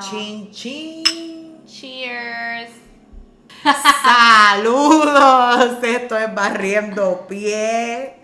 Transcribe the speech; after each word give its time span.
Chin 0.00 0.50
chin. 0.50 1.60
Cheers. 1.66 2.70
Saludos. 4.02 5.82
Esto 5.82 6.16
es 6.16 6.34
Barriendo 6.34 7.26
Pie. 7.28 8.14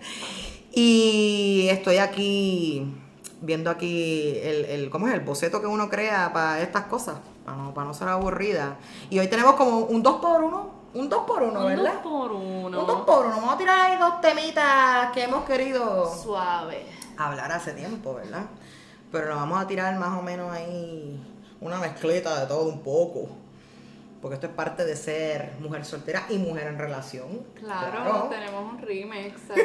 Y 0.71 1.67
estoy 1.69 1.97
aquí 1.97 2.93
viendo 3.41 3.69
aquí 3.69 4.33
el, 4.41 4.65
el- 4.65 4.89
¿cómo 4.89 5.07
es? 5.07 5.13
El 5.13 5.21
boceto 5.21 5.61
que 5.61 5.67
uno 5.67 5.89
crea 5.89 6.31
para 6.33 6.61
estas 6.61 6.83
cosas, 6.85 7.17
para 7.45 7.57
no, 7.57 7.73
para 7.73 7.87
no 7.87 7.93
ser 7.93 8.07
aburrida. 8.09 8.77
Y 9.09 9.19
hoy 9.19 9.27
tenemos 9.27 9.55
como 9.55 9.79
un 9.79 10.01
2 10.03 10.15
por 10.21 10.43
1 10.43 10.75
un 10.95 11.09
2 11.09 11.23
por 11.27 11.43
1 11.43 11.59
Un 11.59 11.65
¿verdad? 11.67 11.93
dos 11.95 12.01
por 12.03 12.31
uno. 12.31 12.79
Un 12.79 12.87
2 12.87 13.01
por 13.05 13.25
1 13.25 13.35
Vamos 13.35 13.53
a 13.53 13.57
tirar 13.57 13.79
ahí 13.81 13.97
dos 13.99 14.21
temitas 14.21 15.11
que 15.13 15.23
hemos 15.23 15.43
querido 15.43 16.09
Suave. 16.23 16.85
hablar 17.17 17.51
hace 17.51 17.73
tiempo, 17.73 18.13
¿verdad? 18.15 18.45
Pero 19.11 19.27
lo 19.27 19.35
vamos 19.35 19.61
a 19.61 19.67
tirar 19.67 19.93
más 19.99 20.17
o 20.17 20.21
menos 20.21 20.49
ahí 20.53 21.21
una 21.61 21.77
mezcleta 21.79 22.39
de 22.41 22.47
todo 22.47 22.67
un 22.67 22.81
poco. 22.81 23.29
Porque 24.21 24.35
esto 24.35 24.47
es 24.47 24.53
parte 24.53 24.85
de 24.85 24.95
ser 24.95 25.53
mujer 25.59 25.85
soltera 25.85 26.25
y 26.29 26.37
mujer 26.37 26.67
en 26.67 26.79
relación. 26.79 27.45
Claro, 27.53 28.27
tenemos 28.29 28.73
un 28.73 28.81
remix 28.81 29.39
aquí. 29.51 29.61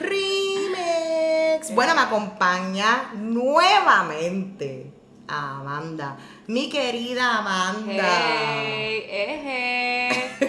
Remix. 0.00 1.74
Bueno, 1.74 1.94
me 1.94 2.02
acompaña 2.02 3.10
nuevamente 3.14 4.92
Amanda. 5.28 6.16
Mi 6.46 6.68
querida 6.68 7.38
Amanda. 7.38 8.02
Hey, 8.02 9.04
eh, 9.08 9.42
hey. 9.44 10.48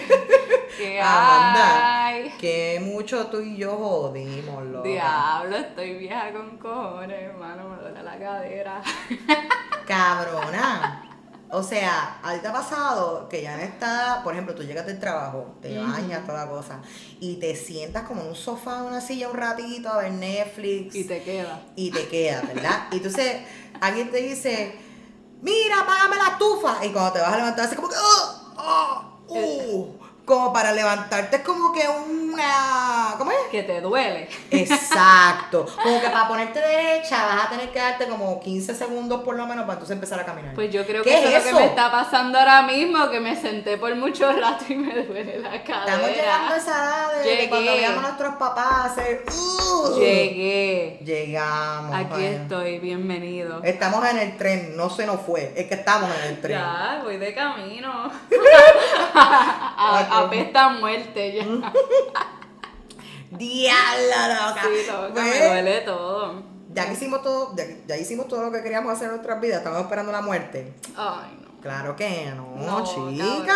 ¿Qué 0.76 1.00
Amanda. 1.00 2.06
hay? 2.06 2.30
Que 2.40 2.80
mucho 2.82 3.26
tú 3.26 3.40
y 3.40 3.56
yo 3.56 3.76
jodimos, 3.76 4.64
loca. 4.64 4.88
Diablo, 4.88 5.56
estoy 5.56 5.98
vieja 5.98 6.32
con 6.32 6.56
cojones, 6.56 7.22
hermano, 7.22 7.68
me 7.68 7.76
duele 7.82 8.02
la 8.02 8.18
cadera. 8.18 8.82
Cabrona. 9.86 11.06
O 11.52 11.64
sea, 11.64 12.20
a 12.22 12.32
ti 12.34 12.38
te 12.40 12.46
ha 12.46 12.52
pasado 12.52 13.28
que 13.28 13.42
ya 13.42 13.54
en 13.54 13.60
esta, 13.62 14.20
por 14.22 14.34
ejemplo, 14.34 14.54
tú 14.54 14.62
llegas 14.62 14.86
del 14.86 15.00
trabajo, 15.00 15.56
te 15.60 15.76
bañas, 15.78 16.24
toda 16.24 16.44
la 16.44 16.50
cosa, 16.50 16.78
y 17.18 17.36
te 17.40 17.56
sientas 17.56 18.04
como 18.04 18.22
en 18.22 18.28
un 18.28 18.36
sofá, 18.36 18.78
en 18.78 18.84
una 18.84 19.00
silla 19.00 19.28
un 19.28 19.36
ratito 19.36 19.88
a 19.88 19.98
ver 19.98 20.12
Netflix. 20.12 20.94
Y 20.94 21.04
te 21.04 21.22
queda. 21.24 21.60
y 21.74 21.90
te 21.90 22.06
queda, 22.06 22.42
¿verdad? 22.42 22.84
Y 22.92 22.98
entonces 22.98 23.42
alguien 23.80 24.12
te 24.12 24.18
dice, 24.18 24.76
mira, 25.42 25.80
apágame 25.80 26.16
la 26.16 26.28
estufa. 26.34 26.84
Y 26.86 26.90
cuando 26.90 27.14
te 27.14 27.18
vas 27.20 27.32
a 27.32 27.36
levantar, 27.38 27.66
así 27.66 27.74
como 27.74 27.88
que, 27.88 27.96
"Ah, 27.98 28.42
ah, 28.56 29.16
uh", 29.26 29.86
como 30.24 30.52
para 30.52 30.70
levantarte 30.70 31.38
es 31.38 31.42
como 31.42 31.72
que 31.72 31.82
una, 32.32 33.14
¿cómo 33.18 33.30
es? 33.30 33.38
Que 33.50 33.62
te 33.62 33.80
duele. 33.80 34.28
Exacto. 34.50 35.66
Como 35.82 36.00
que 36.00 36.08
para 36.10 36.28
ponerte 36.28 36.60
derecha 36.60 37.24
vas 37.26 37.46
a 37.46 37.50
tener 37.50 37.70
que 37.70 37.78
darte 37.78 38.06
como 38.06 38.40
15 38.40 38.74
segundos 38.74 39.22
por 39.22 39.36
lo 39.36 39.46
menos 39.46 39.62
para 39.64 39.74
entonces 39.74 39.94
empezar 39.94 40.20
a 40.20 40.24
caminar. 40.24 40.54
Pues 40.54 40.72
yo 40.72 40.86
creo 40.86 41.02
¿Qué 41.02 41.10
que 41.10 41.18
eso 41.18 41.28
es 41.28 41.44
lo 41.44 41.50
que 41.50 41.64
me 41.64 41.66
está 41.66 41.90
pasando 41.90 42.38
ahora 42.38 42.62
mismo, 42.62 43.08
que 43.10 43.20
me 43.20 43.34
senté 43.40 43.76
por 43.78 43.94
mucho 43.96 44.30
rato 44.32 44.64
y 44.68 44.74
me 44.74 45.02
duele 45.04 45.38
la 45.38 45.62
cadera. 45.62 45.94
Estamos 45.94 46.10
llegando 46.16 46.54
a 46.54 46.56
esa 46.56 46.70
edad 46.84 47.12
de, 47.12 47.18
de 47.18 47.24
Llegué. 47.36 47.48
cuando 47.48 47.72
veíamos 47.72 47.98
a 47.98 48.02
nuestros 48.08 48.34
papás 48.36 48.84
hacer, 48.92 49.24
"Uh". 49.28 49.98
Llegué. 49.98 50.98
Llegamos. 51.04 51.94
Aquí 51.96 52.10
vaya. 52.12 52.30
estoy, 52.42 52.78
bienvenido. 52.78 53.60
Estamos 53.62 54.04
en 54.08 54.18
el 54.18 54.36
tren, 54.36 54.76
no 54.76 54.90
se 54.90 55.06
nos 55.06 55.20
fue, 55.20 55.52
es 55.56 55.66
que 55.66 55.74
estamos 55.74 56.10
en 56.22 56.28
el 56.30 56.40
tren. 56.40 56.58
Ya, 56.58 57.00
voy 57.02 57.16
de 57.16 57.34
camino. 57.34 58.10
a, 59.14 60.18
apesta 60.24 60.64
a 60.66 60.68
muerte 60.70 61.32
ya. 61.34 61.72
Diablo, 63.30 64.34
loca. 64.34 64.62
Sí, 64.62 64.86
loca, 64.86 65.08
Pues, 65.12 65.24
me 65.40 65.46
duele 65.46 65.80
todo. 65.82 66.42
Ya 66.72 66.86
que 66.86 66.92
hicimos 66.92 67.22
todo, 67.22 67.54
ya, 67.56 67.64
ya 67.86 67.96
hicimos 67.96 68.28
todo 68.28 68.42
lo 68.44 68.52
que 68.52 68.62
queríamos 68.62 68.92
hacer 68.92 69.06
en 69.06 69.12
nuestras 69.12 69.40
vidas, 69.40 69.58
estamos 69.58 69.80
esperando 69.80 70.12
la 70.12 70.20
muerte. 70.22 70.72
Ay, 70.96 71.36
no. 71.42 71.50
Claro 71.60 71.94
que 71.94 72.32
no, 72.34 72.54
No, 72.56 72.84
chica. 72.84 73.44
cabrón. 73.46 73.48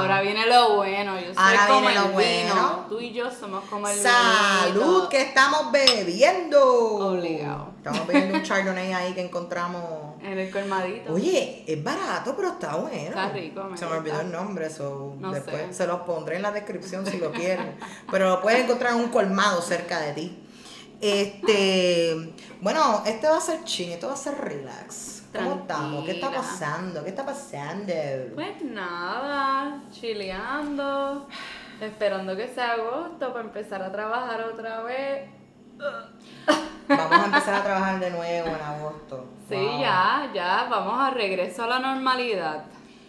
Ahora 0.00 0.20
viene 0.22 0.44
lo 0.46 0.74
bueno. 0.76 1.14
Yo 1.20 1.26
soy 1.26 1.34
Ahora 1.36 1.66
como 1.68 1.80
viene 1.82 1.94
el 1.94 2.00
lo 2.02 2.08
vino. 2.08 2.12
bueno. 2.14 2.86
Tú 2.88 3.00
y 3.00 3.12
yo 3.12 3.30
somos 3.30 3.62
como 3.70 3.86
el 3.86 3.96
Salud, 3.96 4.82
vinito. 4.82 5.08
que 5.08 5.22
estamos 5.22 5.70
bebiendo. 5.70 6.60
Obligado. 7.10 7.68
Estamos 7.76 8.06
bebiendo 8.08 8.38
un 8.38 8.42
chardonnay 8.42 8.92
ahí 8.92 9.12
que 9.14 9.20
encontramos. 9.20 10.11
En 10.22 10.38
el 10.38 10.50
colmadito. 10.50 11.12
Oye, 11.14 11.64
es 11.66 11.82
barato, 11.82 12.34
pero 12.36 12.48
está 12.50 12.76
bueno. 12.76 13.08
Está 13.08 13.30
rico, 13.30 13.64
me 13.64 13.76
Se 13.76 13.86
me 13.86 13.96
olvidó 13.96 14.20
el 14.20 14.30
nombre, 14.30 14.70
so 14.70 15.16
No 15.18 15.32
después 15.32 15.66
sé. 15.68 15.74
se 15.74 15.86
los 15.86 16.00
pondré 16.02 16.36
en 16.36 16.42
la 16.42 16.52
descripción 16.52 17.04
si 17.04 17.18
lo 17.18 17.32
quieren. 17.32 17.76
pero 18.10 18.28
lo 18.28 18.40
puedes 18.40 18.62
encontrar 18.64 18.92
en 18.92 19.00
un 19.00 19.08
colmado 19.08 19.60
cerca 19.60 20.00
de 20.00 20.12
ti. 20.12 20.38
Este, 21.00 22.32
bueno, 22.60 23.02
este 23.04 23.26
va 23.26 23.38
a 23.38 23.40
ser 23.40 23.64
ching, 23.64 23.90
esto 23.90 24.06
va 24.06 24.14
a 24.14 24.16
ser 24.16 24.38
relax. 24.38 25.24
¿Cómo 25.34 25.54
estamos? 25.62 26.04
¿Qué 26.04 26.12
está 26.12 26.30
pasando? 26.30 27.02
¿Qué 27.02 27.10
está 27.10 27.26
pasando? 27.26 27.92
Pues 28.34 28.62
nada, 28.62 29.82
chileando, 29.90 31.26
esperando 31.80 32.36
que 32.36 32.46
sea 32.48 32.74
agosto 32.74 33.32
para 33.32 33.44
empezar 33.44 33.82
a 33.82 33.90
trabajar 33.90 34.42
otra 34.42 34.82
vez. 34.82 35.28
Vamos 36.88 37.18
a 37.18 37.24
empezar 37.26 37.54
a 37.54 37.62
trabajar 37.62 38.00
de 38.00 38.10
nuevo 38.10 38.48
en 38.48 38.60
agosto. 38.62 39.24
Sí, 39.48 39.54
Wow. 39.56 39.80
ya, 39.80 40.30
ya, 40.34 40.66
vamos 40.70 40.98
a 41.00 41.10
regreso 41.10 41.64
a 41.64 41.66
la 41.66 41.78
normalidad. 41.78 42.64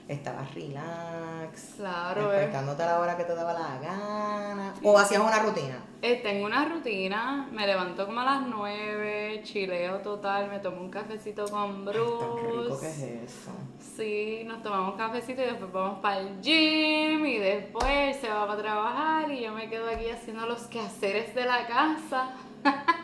Estabas 0.07 0.53
relax. 0.53 1.75
Claro, 1.78 2.34
eh. 2.34 2.35
Despertándote 2.38 2.84
a 2.84 2.85
la 2.88 3.00
hora 3.00 3.16
que 3.17 3.23
te 3.23 3.34
daba 3.35 3.53
la 3.53 3.79
gana. 3.81 4.73
O 4.84 4.97
hacías 4.97 5.22
una 5.22 5.39
rutina. 5.39 5.78
Eh, 6.01 6.19
tengo 6.22 6.45
una 6.45 6.66
rutina, 6.66 7.47
me 7.53 7.66
levanto 7.66 8.06
como 8.06 8.19
a 8.19 8.25
las 8.25 8.41
9, 8.41 9.41
chileo 9.45 10.00
total, 10.00 10.50
me 10.50 10.59
tomo 10.59 10.81
un 10.81 10.90
cafecito 10.90 11.45
con 11.45 11.61
Ay, 11.63 11.85
tan 11.85 11.94
rico 11.94 12.79
que 12.81 12.88
es 12.90 12.97
Bruce. 13.00 13.23
eso. 13.23 13.51
Sí, 13.95 14.44
nos 14.45 14.61
tomamos 14.61 14.95
cafecito 14.95 15.41
y 15.41 15.45
después 15.45 15.72
vamos 15.72 16.00
para 16.00 16.19
el 16.19 16.41
gym 16.41 17.25
y 17.25 17.38
después 17.38 18.17
se 18.19 18.28
va 18.28 18.45
para 18.45 18.61
trabajar 18.61 19.31
y 19.31 19.41
yo 19.41 19.53
me 19.53 19.69
quedo 19.69 19.90
aquí 19.90 20.09
haciendo 20.09 20.45
los 20.45 20.63
quehaceres 20.63 21.34
de 21.34 21.45
la 21.45 21.66
casa. 21.66 22.31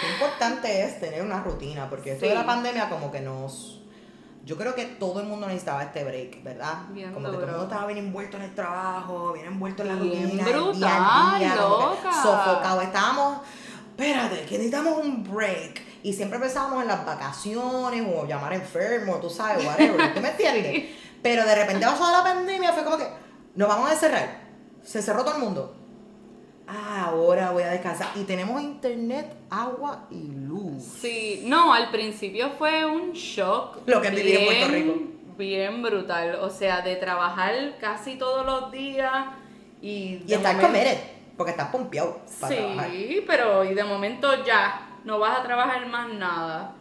Qué 0.00 0.10
importante 0.12 0.82
es 0.84 1.00
tener 1.00 1.22
una 1.22 1.40
rutina, 1.42 1.88
porque 1.88 2.12
esto 2.12 2.24
Sí. 2.24 2.28
de 2.30 2.34
la 2.34 2.46
pandemia 2.46 2.88
como 2.88 3.10
que 3.10 3.20
nos... 3.20 3.80
Yo 4.44 4.56
creo 4.56 4.74
que 4.76 4.84
todo 4.84 5.20
el 5.20 5.26
mundo 5.26 5.46
necesitaba 5.48 5.82
este 5.82 6.04
break, 6.04 6.44
¿verdad? 6.44 6.74
Bien 6.90 7.12
como 7.12 7.26
que 7.26 7.32
todo 7.32 7.40
el 7.40 7.46
duro. 7.46 7.58
mundo 7.58 7.64
estaba 7.74 7.86
bien 7.92 7.98
envuelto 8.06 8.36
en 8.36 8.44
el 8.44 8.54
trabajo, 8.54 9.32
bien 9.32 9.46
envuelto 9.46 9.82
en 9.82 9.88
la 9.88 9.94
Bien 9.96 10.22
rutina, 10.22 10.44
día 10.44 10.56
brutal, 10.56 11.02
a 11.02 11.38
día, 11.38 11.52
que 11.52 11.56
loca. 11.60 12.12
sofocado. 12.22 12.80
Estábamos, 12.80 13.38
espérate, 13.90 14.42
que 14.44 14.52
necesitamos 14.58 14.98
un 14.98 15.24
break. 15.24 15.82
Y 16.04 16.12
siempre 16.12 16.38
pensábamos 16.38 16.82
en 16.82 16.86
las 16.88 17.04
vacaciones 17.04 18.06
o 18.14 18.24
llamar 18.26 18.52
enfermo, 18.52 19.16
tú 19.16 19.28
sabes, 19.28 19.66
whatever, 19.66 20.14
¿tú 20.14 20.20
me 20.20 20.28
entiendes? 20.30 20.84
Pero 21.22 21.44
de 21.44 21.54
repente 21.56 21.84
pasó 21.84 22.10
la 22.12 22.22
pandemia, 22.22 22.72
fue 22.72 22.84
como 22.84 22.98
que 22.98 23.08
nos 23.56 23.68
vamos 23.68 23.90
a 23.90 23.94
encerrar. 23.94 24.42
Se 24.84 25.02
cerró 25.02 25.24
todo 25.24 25.34
el 25.34 25.40
mundo. 25.42 25.75
Ah, 26.68 27.06
ahora 27.10 27.52
voy 27.52 27.62
a 27.62 27.70
descansar. 27.70 28.08
Y 28.16 28.24
tenemos 28.24 28.60
internet, 28.60 29.36
agua 29.50 30.06
y 30.10 30.26
luz. 30.32 30.82
Sí, 31.00 31.42
no, 31.46 31.72
al 31.72 31.90
principio 31.90 32.50
fue 32.58 32.84
un 32.84 33.12
shock. 33.12 33.78
Lo 33.86 34.00
que 34.02 34.10
vivir 34.10 34.36
en 34.36 34.46
Puerto 34.46 34.68
Rico. 34.68 34.94
Bien 35.38 35.82
brutal, 35.82 36.36
o 36.40 36.50
sea, 36.50 36.80
de 36.80 36.96
trabajar 36.96 37.52
casi 37.80 38.16
todos 38.16 38.44
los 38.46 38.72
días 38.72 39.26
y... 39.82 40.22
Y 40.26 40.32
estar 40.32 40.56
momento- 40.56 40.72
committed, 40.72 40.98
porque 41.36 41.50
estás 41.50 41.68
pompeado 41.68 42.20
para 42.40 42.56
trabajar. 42.56 42.90
Sí, 42.90 43.24
pero 43.26 43.64
y 43.64 43.74
de 43.74 43.84
momento 43.84 44.44
ya, 44.44 44.98
no 45.04 45.18
vas 45.18 45.38
a 45.38 45.42
trabajar 45.42 45.86
más 45.88 46.08
nada. 46.08 46.74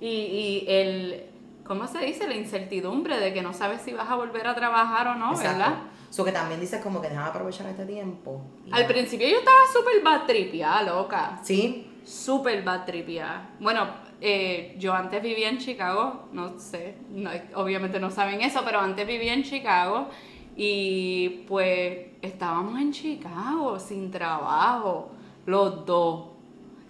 Y, 0.00 0.06
y 0.08 0.64
el, 0.68 1.26
¿cómo 1.64 1.86
se 1.88 1.98
dice? 2.00 2.28
La 2.28 2.34
incertidumbre 2.34 3.18
de 3.18 3.32
que 3.32 3.40
no 3.42 3.54
sabes 3.54 3.80
si 3.80 3.92
vas 3.92 4.10
a 4.10 4.14
volver 4.14 4.46
a 4.46 4.54
trabajar 4.54 5.08
o 5.08 5.14
no, 5.14 5.30
Exacto. 5.32 5.58
¿verdad? 5.58 5.74
So 6.12 6.22
que 6.26 6.30
también 6.32 6.60
dices 6.60 6.82
como 6.82 7.00
que 7.00 7.08
déjame 7.08 7.28
aprovechar 7.30 7.66
este 7.68 7.86
tiempo. 7.86 8.42
Al 8.70 8.86
principio 8.86 9.26
yo 9.26 9.38
estaba 9.38 9.56
súper 9.72 10.02
bad 10.04 10.26
tripeada, 10.26 10.82
loca. 10.82 11.40
Sí, 11.42 11.88
Súper 12.04 12.62
bad 12.62 12.84
tripeada. 12.84 13.50
Bueno, 13.60 13.86
eh, 14.20 14.74
yo 14.78 14.92
antes 14.92 15.22
vivía 15.22 15.48
en 15.48 15.56
Chicago, 15.58 16.28
no 16.32 16.58
sé, 16.58 16.96
no- 17.10 17.30
obviamente 17.54 17.98
no 17.98 18.10
saben 18.10 18.42
eso, 18.42 18.60
pero 18.62 18.80
antes 18.80 19.06
vivía 19.06 19.32
en 19.32 19.42
Chicago 19.42 20.08
y 20.54 21.44
pues 21.48 22.08
estábamos 22.20 22.78
en 22.78 22.92
Chicago 22.92 23.78
sin 23.78 24.10
trabajo, 24.10 25.12
los 25.46 25.86
dos. 25.86 26.26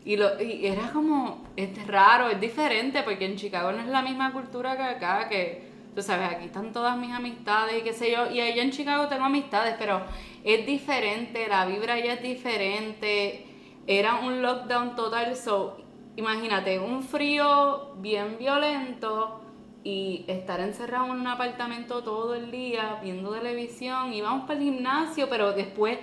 Y, 0.05 0.17
lo, 0.17 0.43
y 0.43 0.67
era 0.67 0.91
como, 0.93 1.45
es 1.57 1.87
raro, 1.87 2.29
es 2.29 2.41
diferente, 2.41 3.03
porque 3.05 3.27
en 3.27 3.37
Chicago 3.37 3.71
no 3.71 3.79
es 3.83 3.87
la 3.87 4.03
misma 4.03 4.33
cultura 4.33 4.77
que 4.77 4.83
acá, 4.83 5.29
que 5.29 5.72
tú 5.95 6.03
sabes, 6.03 6.31
aquí 6.31 6.47
están 6.47 6.73
todas 6.73 6.97
mis 6.97 7.13
amistades 7.13 7.81
y 7.81 7.83
qué 7.83 7.93
sé 7.93 8.11
yo, 8.11 8.31
y 8.31 8.41
allá 8.41 8.63
en 8.63 8.71
Chicago 8.71 9.09
tengo 9.09 9.25
amistades, 9.25 9.75
pero 9.79 10.03
es 10.45 10.65
diferente, 10.67 11.47
la 11.49 11.67
vibra 11.67 11.95
allá 11.95 12.15
es 12.15 12.23
diferente, 12.23 13.47
era 13.87 14.17
un 14.17 14.43
lockdown 14.43 14.95
total, 14.97 15.37
so, 15.37 15.77
imagínate, 16.17 16.79
un 16.79 17.03
frío 17.03 17.95
bien 17.97 18.37
violento 18.39 19.41
y 19.85 20.25
estar 20.29 20.61
encerrado 20.61 21.07
en 21.07 21.13
un 21.13 21.27
apartamento 21.27 22.03
todo 22.05 22.35
el 22.35 22.51
día 22.51 22.99
viendo 23.03 23.31
televisión, 23.33 24.13
íbamos 24.13 24.43
para 24.47 24.59
el 24.59 24.65
gimnasio, 24.65 25.29
pero 25.29 25.53
después 25.53 25.99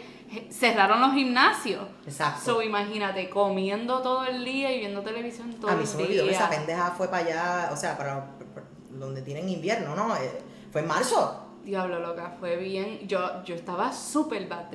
cerraron 0.52 1.00
los 1.02 1.14
gimnasios. 1.14 1.84
exacto. 2.06 2.42
So, 2.44 2.62
imagínate, 2.62 3.30
comiendo 3.30 4.02
todo 4.02 4.26
el 4.26 4.44
día 4.44 4.72
y 4.76 4.80
viendo 4.80 5.02
televisión 5.02 5.54
todo 5.54 5.72
a 5.72 5.74
el 5.74 5.80
mí 5.80 5.86
se 5.86 5.96
me 5.98 6.04
día. 6.04 6.10
olvidó 6.22 6.26
que 6.26 6.32
esa 6.32 6.50
pendeja 6.50 6.92
fue 6.92 7.08
para 7.08 7.26
allá, 7.26 7.70
o 7.72 7.76
sea, 7.78 7.98
para 7.98 8.28
donde 9.00 9.22
tienen 9.22 9.50
invierno, 9.50 9.96
¿no? 9.96 10.16
Eh, 10.16 10.42
fue 10.72 10.82
en 10.82 10.88
marzo. 10.88 11.46
Diablo, 11.64 12.00
loca, 12.00 12.36
fue 12.40 12.56
bien. 12.56 13.08
Yo, 13.08 13.44
yo 13.44 13.54
estaba 13.54 13.92
súper 13.92 14.48
bad 14.48 14.72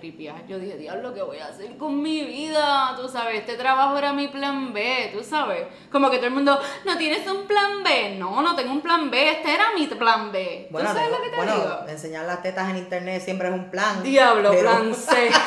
Yo 0.46 0.58
dije, 0.58 0.76
diablo, 0.76 1.14
¿qué 1.14 1.22
voy 1.22 1.38
a 1.38 1.48
hacer 1.48 1.76
con 1.76 2.00
mi 2.00 2.22
vida? 2.24 2.94
Tú 2.96 3.08
sabes, 3.08 3.40
este 3.40 3.56
trabajo 3.56 3.96
era 3.96 4.12
mi 4.12 4.28
plan 4.28 4.72
B, 4.72 5.10
tú 5.12 5.24
sabes. 5.24 5.66
Como 5.90 6.10
que 6.10 6.18
todo 6.18 6.28
el 6.28 6.34
mundo, 6.34 6.60
¿no 6.84 6.96
tienes 6.96 7.26
un 7.28 7.46
plan 7.46 7.82
B? 7.82 8.16
No, 8.18 8.42
no 8.42 8.54
tengo 8.54 8.72
un 8.72 8.80
plan 8.80 9.10
B, 9.10 9.30
este 9.30 9.54
era 9.54 9.72
mi 9.76 9.86
plan 9.86 10.30
B. 10.30 10.68
Bueno, 10.70 10.90
¿Tú 10.90 10.96
sabes 10.96 11.10
lo 11.10 11.22
que 11.22 11.30
te 11.30 11.36
bueno, 11.36 11.54
digo? 11.54 11.88
enseñar 11.88 12.26
las 12.26 12.42
tetas 12.42 12.68
en 12.68 12.76
internet 12.76 13.22
siempre 13.22 13.48
es 13.48 13.54
un 13.54 13.70
plan. 13.70 14.02
Diablo, 14.02 14.52
plan 14.52 14.94
C. 14.94 15.30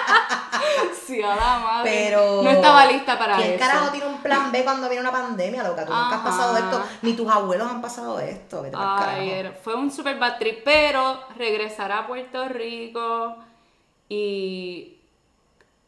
sí, 1.21 1.29
a 1.31 1.35
la 1.35 1.59
madre. 1.59 1.91
Pero. 1.91 2.41
No 2.43 2.49
estaba 2.49 2.85
lista 2.85 3.17
para 3.17 3.35
¿quién 3.37 3.51
eso. 3.51 3.59
carajo 3.59 3.91
tiene 3.91 4.07
un 4.07 4.17
plan 4.17 4.51
B 4.51 4.63
cuando 4.63 4.89
viene 4.89 5.01
una 5.01 5.11
pandemia, 5.11 5.63
loca? 5.63 5.85
Tú 5.85 5.93
nunca 5.93 6.15
has 6.15 6.21
pasado 6.21 6.55
Ajá. 6.55 6.65
esto, 6.65 6.83
ni 7.01 7.13
tus 7.13 7.29
abuelos 7.29 7.69
han 7.69 7.81
pasado 7.81 8.19
esto. 8.19 8.61
Vete 8.61 8.77
Ay, 8.79 9.51
fue 9.63 9.75
un 9.75 9.91
super 9.91 10.17
bad 10.17 10.37
trip, 10.37 10.63
pero 10.63 11.19
regresar 11.37 11.91
a 11.91 12.07
Puerto 12.07 12.47
Rico 12.49 13.37
y 14.09 14.97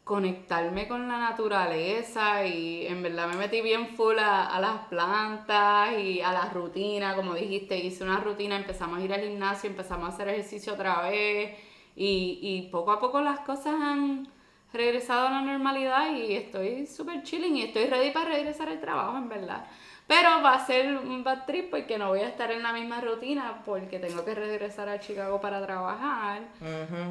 conectarme 0.03 0.87
con 0.87 1.07
la 1.07 1.17
naturaleza 1.17 2.45
y 2.45 2.85
en 2.87 3.01
verdad 3.01 3.27
me 3.27 3.37
metí 3.37 3.61
bien 3.61 3.95
full 3.95 4.19
a, 4.19 4.47
a 4.47 4.59
las 4.59 4.87
plantas 4.89 5.97
y 5.97 6.21
a 6.21 6.33
la 6.33 6.49
rutina, 6.49 7.15
como 7.15 7.33
dijiste, 7.35 7.77
hice 7.77 8.03
una 8.03 8.17
rutina, 8.19 8.57
empezamos 8.57 8.99
a 8.99 9.01
ir 9.01 9.13
al 9.13 9.21
gimnasio, 9.21 9.69
empezamos 9.69 10.09
a 10.09 10.13
hacer 10.13 10.27
ejercicio 10.27 10.73
otra 10.73 11.01
vez 11.03 11.57
y, 11.95 12.39
y 12.41 12.69
poco 12.69 12.91
a 12.91 12.99
poco 12.99 13.21
las 13.21 13.39
cosas 13.39 13.75
han 13.75 14.27
regresado 14.73 15.27
a 15.27 15.31
la 15.31 15.41
normalidad 15.41 16.11
y 16.11 16.35
estoy 16.35 16.87
súper 16.87 17.23
chilling 17.23 17.55
y 17.57 17.61
estoy 17.63 17.85
ready 17.85 18.11
para 18.11 18.29
regresar 18.29 18.67
al 18.69 18.79
trabajo, 18.81 19.17
en 19.17 19.29
verdad. 19.29 19.65
Pero 20.07 20.41
va 20.43 20.55
a 20.55 20.65
ser 20.65 20.97
un 20.97 21.23
bad 21.23 21.45
trip 21.45 21.69
porque 21.69 21.97
no 21.97 22.09
voy 22.09 22.19
a 22.19 22.27
estar 22.27 22.51
en 22.51 22.61
la 22.61 22.73
misma 22.73 22.99
rutina 22.99 23.61
porque 23.65 23.99
tengo 23.99 24.25
que 24.25 24.35
regresar 24.35 24.89
a 24.89 24.99
Chicago 24.99 25.39
para 25.39 25.65
trabajar. 25.65 26.41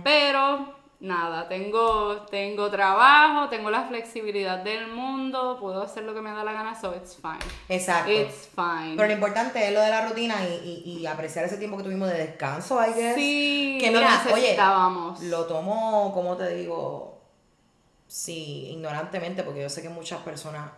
Pero 0.04 0.74
nada, 1.00 1.48
tengo, 1.48 2.16
tengo 2.30 2.70
trabajo, 2.70 3.48
tengo 3.48 3.70
la 3.70 3.84
flexibilidad 3.84 4.58
del 4.58 4.88
mundo, 4.88 5.58
puedo 5.60 5.82
hacer 5.82 6.04
lo 6.04 6.14
que 6.14 6.20
me 6.20 6.30
da 6.30 6.44
la 6.44 6.52
gana, 6.52 6.74
so 6.78 6.94
it's 6.94 7.16
fine. 7.16 7.38
Exacto. 7.68 8.10
It's 8.12 8.48
fine. 8.54 8.94
Pero 8.96 9.08
lo 9.08 9.14
importante 9.14 9.66
es 9.66 9.72
lo 9.72 9.80
de 9.80 9.90
la 9.90 10.06
rutina 10.08 10.36
y, 10.46 10.82
y- 10.84 10.98
y 11.00 11.06
apreciar 11.06 11.44
ese 11.46 11.56
tiempo 11.56 11.76
que 11.78 11.82
tuvimos 11.84 12.08
de 12.10 12.18
descanso, 12.18 12.78
I 12.84 12.92
guess. 12.92 13.14
Sí, 13.16 13.78
que 13.80 13.90
lo 13.90 13.98
mira, 14.00 14.20
oye, 14.26 14.34
necesitábamos. 14.34 15.20
lo 15.22 15.46
tomo, 15.46 16.12
como 16.14 16.36
te 16.36 16.54
digo, 16.54 17.21
sí, 18.12 18.68
ignorantemente, 18.72 19.42
porque 19.42 19.62
yo 19.62 19.70
sé 19.70 19.80
que 19.80 19.88
muchas 19.88 20.20
personas 20.20 20.70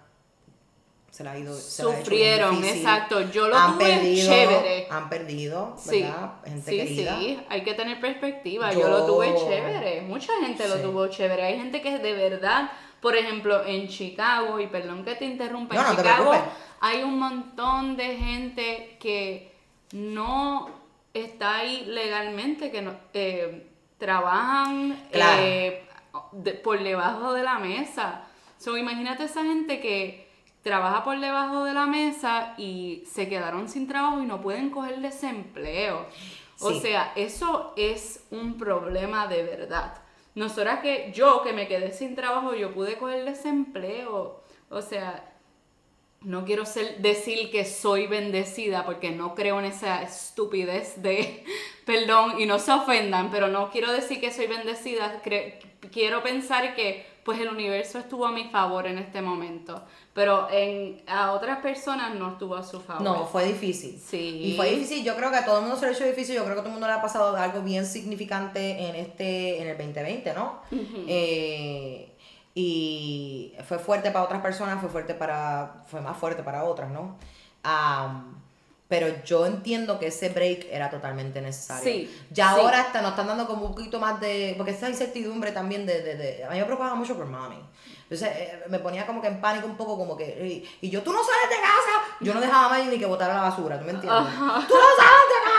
se 1.11 1.25
la 1.25 1.33
ha 1.33 1.39
ido. 1.39 1.53
se 1.55 1.83
la 1.83 1.91
ha 1.91 2.01
hecho 2.01 2.11
bien 2.11 2.39
Sufrieron, 2.41 2.65
exacto. 2.65 3.21
Yo 3.31 3.49
lo 3.49 3.57
han 3.57 3.77
tuve 3.79 3.85
perdido, 3.91 4.29
chévere. 4.29 4.87
Han 4.91 5.09
perdido, 5.09 5.77
Sí, 5.79 6.03
¿verdad? 6.03 6.33
Gente 6.45 6.71
sí, 6.71 6.77
querida. 6.77 7.19
sí, 7.19 7.41
hay 7.49 7.63
que 7.65 7.75
tener 7.75 8.01
perspectiva. 8.01 8.73
Yo, 8.73 8.81
Yo- 8.81 8.89
lo 8.89 9.07
tuve 9.07 9.35
chévere, 9.35 10.03
mucha 10.03 10.33
gente 10.45 10.69
lo 10.69 10.77
Sí. 10.77 10.83
tuvo 10.83 11.07
chévere. 11.09 11.43
Hay 11.45 11.57
gente 11.59 11.81
que 11.83 11.99
de 11.99 12.13
verdad, 12.13 12.71
por 13.01 13.17
ejemplo, 13.17 13.65
en 13.65 13.89
Chicago, 13.89 14.59
y 14.61 14.67
perdón 14.69 15.05
que 15.05 15.15
te 15.17 15.25
interrumpa, 15.25 15.75
No, 15.75 15.81
en 15.83 15.87
no 15.89 15.97
Chicago 15.97 16.33
hay 16.81 17.03
un 17.03 17.19
montón 17.19 17.97
de 17.97 18.17
gente 18.17 18.97
que 19.01 19.53
no 19.93 20.69
está 21.13 21.57
ahí 21.59 21.85
legalmente, 21.87 22.71
que 22.73 22.83
no, 22.83 22.93
eh, 23.13 23.69
trabajan 23.99 25.01
Claro. 25.13 25.43
eh, 25.45 25.84
de- 26.33 26.53
por 26.55 26.83
debajo 26.83 27.33
de 27.33 27.43
la 27.43 27.59
mesa. 27.59 28.23
So, 28.59 28.77
imagínate 28.77 29.25
esa 29.25 29.43
gente 29.45 29.81
que 29.81 30.29
trabaja 30.63 31.05
por 31.05 31.19
debajo 31.21 31.65
de 31.65 31.75
la 31.75 31.87
mesa 31.87 32.55
y 32.57 33.03
se 33.07 33.29
quedaron 33.29 33.69
sin 33.69 33.87
trabajo 33.87 34.23
y 34.23 34.27
no 34.27 34.41
pueden 34.41 34.71
coger 34.71 35.01
desempleo. 35.01 36.07
O 36.61 36.73
sea, 36.73 37.13
eso 37.17 37.75
es 37.77 38.25
un 38.31 38.57
problema 38.57 39.27
de 39.27 39.43
verdad. 39.43 39.95
Nosotras 40.35 40.81
que 40.81 41.13
yo 41.15 41.43
que 41.43 41.53
me 41.53 41.69
quedé 41.69 41.93
sin 41.93 42.15
trabajo, 42.17 42.55
yo 42.55 42.73
pude 42.73 42.97
coger 42.97 43.25
desempleo. 43.25 44.41
O 44.71 44.81
sea, 44.83 45.34
no 46.25 46.45
quiero 46.45 46.65
ser, 46.67 46.99
decir 46.99 47.51
que 47.51 47.65
soy 47.65 48.07
bendecida 48.07 48.85
porque 48.85 49.11
no 49.11 49.35
creo 49.35 49.59
en 49.59 49.67
esa 49.67 50.03
estupidez 50.03 51.01
de, 51.03 51.45
perdón, 51.87 52.41
y 52.41 52.47
no 52.47 52.59
se 52.59 52.73
ofendan, 52.73 53.31
pero 53.31 53.49
no 53.49 53.71
quiero 53.71 53.93
decir 53.93 54.21
que 54.21 54.33
soy 54.33 54.47
bendecida, 54.47 55.23
cre- 55.25 55.55
quiero 55.93 56.23
pensar 56.23 56.75
que 56.75 57.13
pues 57.25 57.41
el 57.41 57.49
universo 57.49 57.99
estuvo 57.99 58.27
a 58.27 58.33
mi 58.33 58.45
favor 58.51 58.87
en 58.87 58.99
este 58.99 59.23
momento, 59.23 59.83
pero 60.13 60.47
en, 60.51 61.03
a 61.07 61.33
otras 61.33 61.61
personas 61.61 62.15
no 62.15 62.33
estuvo 62.33 62.55
a 62.55 62.63
su 62.63 62.81
favor. 62.81 63.03
No, 63.03 63.25
fue 63.27 63.47
difícil. 63.47 63.99
Sí. 63.99 64.41
Y 64.45 64.57
fue 64.57 64.69
difícil, 64.71 65.03
yo 65.03 65.17
creo 65.17 65.31
que 65.31 65.37
a 65.39 65.45
todo 65.47 65.57
el 65.59 65.63
mundo 65.63 65.77
se 65.79 65.87
le 65.87 65.93
ha 65.93 65.95
hecho 65.95 66.05
difícil, 66.05 66.35
yo 66.35 66.43
creo 66.45 66.55
que 66.55 66.61
a 66.61 66.63
todo 66.65 66.69
el 66.69 66.73
mundo 66.75 66.87
le 66.87 66.93
ha 66.93 67.01
pasado 67.01 67.35
algo 67.35 67.63
bien 67.63 67.87
significante 67.87 68.79
en 68.89 68.95
este, 68.95 69.63
en 69.63 69.69
el 69.69 69.77
2020, 69.79 70.35
¿no? 70.35 70.61
Eh, 71.09 72.14
y 72.55 73.55
fue 73.67 73.79
fuerte 73.79 74.11
para 74.11 74.25
otras 74.25 74.41
personas, 74.41 74.81
fue 74.81 74.89
fuerte 74.89 75.15
para, 75.15 75.83
fue 75.91 76.01
más 76.01 76.17
fuerte 76.17 76.43
para 76.43 76.65
otras, 76.65 76.91
¿no? 76.91 77.17
Am, 77.63 78.35
pero 78.87 79.09
yo 79.25 79.47
entiendo 79.47 79.99
que 79.99 80.09
ese 80.09 80.29
break 80.29 80.67
era 80.71 80.89
totalmente 80.91 81.41
necesario. 81.41 81.83
Sí, 81.83 82.27
Ya 82.31 82.55
sí. 82.55 82.61
ahora 82.61 82.83
hasta 82.83 83.01
nos 83.01 83.11
están 83.13 83.27
dando 83.27 83.47
como 83.47 83.67
un 83.67 83.75
poquito 83.75 83.99
más 83.99 84.21
de, 84.21 84.55
porque 84.57 84.73
esa 84.73 84.89
incertidumbre 84.89 85.51
también 85.53 85.85
de, 85.87 86.03
de, 86.03 86.17
de- 86.17 86.45
a 86.45 86.51
mí 86.51 86.59
me 86.59 86.65
preocupaba 86.65 86.95
mucho 86.95 87.17
por 87.17 87.27
mami. 87.27 87.59
Entonces 88.03 88.29
eh, 88.37 88.63
me 88.69 88.79
ponía 88.79 89.07
como 89.07 89.21
que 89.23 89.29
en 89.29 89.41
pánico 89.41 89.67
un 89.67 89.77
poco, 89.77 89.97
como 89.97 90.15
que, 90.17 90.25
y, 90.81 90.87
y 90.87 90.91
yo, 90.91 91.03
tú 91.03 91.13
no 91.13 91.21
sales 91.25 91.49
de 91.49 91.57
casa, 91.57 92.17
yo 92.21 92.35
no 92.35 92.41
dejaba 92.41 92.67
a 92.67 92.69
mami 92.79 92.91
ni 92.91 92.99
que 92.99 93.07
botara 93.07 93.35
la 93.35 93.41
basura, 93.41 93.79
¿tú 93.81 93.87
me 93.87 93.93
entiendes? 93.93 94.23
Tú 94.69 94.75
no 94.75 94.91
sales 94.97 95.27
de 95.33 95.41
casa, 95.45 95.54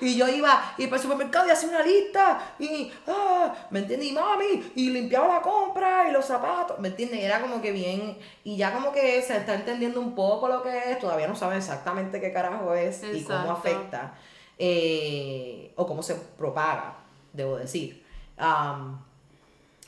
Y 0.00 0.16
yo 0.16 0.28
iba, 0.28 0.74
y 0.76 0.86
para 0.86 0.96
el 0.96 1.02
supermercado 1.02 1.46
y 1.46 1.50
hacía 1.50 1.68
una 1.68 1.82
lista, 1.82 2.54
y, 2.58 2.92
ah, 3.06 3.54
¿me 3.70 3.78
entiendes? 3.80 4.08
Y 4.08 4.12
mami, 4.12 4.72
y 4.74 4.90
limpiaba 4.90 5.28
la 5.28 5.40
compra, 5.40 6.08
y 6.08 6.12
los 6.12 6.24
zapatos, 6.24 6.78
¿me 6.78 6.88
entiendes? 6.88 7.20
Era 7.20 7.40
como 7.40 7.62
que 7.62 7.72
bien, 7.72 8.18
y 8.42 8.56
ya 8.56 8.72
como 8.72 8.92
que 8.92 9.22
se 9.22 9.36
está 9.36 9.54
entendiendo 9.54 10.00
un 10.00 10.14
poco 10.14 10.48
lo 10.48 10.62
que 10.62 10.92
es, 10.92 10.98
todavía 10.98 11.26
no 11.26 11.34
saben 11.34 11.58
exactamente 11.58 12.20
qué 12.20 12.32
carajo 12.32 12.74
es 12.74 13.02
y 13.02 13.22
cómo 13.24 13.52
afecta, 13.52 14.14
eh, 14.58 15.72
o 15.76 15.86
cómo 15.86 16.02
se 16.02 16.14
propaga, 16.14 16.96
debo 17.32 17.56
decir. 17.56 18.04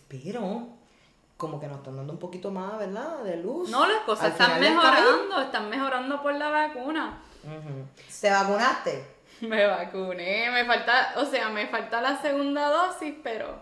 Pero, 0.09 0.69
como 1.37 1.61
que 1.61 1.67
nos 1.67 1.79
están 1.79 1.97
dando 1.97 2.13
un 2.13 2.19
poquito 2.19 2.51
más, 2.51 2.79
¿verdad? 2.79 3.19
De 3.23 3.37
luz. 3.37 3.69
No, 3.69 3.87
las 3.87 4.03
cosas 4.03 4.27
Al 4.27 4.33
están 4.33 4.61
mejorando, 4.61 5.43
están 5.43 5.69
mejorando 5.69 6.23
por 6.23 6.33
la 6.35 6.49
vacuna. 6.49 7.23
¿Te 8.21 8.31
vacunaste? 8.31 9.16
Me 9.41 9.67
vacuné, 9.67 10.51
me 10.51 10.65
falta, 10.65 11.13
o 11.17 11.25
sea, 11.25 11.51
me 11.51 11.67
falta 11.67 12.01
la 12.01 12.21
segunda 12.21 12.69
dosis, 12.69 13.15
pero 13.23 13.61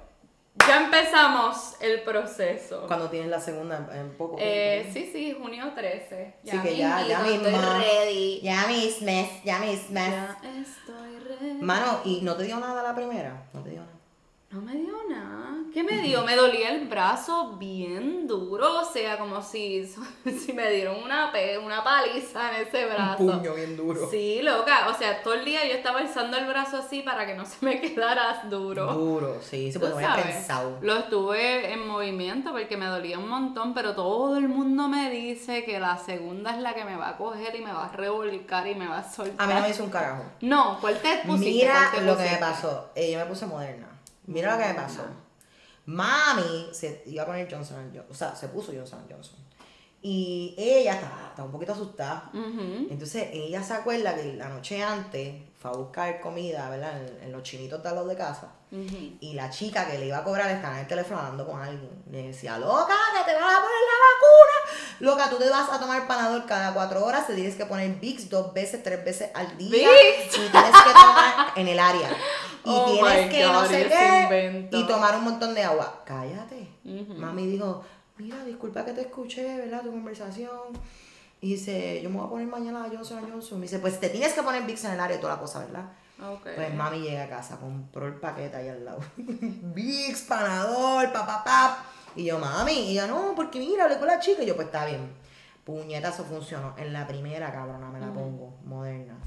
ya 0.66 0.84
empezamos 0.84 1.74
el 1.80 2.02
proceso. 2.02 2.86
Cuando 2.86 3.10
tienes 3.10 3.28
la 3.28 3.40
segunda 3.40 3.88
en, 3.92 4.16
poco. 4.16 4.36
Eh, 4.38 4.88
sí, 4.92 5.10
sí, 5.12 5.36
junio 5.38 5.72
13. 5.74 6.34
Sí, 6.44 6.58
que 6.58 6.76
ya, 6.76 7.04
ya 7.06 7.20
mismo. 7.20 7.48
estoy 7.48 7.82
ready. 7.82 8.40
Ya 8.40 8.66
mismes, 8.68 9.42
ya 9.44 9.58
mismes. 9.58 10.10
Ya 10.10 10.38
estoy 10.60 11.18
ready. 11.18 11.60
Mano, 11.60 12.00
¿y 12.04 12.20
no 12.22 12.36
te 12.36 12.44
dio 12.44 12.58
nada 12.60 12.82
la 12.82 12.94
primera? 12.94 13.48
No 13.52 13.62
te 13.62 13.70
dio 13.70 13.80
nada. 13.80 14.03
No 14.54 14.60
me 14.60 14.76
dio 14.76 14.94
nada. 15.10 15.56
¿Qué 15.72 15.82
me 15.82 16.00
dio? 16.00 16.22
Me 16.22 16.36
dolía 16.36 16.70
el 16.70 16.86
brazo 16.86 17.56
bien 17.58 18.28
duro, 18.28 18.82
o 18.82 18.84
sea, 18.84 19.18
como 19.18 19.42
si, 19.42 19.84
si 20.44 20.52
me 20.52 20.70
dieron 20.70 21.02
una, 21.02 21.32
una 21.60 21.82
paliza 21.82 22.54
en 22.54 22.64
ese 22.64 22.86
brazo. 22.86 23.40
bien 23.40 23.76
duro. 23.76 24.08
Sí, 24.08 24.42
loca, 24.42 24.86
o 24.88 24.94
sea, 24.94 25.24
todo 25.24 25.34
el 25.34 25.44
día 25.44 25.66
yo 25.66 25.74
estaba 25.74 25.98
alzando 25.98 26.36
el 26.36 26.46
brazo 26.46 26.76
así 26.76 27.02
para 27.02 27.26
que 27.26 27.34
no 27.34 27.44
se 27.46 27.64
me 27.66 27.80
quedara 27.80 28.44
duro. 28.48 28.94
Duro, 28.94 29.40
sí, 29.42 29.72
se 29.72 29.80
puede 29.80 30.00
sabes, 30.00 30.24
prensado. 30.24 30.78
Lo 30.82 30.98
estuve 30.98 31.72
en 31.72 31.88
movimiento 31.88 32.52
porque 32.52 32.76
me 32.76 32.86
dolía 32.86 33.18
un 33.18 33.28
montón, 33.28 33.74
pero 33.74 33.96
todo 33.96 34.36
el 34.36 34.48
mundo 34.48 34.86
me 34.86 35.10
dice 35.10 35.64
que 35.64 35.80
la 35.80 35.98
segunda 35.98 36.54
es 36.54 36.62
la 36.62 36.74
que 36.74 36.84
me 36.84 36.94
va 36.94 37.08
a 37.08 37.16
coger 37.16 37.56
y 37.56 37.60
me 37.60 37.72
va 37.72 37.86
a 37.86 37.92
revolcar 37.92 38.68
y 38.68 38.76
me 38.76 38.86
va 38.86 38.98
a 38.98 39.10
soltar. 39.12 39.44
A 39.44 39.48
mí 39.48 39.54
no 39.54 39.62
me 39.62 39.70
hizo 39.70 39.82
un 39.82 39.90
carajo. 39.90 40.22
No, 40.42 40.78
¿cuál 40.80 40.96
te 41.00 41.22
pusiste? 41.26 41.50
Mira 41.50 41.88
¿Cuál 41.90 42.04
te 42.04 42.06
lo 42.06 42.16
que 42.16 42.30
me 42.30 42.36
pasó. 42.36 42.90
Eh, 42.94 43.10
yo 43.10 43.18
me 43.18 43.24
puse 43.24 43.46
moderna. 43.46 43.93
Mira 44.26 44.52
lo 44.56 44.62
que 44.62 44.68
me 44.68 44.74
pasó. 44.74 45.02
Mami 45.86 46.68
se 46.72 47.02
iba 47.06 47.24
a 47.24 47.26
poner 47.26 47.48
Johnson 47.50 47.90
Johnson. 47.92 48.06
O 48.10 48.14
sea, 48.14 48.34
se 48.34 48.48
puso 48.48 48.72
Johnson 48.74 49.04
Johnson. 49.08 49.38
Y 50.00 50.54
ella 50.58 50.94
estaba, 50.94 51.28
estaba 51.30 51.46
un 51.46 51.52
poquito 51.52 51.72
asustada. 51.72 52.30
Entonces 52.32 53.28
ella 53.32 53.62
se 53.62 53.72
acuerda 53.72 54.14
que 54.14 54.34
la 54.34 54.48
noche 54.50 54.82
antes 54.82 55.34
fue 55.58 55.70
a 55.70 55.74
buscar 55.74 56.20
comida, 56.20 56.68
¿verdad? 56.68 57.00
En, 57.02 57.24
en 57.24 57.32
los 57.32 57.42
chinitos 57.42 57.82
de 57.82 57.90
los 57.94 58.06
de 58.06 58.16
casa. 58.16 58.52
Y 59.20 59.34
la 59.34 59.50
chica 59.50 59.86
que 59.86 59.98
le 59.98 60.06
iba 60.06 60.18
a 60.18 60.24
cobrar 60.24 60.50
estaba 60.50 60.74
en 60.74 60.80
el 60.80 60.88
teléfono 60.88 61.20
hablando 61.20 61.46
con 61.46 61.62
alguien. 61.62 62.02
Le 62.10 62.26
decía, 62.26 62.58
loca, 62.58 62.96
que 63.16 63.30
te 63.30 63.34
vas 63.38 63.54
a 63.54 63.60
poner 63.60 63.80
la 63.92 63.96
vacuna. 64.10 64.80
Loca, 65.00 65.30
tú 65.30 65.36
te 65.36 65.48
vas 65.48 65.70
a 65.70 65.78
tomar 65.78 66.06
panadol 66.08 66.44
cada 66.44 66.74
cuatro 66.74 67.04
horas. 67.04 67.26
Te 67.26 67.34
tienes 67.34 67.54
que 67.54 67.66
poner 67.66 67.98
Vicks 68.00 68.28
dos 68.28 68.52
veces, 68.52 68.82
tres 68.82 69.04
veces 69.04 69.30
al 69.32 69.56
día. 69.56 69.88
Vicks. 69.88 70.36
Y 70.38 70.50
tienes 70.50 70.70
que 70.70 70.92
tomar 70.92 71.52
en 71.54 71.68
el 71.68 71.78
área. 71.78 72.10
Y 72.64 72.70
Oh 72.70 72.86
tienes 72.86 73.30
que 73.30 73.42
no 73.44 73.60
God, 73.60 73.66
sé 73.68 73.80
ese 73.82 73.88
qué. 73.90 74.68
Y 74.72 74.86
tomar 74.86 75.16
un 75.16 75.24
montón 75.24 75.54
de 75.54 75.62
agua. 75.62 76.02
Cállate. 76.04 76.68
Mami 76.84 77.46
dijo, 77.46 77.84
mira, 78.16 78.42
disculpa 78.44 78.84
que 78.84 78.92
te 78.92 79.02
escuché, 79.02 79.58
¿verdad? 79.58 79.82
Tu 79.82 79.90
conversación. 79.90 80.72
Y 81.40 81.52
dice, 81.56 82.00
yo 82.02 82.08
me 82.08 82.16
voy 82.16 82.26
a 82.26 82.30
poner 82.30 82.46
mañana 82.46 82.84
a 82.84 82.88
Johnson 82.88 83.20
Johnson. 83.30 83.58
Me 83.60 83.66
dice, 83.66 83.78
pues 83.78 84.00
te 84.00 84.08
tienes 84.08 84.32
que 84.32 84.42
poner 84.42 84.62
Vicks 84.62 84.84
en 84.84 84.92
el 84.92 85.00
área 85.00 85.18
y 85.18 85.20
toda 85.20 85.34
la 85.34 85.40
cosa, 85.40 85.58
¿verdad? 85.58 85.84
Ok. 86.22 86.48
Pues 86.54 86.74
mami 86.74 87.00
llega 87.00 87.24
a 87.24 87.28
casa, 87.28 87.58
compró 87.58 88.06
el 88.06 88.14
paquete 88.14 88.56
ahí 88.56 88.68
al 88.68 88.82
lado. 88.84 89.00
Vicks, 89.16 90.22
panador, 90.22 91.12
papá, 91.12 91.44
pap. 91.44 91.78
Y 92.16 92.24
yo, 92.24 92.38
mami, 92.38 92.72
y 92.72 92.90
ella, 92.92 93.06
no, 93.06 93.34
porque 93.36 93.58
mira, 93.58 93.84
hablé 93.84 93.98
con 93.98 94.06
la 94.06 94.20
chica. 94.20 94.42
Y 94.42 94.46
yo, 94.46 94.56
pues 94.56 94.68
está 94.68 94.86
bien. 94.86 95.12
Puñetazo 95.64 96.24
funcionó. 96.24 96.74
En 96.78 96.94
la 96.94 97.06
primera, 97.06 97.52
cabrona, 97.52 97.90
me 97.90 98.00
la 98.00 98.12
pongo, 98.12 98.54
moderna. 98.64 99.18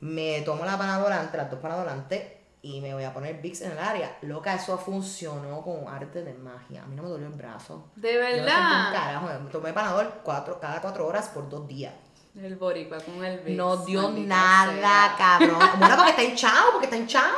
Me 0.00 0.42
tomo 0.42 0.64
la 0.64 0.78
panadola 0.78 1.28
las 1.32 1.50
dos 1.50 1.60
panadolantes, 1.60 2.22
y 2.62 2.80
me 2.80 2.92
voy 2.94 3.04
a 3.04 3.12
poner 3.14 3.40
Vicks 3.40 3.62
en 3.62 3.72
el 3.72 3.78
área. 3.78 4.16
Loca, 4.22 4.54
eso 4.54 4.76
funcionó 4.78 5.62
con 5.62 5.86
arte 5.88 6.24
de 6.24 6.34
magia. 6.34 6.82
A 6.82 6.86
mí 6.86 6.96
no 6.96 7.02
me 7.04 7.08
dolió 7.08 7.26
el 7.28 7.32
brazo. 7.34 7.88
De 7.96 8.12
Yo 8.14 8.20
no 8.20 8.26
un 8.26 8.32
verdad. 8.34 8.92
carajo. 8.92 9.26
Me 9.44 9.50
tomé 9.50 9.72
panadol 9.72 10.12
cuatro, 10.24 10.58
cada 10.60 10.80
cuatro 10.80 11.06
horas 11.06 11.28
por 11.28 11.48
dos 11.48 11.66
días. 11.68 11.92
El 12.36 12.56
boricua 12.56 12.98
con 13.00 13.24
el 13.24 13.38
Vicks, 13.40 13.56
No 13.56 13.76
dio 13.84 14.10
nada, 14.10 14.72
sea. 14.72 15.14
cabrón. 15.18 15.58
Bueno, 15.78 15.96
porque 15.96 16.10
está 16.10 16.22
hinchado, 16.30 16.72
porque 16.72 16.86
está 16.86 16.96
hinchado. 16.96 17.34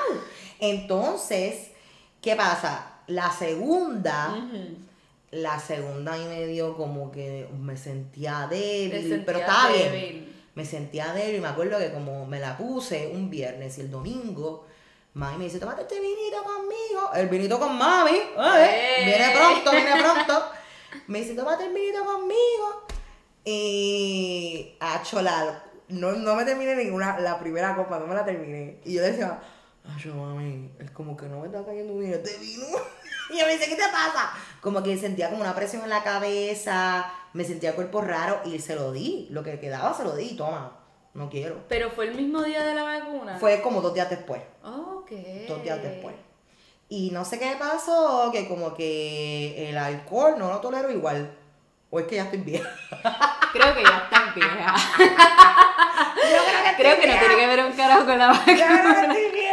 Entonces, 0.59 1.71
¿qué 2.21 2.37
pasa? 2.37 2.87
La 3.07 3.31
segunda, 3.31 4.37
la 5.33 5.59
segunda 5.59 6.17
y 6.17 6.25
me 6.27 6.47
dio 6.47 6.77
como 6.77 7.11
que 7.11 7.49
me 7.59 7.77
sentía 7.77 8.47
débil, 8.49 9.23
pero 9.27 9.39
estaba 9.41 9.69
bien. 9.71 10.31
Me 10.55 10.65
sentía 10.65 11.13
débil 11.13 11.37
y 11.37 11.41
me 11.41 11.49
acuerdo 11.49 11.79
que 11.79 11.93
como 11.93 12.27
me 12.27 12.39
la 12.41 12.57
puse 12.57 13.11
un 13.13 13.31
viernes 13.31 13.79
y 13.79 13.81
el 13.83 13.91
domingo, 13.91 14.67
mami 15.15 15.39
me 15.39 15.45
dice, 15.45 15.59
tómate 15.59 15.83
este 15.83 16.01
vinito 16.01 16.43
conmigo. 16.43 17.11
El 17.15 17.29
vinito 17.29 17.59
con 17.59 17.77
mami. 17.77 18.13
Viene 19.05 19.31
pronto, 19.35 19.71
viene 19.71 19.93
pronto. 20.03 20.45
Me 21.07 21.21
dice, 21.21 21.35
tómate 21.35 21.67
el 21.67 21.73
vinito 21.75 22.05
conmigo. 22.05 22.87
Y 23.45 24.77
a 24.81 25.03
cholar. 25.03 25.71
No, 25.89 26.13
no 26.13 26.37
me 26.37 26.45
terminé 26.45 26.77
ninguna, 26.77 27.19
la 27.19 27.39
primera 27.41 27.75
copa, 27.75 27.99
no 27.99 28.07
me 28.07 28.15
la 28.15 28.25
terminé. 28.25 28.81
Y 28.85 28.95
yo 28.95 29.03
decía, 29.03 29.41
ay, 29.85 30.01
yo 30.01 30.15
mami, 30.15 30.71
es 30.79 30.91
como 30.93 31.17
que 31.17 31.27
no 31.27 31.41
me 31.41 31.47
está 31.47 31.65
cayendo 31.65 31.97
bien 31.99 32.15
este 32.15 32.37
vino. 32.39 32.67
Y 33.31 33.35
ella 33.35 33.47
me 33.47 33.53
dice, 33.53 33.69
¿qué 33.69 33.77
te 33.77 33.83
pasa? 33.93 34.33
Como 34.61 34.83
que 34.83 34.99
sentía 34.99 35.31
como 35.31 35.43
una 35.43 35.55
presión 35.55 35.85
en 35.85 35.91
la 35.91 36.03
cabeza, 36.03 37.13
me 37.33 37.45
sentía 37.45 37.71
el 37.71 37.77
cuerpo 37.77 38.01
raro 38.01 38.41
y 38.45 38.59
se 38.59 38.75
lo 38.75 38.91
di. 38.91 39.29
Lo 39.31 39.45
que 39.45 39.61
quedaba 39.61 39.95
se 39.95 40.03
lo 40.03 40.17
di, 40.17 40.37
toma, 40.37 40.73
no 41.15 41.31
quiero. 41.31 41.63
Pero 41.69 41.91
fue 41.91 42.09
el 42.09 42.17
mismo 42.17 42.43
día 42.43 42.65
de 42.65 42.75
la 42.75 42.83
vacuna. 42.83 43.39
Fue 43.39 43.63
como 43.63 43.83
dos 43.83 43.95
días 43.95 44.11
después, 44.11 44.43
Ok. 45.11 45.49
dos 45.49 45.63
días 45.63 45.83
después. 45.83 46.15
Y 46.89 47.11
no 47.13 47.25
sé 47.25 47.39
qué 47.39 47.57
pasó, 47.59 48.31
que 48.33 48.49
como 48.49 48.75
que 48.75 49.69
el 49.69 49.79
alcohol 49.79 50.35
no 50.39 50.49
lo 50.49 50.59
tolero 50.61 50.91
igual. 50.91 51.37
O 51.91 51.99
es 52.01 52.07
que 52.07 52.17
ya 52.17 52.25
estoy 52.25 52.41
bien. 52.41 52.63
Creo 53.53 53.75
que 53.75 53.83
ya 53.83 54.03
estás 54.05 54.35
vieja. 54.35 54.75
Yo 56.17 56.37
creo 56.45 56.65
que 56.65 56.77
Creo 56.83 57.01
que 57.01 57.07
no 57.09 57.19
tiene 57.19 57.37
que 57.37 57.47
ver 57.47 57.65
un 57.65 57.73
carajo 57.73 58.05
con 58.07 58.19
la 58.19 58.33
Yo 58.33 58.41
creo 58.45 58.57
que 58.57 58.63
vacuna. 58.65 59.03
estoy 59.15 59.31
vieja. 59.33 59.50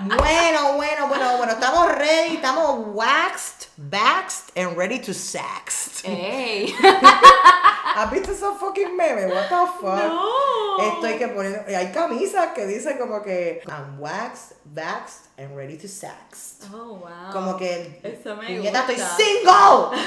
Bueno, 0.00 0.74
bueno, 0.74 1.08
bueno, 1.08 1.36
bueno, 1.38 1.52
estamos 1.52 1.92
ready, 1.96 2.36
estamos 2.36 2.86
waxed, 2.94 3.68
waxed 3.90 4.56
and 4.56 4.76
ready 4.76 4.98
to 4.98 5.12
sext. 5.12 6.04
¡Ey! 6.04 6.74
¿Has 7.96 8.10
visto 8.10 8.32
esos 8.32 8.58
fucking 8.58 8.96
memes? 8.96 9.32
What 9.32 9.48
the 9.48 9.66
fuck? 9.80 10.08
No. 10.08 10.78
Estoy 10.78 11.16
que 11.18 11.28
poner. 11.28 11.64
Hay 11.74 11.92
camisas 11.92 12.52
que 12.54 12.66
dicen 12.66 12.98
como 12.98 13.22
que 13.22 13.62
I'm 13.66 13.98
waxed, 13.98 14.52
waxed 14.74 15.28
and 15.38 15.56
ready 15.56 15.78
to 15.78 15.88
sext. 15.88 16.64
Oh, 16.72 17.00
wow. 17.00 17.32
Como 17.32 17.56
que. 17.56 18.00
Eso 18.02 18.36
me 18.36 18.46
puñeta, 18.46 18.80
estoy 18.80 18.96
gusta. 18.96 19.16
single. 19.16 19.98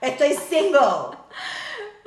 estoy 0.02 0.34
single. 0.34 1.16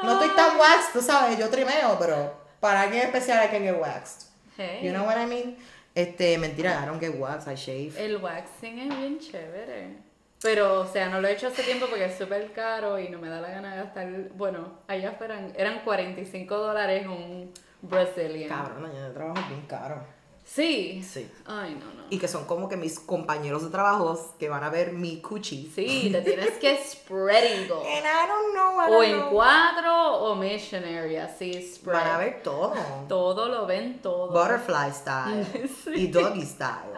No 0.03 0.13
estoy 0.13 0.35
tan 0.35 0.57
waxed, 0.59 0.93
tú 0.93 1.01
sabes, 1.01 1.37
yo 1.39 1.49
trimeo, 1.49 1.97
pero 1.97 2.33
para 2.59 2.81
alguien 2.81 3.03
especial 3.07 3.43
I 3.43 3.47
can 3.47 3.63
get 3.63 3.79
waxed. 3.79 4.27
Hey. 4.55 4.81
You 4.83 4.91
know 4.91 5.05
what 5.05 5.17
I 5.17 5.25
mean? 5.25 5.57
Este, 5.95 6.37
mentira, 6.37 6.81
I 6.83 6.87
don't 6.87 6.99
get 6.99 7.15
wax, 7.19 7.47
I 7.47 7.55
shave. 7.55 7.93
El 8.03 8.17
waxing 8.17 8.79
es 8.79 8.97
bien 8.97 9.19
chévere. 9.19 9.97
Pero, 10.41 10.81
o 10.81 10.87
sea, 10.87 11.07
no 11.07 11.21
lo 11.21 11.27
he 11.27 11.33
hecho 11.33 11.47
hace 11.47 11.63
tiempo 11.63 11.85
porque 11.87 12.05
es 12.05 12.17
súper 12.17 12.51
caro 12.51 12.99
y 12.99 13.07
no 13.07 13.17
me 13.19 13.29
da 13.29 13.39
la 13.39 13.49
gana 13.49 13.75
de 13.75 13.83
gastar. 13.83 14.29
Bueno, 14.35 14.79
allá 14.87 15.11
afuera 15.11 15.39
eran 15.55 15.79
45 15.85 16.57
dólares 16.57 17.07
un 17.07 17.53
Brazilian. 17.81 18.49
Cabrón, 18.49 18.91
yo 18.93 19.11
trabajo 19.13 19.47
bien 19.47 19.65
caro. 19.67 20.03
Sí. 20.45 21.01
Sí. 21.03 21.31
Ay, 21.47 21.71
no, 21.79 21.85
no. 21.85 22.03
Y 22.09 22.19
que 22.19 22.27
son 22.27 22.45
como 22.45 22.67
que 22.69 22.75
mis 22.77 22.99
compañeros 22.99 23.63
de 23.63 23.69
trabajo 23.69 24.35
que 24.37 24.49
van 24.49 24.63
a 24.63 24.69
ver 24.69 24.91
mi 24.91 25.21
cuchi. 25.21 25.71
Sí, 25.73 26.09
te 26.11 26.21
tienes 26.21 26.51
que 26.59 26.77
spread 26.83 27.43
eagle. 27.43 27.77
And 27.77 28.05
I 28.05 28.27
don't 28.27 28.53
know, 28.53 28.79
I 28.81 28.89
O 28.89 28.93
don't 28.93 29.05
en 29.05 29.19
know. 29.19 29.29
cuatro 29.31 30.17
o 30.19 30.35
missionary, 30.35 31.15
así 31.15 31.53
spread. 31.73 31.95
Van 31.97 32.07
a 32.07 32.17
ver 32.17 32.43
todo. 32.43 32.73
Todo 33.07 33.47
lo 33.47 33.65
ven 33.65 33.99
todo. 34.01 34.31
Butterfly 34.31 34.91
style. 34.93 35.45
Sí. 35.83 35.91
Y 35.95 36.07
doggy 36.07 36.41
style. 36.45 36.91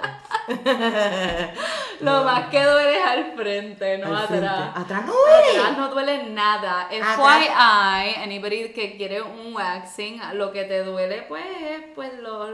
Lo 2.01 2.23
más 2.23 2.49
que 2.49 2.61
duele 2.63 2.99
es 2.99 3.05
al 3.05 3.33
frente, 3.35 3.97
no 3.99 4.15
Al 4.17 4.27
frente. 4.27 4.45
atrás. 4.47 4.71
Atrás 4.75 5.05
no 5.05 5.13
duele. 5.13 5.59
Atrás 5.59 5.77
no 5.77 5.87
duele 5.89 6.23
nada. 6.31 6.87
FYI, 6.89 8.23
anybody 8.23 8.69
que 8.73 8.97
quiere 8.97 9.21
un 9.21 9.53
waxing, 9.55 10.19
lo 10.33 10.51
que 10.51 10.65
te 10.65 10.83
duele 10.83 11.23
pues 11.27 11.45
es 11.61 11.83
pues 11.95 12.13
los 12.19 12.49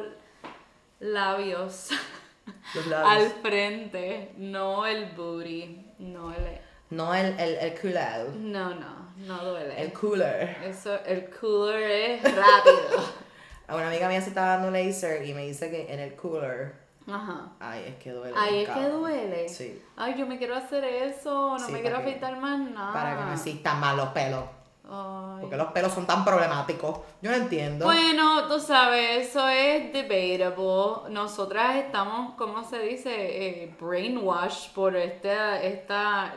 labios 1.01 1.89
Los 2.74 2.91
al 2.93 3.27
frente, 3.41 4.31
no 4.38 4.86
el 4.86 5.12
booty, 5.12 5.93
no 6.00 6.31
el 6.34 6.60
No 6.89 7.13
el, 7.13 7.38
el, 7.39 7.55
el 7.55 7.79
culado. 7.79 8.31
no, 8.36 8.74
no, 8.75 9.12
no 9.17 9.43
duele. 9.46 9.81
El 9.81 9.93
cooler. 9.93 10.58
Eso, 10.63 10.96
el 11.05 11.29
cooler 11.29 11.81
es 11.91 12.24
rápido. 12.24 13.22
A 13.67 13.75
una 13.75 13.88
amiga 13.88 14.08
mía 14.10 14.22
se 14.22 14.29
estaba 14.29 14.58
dando 14.58 14.72
laser 14.72 15.25
y 15.25 15.34
me 15.34 15.46
dice 15.48 15.70
que 15.70 15.93
en 15.93 16.00
el 16.00 16.15
cooler. 16.15 16.74
Ajá. 17.08 17.51
Ay, 17.60 17.86
es 17.88 17.96
que 18.03 18.12
duele. 18.12 18.36
Ay, 18.38 18.63
es 18.63 18.70
que 18.70 18.84
duele. 18.89 19.50
Sí. 19.50 19.81
Ay, 19.96 20.15
yo 20.17 20.25
me 20.25 20.38
quiero 20.38 20.55
hacer 20.55 20.84
eso, 20.84 21.58
no 21.58 21.60
Sí, 21.60 21.72
me 21.72 21.81
quiero 21.81 21.98
afeitar 21.98 22.38
más 22.38 22.60
nada. 22.60 22.93
Para 22.93 23.17
que 23.17 23.24
no 23.24 23.34
existan 23.34 23.79
más 23.79 23.96
los 23.96 24.10
pelos. 24.10 24.43
Ay. 24.91 25.38
Porque 25.41 25.55
los 25.55 25.67
pelos 25.67 25.93
son 25.93 26.05
tan 26.05 26.25
problemáticos. 26.25 27.00
Yo 27.21 27.31
no 27.31 27.38
entiendo. 27.38 27.86
Bueno, 27.86 28.48
tú 28.48 28.60
sabes, 28.60 29.29
eso 29.29 29.48
es 29.48 29.93
debatable. 29.93 31.10
Nosotras 31.10 31.77
estamos, 31.77 32.36
¿cómo 32.36 32.63
se 32.63 32.79
dice? 32.79 33.12
Eh, 33.13 33.75
brainwashed 33.79 34.74
por 34.74 34.95
esta, 34.98 35.62
esta 35.63 36.36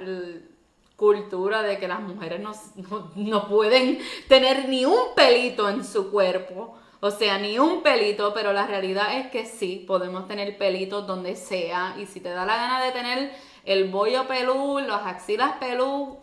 cultura 0.95 1.63
de 1.63 1.79
que 1.79 1.89
las 1.89 2.01
mujeres 2.01 2.41
no, 2.41 2.53
no, 2.89 3.11
no 3.17 3.49
pueden 3.49 3.99
tener 4.29 4.69
ni 4.69 4.85
un 4.85 5.15
pelito 5.17 5.69
en 5.69 5.85
su 5.85 6.11
cuerpo. 6.13 6.77
O 7.01 7.11
sea, 7.11 7.39
ni 7.39 7.59
un 7.59 7.83
pelito, 7.83 8.33
pero 8.33 8.53
la 8.53 8.67
realidad 8.67 9.19
es 9.19 9.27
que 9.27 9.45
sí, 9.45 9.85
podemos 9.87 10.27
tener 10.27 10.57
pelitos 10.57 11.07
donde 11.07 11.37
sea. 11.37 11.97
Y 11.99 12.07
si 12.07 12.21
te 12.21 12.31
da 12.31 12.47
la 12.47 12.57
gana 12.57 12.83
de 12.83 12.93
tener 12.93 13.33
el 13.65 13.91
bollo 13.91 14.27
pelú, 14.27 14.79
las 14.79 15.05
axilas 15.05 15.57
pelú, 15.59 16.19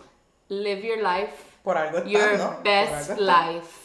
live 0.47 0.81
your 0.81 0.97
life. 0.97 1.50
Por 1.63 1.77
algo 1.77 1.98
está, 2.00 2.10
Your 2.10 2.38
¿no? 2.38 2.58
Best 2.63 3.12
algo 3.12 3.22
life. 3.24 3.77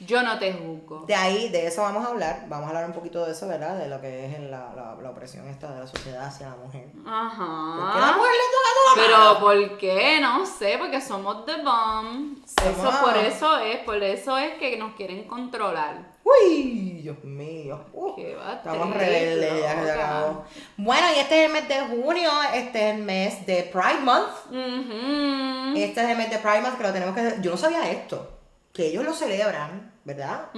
Yo 0.00 0.22
no 0.22 0.38
te 0.38 0.52
juzgo. 0.52 1.04
De 1.06 1.14
ahí, 1.14 1.48
de 1.50 1.66
eso 1.68 1.80
vamos 1.82 2.04
a 2.04 2.08
hablar. 2.10 2.44
Vamos 2.48 2.66
a 2.66 2.68
hablar 2.70 2.84
un 2.86 2.92
poquito 2.92 3.24
de 3.24 3.32
eso, 3.32 3.46
¿verdad? 3.48 3.78
De 3.78 3.88
lo 3.88 4.00
que 4.00 4.26
es 4.26 4.40
la, 4.40 4.72
la, 4.74 4.96
la 5.00 5.10
opresión 5.10 5.48
esta 5.48 5.72
de 5.72 5.80
la 5.80 5.86
sociedad 5.86 6.26
hacia 6.26 6.50
la 6.50 6.56
mujer. 6.56 6.86
¿Por 6.92 7.04
qué 7.04 7.08
la 7.10 7.20
Ajá. 7.28 8.16
mujer 8.16 8.32
le 8.32 8.50
toca 8.52 8.70
todo? 8.74 8.94
Pero 8.96 9.40
¿por 9.40 9.78
qué? 9.78 10.18
No 10.20 10.44
sé, 10.44 10.76
porque 10.78 11.00
somos 11.00 11.46
the 11.46 11.62
bomb. 11.62 12.38
Eso 12.44 12.92
por 13.02 13.16
eso 13.16 13.56
es, 13.58 13.78
por 13.84 14.02
eso 14.02 14.36
es 14.36 14.54
que 14.58 14.76
nos 14.76 14.94
quieren 14.94 15.26
controlar. 15.28 16.13
Uy, 16.24 17.00
Dios 17.02 17.22
mío. 17.22 17.84
Uh, 17.92 18.16
Qué 18.16 18.32
estamos 18.32 18.94
rebeldes, 18.94 19.60
ya 19.60 19.82
se 19.82 19.92
acabó. 19.92 20.44
Bueno, 20.78 21.06
y 21.14 21.18
este 21.18 21.40
es 21.40 21.46
el 21.46 21.52
mes 21.52 21.68
de 21.68 21.80
junio, 21.80 22.30
este 22.54 22.88
es 22.88 22.94
el 22.96 23.02
mes 23.02 23.46
de 23.46 23.62
Pride 23.64 24.00
Month. 24.00 24.46
Ujú. 24.48 25.76
Este 25.76 26.02
es 26.02 26.10
el 26.10 26.16
mes 26.16 26.30
de 26.30 26.38
Pride 26.38 26.62
Month 26.62 26.78
que 26.78 26.82
lo 26.82 26.92
tenemos 26.92 27.14
que... 27.14 27.36
Yo 27.42 27.50
no 27.50 27.56
sabía 27.58 27.90
esto, 27.90 28.38
que 28.72 28.86
ellos 28.86 29.04
lo 29.04 29.12
celebran, 29.12 29.92
¿verdad? 30.04 30.48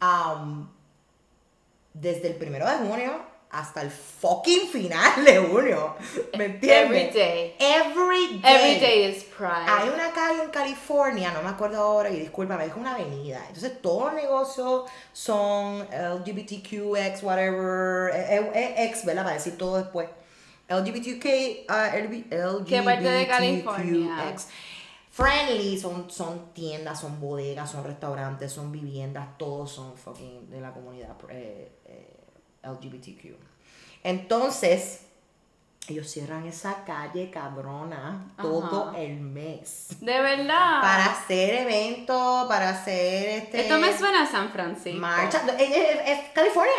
Am, 0.00 0.70
desde 1.94 2.28
el 2.28 2.34
primero 2.34 2.66
de 2.66 2.76
junio 2.76 3.34
hasta 3.50 3.82
el 3.82 3.90
fucking 3.90 4.68
final 4.68 5.24
de 5.24 5.38
junio. 5.38 5.94
¿Me 6.36 6.46
entiendes? 6.46 7.14
Every 7.14 7.18
day. 7.18 7.56
Every 7.58 8.26
day. 8.26 8.33
Every 8.64 8.80
day 8.80 9.10
is 9.10 9.24
Pride. 9.24 9.66
Hay 9.66 9.88
una 9.88 10.12
calle 10.12 10.42
en 10.42 10.50
California, 10.50 11.32
no 11.32 11.42
me 11.42 11.48
acuerdo 11.48 11.80
ahora, 11.80 12.10
y 12.10 12.18
discúlpame, 12.18 12.66
es 12.66 12.74
una 12.74 12.94
avenida. 12.94 13.40
Entonces 13.48 13.80
todos 13.82 14.12
los 14.12 14.22
negocios 14.22 14.90
son 15.12 15.86
LGBTQX, 15.90 17.22
whatever, 17.22 18.10
eh, 18.14 18.50
eh, 18.54 18.74
X, 18.86 19.04
¿verdad? 19.04 19.24
Para 19.24 19.34
decir 19.34 19.58
todo 19.58 19.76
después. 19.76 20.08
LGBTQ, 20.68 21.66
ah, 21.68 21.90
LB 21.94 22.64
¿Qué 22.66 22.82
parte 22.82 23.04
de 23.04 23.26
California? 23.26 24.24
LGBTQX. 24.24 24.48
Friendly, 25.14 25.78
son, 25.78 26.10
son 26.10 26.52
tiendas, 26.54 27.00
son 27.00 27.20
bodegas, 27.20 27.70
son 27.70 27.84
restaurantes, 27.84 28.50
son 28.50 28.72
viviendas, 28.72 29.38
todos 29.38 29.70
son 29.70 29.96
fucking 29.96 30.50
de 30.50 30.60
la 30.60 30.72
comunidad 30.72 31.14
eh, 31.30 31.70
eh, 31.84 32.16
LGBTQ. 32.64 33.36
Entonces, 34.02 35.03
ellos 35.88 36.10
cierran 36.10 36.46
esa 36.46 36.84
calle 36.84 37.30
cabrona 37.30 38.32
todo 38.40 38.94
el 38.96 39.20
mes. 39.20 39.88
De 40.00 40.20
verdad. 40.20 40.80
Para 40.80 41.04
hacer 41.06 41.54
eventos, 41.62 42.46
para 42.48 42.70
hacer 42.70 43.28
este. 43.42 43.60
Esto 43.62 43.78
me 43.78 43.96
suena 43.96 44.22
a 44.22 44.26
San 44.26 44.50
Francisco. 44.50 44.98
Marcha. 44.98 45.42
Es, 45.58 45.70
es- 45.70 46.00
es 46.06 46.18
California. 46.34 46.72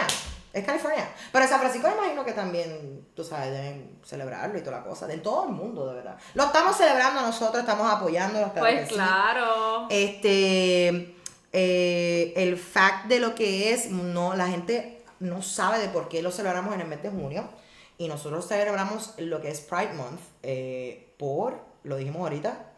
Es 0.53 0.65
California. 0.65 1.07
Pero 1.33 1.43
en 1.43 1.49
San 1.49 1.59
Francisco 1.59 1.87
me 1.89 1.95
imagino 1.95 2.23
que 2.23 2.31
también, 2.31 3.05
tú 3.13 3.23
sabes, 3.25 3.51
deben 3.51 3.99
celebrarlo 4.05 4.57
y 4.57 4.61
toda 4.61 4.77
la 4.77 4.83
cosa. 4.85 5.11
En 5.11 5.21
todo 5.21 5.45
el 5.47 5.51
mundo, 5.51 5.85
de 5.89 5.95
verdad. 5.95 6.17
Lo 6.33 6.45
estamos 6.45 6.77
celebrando 6.77 7.21
nosotros, 7.21 7.59
estamos 7.61 7.91
claro 7.91 8.49
Pues 8.61 8.87
sí. 8.87 8.93
claro. 8.95 9.87
Este, 9.89 11.15
eh, 11.51 12.33
el 12.37 12.57
fact 12.57 13.05
de 13.07 13.19
lo 13.19 13.35
que 13.35 13.73
es, 13.73 13.89
no, 13.91 14.33
la 14.33 14.47
gente 14.47 15.03
no 15.19 15.41
sabe 15.41 15.79
de 15.79 15.89
por 15.89 16.07
qué 16.09 16.21
lo 16.21 16.31
celebramos 16.31 16.73
en 16.73 16.81
el 16.81 16.87
mes 16.87 17.03
de 17.03 17.09
junio. 17.09 17.49
Y 17.97 18.07
nosotros 18.07 18.47
celebramos 18.47 19.13
lo 19.17 19.41
que 19.41 19.49
es 19.49 19.61
Pride 19.61 19.93
Month 19.93 20.19
eh, 20.43 21.13
por, 21.17 21.59
lo 21.83 21.95
dijimos 21.95 22.21
ahorita, 22.21 22.71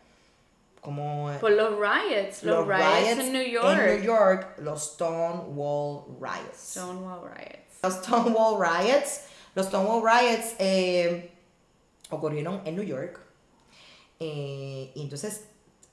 como 0.82 1.32
Por 1.40 1.52
los 1.52 1.72
riots. 1.72 2.44
Los, 2.44 2.68
riots, 2.68 3.20
en 3.20 3.34
New 3.34 3.44
York. 3.44 3.80
En 3.80 3.86
New 3.98 4.04
York, 4.04 4.56
los 4.60 4.94
Stonewall 4.94 6.06
Riots. 6.20 6.58
Stonewall 6.58 7.22
riots. 7.24 7.82
Los 7.84 7.94
Stonewall 7.96 8.62
Riots. 8.62 9.22
Los 9.56 9.66
Stonewall 9.66 10.04
Riots 10.04 10.56
eh, 10.60 11.32
ocurrieron 12.10 12.62
en 12.64 12.76
New 12.76 12.86
York. 12.86 13.20
Eh, 14.20 14.92
y 14.94 15.02
entonces, 15.02 15.46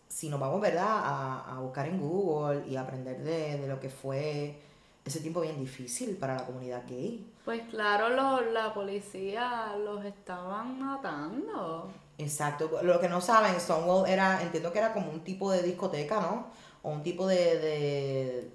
si 0.09 0.29
nos 0.29 0.39
vamos, 0.39 0.61
¿verdad?, 0.61 0.87
a, 0.87 1.57
a 1.57 1.61
buscar 1.61 1.87
en 1.89 1.99
Google 1.99 2.65
y 2.69 2.77
aprender 2.77 3.19
de, 3.19 3.59
de 3.59 3.67
lo 3.67 3.81
que 3.81 3.89
fue 3.89 4.61
ese 5.05 5.21
tiempo 5.21 5.41
bien 5.41 5.59
difícil 5.59 6.17
para 6.17 6.37
la 6.37 6.47
comunidad 6.47 6.85
gay. 6.87 7.27
Pues 7.45 7.63
claro, 7.71 8.09
lo- 8.09 8.41
la 8.53 8.73
policía 8.73 9.75
los 9.85 10.05
estaban 10.05 10.81
matando. 10.81 11.91
Exacto. 12.17 12.71
Lo 12.83 13.01
que 13.01 13.09
no 13.09 13.21
saben, 13.21 13.59
Stonewall 13.61 14.09
era, 14.09 14.41
entiendo 14.43 14.73
que 14.73 14.79
era 14.79 14.93
como 14.95 15.11
un 15.11 15.21
tipo 15.25 15.51
de 15.51 15.63
discoteca, 15.63 16.21
¿no? 16.21 16.47
O 16.83 16.91
un 16.91 17.03
tipo 17.03 17.27
de... 17.27 17.59
de 17.59 18.51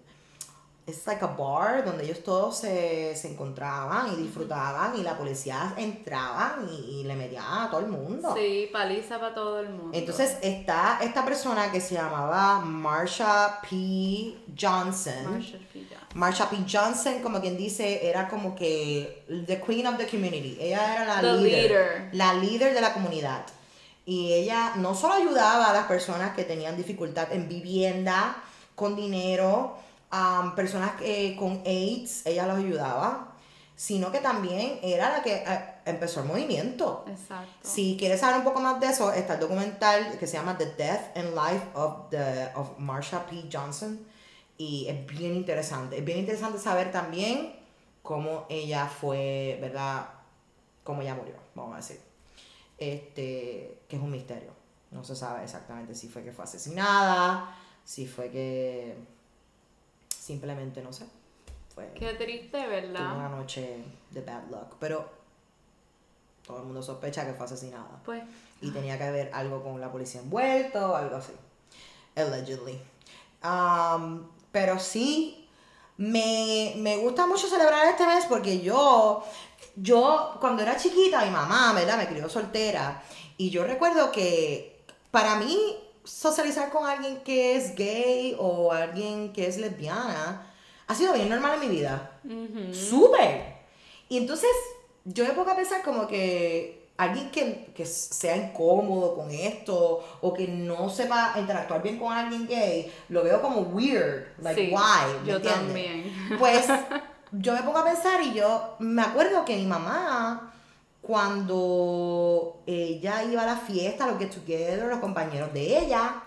es 0.88 1.06
like 1.06 1.24
a 1.24 1.28
bar 1.28 1.86
donde 1.86 2.04
ellos 2.04 2.24
todos 2.24 2.58
se, 2.58 3.16
se 3.16 3.32
encontraban 3.32 4.12
y 4.12 4.16
disfrutaban 4.16 4.98
y 4.98 5.04
la 5.04 5.16
policía 5.16 5.76
entraban 5.78 6.68
y, 6.68 7.02
y 7.02 7.04
le 7.04 7.16
metían 7.16 7.44
a 7.46 7.70
todo 7.70 7.82
el 7.82 7.90
mundo. 7.90 8.34
Sí, 8.36 8.68
paliza 8.74 9.20
para 9.20 9.36
todo 9.36 9.60
el 9.60 9.70
mundo. 9.70 9.92
Entonces 9.94 10.40
está 10.42 10.98
esta 11.00 11.24
persona 11.24 11.72
que 11.72 11.80
se 11.80 11.94
llamaba 11.94 12.62
Marsha 12.62 13.60
P. 13.70 14.36
Johnson. 14.60 15.32
Marshall 15.32 15.60
P. 15.72 15.82
Johnson. 15.88 15.99
Marsha 16.16 16.50
P. 16.50 16.58
Johnson, 16.68 17.22
como 17.22 17.40
quien 17.40 17.56
dice, 17.58 18.08
era 18.08 18.28
como 18.28 18.56
que 18.56 19.26
the 19.48 19.62
queen 19.62 19.86
of 19.88 19.98
the 19.98 20.08
community. 20.08 20.58
Ella 20.60 20.96
era 20.96 21.06
la 21.06 21.22
The 21.22 21.34
líder, 21.38 21.52
leader. 21.72 22.10
la 22.14 22.34
líder 22.34 22.74
de 22.74 22.82
la 22.82 22.94
comunidad. 22.94 23.46
Y 24.06 24.34
ella 24.34 24.74
no 24.76 24.96
solo 24.96 25.14
ayudaba 25.14 25.70
a 25.70 25.74
las 25.74 25.86
personas 25.86 26.36
que 26.36 26.44
tenían 26.44 26.76
dificultad 26.76 27.32
en 27.32 27.48
vivienda, 27.48 28.38
con 28.74 28.96
dinero, 28.96 29.78
um, 30.12 30.56
personas 30.56 30.94
eh, 31.02 31.36
con 31.38 31.62
AIDS, 31.66 32.26
ella 32.26 32.48
los 32.48 32.58
ayudaba, 32.58 33.34
sino 33.76 34.12
que 34.12 34.20
también 34.20 34.80
era 34.82 35.12
la 35.12 35.22
que 35.22 35.44
eh, 35.46 35.74
empezó 35.86 36.22
el 36.22 36.26
movimiento. 36.26 37.06
Exacto. 37.08 37.52
Si 37.62 37.98
quieres 38.00 38.22
saber 38.22 38.38
un 38.38 38.44
poco 38.44 38.60
más 38.62 38.80
de 38.80 38.88
eso, 38.88 39.12
está 39.14 39.36
el 39.36 39.42
documental 39.42 40.18
que 40.18 40.26
se 40.26 40.38
llama 40.38 40.58
The 40.58 40.66
Death 40.78 41.16
and 41.18 41.36
Life 41.36 41.66
of, 41.76 42.10
the, 42.10 42.50
of 42.56 42.80
Marsha 42.80 43.26
P. 43.30 43.48
Johnson. 43.52 44.00
Y 44.60 44.88
es 44.90 45.06
bien 45.08 45.36
interesante. 45.36 45.98
Es 45.98 46.04
bien 46.04 46.20
interesante 46.20 46.60
saber 46.60 46.92
también 46.92 47.56
cómo 48.04 48.46
ella 48.50 48.88
fue, 48.88 49.58
¿verdad? 49.62 50.10
Cómo 50.84 51.02
ella 51.02 51.16
murió, 51.16 51.36
vamos 51.56 51.74
a 51.74 51.78
decir. 51.78 52.02
Este, 52.78 53.80
que 53.88 53.96
es 53.96 54.02
un 54.02 54.12
misterio. 54.12 54.52
No 54.92 55.02
se 55.06 55.16
sabe 55.16 55.46
exactamente 55.46 55.96
si 55.96 56.10
fue 56.10 56.24
que 56.24 56.34
fue 56.34 56.44
asesinada, 56.44 57.56
si 57.86 58.06
fue 58.06 58.30
que 58.32 58.98
simplemente, 60.10 60.82
no 60.82 60.92
sé. 60.92 61.06
Fue, 61.74 61.90
Qué 61.94 62.16
triste, 62.16 62.58
tuvo 62.58 62.70
¿verdad? 62.70 63.16
una 63.16 63.30
noche 63.30 63.82
de 64.12 64.22
bad 64.22 64.44
luck. 64.50 64.76
Pero 64.78 65.10
todo 66.46 66.58
el 66.60 66.66
mundo 66.66 66.84
sospecha 66.84 67.26
que 67.26 67.34
fue 67.34 67.46
asesinada 67.46 68.02
Pues 68.04 68.24
y 68.60 68.72
tenía 68.72 68.98
que 68.98 69.06
haber 69.06 69.34
algo 69.34 69.64
con 69.64 69.80
la 69.80 69.90
policía 69.90 70.20
envuelto 70.20 70.92
o 70.92 70.96
algo 70.96 71.16
así. 71.16 71.32
Allegedly. 72.18 72.82
Um, 73.42 74.28
pero 74.52 74.80
sí, 74.80 75.48
me, 75.98 76.74
me 76.78 76.98
gusta 76.98 77.28
mucho 77.28 77.48
celebrar 77.48 77.88
este 77.88 78.06
mes 78.06 78.26
porque 78.26 78.62
yo, 78.62 79.24
yo 79.76 80.38
cuando 80.40 80.62
era 80.64 80.78
chiquita, 80.78 81.26
mi 81.26 81.32
mamá, 81.32 81.74
¿verdad? 81.74 81.98
Me 81.98 82.08
crió 82.08 82.30
soltera. 82.30 83.04
Y 83.38 83.50
yo 83.50 83.64
recuerdo 83.64 84.12
que 84.12 84.82
para 85.12 85.36
mí 85.36 85.58
socializar 86.04 86.72
con 86.72 86.88
alguien 86.88 87.22
que 87.22 87.56
es 87.56 87.76
gay 87.76 88.36
o 88.40 88.72
alguien 88.72 89.32
que 89.34 89.48
es 89.48 89.58
lesbiana 89.58 90.52
ha 90.88 90.96
sido 90.96 91.14
bien 91.14 91.30
normal 91.30 91.56
en 91.56 91.70
mi 91.70 91.76
vida. 91.76 92.20
ujú. 92.24 92.74
Súper. 92.74 93.60
Y 94.08 94.18
entonces 94.18 94.50
yo 95.06 95.24
me 95.24 95.32
pongo 95.32 95.52
a 95.52 95.56
pensar 95.56 95.84
como 95.84 96.08
que 96.08 96.79
alguien 97.00 97.32
que, 97.32 97.72
que 97.74 97.86
sea 97.86 98.36
incómodo 98.36 99.16
con 99.16 99.32
esto 99.32 100.04
o 100.22 100.34
que 100.34 100.48
no 100.48 100.90
sepa 100.90 101.34
interactuar 101.38 101.82
bien 101.82 101.98
con 101.98 102.12
alguien 102.12 102.46
gay, 102.46 102.92
lo 103.08 103.24
veo 103.24 103.42
como 103.42 103.62
weird. 103.62 104.28
Like, 104.40 104.66
Sí, 104.68 104.72
why? 104.74 105.22
¿Me 105.22 105.28
yo 105.30 105.36
entiendes? 105.38 105.64
también. 105.66 106.38
Pues 106.38 106.68
yo 107.32 107.54
me 107.54 107.64
pongo 107.64 107.78
a 107.80 107.86
pensar 107.86 108.22
y 108.22 108.34
yo 108.34 108.76
me 108.80 109.02
acuerdo 109.02 109.46
que 109.46 109.56
mi 109.56 109.66
mamá, 109.66 110.52
cuando 111.02 112.62
ella 112.68 113.24
iba 113.24 113.44
a 113.44 113.46
la 113.46 113.56
fiesta, 113.58 114.06
los 114.08 114.20
get 114.20 114.32
together, 114.32 114.84
los 114.88 115.00
compañeros 115.00 115.54
de 115.54 115.80
ella, 115.80 116.22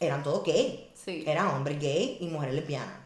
eran 0.00 0.22
todos 0.24 0.42
gay. 0.44 0.90
Sí. 0.94 1.22
Eran 1.26 1.46
hombres 1.48 1.78
gay 1.80 2.18
y 2.20 2.26
mujeres 2.26 2.54
lesbianas. 2.56 3.03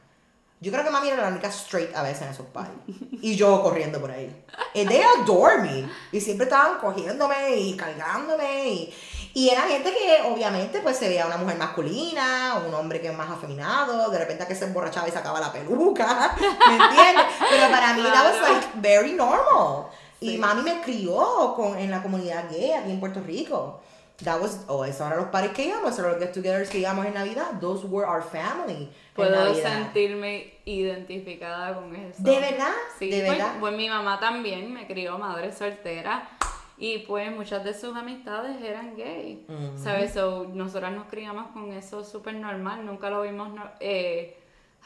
Yo 0.61 0.73
creo 0.73 0.83
que 0.85 0.91
mami 0.91 1.09
era 1.09 1.23
la 1.23 1.29
única 1.29 1.49
straight 1.49 1.95
a 1.95 2.03
veces 2.03 2.23
en 2.23 2.29
esos 2.31 2.47
parties. 2.47 2.97
Y 3.23 3.37
yo 3.37 3.63
corriendo 3.63 4.01
por 4.01 4.11
ahí. 4.11 4.45
And 4.75 4.89
they 4.89 5.01
adore 5.21 5.59
me. 5.63 5.89
Y 6.11 6.21
siempre 6.21 6.45
estaban 6.47 6.79
cogiéndome 6.79 7.57
y 7.57 7.77
cargándome. 7.77 8.69
Y, 8.69 8.95
y 9.35 9.51
era 9.51 9.63
gente 9.63 9.93
que 9.93 10.23
obviamente 10.29 10.81
pues 10.81 10.97
se 10.97 11.09
veía 11.09 11.27
una 11.27 11.37
mujer 11.37 11.57
masculina, 11.59 12.61
un 12.67 12.75
hombre 12.75 13.01
que 13.01 13.09
es 13.09 13.17
más 13.17 13.31
afeminado, 13.31 14.11
de 14.11 14.19
repente 14.19 14.47
que 14.47 14.55
se 14.57 14.65
emborrachaba 14.65 15.09
y 15.09 15.13
sacaba 15.13 15.39
la 15.41 15.53
peluca. 15.53 16.35
¿Me 16.69 16.75
entiendes? 16.75 17.25
Pero 17.51 17.71
para 17.71 17.95
mí 17.95 18.03
that 18.03 18.25
was 18.25 18.49
like 18.51 18.67
very 18.77 19.13
normal. 19.13 19.87
Y 20.21 20.31
Sí. 20.31 20.39
mami 20.39 20.63
me 20.63 20.81
crió 20.83 21.55
con, 21.55 21.79
en 21.79 21.93
la 21.93 22.03
comunidad 22.03 22.51
gay 22.51 22.73
aquí 22.73 22.91
en 22.91 22.99
Puerto 22.99 23.21
Rico. 23.21 23.81
That 24.25 24.41
was, 24.41 24.59
oh, 24.67 24.85
esos 24.85 25.07
eran 25.07 25.19
los 25.19 25.29
parties 25.29 25.53
que 25.53 25.67
íbamos, 25.67 25.91
esos 25.93 26.01
eran 26.01 26.19
los 26.19 26.21
get-togethers 26.21 26.69
que 26.69 26.79
íbamos 26.79 27.07
en 27.07 27.15
Navidad. 27.15 27.53
Those 27.61 27.87
were 27.87 28.05
our 28.05 28.21
family. 28.21 28.91
Puedo 29.19 29.55
sentirme 29.55 30.55
identificada 30.65 31.75
con 31.75 31.95
eso. 31.95 32.23
¿De 32.23 32.39
verdad? 32.41 32.73
Sí, 32.99 33.11
¿De 33.11 33.25
pues, 33.27 33.39
verdad? 33.39 33.55
pues 33.61 33.75
mi 33.77 33.89
mamá 33.89 34.19
también 34.21 34.73
me 34.73 34.87
crió 34.87 35.19
madre 35.19 35.53
soltera 35.53 36.29
y 36.77 36.99
pues 36.99 37.31
muchas 37.35 37.65
de 37.65 37.75
sus 37.75 37.97
amistades 37.97 38.63
eran 38.63 38.95
gay. 38.97 39.45
Ujú. 39.49 39.77
¿Sabes? 39.83 40.15
So, 40.15 40.47
nosotras 40.53 40.93
nos 40.93 41.07
criamos 41.09 41.49
con 41.53 41.73
eso 41.73 42.05
súper 42.05 42.35
normal, 42.35 42.87
nunca 42.87 43.11
lo 43.11 43.23
vimos 43.23 43.53
no- 43.53 43.69
eh, 43.81 44.35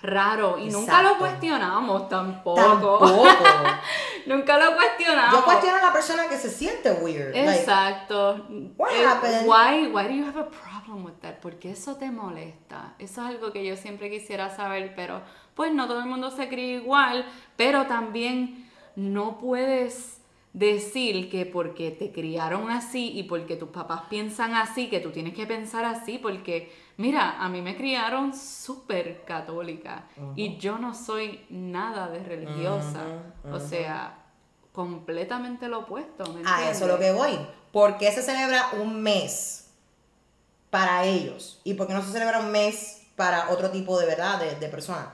raro 0.01 0.59
y 0.59 0.69
nunca 0.71 1.03
lo 1.03 1.19
cuestionamos 1.19 2.09
tampoco. 2.09 2.61
Tampoco. 2.61 3.07
nunca 4.27 4.57
lo 4.59 4.75
cuestionamos. 4.75 5.33
Yo 5.41 5.45
cuestiono 5.45 5.77
a 5.77 5.83
la 5.83 5.93
persona 5.93 6.29
que 6.29 6.39
se 6.39 6.49
siente 6.51 6.91
weird. 6.93 7.35
like, 7.35 7.59
Exacto. 7.61 8.47
What 8.79 8.91
Eh, 8.93 9.05
happened? 9.05 9.47
why, 9.47 9.87
why 9.93 10.05
do 10.09 10.15
you 10.15 10.25
have 10.25 10.39
a 10.41 10.49
problem 10.49 10.72
with 10.97 11.15
that? 11.21 11.41
¿Por 11.41 11.59
qué 11.59 11.73
eso 11.73 11.97
te 11.97 12.11
molesta? 12.11 12.95
Eso 12.99 13.23
es 13.23 13.35
algo 13.35 13.53
que 13.53 13.65
yo 13.65 13.77
siempre 13.77 14.11
quisiera 14.11 14.55
saber, 14.55 14.95
pero 14.95 15.23
pues 15.55 15.73
no 15.73 15.87
todo 15.87 16.01
el 16.01 16.07
mundo 16.07 16.31
se 16.31 16.49
cree 16.49 16.77
igual, 16.77 17.25
pero 17.57 17.87
también 17.87 18.71
no 18.97 19.39
puedes 19.39 20.19
decir 20.53 21.31
que 21.31 21.47
porque 21.47 21.91
te 21.91 22.13
criaron 22.13 22.71
así 22.71 23.11
y 23.19 23.23
porque 23.23 23.57
tus 23.57 23.71
papás 23.71 24.03
piensan 24.11 24.55
así, 24.55 24.89
que 24.89 25.01
tú 25.01 25.11
tienes 25.11 25.35
que 25.35 25.47
pensar 25.47 25.85
así, 25.85 26.19
porque 26.19 26.71
mira, 26.99 27.43
a 27.43 27.49
mí 27.49 27.63
me 27.63 27.77
criaron 27.77 28.37
súper 28.37 29.25
católica 29.25 30.09
y 30.37 30.59
yo 30.59 30.79
no 30.79 30.95
soy 30.95 31.45
nada 31.49 32.09
de 32.09 32.23
religiosa, 32.23 33.05
o 33.51 33.59
sea, 33.59 34.19
completamente 34.73 35.69
lo 35.69 35.81
opuesto, 35.81 36.25
¿me 36.33 36.43
a 36.49 36.71
eso 36.71 36.85
es 36.85 36.91
lo 36.91 36.99
que 36.99 37.13
voy. 37.13 37.39
¿Por 37.73 37.97
qué 37.97 38.13
se 38.13 38.23
celebra 38.23 38.73
un 38.83 39.03
mes 39.03 39.62
para 40.73 41.05
ellos? 41.05 41.61
¿Y 41.65 41.75
por 41.75 41.87
qué 41.87 41.93
no 41.93 42.03
se 42.03 42.13
celebra 42.13 42.39
un 42.39 42.51
mes 42.51 43.03
para 43.15 43.51
otro 43.51 43.71
tipo 43.71 44.01
de 44.01 44.07
verdad 44.07 44.41
de, 44.41 44.57
de 44.57 44.69
personas? 44.69 45.09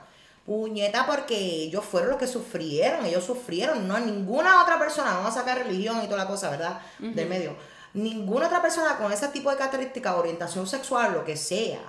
Puñeta, 0.45 1.05
porque 1.05 1.35
ellos 1.35 1.83
fueron 1.83 2.11
los 2.11 2.17
que 2.17 2.27
sufrieron, 2.27 3.05
ellos 3.05 3.25
sufrieron, 3.25 3.85
no 3.85 3.99
ninguna 3.99 4.63
otra 4.63 4.79
persona, 4.79 5.15
vamos 5.15 5.31
a 5.31 5.39
sacar 5.41 5.57
religión 5.57 6.01
y 6.01 6.05
toda 6.05 6.23
la 6.23 6.27
cosa, 6.27 6.49
¿verdad? 6.49 6.79
Del 6.97 7.27
medio. 7.27 7.57
Ninguna 7.93 8.47
otra 8.47 8.61
persona 8.61 8.95
con 8.97 9.11
ese 9.11 9.27
tipo 9.27 9.51
de 9.51 9.57
características, 9.57 10.15
orientación 10.15 10.65
sexual, 10.65 11.11
lo 11.11 11.25
que 11.25 11.35
sea, 11.35 11.81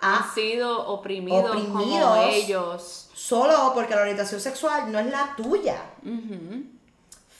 ha 0.00 0.32
sido 0.32 0.86
oprimidos, 0.86 1.50
como 1.50 2.22
ellos. 2.22 3.10
Solo 3.14 3.72
porque 3.74 3.96
la 3.96 4.02
orientación 4.02 4.40
sexual 4.40 4.92
no 4.92 5.00
es 5.00 5.06
la 5.06 5.34
tuya. 5.36 5.82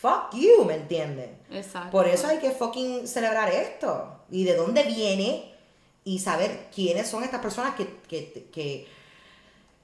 Fuck 0.00 0.34
you, 0.34 0.64
¿me 0.64 0.74
entiendes? 0.74 1.30
Exacto. 1.52 1.92
Por 1.92 2.08
eso 2.08 2.26
hay 2.26 2.38
que 2.38 2.50
fucking 2.50 3.06
celebrar 3.06 3.48
esto. 3.50 4.15
Y 4.30 4.44
de 4.44 4.56
dónde 4.56 4.82
viene 4.84 5.54
y 6.04 6.18
saber 6.20 6.68
quiénes 6.74 7.08
son 7.08 7.24
estas 7.24 7.40
personas 7.40 7.74
que, 7.74 7.98
que, 8.08 8.48
que, 8.52 8.88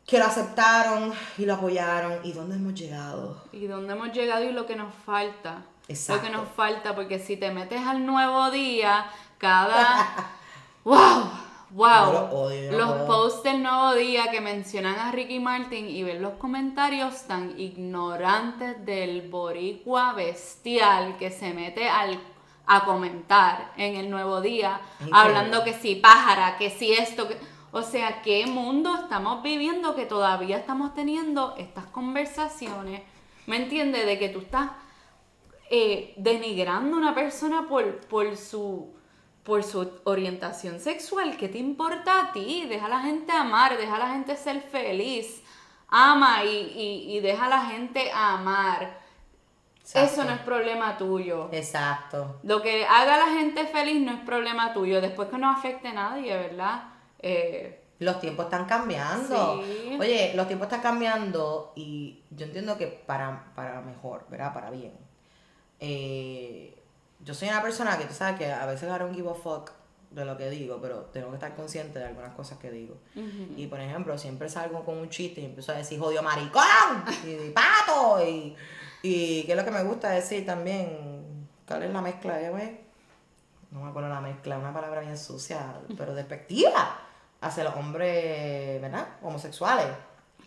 que 0.06 0.18
lo 0.18 0.24
aceptaron 0.24 1.12
y 1.38 1.44
lo 1.46 1.54
apoyaron 1.54 2.20
y 2.24 2.32
dónde 2.32 2.56
hemos 2.56 2.74
llegado. 2.74 3.42
Y 3.52 3.66
dónde 3.66 3.92
hemos 3.92 4.12
llegado 4.12 4.44
y 4.44 4.52
lo 4.52 4.66
que 4.66 4.76
nos 4.76 4.94
falta. 5.06 5.64
Exacto. 5.88 6.22
Lo 6.22 6.28
que 6.28 6.36
nos 6.36 6.48
falta, 6.50 6.94
porque 6.94 7.18
si 7.18 7.36
te 7.36 7.50
metes 7.50 7.80
al 7.80 8.06
nuevo 8.06 8.50
día, 8.50 9.06
cada... 9.38 10.36
¡Wow! 10.84 11.30
¡Wow! 11.70 12.06
Yo 12.06 12.12
lo 12.12 12.24
odio, 12.30 12.70
yo 12.70 12.78
no 12.78 12.78
los 12.78 13.06
posts 13.06 13.42
del 13.44 13.62
nuevo 13.62 13.94
día 13.94 14.30
que 14.30 14.40
mencionan 14.40 14.98
a 14.98 15.10
Ricky 15.10 15.40
Martin 15.40 15.88
y 15.88 16.02
ver 16.02 16.20
los 16.20 16.34
comentarios 16.34 17.22
tan 17.22 17.58
ignorantes 17.58 18.84
del 18.84 19.28
boricua 19.30 20.12
bestial 20.12 21.16
que 21.16 21.30
se 21.30 21.54
mete 21.54 21.88
al, 21.88 22.20
a 22.66 22.84
comentar 22.84 23.72
en 23.76 23.96
el 23.96 24.10
nuevo 24.10 24.40
día, 24.40 24.80
Increíble. 25.00 25.18
hablando 25.18 25.64
que 25.64 25.74
si 25.74 25.96
pájara, 25.96 26.56
que 26.56 26.70
si 26.70 26.92
esto, 26.92 27.28
que... 27.28 27.36
O 27.74 27.82
sea, 27.82 28.20
¿qué 28.20 28.46
mundo 28.46 28.94
estamos 28.94 29.42
viviendo 29.42 29.94
que 29.94 30.04
todavía 30.04 30.58
estamos 30.58 30.92
teniendo 30.92 31.54
estas 31.56 31.86
conversaciones? 31.86 33.00
¿Me 33.46 33.56
entiendes? 33.56 34.04
De 34.04 34.18
que 34.18 34.28
tú 34.28 34.40
estás 34.40 34.70
eh, 35.70 36.12
denigrando 36.18 36.96
a 36.96 37.00
una 37.00 37.14
persona 37.14 37.66
por, 37.66 38.00
por 38.08 38.36
su 38.36 38.92
por 39.42 39.64
su 39.64 39.90
orientación 40.04 40.78
sexual, 40.78 41.36
¿qué 41.36 41.48
te 41.48 41.58
importa 41.58 42.20
a 42.20 42.32
ti? 42.32 42.64
Deja 42.68 42.86
a 42.86 42.90
la 42.90 43.00
gente 43.00 43.32
amar, 43.32 43.76
deja 43.76 43.96
a 43.96 43.98
la 43.98 44.10
gente 44.10 44.36
ser 44.36 44.60
feliz, 44.62 45.42
ama 45.88 46.44
y, 46.44 46.48
y, 46.48 47.16
y 47.16 47.20
deja 47.20 47.46
a 47.46 47.48
la 47.48 47.64
gente 47.66 48.10
amar. 48.14 49.01
Exacto. 49.82 50.12
Eso 50.12 50.24
no 50.24 50.30
es 50.30 50.40
problema 50.40 50.96
tuyo. 50.96 51.48
Exacto. 51.52 52.38
Lo 52.44 52.62
que 52.62 52.86
haga 52.86 53.16
a 53.16 53.18
la 53.18 53.38
gente 53.38 53.66
feliz 53.66 54.00
no 54.00 54.12
es 54.12 54.20
problema 54.20 54.72
tuyo, 54.72 55.00
después 55.00 55.28
que 55.28 55.38
no 55.38 55.50
afecte 55.50 55.88
a 55.88 55.92
nadie, 55.92 56.36
¿verdad? 56.36 56.84
Eh, 57.18 57.82
Los 57.98 58.20
tiempos 58.20 58.46
están 58.46 58.64
cambiando. 58.64 59.62
Sí. 59.62 59.96
Oye, 60.00 60.32
los 60.34 60.46
tiempos 60.46 60.66
están 60.66 60.80
cambiando 60.82 61.72
y 61.74 62.22
yo 62.30 62.46
entiendo 62.46 62.78
que 62.78 62.86
para, 62.86 63.52
para 63.54 63.80
mejor, 63.80 64.24
¿verdad? 64.30 64.54
Para 64.54 64.70
bien. 64.70 64.92
Eh, 65.80 66.78
yo 67.20 67.34
soy 67.34 67.48
una 67.48 67.60
persona 67.60 67.98
que 67.98 68.04
tú 68.04 68.14
sabes 68.14 68.38
que 68.38 68.50
a 68.50 68.66
veces 68.66 68.88
I 68.88 68.98
don't 68.98 69.14
give 69.14 69.28
a 69.28 69.34
fuck 69.34 69.72
de 70.10 70.24
lo 70.24 70.36
que 70.36 70.48
digo, 70.50 70.78
pero 70.80 70.98
tengo 71.12 71.28
que 71.30 71.34
estar 71.34 71.54
consciente 71.54 71.98
de 71.98 72.04
algunas 72.06 72.34
cosas 72.34 72.58
que 72.58 72.70
digo. 72.70 72.96
Y 73.56 73.66
por 73.66 73.80
ejemplo, 73.80 74.16
siempre 74.18 74.48
salgo 74.48 74.84
con 74.84 74.98
un 74.98 75.08
chiste 75.08 75.40
y 75.40 75.46
empiezo 75.46 75.72
a 75.72 75.76
decir 75.76 75.98
jodido 75.98 76.22
maricón 76.22 76.62
y 77.26 77.50
pato 77.50 78.22
y, 78.24 78.54
y 79.02 79.42
qué 79.44 79.52
es 79.52 79.58
lo 79.58 79.64
que 79.64 79.70
me 79.70 79.82
gusta 79.82 80.10
decir 80.10 80.46
también. 80.46 81.48
¿Cuál 81.66 81.82
es 81.82 81.92
la 81.92 82.00
mezcla, 82.00 82.40
eh, 82.40 82.50
güey? 82.50 82.80
No 83.70 83.80
me 83.80 83.90
acuerdo 83.90 84.08
la 84.08 84.20
mezcla, 84.20 84.58
una 84.58 84.72
palabra 84.72 85.00
bien 85.00 85.18
sucia, 85.18 85.74
pero 85.96 86.14
despectiva 86.14 86.98
hacia 87.40 87.64
los 87.64 87.74
hombres, 87.74 88.80
¿verdad? 88.80 89.06
Homosexuales. 89.22 89.86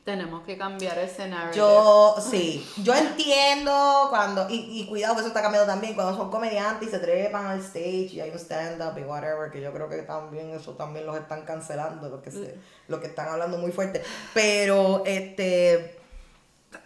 tenemos 0.05 0.43
que 0.43 0.57
cambiar 0.57 0.97
ese 0.99 1.27
narrative. 1.27 1.57
Yo, 1.57 2.15
sí, 2.19 2.65
yo 2.83 2.93
entiendo 2.93 4.07
cuando, 4.09 4.47
y, 4.49 4.81
y 4.81 4.87
cuidado 4.87 5.15
que 5.15 5.21
eso 5.21 5.29
está 5.29 5.41
cambiando 5.41 5.67
también, 5.67 5.95
cuando 5.95 6.15
son 6.15 6.29
comediantes 6.29 6.87
y 6.87 6.91
se 6.91 6.99
trepan 6.99 7.47
al 7.47 7.59
stage 7.59 8.09
y 8.13 8.21
hay 8.21 8.29
un 8.29 8.37
stand-up 8.37 8.97
y 8.97 9.01
whatever, 9.01 9.51
que 9.51 9.59
yo 9.59 9.73
creo 9.73 9.89
que 9.89 10.03
también 10.03 10.51
eso 10.51 10.73
también 10.73 11.05
los 11.05 11.17
están 11.17 11.41
cancelando, 11.43 12.07
lo 12.07 12.21
que, 12.21 12.31
se, 12.31 12.57
lo 12.87 13.01
que 13.01 13.07
están 13.07 13.27
hablando 13.27 13.57
muy 13.57 13.71
fuerte. 13.71 14.03
Pero, 14.33 15.03
este, 15.05 16.04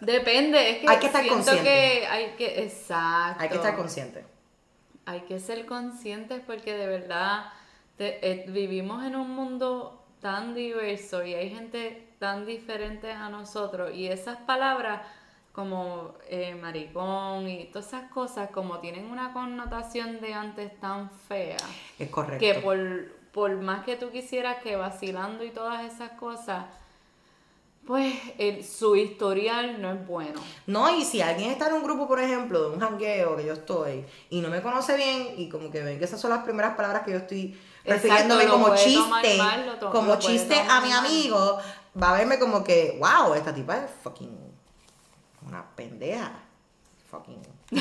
Depende, 0.00 0.70
es 0.70 0.78
que 0.78 0.88
Hay 0.88 0.98
que 0.98 1.06
estar 1.06 1.26
consciente. 1.26 1.62
que 1.64 2.06
hay 2.06 2.26
que, 2.36 2.62
exacto. 2.64 3.42
hay 3.42 3.48
que 3.48 3.54
estar 3.56 3.76
consciente. 3.76 4.24
Hay 5.06 5.20
que 5.22 5.40
ser 5.40 5.66
conscientes 5.66 6.40
porque 6.46 6.74
de 6.76 6.86
verdad 6.86 7.46
te- 7.96 8.18
eh, 8.30 8.44
vivimos 8.48 9.04
en 9.04 9.16
un 9.16 9.30
mundo 9.30 10.04
tan 10.20 10.54
diverso 10.54 11.24
y 11.24 11.34
hay 11.34 11.50
gente 11.50 12.06
tan 12.18 12.44
diferente 12.46 13.10
a 13.10 13.28
nosotros 13.30 13.94
y 13.94 14.06
esas 14.08 14.36
palabras 14.38 15.00
como 15.52 16.14
eh, 16.28 16.54
maricón 16.54 17.48
y 17.48 17.64
todas 17.66 17.88
esas 17.88 18.10
cosas 18.10 18.50
como 18.50 18.78
tienen 18.78 19.10
una 19.10 19.32
connotación 19.32 20.20
de 20.20 20.32
antes 20.34 20.78
tan 20.78 21.10
fea 21.10 21.56
Es 21.98 22.08
correcto. 22.10 22.38
que 22.38 22.54
por, 22.60 22.78
por 23.32 23.56
más 23.56 23.84
que 23.84 23.96
tú 23.96 24.10
quisieras 24.10 24.62
que 24.62 24.76
vacilando 24.76 25.42
y 25.42 25.50
todas 25.50 25.84
esas 25.92 26.12
cosas 26.12 26.66
pues 27.90 28.14
el- 28.38 28.62
su 28.64 28.94
historial 28.94 29.82
no 29.82 29.90
es 29.90 30.06
bueno. 30.06 30.40
No, 30.68 30.96
y 30.96 31.04
si 31.04 31.20
alguien 31.20 31.50
está 31.50 31.66
en 31.66 31.72
un 31.74 31.82
grupo, 31.82 32.06
por 32.06 32.20
ejemplo, 32.20 32.62
de 32.62 32.74
un 32.76 32.78
jangueo 32.78 33.36
que 33.36 33.44
yo 33.44 33.54
estoy 33.54 34.04
y 34.30 34.40
no 34.40 34.48
me 34.48 34.62
conoce 34.62 34.96
bien 34.96 35.34
y 35.36 35.48
como 35.48 35.72
que 35.72 35.82
ven 35.82 35.98
que 35.98 36.04
esas 36.04 36.20
son 36.20 36.30
las 36.30 36.44
primeras 36.44 36.76
palabras 36.76 37.02
que 37.02 37.10
yo 37.10 37.16
estoy 37.16 37.46
Exacto, 37.82 37.92
refiriéndome 37.92 38.46
como 38.46 38.76
chiste, 38.76 39.38
mal, 39.38 39.76
como 39.90 40.16
chiste 40.20 40.54
a 40.56 40.80
mi 40.82 40.90
mal. 40.90 41.04
amigo, 41.04 41.58
va 42.00 42.10
a 42.10 42.18
verme 42.18 42.38
como 42.38 42.62
que, 42.62 42.96
wow, 43.00 43.34
esta 43.34 43.52
tipa 43.52 43.76
es 43.78 43.90
fucking 44.04 44.38
una 45.48 45.66
pendeja. 45.74 46.30
Fucking. 47.10 47.42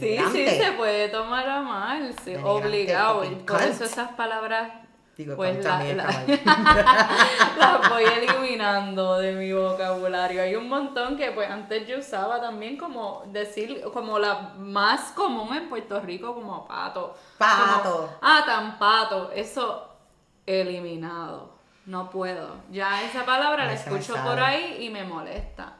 Sí, 0.00 0.18
sí, 0.32 0.46
se 0.46 0.72
puede 0.72 1.08
tomar 1.10 1.48
a 1.48 1.60
mal, 1.62 2.14
sí, 2.24 2.34
obligado. 2.42 3.22
Por 3.46 3.62
eso 3.62 3.84
esas 3.84 4.10
palabras 4.12 4.68
Digo, 5.16 5.34
pues 5.34 5.64
la- 5.64 5.78
mí, 5.78 5.92
la- 5.94 6.04
las 7.56 7.90
voy 7.90 8.04
eliminando 8.16 9.18
de 9.18 9.32
mi 9.32 9.52
vocabulario. 9.52 10.42
Hay 10.42 10.54
un 10.56 10.68
montón 10.68 11.16
que 11.16 11.30
pues 11.32 11.50
antes 11.50 11.86
yo 11.88 11.98
usaba 11.98 12.40
también 12.40 12.76
como 12.76 13.22
decir, 13.28 13.82
como 13.94 14.18
la 14.18 14.52
más 14.58 15.12
común 15.12 15.56
en 15.56 15.68
Puerto 15.70 16.00
Rico, 16.00 16.34
como 16.34 16.66
pato. 16.68 17.16
Pato. 17.38 17.82
Como, 17.82 18.08
ah, 18.20 18.42
tan 18.44 18.78
pato. 18.78 19.30
Eso 19.32 19.88
eliminado. 20.44 21.54
No 21.86 22.10
puedo. 22.10 22.56
Ya 22.70 23.02
esa 23.04 23.24
palabra 23.24 23.64
la 23.64 23.72
escucho 23.72 24.14
por 24.22 24.38
ahí 24.40 24.78
y 24.80 24.90
me 24.90 25.04
molesta. 25.04 25.74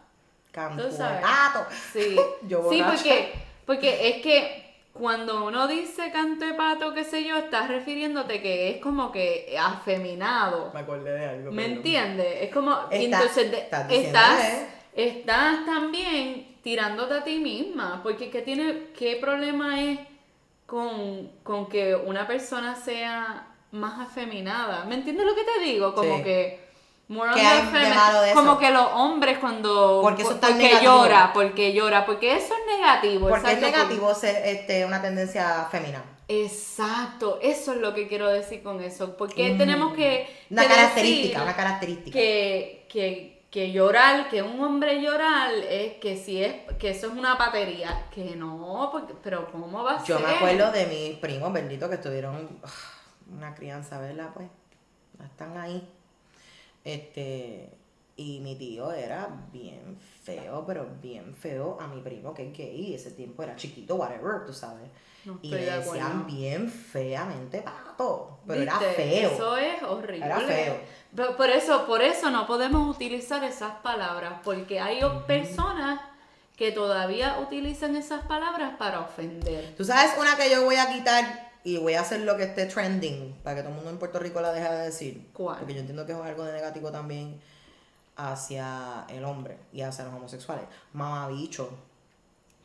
Tú 0.53 0.90
sabes. 0.90 1.16
de 1.18 1.22
gato. 1.22 1.66
Sí, 1.92 2.16
Yo 2.49 2.68
sí 2.70 2.83
porque, 2.87 3.35
porque 3.66 4.09
es 4.09 4.22
que 4.22 4.66
cuando 4.99 5.45
uno 5.47 5.67
dice 5.69 6.11
canto 6.11 6.45
de 6.47 6.55
pato, 6.55 6.93
qué 6.95 7.05
sé 7.05 7.25
yo, 7.25 7.37
estás 7.39 7.69
refiriéndote 7.69 8.41
que 8.43 8.71
es 8.71 8.81
como 8.81 9.13
que 9.13 9.57
afeminado. 9.61 10.71
Me 10.75 10.81
acordé 10.81 11.13
de 11.13 11.27
algo. 11.27 11.53
¿Me 11.53 11.67
entiendes? 11.67 12.39
Es 12.43 12.51
como, 12.53 12.73
Está- 12.91 12.97
entonces 12.97 13.51
de- 13.51 13.59
estás 13.59 13.91
estás, 13.91 14.67
estás 14.95 15.65
también 15.67 16.57
tirándote 16.63 17.15
a 17.15 17.25
ti 17.25 17.39
misma, 17.39 18.01
porque 18.03 18.31
¿qué, 18.31 18.43
tiene, 18.43 18.89
qué 18.99 19.17
problema 19.21 19.81
es 19.83 19.99
con, 20.67 21.31
con 21.43 21.69
que 21.69 21.95
una 21.95 22.27
persona 22.27 22.75
sea 22.75 23.49
más 23.73 24.01
afeminada? 24.01 24.85
¿Me 24.85 24.97
entiendes 24.97 25.27
lo 25.27 25.35
que 25.35 25.45
te 25.45 25.61
digo? 25.65 25.95
Como 25.95 26.17
Sí. 26.19 26.23
que... 26.25 26.66
more 27.09 27.29
on 27.29 27.35
¿Qué 27.35 27.40
the 27.40 27.47
hay 27.47 27.88
de 27.88 27.95
malo 27.95 28.21
de 28.23 28.31
eso? 28.31 28.38
Como 28.38 28.59
que 28.59 28.71
los 28.71 28.88
hombres 28.92 29.38
cuando... 29.38 30.01
Porque 30.03 30.23
eso 30.23 30.33
es 30.33 30.40
tan 30.40 30.53
porque 30.53 30.79
llora, 30.83 31.33
porque 31.33 31.73
llora, 31.73 32.07
porque 32.07 32.37
eso 32.37 32.55
es 32.55 32.79
negativo. 32.79 33.29
Porque 33.29 33.53
es 33.53 33.61
negativo 33.61 34.14
ser 34.14 34.47
este, 34.47 34.85
una 34.85 35.01
tendencia 35.01 35.66
femenina. 35.71 36.03
Exacto, 36.29 37.38
eso 37.40 37.73
es 37.73 37.79
lo 37.79 37.95
que 37.95 38.09
quiero 38.09 38.29
decir 38.29 38.62
con 38.62 38.83
eso. 38.83 39.16
Porque 39.16 39.55
tenemos 39.55 39.95
que. 39.95 40.29
Mm. 40.51 40.55
Una 40.55 40.62
que 40.62 40.69
característica, 40.69 41.29
decir 41.29 41.42
una 41.42 41.57
característica. 41.57 42.19
Que, 42.19 42.87
que, 42.88 43.47
que 43.51 43.71
llorar, 43.71 44.29
que 44.29 44.42
un 44.42 44.61
hombre 44.61 45.01
llorar, 45.01 45.53
es 45.55 45.95
que 45.95 46.16
si 46.16 46.42
es, 46.42 46.55
que 46.81 46.90
eso 46.90 47.07
es 47.07 47.12
una 47.12 47.38
patería. 47.38 48.07
Que 48.12 48.35
no, 48.35 48.88
porque, 48.90 49.14
pero 49.23 49.51
¿cómo 49.53 49.85
va 49.85 50.01
a 50.01 50.05
Yo 50.05 50.19
ser? 50.19 50.27
me 50.27 50.35
acuerdo 50.35 50.73
de 50.73 50.87
mis 50.87 51.19
primos 51.19 51.53
benditos 51.53 51.88
que 51.88 51.95
estuvieron 51.95 52.61
una 53.33 53.55
crianza, 53.55 54.01
¿verdad? 54.01 54.31
Pues 54.35 54.49
están 55.25 55.57
ahí. 55.57 55.88
Este, 56.87 57.68
y 58.16 58.38
mi 58.38 58.55
tío 58.55 58.92
era 58.92 59.29
bien 59.53 59.99
feo, 60.22 60.64
pero 60.64 60.87
bien 61.03 61.35
feo 61.35 61.77
a 61.81 61.88
mi 61.88 62.01
primo 62.01 62.33
que 62.33 62.49
es 62.49 62.57
gay. 62.57 62.94
Ese 62.94 63.11
tiempo 63.11 63.42
era 63.42 63.57
chiquito, 63.57 63.96
whatever, 63.96 64.46
tú 64.46 64.53
sabes. 64.53 64.88
No 65.25 65.40
y 65.42 65.51
le 65.51 65.66
de 65.66 65.79
decían 65.79 66.25
bien 66.29 66.70
feamente 66.70 67.61
pato. 67.62 68.38
Pero 68.46 68.62
era 68.62 68.79
feo. 68.79 69.31
Eso 69.33 69.57
es 69.57 69.83
horrible. 69.83 70.27
Era 70.27 70.38
feo. 70.38 70.81
Pero 71.14 71.37
por 71.37 71.51
eso, 71.51 71.87
por 71.87 72.03
eso 72.03 72.31
no 72.31 72.46
podemos 72.46 72.94
utilizar 72.94 73.42
esas 73.42 73.75
palabras, 73.83 74.35
porque 74.44 74.79
hay 74.79 75.01
personas 75.27 76.01
que 76.57 76.70
todavía 76.70 77.40
utilizan 77.40 77.96
esas 77.96 78.25
palabras 78.27 78.75
para 78.79 79.01
ofender. 79.01 79.75
Tú 79.77 79.85
sabes 79.85 80.12
una 80.18 80.37
que 80.37 80.49
yo 80.49 80.64
voy 80.64 80.77
a 80.77 80.92
quitar 80.92 81.46
y 81.67 81.79
voy 81.79 81.95
a 81.95 82.03
hacer 82.03 82.21
lo 82.21 82.37
que 82.37 82.45
esté 82.45 82.67
trending 82.67 83.35
para 83.43 83.57
que 83.57 83.63
todo 83.63 83.71
el 83.71 83.75
mundo 83.75 83.91
en 83.91 83.99
Puerto 83.99 84.21
Rico 84.21 84.41
la 84.41 84.53
deje 84.53 84.73
de 84.73 84.85
decir. 84.85 85.27
¿Cuál? 85.33 85.59
Porque 85.59 85.75
yo 85.75 85.81
entiendo 85.81 86.07
que 86.07 86.13
es 86.13 86.19
algo 86.19 86.45
de 86.45 86.53
negativo 86.53 86.93
también 86.93 87.41
hacia 88.15 89.05
el 89.09 89.25
hombre 89.25 89.59
y 89.73 89.81
hacia 89.83 90.05
los 90.05 90.15
homosexuales. 90.15 90.65
Mamabicho. 90.93 91.69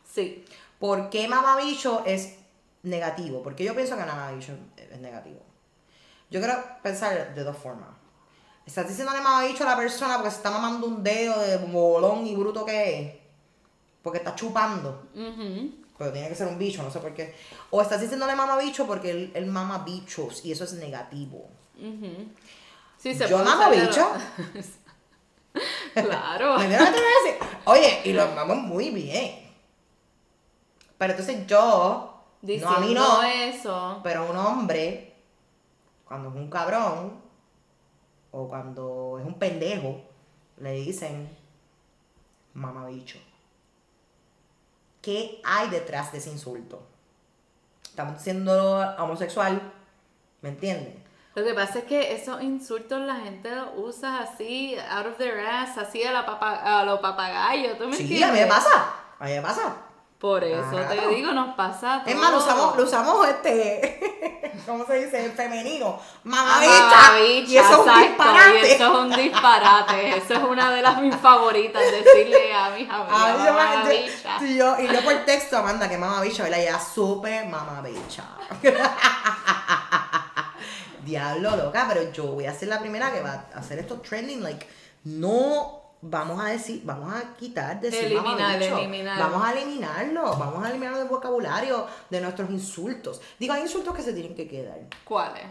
Sí. 0.08 0.46
¿Por 0.80 1.10
qué 1.10 1.28
mamabicho 1.28 2.04
es 2.06 2.36
negativo? 2.84 3.42
Porque 3.42 3.64
yo 3.64 3.74
pienso 3.74 3.98
que 3.98 4.04
mamabicho 4.06 4.54
es 4.78 5.00
negativo. 5.00 5.40
Yo 6.30 6.40
quiero 6.40 6.64
pensar 6.84 7.34
de 7.34 7.44
dos 7.44 7.58
formas. 7.58 7.90
Estás 8.68 8.88
diciéndole 8.88 9.20
mamabicho 9.22 9.64
a 9.64 9.72
la 9.72 9.78
persona 9.78 10.16
porque 10.18 10.30
se 10.30 10.38
está 10.38 10.52
mamando 10.52 10.86
un 10.86 11.04
dedo 11.04 11.40
de 11.42 11.58
bolón 11.58 12.28
y 12.28 12.36
bruto 12.36 12.64
que 12.64 13.00
es. 13.02 13.16
porque 14.04 14.20
está 14.20 14.36
chupando. 14.36 15.08
Ujú. 15.16 15.81
Pero 16.02 16.14
tiene 16.14 16.30
que 16.30 16.36
ser 16.36 16.48
un 16.48 16.58
bicho, 16.58 16.82
no 16.82 16.90
sé 16.90 16.98
por 17.00 17.14
qué. 17.14 17.36
O 17.70 17.80
estás 17.80 18.02
diciéndole 18.02 18.36
mamá 18.36 18.58
bicho 18.58 18.88
porque 18.88 19.12
él, 19.12 19.32
él 19.36 19.46
mama 19.46 19.84
bichos 19.86 20.44
y 20.44 20.52
eso 20.52 20.64
es 20.64 20.74
negativo. 20.74 21.48
Ujú. 21.78 22.28
Sí, 22.98 23.14
se 23.14 23.28
Yo 23.30 23.38
mamo 23.38 23.70
de- 23.70 23.82
bicho. 23.82 24.12
Claro. 25.94 26.56
Oye, 27.66 28.02
y 28.04 28.14
los 28.14 28.34
mamos 28.34 28.58
muy 28.58 28.90
bien. 28.90 29.48
Pero 30.98 31.12
entonces 31.14 31.46
yo, 31.46 32.24
no 32.42 32.70
a 32.70 32.80
mí 32.80 32.94
no, 32.96 33.22
Diciendo 33.22 33.22
eso. 33.24 34.00
pero 34.02 34.28
un 34.28 34.38
hombre, 34.38 35.14
cuando 36.08 36.30
es 36.30 36.36
un 36.36 36.50
cabrón, 36.50 37.22
o 38.32 38.48
cuando 38.48 39.20
es 39.20 39.26
un 39.28 39.36
pendejo, 39.38 40.02
le 40.58 40.72
dicen 40.72 41.30
mamabicho. 42.56 43.20
¿Qué 45.02 45.42
hay 45.44 45.70
detrás 45.70 46.12
de 46.12 46.20
ese 46.20 46.30
insulto? 46.30 46.82
Estamos 47.84 48.22
siendo 48.22 48.80
homosexual, 49.00 49.60
¿me 50.42 50.50
entienden? 50.50 51.04
Lo 51.34 51.44
que 51.44 51.54
pasa 51.54 51.80
es 51.80 51.86
que 51.86 52.14
esos 52.14 52.42
insultos 52.42 53.00
la 53.02 53.16
gente 53.16 53.50
los 53.56 53.70
usa 53.78 54.20
así, 54.20 54.76
out 54.90 55.08
of 55.08 55.18
their 55.18 55.40
ass, 55.46 55.78
así 55.78 56.04
a, 56.04 56.12
la 56.12 56.26
papa, 56.26 56.80
a 56.80 56.84
los 56.86 57.00
papagayos, 57.00 57.78
¿tú 57.78 57.88
me 57.88 57.96
Sí, 57.96 58.04
entiendes? 58.04 58.30
a 58.30 58.34
mí 58.34 58.40
me 58.42 58.48
pasa, 58.48 58.94
a 59.20 59.26
mí 59.26 59.32
me 59.32 59.42
pasa. 59.42 59.76
Por 60.22 60.44
eso 60.44 60.70
Claro. 60.70 60.88
te 61.10 61.16
digo, 61.16 61.32
nos 61.34 61.56
pasa 61.56 62.02
todo. 62.04 62.14
Es 62.14 62.16
más, 62.16 62.32
lo 62.32 62.38
usamos, 62.38 62.78
lo 62.78 62.84
usamos 62.84 63.28
este, 63.28 64.54
¿cómo 64.68 64.86
se 64.86 65.06
dice? 65.06 65.26
En 65.26 65.32
femenino. 65.34 66.00
Mamabicha. 66.24 67.20
Y 67.20 67.58
eso 67.58 67.72
es 67.72 67.78
un 67.80 67.90
exacto, 67.90 68.08
disparate. 68.08 68.60
y 68.60 68.72
eso 68.72 68.84
es 68.84 69.00
un 69.00 69.10
disparate. 69.16 70.18
Eso 70.18 70.34
es 70.36 70.44
una 70.44 70.72
de 70.72 70.82
las 70.84 71.02
mis 71.02 71.16
favoritas, 71.16 71.82
decirle 71.82 72.54
a 72.54 72.70
mis 72.70 72.88
amigas, 72.88 73.54
mamabicha. 73.56 74.38
yo- 74.40 74.46
y 74.46 74.56
yo, 74.58 74.76
y 74.80 74.88
yo 74.94 75.02
por 75.04 75.16
texto, 75.26 75.58
Amanda, 75.58 75.90
que 75.90 75.98
mamabicha, 75.98 76.44
¿verdad? 76.44 76.64
Ya 76.66 76.80
súper 76.80 77.48
mamabicha. 77.48 78.24
Diablo, 81.04 81.56
loca, 81.58 81.86
pero 81.90 82.12
yo 82.12 82.26
voy 82.28 82.46
a 82.46 82.54
ser 82.54 82.68
la 82.68 82.80
primera 82.80 83.12
que 83.12 83.22
va 83.22 83.46
a 83.56 83.58
hacer 83.60 83.80
esto 83.80 84.00
trending. 84.02 84.44
Like, 84.44 84.68
no 85.06 85.81
vamos 86.02 86.44
a 86.44 86.50
decir, 86.50 86.82
vamos 86.84 87.14
a 87.14 87.36
quitar, 87.36 87.80
decir 87.80 88.06
Eliminar, 88.06 88.38
mamabicho. 88.38 88.78
eliminar. 88.80 89.20
Vamos 89.20 89.48
a 89.48 89.54
eliminarlo, 89.54 90.36
vamos 90.36 90.66
a 90.66 90.70
eliminarlo 90.70 91.00
del 91.00 91.08
vocabulario, 91.08 91.88
de 92.10 92.22
nuestros 92.22 92.50
insultos. 92.50 93.22
Digo, 93.40 93.54
hay 93.54 93.62
insultos 93.62 93.96
que 93.96 94.02
se 94.02 94.14
tienen 94.14 94.36
que 94.36 94.48
quedar. 94.48 94.80
¿Cuáles? 95.04 95.44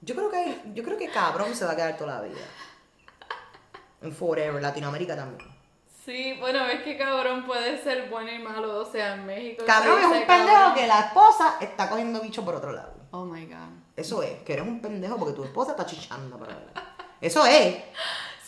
Yo 0.00 0.14
creo 0.14 0.30
que, 0.30 0.60
yo 0.74 0.84
creo 0.84 0.96
que 0.96 1.08
cabrón 1.08 1.54
se 1.54 1.64
va 1.64 1.72
a 1.72 1.76
quedar 1.76 1.96
toda 1.96 2.16
la 2.16 2.20
vida. 2.22 2.38
En 4.02 4.12
forever, 4.12 4.62
Latinoamérica 4.62 5.16
también. 5.16 5.58
Sí, 6.04 6.36
bueno, 6.38 6.64
es 6.66 6.82
que 6.82 6.96
cabrón 6.96 7.44
puede 7.44 7.82
ser 7.82 8.08
bueno 8.08 8.30
y 8.32 8.38
malo, 8.38 8.80
o 8.80 8.84
sea, 8.90 9.14
en 9.14 9.26
México. 9.26 9.64
Cabrón 9.66 9.98
es 9.98 10.06
un 10.06 10.26
pendejo 10.26 10.56
cabrón. 10.56 10.74
que 10.74 10.86
la 10.86 11.00
esposa 11.00 11.56
está 11.60 11.90
cogiendo 11.90 12.20
bicho 12.20 12.44
por 12.44 12.54
otro 12.54 12.72
lado. 12.72 12.94
Oh 13.10 13.24
my 13.24 13.44
god. 13.46 13.68
Eso 13.96 14.22
es, 14.22 14.42
que 14.42 14.52
eres 14.52 14.66
un 14.66 14.80
pendejo 14.80 15.16
porque 15.16 15.34
tu 15.34 15.44
esposa 15.44 15.72
está 15.72 15.84
chichando 15.84 16.38
para. 16.38 16.56
Eso 17.20 17.44
es. 17.44 17.76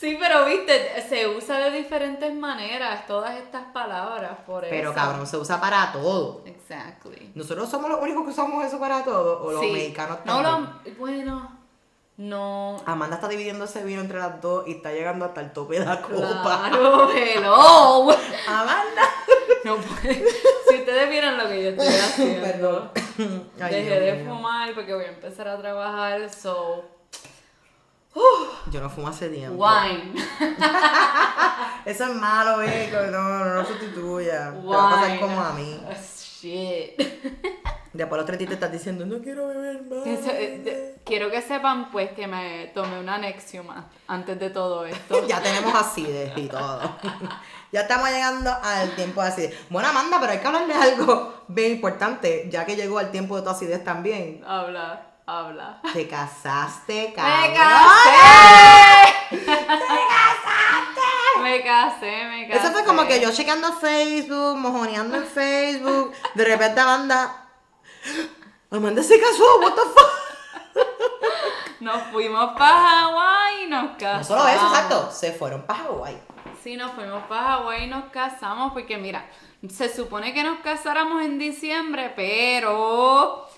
Sí, 0.01 0.17
pero 0.19 0.47
viste, 0.47 1.03
se 1.09 1.29
usa 1.29 1.59
de 1.59 1.71
diferentes 1.73 2.33
maneras 2.35 3.07
todas 3.07 3.37
estas 3.37 3.65
palabras, 3.65 4.31
por 4.47 4.65
eso. 4.65 4.71
Pero 4.75 4.95
cabrón, 4.95 5.27
se 5.27 5.37
usa 5.37 5.61
para 5.61 5.93
todo. 5.93 6.43
Exactly. 6.47 7.33
Nosotros 7.35 7.69
somos 7.69 7.91
los 7.91 8.01
únicos 8.01 8.25
que 8.25 8.31
usamos 8.31 8.65
eso 8.65 8.81
para 8.81 9.05
todo. 9.05 9.43
O 9.45 9.53
los 9.53 9.61
Sí. 9.61 9.71
mexicanos 9.71 10.19
No 10.25 10.41
también. 10.43 10.75
lo, 10.87 10.95
bueno, 10.99 11.59
no. 12.17 12.83
Amanda 12.87 13.17
está 13.17 13.29
dividiendo 13.29 13.67
ese 13.67 13.85
vino 13.85 14.01
entre 14.01 14.19
las 14.19 14.41
dos 14.41 14.67
y 14.67 14.73
está 14.73 14.91
llegando 14.91 15.27
hasta 15.27 15.43
el 15.43 15.53
tope 15.53 15.79
de 15.79 15.85
la 15.85 16.01
copa. 16.01 16.69
Claro, 16.71 17.11
hello. 17.15 18.11
Amanda. 18.49 19.03
No 19.65 19.77
puede. 19.77 20.25
Si 20.69 20.77
ustedes 20.77 21.11
vieran 21.11 21.37
lo 21.37 21.47
que 21.47 21.63
yo 21.63 21.69
estoy 21.71 21.87
haciendo. 21.89 22.43
Perdón. 22.47 22.91
Ay, 23.61 23.75
Dejé 23.75 24.01
de 24.01 24.25
fumar 24.25 24.73
porque 24.75 24.95
voy 24.95 25.05
a 25.05 25.09
empezar 25.09 25.47
a 25.49 25.59
trabajar, 25.59 26.31
so. 26.31 26.87
Yo 28.71 28.81
no 28.81 28.91
fumo 28.91 29.09
hace 29.09 29.29
tiempo. 29.29 29.65
Wine. 29.65 30.13
Eso 31.85 32.05
es 32.05 32.15
malo, 32.15 32.59
que 32.61 32.91
No, 33.11 33.21
no, 33.39 33.45
no 33.57 33.65
sustituya. 33.65 34.53
Te 34.53 34.67
va 34.67 34.87
a 34.87 34.91
pasar 34.91 35.07
Wine. 35.11 35.21
como 35.21 35.41
a 35.41 35.53
mí. 35.53 35.81
Oh, 35.87 35.93
shit. 36.41 37.01
Después 37.93 38.19
los 38.19 38.27
30 38.27 38.47
te 38.47 38.55
estás 38.55 38.71
diciendo, 38.71 39.05
no 39.05 39.19
quiero 39.21 39.49
beber 39.49 39.83
más. 39.83 40.07
Eso, 40.07 40.31
eh, 40.31 40.61
de- 40.65 40.97
quiero 41.05 41.29
que 41.31 41.43
sepan 41.43 41.91
pues 41.91 42.13
que 42.13 42.29
me 42.29 42.71
tomé 42.73 43.01
una 43.01 43.19
Nexiuma 43.19 43.91
antes 44.07 44.39
de 44.39 44.51
todo 44.51 44.87
esto. 44.87 45.27
ya 45.29 45.41
tenemos 45.43 45.75
acidez 45.75 46.33
y 46.37 46.47
todo. 46.47 46.81
ya 47.73 47.81
estamos 47.81 48.09
llegando 48.11 48.53
al 48.63 48.95
tiempo 48.95 49.23
de 49.23 49.29
acidez. 49.29 49.67
Bueno, 49.71 49.89
Amanda, 49.89 50.19
pero 50.21 50.31
hay 50.33 50.39
que 50.39 50.47
hablar 50.47 50.69
de 50.69 50.75
algo 50.75 51.35
bien 51.49 51.73
importante, 51.73 52.49
ya 52.49 52.65
que 52.65 52.77
llegó 52.77 52.99
al 53.01 53.11
tiempo 53.11 53.37
de 53.37 53.43
tu 53.43 53.51
acidez 53.51 53.83
también. 53.83 54.45
Habla, 54.47 55.10
habla. 55.39 55.81
Te 55.93 56.07
casaste, 56.09 57.09
¡Me 57.09 57.15
cabrón. 57.15 57.55
casé! 57.55 59.41
Me 61.43 61.63
casé, 61.63 62.25
me 62.29 62.49
casé. 62.49 62.61
Eso 62.63 62.73
fue 62.73 62.85
como 62.85 63.07
que 63.07 63.21
yo 63.21 63.33
chequeando 63.33 63.73
Facebook, 63.73 64.57
mojoneando 64.59 65.17
en 65.17 65.27
Facebook, 65.27 66.13
de 66.35 66.45
repente 66.45 66.81
Amanda. 66.81 67.47
Amanda 68.71 69.03
se 69.03 69.19
casó, 69.21 69.59
what 69.61 69.73
the 69.75 69.81
fuck. 69.81 70.11
Nos 71.81 72.03
fuimos 72.13 72.51
para 72.59 72.77
Hawái 72.79 73.65
y 73.65 73.67
nos 73.69 73.83
No 73.85 73.97
casamos. 73.99 74.27
solo 74.27 74.49
eso, 74.49 74.67
exacto, 74.67 75.11
se 75.11 75.33
fueron 75.33 75.63
para 75.63 75.85
Hawái. 75.85 76.19
Sí, 76.63 76.77
nos 76.77 76.93
fuimos 76.93 77.23
para 77.25 77.43
Hawái 77.43 77.85
y 77.85 77.87
nos 77.87 78.05
casamos 78.11 78.73
porque 78.75 78.99
mira, 78.99 79.27
se 79.69 79.95
supone 79.95 80.35
que 80.35 80.43
nos 80.43 80.59
casáramos 80.61 81.23
en 81.23 81.39
diciembre, 81.39 82.13
pero 82.15 83.49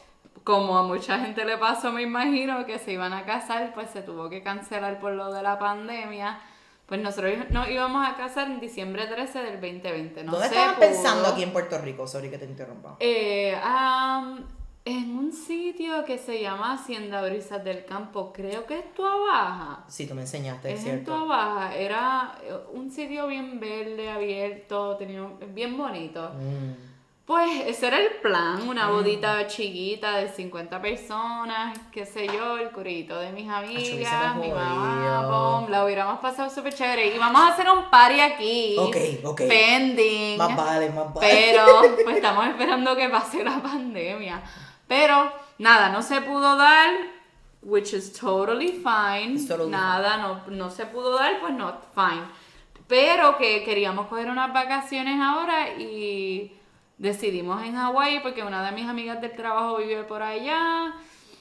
como 0.45 0.77
a 0.79 0.83
mucha 0.83 1.19
gente 1.21 1.45
le 1.45 1.57
pasó, 1.59 1.93
me 1.93 2.03
imagino 2.03 2.65
que 2.67 2.79
se 2.79 2.93
iban 2.93 3.13
a 3.13 3.25
casar, 3.25 3.73
pues 3.75 3.91
se 3.91 4.03
tuvo 4.03 4.29
que 4.29 4.43
cancelar 4.43 4.99
por 5.01 5.13
lo 5.13 5.33
de 5.33 5.43
la 5.43 5.59
pandemia. 5.59 6.41
Pues 6.87 7.01
nosotros 7.01 7.33
nos 7.51 7.69
íbamos 7.71 8.07
a 8.07 8.17
casar 8.17 8.49
en 8.51 8.61
diciembre 8.61 9.07
13 9.07 9.39
del 9.39 9.61
2020. 9.61 10.25
No 10.25 10.33
¿Dónde 10.33 10.49
pudo. 10.49 10.79
pensando 10.79 11.29
aquí 11.29 11.43
en 11.45 11.53
Puerto 11.53 11.79
Rico? 11.79 12.07
Sorry 12.07 12.29
que 12.29 12.39
te 12.39 12.45
interrumpa. 12.45 12.97
Eh, 13.01 13.57
am, 13.63 14.45
en 14.85 15.17
un 15.17 15.33
sitio 15.33 16.05
que 16.05 16.19
se 16.19 16.43
llama 16.43 16.75
Hacienda 16.75 17.23
Brisas 17.23 17.63
del 17.65 17.85
Campo, 17.87 18.33
creo 18.33 18.67
que 18.67 18.81
es 18.81 18.93
Tua 18.95 19.17
Baja. 19.17 19.85
Sí, 19.89 20.07
tú 20.07 20.15
me 20.15 20.23
enseñaste, 20.23 20.73
es 20.73 20.81
Es 20.81 20.87
en 20.87 21.05
cierto. 21.05 21.27
Baja, 21.27 21.75
era 21.77 22.35
eh, 22.43 22.53
un 22.75 22.91
sitio 22.91 23.27
bien 23.29 23.59
verde, 23.61 24.11
abierto, 24.11 24.97
tenía 24.97 25.23
un- 25.23 25.39
bien 25.55 25.79
bonito. 25.79 26.31
Mm. 26.35 26.92
Pues 27.25 27.67
ese 27.67 27.87
era 27.87 27.99
el 27.99 28.15
plan, 28.21 28.69
una 28.69 28.91
bodita 28.91 29.47
chiquita 29.47 30.17
de 30.17 30.29
50 30.29 30.83
personas, 30.83 31.79
qué 31.93 32.05
sé 32.05 32.27
yo, 32.27 32.59
el 32.59 32.71
curito 32.71 33.17
de 33.17 33.31
mis 33.31 33.49
amigas, 33.49 34.37
mi 34.37 34.49
mamá, 34.49 35.29
pum, 35.29 35.71
la 35.71 35.85
hubiéramos 35.85 36.19
pasado 36.19 36.51
súper 36.51 36.75
chévere. 36.75 37.15
Y 37.15 37.19
vamos 37.19 37.41
a 37.41 37.53
hacer 37.53 37.71
un 37.71 37.89
party 37.89 38.21
aquí. 38.21 38.77
Ok, 38.77 38.97
ok. 39.23 39.43
Pending. 39.49 40.37
Más 40.37 40.57
vale, 40.57 40.91
más 40.91 41.15
vale. 41.15 41.29
Pero 41.31 41.83
pues 42.03 42.17
estamos 42.17 42.45
esperando 42.49 42.97
que 42.97 43.09
pase 43.09 43.45
la 43.45 43.63
pandemia. 43.63 44.43
Pero 44.89 45.33
nada, 45.59 45.91
no 45.91 46.03
se 46.03 46.23
pudo 46.23 46.57
dar, 46.57 46.91
which 47.63 47.93
is 47.93 48.13
totally 48.13 48.83
fine. 48.83 49.39
Totally 49.47 49.71
nada, 49.71 50.17
no, 50.17 50.43
no 50.49 50.71
se 50.71 50.87
pudo 50.87 51.17
dar, 51.17 51.39
pues 51.41 51.55
no, 51.55 51.73
fine. 51.95 52.25
Pero 52.89 53.39
que 53.39 53.63
queríamos 53.63 54.09
coger 54.09 54.29
unas 54.29 54.53
vacaciones 54.53 55.21
ahora 55.21 55.69
y 55.79 56.59
decidimos 57.03 57.65
en 57.65 57.75
Hawái 57.75 58.21
porque 58.21 58.45
una 58.45 58.65
de 58.65 58.71
mis 58.71 58.89
amigas 58.89 59.21
del 59.21 59.33
trabajo 59.33 59.79
vive 59.79 60.05
por 60.05 60.23
allá. 60.23 60.95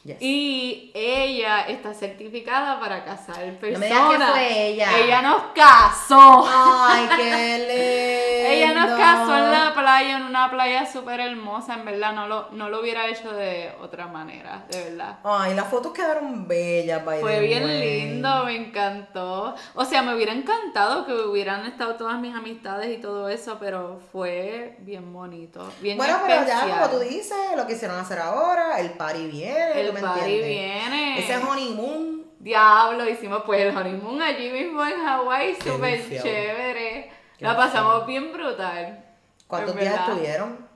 Yes. 0.03 0.17
Y 0.19 0.91
ella 0.95 1.61
está 1.67 1.93
certificada 1.93 2.79
para 2.79 3.03
casar 3.05 3.35
personas. 3.59 3.79
me 3.79 3.85
digas 3.85 4.09
que 4.09 4.25
fue 4.25 4.67
ella. 4.67 4.97
Ella 4.97 5.21
nos 5.21 5.41
casó. 5.53 6.45
Ay, 6.49 7.07
qué 7.15 7.57
lindo. 7.57 8.31
Ella 8.51 8.73
nos 8.73 8.99
casó 8.99 9.37
en 9.37 9.51
la 9.51 9.73
playa, 9.73 10.17
en 10.17 10.23
una 10.23 10.49
playa 10.51 10.85
súper 10.85 11.19
hermosa, 11.21 11.75
en 11.75 11.85
verdad, 11.85 12.11
no 12.13 12.27
lo, 12.27 12.49
no 12.51 12.69
lo 12.69 12.81
hubiera 12.81 13.07
hecho 13.07 13.31
de 13.31 13.71
otra 13.81 14.07
manera, 14.07 14.65
de 14.69 14.83
verdad. 14.89 15.19
Ay, 15.23 15.53
las 15.53 15.67
fotos 15.67 15.93
quedaron 15.93 16.47
bellas, 16.47 17.05
by 17.05 17.21
Fue 17.21 17.35
the 17.35 17.39
bien 17.39 17.63
way. 17.63 17.79
lindo, 18.09 18.43
me 18.45 18.55
encantó. 18.57 19.55
O 19.75 19.85
sea, 19.85 20.01
me 20.01 20.13
hubiera 20.15 20.33
encantado 20.33 21.05
que 21.05 21.13
hubieran 21.13 21.65
estado 21.65 21.95
todas 21.95 22.19
mis 22.19 22.35
amistades 22.35 22.97
y 22.97 22.99
todo 23.01 23.29
eso, 23.29 23.57
pero 23.59 24.01
fue 24.11 24.75
bien 24.79 25.13
bonito, 25.13 25.65
bien 25.79 25.97
Bueno, 25.97 26.19
pero 26.25 26.45
ya, 26.45 26.61
como 26.61 26.89
tú 26.89 26.99
dices, 26.99 27.37
lo 27.55 27.65
que 27.65 27.73
hicieron 27.73 27.97
hacer 27.99 28.19
ahora, 28.19 28.79
el 28.79 28.91
party 28.91 29.27
viene, 29.27 29.79
El 29.79 29.90
¿tú 29.91 29.95
me 29.95 30.01
party 30.01 30.19
entiendes? 30.21 30.47
viene. 30.49 31.19
Ese 31.19 31.37
honeymoon. 31.37 32.21
Diablo, 32.39 33.07
hicimos 33.07 33.43
pues 33.45 33.61
el 33.61 33.77
honeymoon 33.77 34.21
allí 34.21 34.49
mismo 34.49 34.83
en 34.83 34.99
Hawái, 34.99 35.55
súper 35.61 36.01
chévere. 36.09 37.11
Qué 37.37 37.45
La 37.45 37.55
pasamos 37.55 38.07
bien 38.07 38.33
brutal. 38.33 39.05
¿Cuántos 39.47 39.75
días 39.75 40.07
estuvieron? 40.07 40.67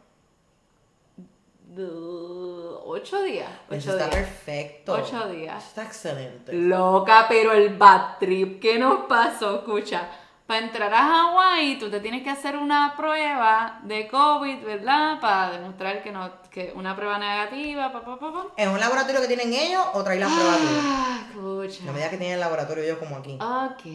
Ocho 2.88 3.24
días. 3.24 3.50
Eso 3.72 3.92
está 3.92 4.06
días. 4.08 4.16
perfecto. 4.16 4.94
Ocho 4.94 5.04
Eso 5.04 5.28
días. 5.30 5.66
Está 5.66 5.84
excelente. 5.84 6.54
Loca, 6.54 7.26
pero 7.28 7.52
el 7.52 7.76
bad 7.76 8.18
trip 8.20 8.62
que 8.62 8.78
nos 8.78 9.06
pasó, 9.06 9.56
escucha. 9.56 10.08
Para 10.46 10.60
entrar 10.60 10.94
a 10.94 11.02
Hawái 11.02 11.80
tú 11.80 11.90
te 11.90 12.00
tienes 12.00 12.22
que 12.22 12.30
hacer 12.30 12.56
una 12.56 12.94
prueba 12.96 13.80
de 13.84 14.08
COVID, 14.08 14.64
¿verdad? 14.64 15.20
Para 15.20 15.52
demostrar 15.52 16.04
que 16.04 16.12
no, 16.12 16.30
que 16.52 16.72
una 16.76 16.96
prueba 16.96 17.18
negativa, 17.18 17.92
pa, 17.92 18.02
pa, 18.02 18.20
pa, 18.20 18.32
pa. 18.32 18.46
¿Es 18.56 18.68
un 18.68 18.80
laboratorio 18.80 19.22
que 19.22 19.28
tienen 19.28 19.52
ellos 19.52 19.84
o 19.94 20.04
traen 20.04 20.20
las 20.20 20.32
pruebas? 20.32 20.60
Ah, 20.62 21.20
escucha. 21.28 21.84
No 21.86 21.94
me 21.94 21.98
digas 21.98 22.12
que 22.12 22.18
tienen 22.18 22.36
el 22.36 22.40
laboratorio 22.40 22.84
ellos 22.84 23.00
como 23.00 23.18
aquí. 23.18 23.40
Ok. 23.42 23.86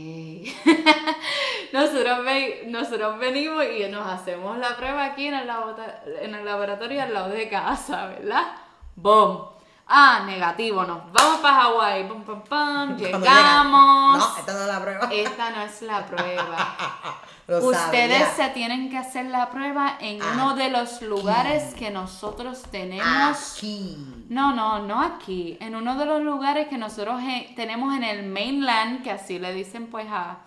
nosotros, 1.72 2.18
nosotros 2.66 3.18
venimos 3.20 3.64
y 3.64 3.88
nos 3.88 4.06
hacemos 4.06 4.58
la 4.58 4.76
prueba 4.76 5.04
aquí 5.04 5.28
en 5.28 5.34
el, 5.34 5.50
en 6.20 6.34
el 6.34 6.44
laboratorio 6.44 7.02
al 7.02 7.14
lado 7.14 7.28
de 7.28 7.48
casa, 7.48 8.06
¿verdad? 8.06 8.56
¡Boom! 8.96 9.59
Ah, 9.92 10.22
negativo, 10.24 10.84
nos 10.84 11.12
vamos 11.12 11.40
para 11.40 11.62
Hawái, 11.62 12.06
pum, 12.06 12.22
pum, 12.22 12.40
pum, 12.42 12.46
Cuando 12.48 12.96
llegamos. 12.96 14.18
No, 14.18 14.38
esta 14.38 14.52
no 14.52 14.60
es 14.60 14.66
la 14.68 14.80
prueba. 14.80 15.08
Esta 15.10 15.50
no 15.50 15.62
es 15.62 15.82
la 15.82 16.06
prueba. 16.06 16.76
Ustedes 17.60 18.28
sabía. 18.28 18.46
se 18.46 18.48
tienen 18.50 18.88
que 18.88 18.96
hacer 18.96 19.26
la 19.26 19.50
prueba 19.50 19.96
en 19.98 20.22
uno 20.22 20.54
de 20.54 20.70
los 20.70 21.02
lugares 21.02 21.74
que 21.74 21.90
nosotros 21.90 22.62
tenemos. 22.70 23.56
Aquí. 23.56 23.98
No, 24.28 24.54
no, 24.54 24.78
no 24.78 25.02
aquí. 25.02 25.58
En 25.60 25.74
uno 25.74 25.98
de 25.98 26.06
los 26.06 26.22
lugares 26.22 26.68
que 26.68 26.78
nosotros 26.78 27.20
eh, 27.24 27.52
tenemos 27.56 27.92
en 27.96 28.04
el 28.04 28.22
mainland, 28.26 29.02
que 29.02 29.10
así 29.10 29.40
le 29.40 29.52
dicen 29.52 29.88
pues 29.88 30.06
a, 30.08 30.38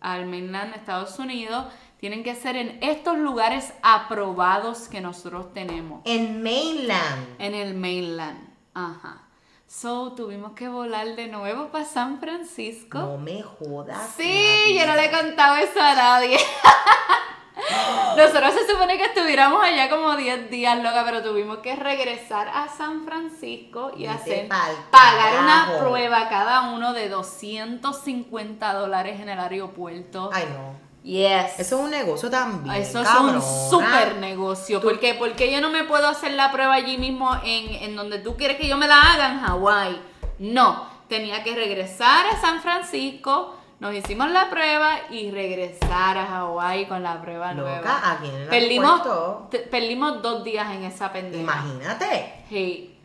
al 0.00 0.26
mainland 0.26 0.72
de 0.72 0.78
Estados 0.78 1.18
Unidos, 1.18 1.66
tienen 1.98 2.22
que 2.22 2.36
ser 2.36 2.54
en 2.54 2.78
estos 2.80 3.18
lugares 3.18 3.72
aprobados 3.82 4.86
que 4.86 5.00
nosotros 5.00 5.52
tenemos. 5.52 6.02
En 6.04 6.44
mainland. 6.44 7.34
En 7.40 7.52
el 7.52 7.74
mainland. 7.74 8.45
Ajá. 8.76 9.22
So, 9.66 10.12
tuvimos 10.12 10.52
que 10.52 10.68
volar 10.68 11.16
de 11.16 11.28
nuevo 11.28 11.68
para 11.68 11.86
San 11.86 12.20
Francisco. 12.20 12.98
No 12.98 13.16
me 13.16 13.42
jodas. 13.42 14.10
Sí, 14.14 14.76
yo 14.78 14.86
no 14.86 14.94
le 14.94 15.06
he 15.06 15.10
contado 15.10 15.56
eso 15.56 15.80
a 15.80 15.94
nadie. 15.94 16.38
Nosotros 18.18 18.52
se 18.52 18.70
supone 18.70 18.98
que 18.98 19.06
estuviéramos 19.06 19.62
allá 19.62 19.88
como 19.88 20.14
10 20.14 20.50
días, 20.50 20.76
loca, 20.82 21.04
pero 21.06 21.22
tuvimos 21.22 21.58
que 21.58 21.74
regresar 21.74 22.48
a 22.48 22.68
San 22.68 23.06
Francisco 23.06 23.92
y 23.96 24.06
Vete 24.06 24.10
hacer 24.10 24.48
pagar 24.90 25.42
una 25.42 25.78
prueba 25.80 26.28
cada 26.28 26.74
uno 26.74 26.92
de 26.92 27.08
250 27.08 28.74
dólares 28.74 29.20
en 29.20 29.30
el 29.30 29.40
aeropuerto. 29.40 30.28
Ay, 30.34 30.44
no. 30.54 30.85
Yes. 31.06 31.58
Eso 31.58 31.76
es 31.78 31.84
un 31.84 31.90
negocio 31.90 32.28
también. 32.28 32.74
Eso 32.74 33.00
es 33.00 33.08
un 33.08 33.40
super 33.70 34.16
negocio. 34.16 34.80
¿Por 34.80 34.98
qué? 35.00 35.14
Porque 35.14 35.50
yo 35.52 35.60
no 35.60 35.70
me 35.70 35.84
puedo 35.84 36.08
hacer 36.08 36.32
la 36.32 36.50
prueba 36.52 36.74
allí 36.74 36.98
mismo 36.98 37.34
en, 37.44 37.74
en 37.82 37.96
donde 37.96 38.18
tú 38.18 38.36
quieres 38.36 38.56
que 38.58 38.66
yo 38.68 38.76
me 38.76 38.86
la 38.88 39.00
haga 39.00 39.30
en 39.32 39.40
Hawái. 39.40 40.00
No, 40.40 40.86
tenía 41.08 41.42
que 41.44 41.54
regresar 41.54 42.26
a 42.26 42.40
San 42.40 42.60
Francisco, 42.60 43.54
nos 43.78 43.94
hicimos 43.94 44.30
la 44.30 44.50
prueba 44.50 44.98
y 45.10 45.30
regresar 45.30 46.18
a 46.18 46.26
Hawái 46.26 46.86
con 46.86 47.02
la 47.02 47.20
prueba 47.22 47.52
nueva. 47.54 47.76
Loca, 47.78 48.10
aquí 48.12 48.28
en 48.28 48.34
el 48.34 48.48
Perdimos, 48.48 48.90
aeropuerto. 49.00 49.48
te- 49.50 49.58
perdimos 49.60 50.22
dos 50.22 50.42
días 50.44 50.70
en 50.74 50.82
esa 50.84 51.12
pendeja. 51.12 51.42
Imagínate. 51.42 52.34
Sí. 52.48 52.95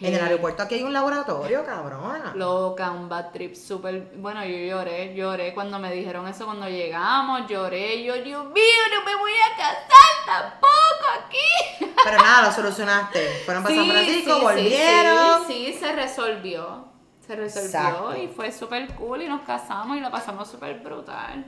En 0.00 0.14
el 0.14 0.18
Sí. 0.20 0.24
aeropuerto 0.26 0.62
aquí 0.62 0.76
hay 0.76 0.82
un 0.82 0.92
laboratorio, 0.94 1.64
cabrona. 1.64 2.32
Loca, 2.34 2.90
un 2.90 3.08
bad 3.08 3.30
trip 3.32 3.54
súper... 3.54 4.12
Bueno, 4.16 4.42
yo 4.46 4.56
lloré, 4.56 5.14
lloré 5.14 5.52
cuando 5.52 5.78
me 5.78 5.92
dijeron 5.92 6.26
eso 6.26 6.46
cuando 6.46 6.68
llegamos, 6.68 7.46
lloré, 7.48 8.02
yo, 8.02 8.14
Dios 8.14 8.44
mío, 8.46 8.82
no 8.94 9.04
me 9.04 9.14
voy 9.16 9.32
a 9.32 9.56
casar 9.56 10.24
tampoco 10.24 11.26
aquí. 11.26 11.86
Pero 12.04 12.16
nada, 12.16 12.46
lo 12.46 12.52
solucionaste. 12.52 13.42
Fueron 13.44 13.62
para 13.62 13.74
San 13.74 13.86
Francisco, 13.90 14.34
sí, 14.36 14.40
volvieron. 14.40 15.46
Sí, 15.46 15.66
sí, 15.72 15.78
se 15.78 15.92
resolvió. 15.92 16.88
Se 17.26 17.36
resolvió 17.36 17.66
Exacto. 17.66 18.16
y 18.16 18.28
fue 18.28 18.50
súper 18.52 18.88
cool 18.94 19.22
y 19.22 19.28
nos 19.28 19.42
casamos 19.42 19.96
y 19.96 20.00
la 20.00 20.10
pasamos 20.10 20.48
súper 20.50 20.80
brutal. 20.80 21.44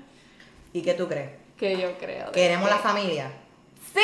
¿Y 0.75 0.83
qué 0.83 0.93
tú 0.95 1.09
crees? 1.09 1.31
Que 1.57 1.77
yo 1.81 1.97
creo. 1.99 2.31
Queremos 2.33 2.69
que- 2.69 2.75
la 2.75 2.81
familia. 2.81 3.33
¡Sí! 3.95 4.01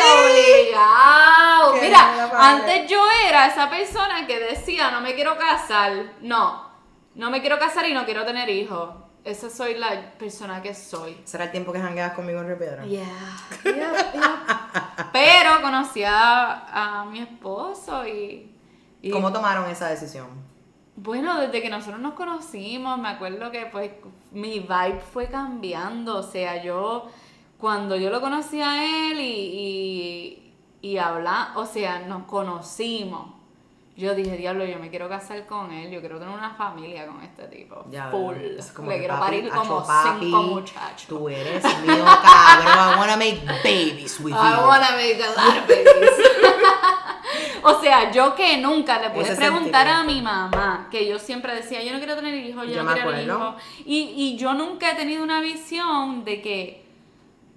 ¡Obligado! 0.00 1.74
Queremos 1.74 2.16
la 2.16 2.26
Mira, 2.26 2.48
antes 2.48 2.90
yo 2.90 3.02
era 3.28 3.46
esa 3.46 3.68
persona 3.68 4.26
que 4.26 4.38
decía, 4.38 4.90
no 4.90 5.00
me 5.00 5.14
quiero 5.14 5.36
casar. 5.36 6.12
No, 6.20 6.70
no 7.14 7.30
me 7.30 7.40
quiero 7.40 7.58
casar 7.58 7.86
y 7.88 7.94
no 7.94 8.04
quiero 8.04 8.24
tener 8.24 8.48
hijos. 8.48 8.90
Esa 9.24 9.48
soy 9.50 9.74
la 9.74 10.12
persona 10.18 10.60
que 10.62 10.74
soy. 10.74 11.20
¿Será 11.24 11.44
el 11.44 11.52
tiempo 11.52 11.72
que 11.72 11.80
jangueas 11.80 12.12
conmigo 12.12 12.40
en 12.40 12.46
Río 12.48 12.58
Piedra? 12.58 12.84
Yeah, 12.84 13.04
yeah, 13.64 14.12
yeah. 14.12 15.10
Pero 15.12 15.62
conocí 15.62 16.02
a, 16.04 17.00
a 17.00 17.04
mi 17.04 17.20
esposo 17.20 18.04
y, 18.06 18.52
y 19.00 19.10
¿Cómo 19.10 19.32
tomaron 19.32 19.70
esa 19.70 19.88
decisión? 19.88 20.50
bueno, 20.94 21.40
desde 21.40 21.62
que 21.62 21.70
nosotros 21.70 22.00
nos 22.00 22.14
conocimos, 22.14 22.98
me 22.98 23.08
acuerdo 23.08 23.50
que 23.50 23.66
pues 23.66 23.90
mi 24.30 24.60
vibe 24.60 25.00
fue 25.12 25.26
cambiando. 25.26 26.18
O 26.18 26.22
sea, 26.22 26.62
yo 26.62 27.08
cuando 27.62 27.94
yo 27.94 28.10
lo 28.10 28.20
conocí 28.20 28.60
a 28.60 29.10
él 29.12 29.20
y, 29.20 29.22
y, 30.82 30.88
y 30.90 30.98
habla, 30.98 31.52
o 31.54 31.64
sea, 31.64 32.00
nos 32.00 32.24
conocimos. 32.24 33.28
Yo 33.96 34.16
dije, 34.16 34.36
diablo, 34.36 34.64
yo 34.64 34.80
me 34.80 34.90
quiero 34.90 35.08
casar 35.08 35.46
con 35.46 35.70
él, 35.70 35.92
yo 35.92 36.00
quiero 36.00 36.18
tener 36.18 36.34
una 36.34 36.50
familia 36.50 37.06
con 37.06 37.22
este 37.22 37.44
tipo. 37.44 37.84
Ya, 37.88 38.10
Full. 38.10 38.34
Es 38.58 38.72
como 38.72 38.90
Le 38.90 38.98
quiero 38.98 39.14
papi, 39.14 39.24
parir 39.26 39.48
como 39.50 39.86
papi, 39.86 40.24
cinco 40.24 40.42
muchachos. 40.42 41.06
Tú 41.06 41.28
eres 41.28 41.62
mío, 41.86 42.04
cabrón. 42.04 42.94
I 42.94 42.98
wanna 42.98 43.16
make 43.16 43.40
babies 43.62 44.18
with 44.18 44.32
I 44.36 44.56
you. 44.56 44.66
wanna 44.66 44.96
make 44.96 45.22
a 45.22 45.28
lot 45.28 45.58
of 45.58 45.68
babies. 45.68 46.10
o 47.62 47.80
sea, 47.80 48.10
yo 48.10 48.34
que 48.34 48.56
nunca 48.56 49.00
le 49.00 49.10
pude 49.10 49.22
Ese 49.22 49.36
preguntar 49.36 49.86
a 49.86 50.02
mi 50.02 50.20
mamá, 50.20 50.88
que 50.90 51.06
yo 51.06 51.20
siempre 51.20 51.54
decía, 51.54 51.80
yo 51.80 51.92
no 51.92 51.98
quiero 51.98 52.16
tener 52.16 52.34
hijos, 52.34 52.66
yo, 52.66 52.74
Yo 52.74 52.82
no 52.82 52.92
quiero 52.92 53.20
hijos. 53.22 53.54
Y, 53.86 54.14
y 54.16 54.36
yo 54.36 54.52
nunca 54.52 54.90
he 54.90 54.94
tenido 54.96 55.22
una 55.22 55.40
visión 55.40 56.24
de 56.24 56.42
que, 56.42 56.81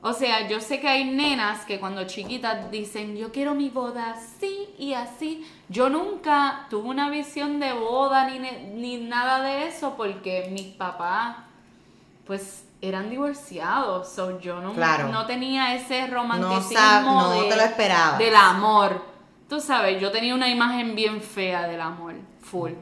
o 0.07 0.13
sea, 0.13 0.47
yo 0.47 0.61
sé 0.61 0.79
que 0.79 0.87
hay 0.87 1.03
nenas 1.05 1.65
que 1.65 1.79
cuando 1.79 2.05
chiquitas 2.05 2.69
dicen, 2.69 3.17
yo 3.17 3.31
quiero 3.31 3.55
mi 3.55 3.69
boda 3.69 4.11
así 4.11 4.69
y 4.77 4.93
así. 4.93 5.43
Yo 5.67 5.89
nunca 5.89 6.67
tuve 6.69 6.89
una 6.89 7.09
visión 7.09 7.59
de 7.59 7.73
boda 7.73 8.29
ni, 8.29 8.37
ni 8.75 8.97
nada 8.97 9.41
de 9.41 9.67
eso 9.67 9.95
porque 9.97 10.47
mis 10.51 10.67
papás, 10.75 11.37
pues, 12.27 12.65
eran 12.81 13.09
divorciados. 13.09 14.07
So, 14.09 14.39
yo 14.39 14.61
no, 14.61 14.73
Claro. 14.73 15.07
no 15.07 15.25
tenía 15.25 15.73
ese 15.75 16.05
romanticismo 16.07 16.79
sab- 16.79 17.03
no 17.03 17.29
de- 17.31 17.49
te 17.49 17.55
lo 17.55 18.17
del 18.19 18.35
amor. 18.35 19.01
Tú 19.49 19.59
sabes, 19.59 19.99
yo 19.99 20.11
tenía 20.11 20.35
una 20.35 20.49
imagen 20.49 20.95
bien 20.95 21.21
fea 21.21 21.67
del 21.67 21.81
amor, 21.81 22.13
full. 22.41 22.73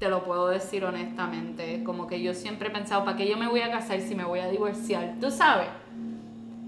Te 0.00 0.08
lo 0.08 0.24
puedo 0.24 0.48
decir 0.48 0.84
honestamente. 0.84 1.84
Como 1.84 2.08
que 2.08 2.20
yo 2.20 2.34
siempre 2.34 2.68
he 2.68 2.70
pensado, 2.72 3.04
¿para 3.04 3.16
qué 3.16 3.28
yo 3.28 3.36
me 3.36 3.46
voy 3.46 3.60
a 3.60 3.70
casar 3.70 4.00
si 4.00 4.16
me 4.16 4.24
voy 4.24 4.40
a 4.40 4.48
divorciar? 4.48 5.14
Tú 5.20 5.30
sabes. 5.30 5.68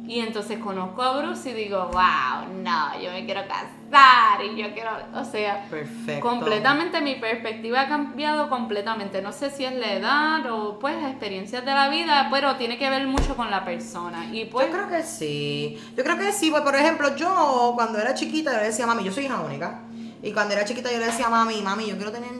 Y 0.06 0.20
entonces 0.20 0.58
conozco 0.58 1.02
a 1.02 1.18
Bruce 1.18 1.50
y 1.50 1.54
digo, 1.54 1.88
wow, 1.90 2.52
no, 2.62 3.00
yo 3.00 3.10
me 3.10 3.24
quiero 3.24 3.40
casar 3.48 4.44
y 4.44 4.54
yo 4.54 4.74
quiero, 4.74 4.90
o 5.14 5.24
sea, 5.24 5.66
Perfecto. 5.70 6.20
completamente 6.20 7.00
mi 7.00 7.14
perspectiva 7.14 7.82
ha 7.82 7.88
cambiado 7.88 8.50
completamente. 8.50 9.22
No 9.22 9.32
sé 9.32 9.50
si 9.50 9.64
es 9.64 9.72
la 9.72 9.94
edad 9.94 10.52
o 10.52 10.78
pues 10.78 10.94
experiencias 11.04 11.64
de 11.64 11.72
la 11.72 11.88
vida, 11.88 12.28
pero 12.30 12.56
tiene 12.56 12.76
que 12.76 12.90
ver 12.90 13.06
mucho 13.06 13.34
con 13.34 13.50
la 13.50 13.64
persona. 13.64 14.26
Y 14.30 14.44
pues, 14.44 14.66
Yo 14.66 14.72
creo 14.72 14.88
que 14.90 15.02
sí. 15.02 15.78
Yo 15.96 16.04
creo 16.04 16.18
que 16.18 16.32
sí, 16.32 16.50
pues 16.50 16.62
por 16.62 16.76
ejemplo, 16.76 17.16
yo 17.16 17.72
cuando 17.74 17.98
era 17.98 18.12
chiquita 18.12 18.52
yo 18.52 18.58
le 18.58 18.64
decía 18.64 18.86
mami, 18.86 19.04
yo 19.04 19.12
soy 19.12 19.24
hija 19.24 19.40
única. 19.40 19.84
Y 20.22 20.32
cuando 20.32 20.52
era 20.54 20.66
chiquita 20.66 20.92
yo 20.92 20.98
le 20.98 21.06
decía 21.06 21.26
a 21.26 21.30
mami, 21.30 21.62
mami, 21.62 21.86
yo 21.86 21.96
quiero 21.96 22.12
tener 22.12 22.30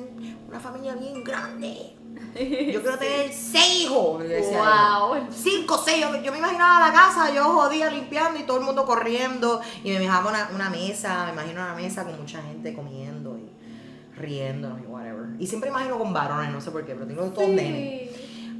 una 0.48 0.61
familia 0.61 0.94
bien 0.96 1.24
grande. 1.24 1.96
Yo 2.35 2.83
quiero 2.83 2.99
tener 2.99 3.33
seis 3.33 3.83
hijos. 3.83 4.23
wow. 4.23 5.27
Cinco, 5.31 5.81
seis. 5.85 6.01
Yo, 6.01 6.23
yo 6.23 6.33
me 6.33 6.38
imaginaba 6.38 6.88
la 6.88 6.92
casa, 6.92 7.33
yo 7.33 7.44
jodía 7.44 7.90
limpiando 7.90 8.38
y 8.40 8.42
todo 8.42 8.59
el 8.59 8.64
mundo 8.64 8.85
corriendo. 8.85 9.61
Y 9.83 9.90
me 9.90 9.94
imaginaba 9.97 10.31
una, 10.31 10.51
una 10.55 10.70
mesa, 10.70 11.27
me 11.27 11.33
imagino 11.33 11.62
una 11.62 11.75
mesa 11.75 12.05
con 12.05 12.18
mucha 12.18 12.42
gente 12.42 12.75
comiendo 12.75 13.38
y 13.38 13.51
riendo 14.16 14.79
y 14.83 14.87
whatever. 14.87 15.27
Y 15.38 15.47
siempre 15.47 15.70
imagino 15.70 15.99
con 15.99 16.12
varones, 16.12 16.53
no 16.53 16.61
sé 16.61 16.70
por 16.70 16.85
qué, 16.85 16.94
pero 16.94 17.07
tengo 17.07 17.23
todos 17.31 17.49
nenes. 17.49 18.11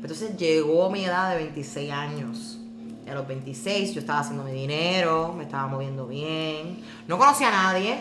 Entonces 0.05 0.37
llegó 0.37 0.91
mi 0.91 1.05
edad 1.05 1.31
de 1.31 1.37
26 1.37 1.91
años. 1.91 2.59
Y 3.07 3.11
a 3.11 3.15
los 3.15 3.27
26 3.27 3.95
yo 3.95 4.01
estaba 4.01 4.21
haciendo 4.21 4.45
mi 4.45 4.53
dinero, 4.53 5.35
me 5.37 5.45
estaba 5.45 5.67
moviendo 5.67 6.07
bien. 6.07 6.83
No 7.07 7.19
conocía 7.19 7.49
a 7.49 7.73
nadie, 7.73 7.97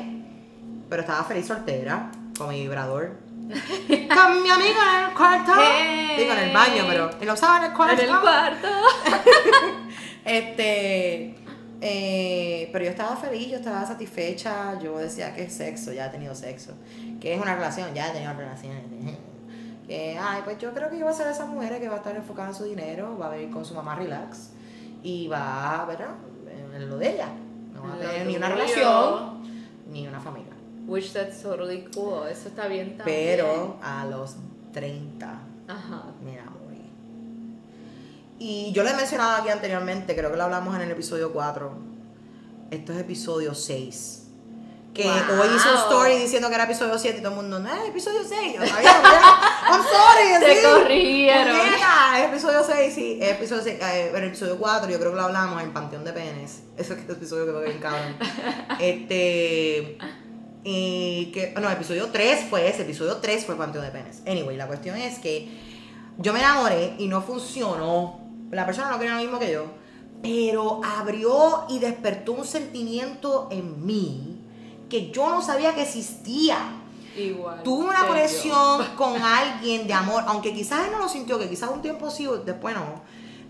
pero 0.89 1.01
estaba 1.01 1.23
feliz 1.23 1.47
soltera 1.47 2.11
con 2.37 2.49
mi 2.49 2.61
vibrador. 2.61 3.22
con 4.15 4.43
mi 4.43 4.49
amiga 4.49 4.99
en 4.99 5.09
el 5.09 5.15
cuarto. 5.15 5.51
Hey. 5.57 6.15
Digo, 6.17 6.33
en 6.33 6.39
el 6.39 6.53
baño, 6.53 6.83
pero 6.87 7.09
y 7.21 7.25
lo 7.25 7.33
usaba 7.33 7.57
en 7.57 7.71
el 7.71 7.73
cuarto. 7.73 8.01
En 8.01 8.09
el 8.09 8.19
cuarto. 8.19 8.67
Este. 10.25 11.35
eh, 11.81 12.69
pero 12.71 12.85
yo 12.85 12.91
estaba 12.91 13.17
feliz, 13.17 13.49
yo 13.49 13.57
estaba 13.57 13.85
satisfecha. 13.85 14.79
Yo 14.79 14.97
decía 14.97 15.33
que 15.33 15.43
es 15.43 15.53
sexo, 15.53 15.91
ya 15.91 16.05
he 16.05 16.09
tenido 16.09 16.33
sexo. 16.33 16.73
Que 17.19 17.33
es 17.33 17.41
una 17.41 17.55
relación, 17.55 17.93
ya 17.93 18.07
he 18.07 18.11
tenido 18.11 18.33
relaciones. 18.33 18.83
Que, 19.85 20.17
ay, 20.17 20.41
pues 20.45 20.57
yo 20.59 20.73
creo 20.73 20.89
que 20.89 20.97
yo 20.97 21.03
voy 21.03 21.13
a 21.13 21.17
ser 21.17 21.25
de 21.25 21.33
esas 21.33 21.49
mujeres 21.49 21.81
que 21.81 21.89
va 21.89 21.95
a 21.95 21.97
estar 21.97 22.15
enfocada 22.15 22.49
en 22.49 22.55
su 22.55 22.63
dinero, 22.63 23.17
va 23.17 23.27
a 23.27 23.35
vivir 23.35 23.51
con 23.51 23.65
su 23.65 23.73
mamá 23.73 23.95
relax 23.95 24.51
y 25.03 25.27
va 25.27 25.81
a 25.81 25.85
ver 25.85 25.99
en 26.73 26.89
lo 26.89 26.97
de 26.97 27.15
ella. 27.15 27.27
No 27.73 27.83
va 27.83 27.95
a 27.95 27.97
tener 27.97 28.25
ni 28.25 28.37
una 28.37 28.47
relación 28.47 29.43
ni 29.91 30.07
una 30.07 30.21
familia. 30.21 30.52
Which 30.85 31.13
that's 31.13 31.41
totally 31.41 31.85
cool. 31.95 32.27
Eso 32.27 32.49
está 32.49 32.67
bien 32.67 32.97
también. 32.97 33.37
Pero 33.37 33.77
a 33.81 34.05
los 34.05 34.35
30 34.73 35.39
Ajá. 35.67 36.03
me 36.23 36.33
enamoré. 36.33 36.63
Y 38.39 38.71
yo 38.73 38.83
lo 38.83 38.89
he 38.89 38.93
mencionado 38.93 39.41
aquí 39.41 39.49
anteriormente, 39.49 40.15
creo 40.15 40.29
que 40.31 40.37
lo 40.37 40.43
hablamos 40.43 40.75
en 40.75 40.81
el 40.81 40.91
episodio 40.91 41.31
4. 41.31 41.71
Esto 42.71 42.91
es 42.93 42.99
episodio 42.99 43.53
6. 43.53 44.19
Que 44.93 45.03
Wow. 45.03 45.41
hoy 45.41 45.47
hizo 45.55 45.69
un 45.71 45.77
story 45.77 46.15
diciendo 46.17 46.49
que 46.49 46.55
era 46.55 46.65
episodio 46.65 46.99
7 46.99 47.17
y 47.17 47.21
todo 47.21 47.31
el 47.31 47.37
mundo, 47.37 47.59
no, 47.59 47.73
es 47.73 47.89
episodio 47.89 48.19
6. 48.27 48.53
Yo 48.55 48.59
I'm 48.61 49.81
sorry. 49.81 50.39
Te 50.45 50.55
sí. 50.55 50.61
corrigieron. 50.67 51.55
Es 52.15 52.25
episodio 52.27 52.63
6, 52.63 52.93
sí, 52.93 53.17
es 53.21 53.31
episodio 53.31 53.63
6. 53.63 53.79
Eh, 53.81 54.09
en 54.09 54.15
el 54.17 54.23
episodio 54.25 54.57
4 54.57 54.89
yo 54.89 54.99
creo 54.99 55.11
que 55.11 55.15
lo 55.15 55.23
hablamos 55.23 55.63
en 55.63 55.71
Panteón 55.73 56.03
de 56.03 56.13
Penes. 56.13 56.61
Ese 56.77 56.93
episodio 56.93 57.45
que 57.47 57.51
fue 57.53 57.63
bien 57.65 57.79
cabrón. 57.79 58.15
Este... 58.79 59.97
Y 60.63 61.25
que, 61.33 61.53
no, 61.59 61.69
episodio 61.69 62.07
3 62.07 62.45
fue 62.49 62.69
ese, 62.69 62.83
episodio 62.83 63.17
3 63.17 63.45
fue 63.45 63.55
Panteón 63.55 63.85
de 63.85 63.91
Penes. 63.91 64.21
Anyway, 64.25 64.55
la 64.55 64.67
cuestión 64.67 64.95
es 64.97 65.19
que 65.19 65.49
yo 66.17 66.31
me 66.31 66.39
enamoré 66.39 66.95
y 66.97 67.07
no 67.07 67.21
funcionó. 67.21 68.21
La 68.51 68.65
persona 68.65 68.89
no 68.89 68.97
quería 68.97 69.15
lo 69.15 69.21
mismo 69.21 69.39
que 69.39 69.51
yo. 69.51 69.65
Pero 70.21 70.79
abrió 70.83 71.65
y 71.69 71.79
despertó 71.79 72.31
un 72.33 72.45
sentimiento 72.45 73.49
en 73.51 73.85
mí 73.85 74.39
que 74.89 75.11
yo 75.11 75.29
no 75.29 75.41
sabía 75.41 75.75
que 75.75 75.81
existía. 75.81 76.57
Igual. 77.17 77.61
Tuve 77.63 77.85
una 77.85 78.07
conexión 78.07 78.85
con 78.95 79.21
alguien 79.21 79.85
de 79.85 79.93
amor, 79.93 80.23
aunque 80.27 80.53
quizás 80.53 80.85
él 80.85 80.93
no 80.93 80.99
lo 80.99 81.09
sintió, 81.09 81.37
que 81.39 81.49
quizás 81.49 81.69
un 81.71 81.81
tiempo 81.81 82.09
sí, 82.09 82.27
después 82.45 82.73
no. 82.73 83.01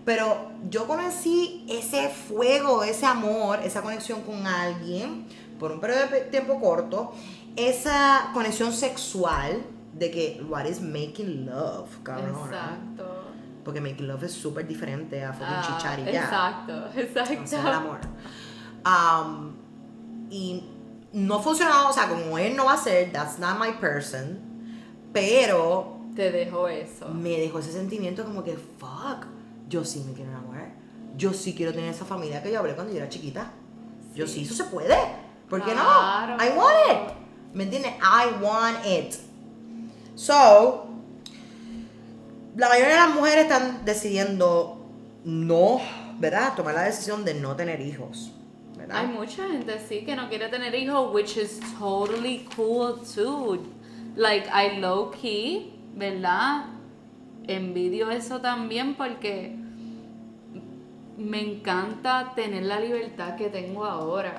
Pero 0.04 0.50
yo 0.68 0.86
conocí 0.86 1.64
ese 1.68 2.08
fuego, 2.08 2.82
ese 2.82 3.06
amor, 3.06 3.60
esa 3.64 3.80
conexión 3.82 4.22
con 4.22 4.46
alguien 4.46 5.26
por 5.64 5.72
un 5.72 5.80
periodo 5.80 6.08
de 6.08 6.20
tiempo 6.22 6.60
corto, 6.60 7.12
esa 7.56 8.28
conexión 8.34 8.70
sexual 8.70 9.62
de 9.94 10.10
que 10.10 10.44
what 10.46 10.66
is 10.66 10.82
making 10.82 11.46
love, 11.46 11.88
cabrón. 12.02 12.44
Exacto. 12.50 13.06
Porque 13.64 13.80
making 13.80 14.06
love 14.06 14.24
es 14.24 14.32
súper 14.32 14.66
diferente 14.68 15.24
a 15.24 15.32
fucking 15.32 15.46
Ah, 15.48 15.64
chichar 15.78 15.98
y 16.00 16.04
ya. 16.12 16.24
Exacto, 16.24 16.86
exacto. 17.00 17.42
Hacer 17.44 17.60
el 17.60 17.66
amor. 17.66 17.98
Um, 18.84 19.54
y 20.28 20.64
no 21.14 21.40
funcionó, 21.40 21.88
o 21.88 21.92
sea, 21.94 22.10
como 22.10 22.36
él 22.36 22.54
no 22.56 22.66
va 22.66 22.74
a 22.74 22.76
ser, 22.76 23.10
that's 23.10 23.38
not 23.38 23.58
my 23.58 23.72
person, 23.80 24.38
pero 25.14 25.96
Te 26.14 26.30
dejo 26.30 26.68
eso. 26.68 27.08
me 27.08 27.38
dejó 27.38 27.60
ese 27.60 27.72
sentimiento 27.72 28.22
como 28.26 28.44
que, 28.44 28.54
fuck, 28.78 29.26
yo 29.70 29.82
sí 29.82 30.04
me 30.06 30.12
quiero 30.12 30.30
enamorar. 30.30 30.74
Yo 31.16 31.32
sí 31.32 31.54
quiero 31.54 31.72
tener 31.72 31.88
esa 31.88 32.04
familia 32.04 32.42
que 32.42 32.52
yo 32.52 32.58
hablé 32.58 32.74
cuando 32.74 32.92
yo 32.92 32.98
era 32.98 33.08
chiquita. 33.08 33.50
Yo 34.14 34.26
sí, 34.26 34.42
eso 34.42 34.52
se 34.54 34.64
puede. 34.64 34.94
¿Por 35.48 35.62
qué 35.64 35.72
Claro. 35.72 36.36
no? 36.36 36.44
I 36.44 36.48
want 36.56 36.76
it. 36.90 37.14
¿Me 37.54 37.64
entiendes? 37.64 37.92
I 38.00 38.42
want 38.42 38.84
it. 38.86 39.14
So, 40.14 40.86
la 42.56 42.68
mayoría 42.68 42.94
de 42.94 43.00
las 43.08 43.14
mujeres 43.14 43.44
están 43.44 43.84
decidiendo 43.84 44.80
no, 45.24 45.80
¿verdad? 46.18 46.54
Tomar 46.54 46.74
la 46.74 46.82
decisión 46.82 47.24
de 47.24 47.34
no 47.34 47.56
tener 47.56 47.80
hijos. 47.80 48.30
¿verdad? 48.76 48.98
Hay 48.98 49.06
mucha 49.06 49.46
gente 49.48 49.78
sí 49.88 50.04
que 50.04 50.14
no 50.14 50.28
quiere 50.28 50.48
tener 50.48 50.74
hijos, 50.74 51.12
which 51.14 51.36
is 51.36 51.60
totally 51.78 52.46
cool 52.56 52.96
too. 53.14 53.58
Like 54.16 54.48
I 54.48 54.78
low 54.78 55.10
key, 55.10 55.72
¿verdad? 55.96 56.66
Envidio 57.46 58.10
eso 58.10 58.40
también 58.40 58.94
porque 58.94 59.56
me 61.16 61.40
encanta 61.40 62.32
tener 62.34 62.64
la 62.64 62.80
libertad 62.80 63.36
que 63.36 63.48
tengo 63.48 63.84
ahora. 63.84 64.36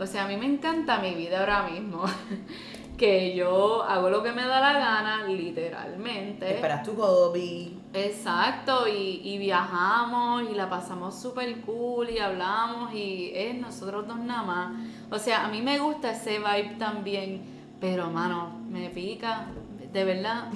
O 0.00 0.06
sea, 0.06 0.24
a 0.24 0.28
mí 0.28 0.36
me 0.38 0.46
encanta 0.46 0.98
mi 0.98 1.14
vida 1.14 1.40
ahora 1.40 1.64
mismo. 1.64 2.04
que 2.96 3.34
yo 3.34 3.82
hago 3.82 4.08
lo 4.08 4.22
que 4.22 4.32
me 4.32 4.42
da 4.42 4.60
la 4.60 4.78
gana, 4.78 5.24
literalmente. 5.24 6.54
Esperas 6.54 6.82
tu 6.82 6.94
hobby. 6.96 7.78
Exacto, 7.92 8.86
y, 8.88 9.20
y 9.24 9.38
viajamos 9.38 10.44
y 10.50 10.54
la 10.54 10.70
pasamos 10.70 11.20
súper 11.20 11.60
cool 11.62 12.08
y 12.08 12.18
hablamos 12.18 12.94
y 12.94 13.32
es 13.34 13.54
nosotros 13.54 14.06
dos 14.06 14.18
nada 14.18 14.42
más. 14.42 14.72
O 15.10 15.18
sea, 15.18 15.44
a 15.44 15.48
mí 15.48 15.60
me 15.60 15.78
gusta 15.78 16.12
ese 16.12 16.38
vibe 16.38 16.76
también, 16.78 17.42
pero 17.80 18.10
mano, 18.10 18.58
me 18.68 18.88
pica, 18.90 19.46
de 19.92 20.04
verdad, 20.04 20.50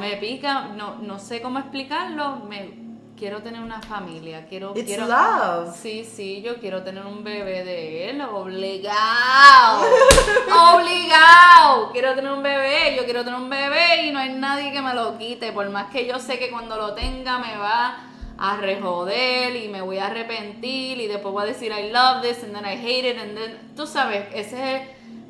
me 0.00 0.16
pica, 0.16 0.68
no, 0.76 0.96
no 0.96 1.18
sé 1.18 1.42
cómo 1.42 1.58
explicarlo, 1.58 2.36
me 2.48 2.85
quiero 3.16 3.42
tener 3.42 3.62
una 3.62 3.80
familia, 3.80 4.46
quiero... 4.48 4.72
It's 4.76 4.84
quiero 4.84 5.06
love. 5.06 5.74
Sí, 5.74 6.04
sí, 6.04 6.42
yo 6.42 6.56
quiero 6.56 6.82
tener 6.82 7.04
un 7.04 7.24
bebé 7.24 7.64
de 7.64 8.10
él, 8.10 8.20
obligado, 8.20 9.80
obligado. 10.74 11.92
Quiero 11.92 12.14
tener 12.14 12.30
un 12.30 12.42
bebé, 12.42 12.94
yo 12.96 13.04
quiero 13.04 13.24
tener 13.24 13.40
un 13.40 13.48
bebé 13.48 14.06
y 14.06 14.12
no 14.12 14.18
hay 14.18 14.34
nadie 14.34 14.72
que 14.72 14.82
me 14.82 14.94
lo 14.94 15.16
quite, 15.18 15.52
por 15.52 15.68
más 15.70 15.90
que 15.90 16.06
yo 16.06 16.18
sé 16.18 16.38
que 16.38 16.50
cuando 16.50 16.76
lo 16.76 16.94
tenga 16.94 17.38
me 17.38 17.56
va 17.56 17.96
a 18.38 18.56
rejoder 18.58 19.56
y 19.56 19.68
me 19.68 19.80
voy 19.80 19.98
a 19.98 20.06
arrepentir 20.06 21.00
y 21.00 21.06
después 21.06 21.32
voy 21.32 21.44
a 21.44 21.46
decir 21.46 21.72
I 21.72 21.90
love 21.90 22.20
this 22.20 22.44
and 22.44 22.54
then 22.54 22.66
I 22.66 22.76
hate 22.76 23.08
it 23.08 23.18
and 23.18 23.34
then, 23.34 23.74
tú 23.74 23.86
sabes, 23.86 24.26
ese 24.34 24.76
es, 24.76 24.82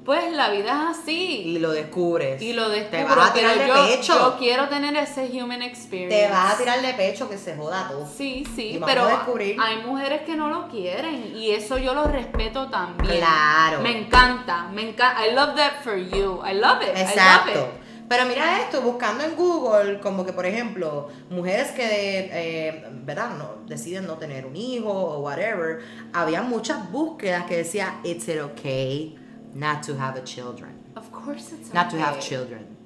pues 0.06 0.32
la 0.32 0.50
vida 0.50 0.90
es 0.92 0.98
así. 1.00 1.42
Y 1.44 1.58
lo 1.58 1.72
descubres. 1.72 2.40
Y 2.40 2.52
lo 2.52 2.68
descubro, 2.68 2.96
Te 2.98 3.04
vas 3.16 3.30
a 3.30 3.34
tirar 3.34 3.58
de 3.58 3.66
yo, 3.66 3.74
pecho. 3.74 4.14
yo 4.14 4.38
quiero 4.38 4.68
tener 4.68 4.94
ese 4.96 5.28
human 5.32 5.62
experience. 5.62 6.16
Te 6.16 6.30
vas 6.30 6.54
a 6.54 6.56
tirar 6.56 6.80
de 6.80 6.94
pecho 6.94 7.28
que 7.28 7.36
se 7.36 7.56
joda 7.56 7.88
tú. 7.90 8.06
Sí, 8.16 8.46
sí, 8.54 8.80
pero 8.86 9.08
descubrir. 9.08 9.56
hay 9.60 9.78
mujeres 9.78 10.22
que 10.22 10.36
no 10.36 10.48
lo 10.48 10.68
quieren 10.68 11.36
y 11.36 11.50
eso 11.50 11.76
yo 11.78 11.92
lo 11.92 12.04
respeto 12.04 12.70
también. 12.70 13.18
Claro. 13.18 13.80
Me 13.80 13.98
encanta, 13.98 14.68
me 14.72 14.90
encanta. 14.90 15.26
I 15.26 15.34
love 15.34 15.56
that 15.56 15.82
for 15.82 15.96
you. 15.96 16.40
I 16.46 16.54
love 16.54 16.82
it. 16.82 16.90
I 16.96 17.00
love 17.00 17.10
Exacto. 17.10 17.60
it. 17.60 17.86
Pero 18.08 18.26
mira 18.26 18.60
esto, 18.60 18.82
buscando 18.82 19.24
en 19.24 19.34
Google, 19.34 19.98
como 19.98 20.24
que 20.24 20.32
por 20.32 20.46
ejemplo, 20.46 21.08
mujeres 21.30 21.72
que, 21.72 22.30
eh, 22.32 22.84
¿verdad? 23.02 23.30
No, 23.30 23.66
deciden 23.66 24.06
no 24.06 24.14
tener 24.14 24.46
un 24.46 24.54
hijo 24.54 24.88
o 24.92 25.18
whatever, 25.18 25.80
había 26.12 26.42
muchas 26.42 26.88
búsquedas 26.92 27.46
que 27.46 27.56
decía, 27.56 27.96
it's 28.04 28.28
it 28.28 28.40
okay 28.40 29.18
not 29.58 29.82
to 29.82 29.96
have 29.98 30.16
a 30.16 30.24
children, 30.24 30.72
Of 30.94 31.10
course 31.10 31.52
it's 31.52 31.72
not 31.72 31.90
to 31.90 31.98
have 31.98 32.20
children. 32.20 32.76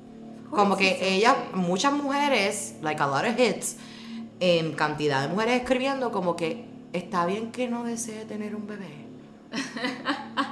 Como 0.51 0.77
que 0.77 0.95
okay. 0.95 1.25
muchas 1.55 1.93
mujeres, 1.93 2.75
like 2.83 3.01
a 3.01 3.07
lot 3.07 3.25
of 3.25 3.39
hits, 3.39 3.77
en 4.41 4.73
cantidad 4.75 5.23
de 5.23 5.29
mujeres 5.29 5.61
escribiendo 5.61 6.11
como 6.11 6.35
que 6.35 6.67
está 6.93 7.27
bien 7.27 7.53
que 7.53 7.69
no 7.69 7.85
desee 7.85 8.25
tener 8.25 8.55
un 8.57 8.67
bebé. 8.67 9.00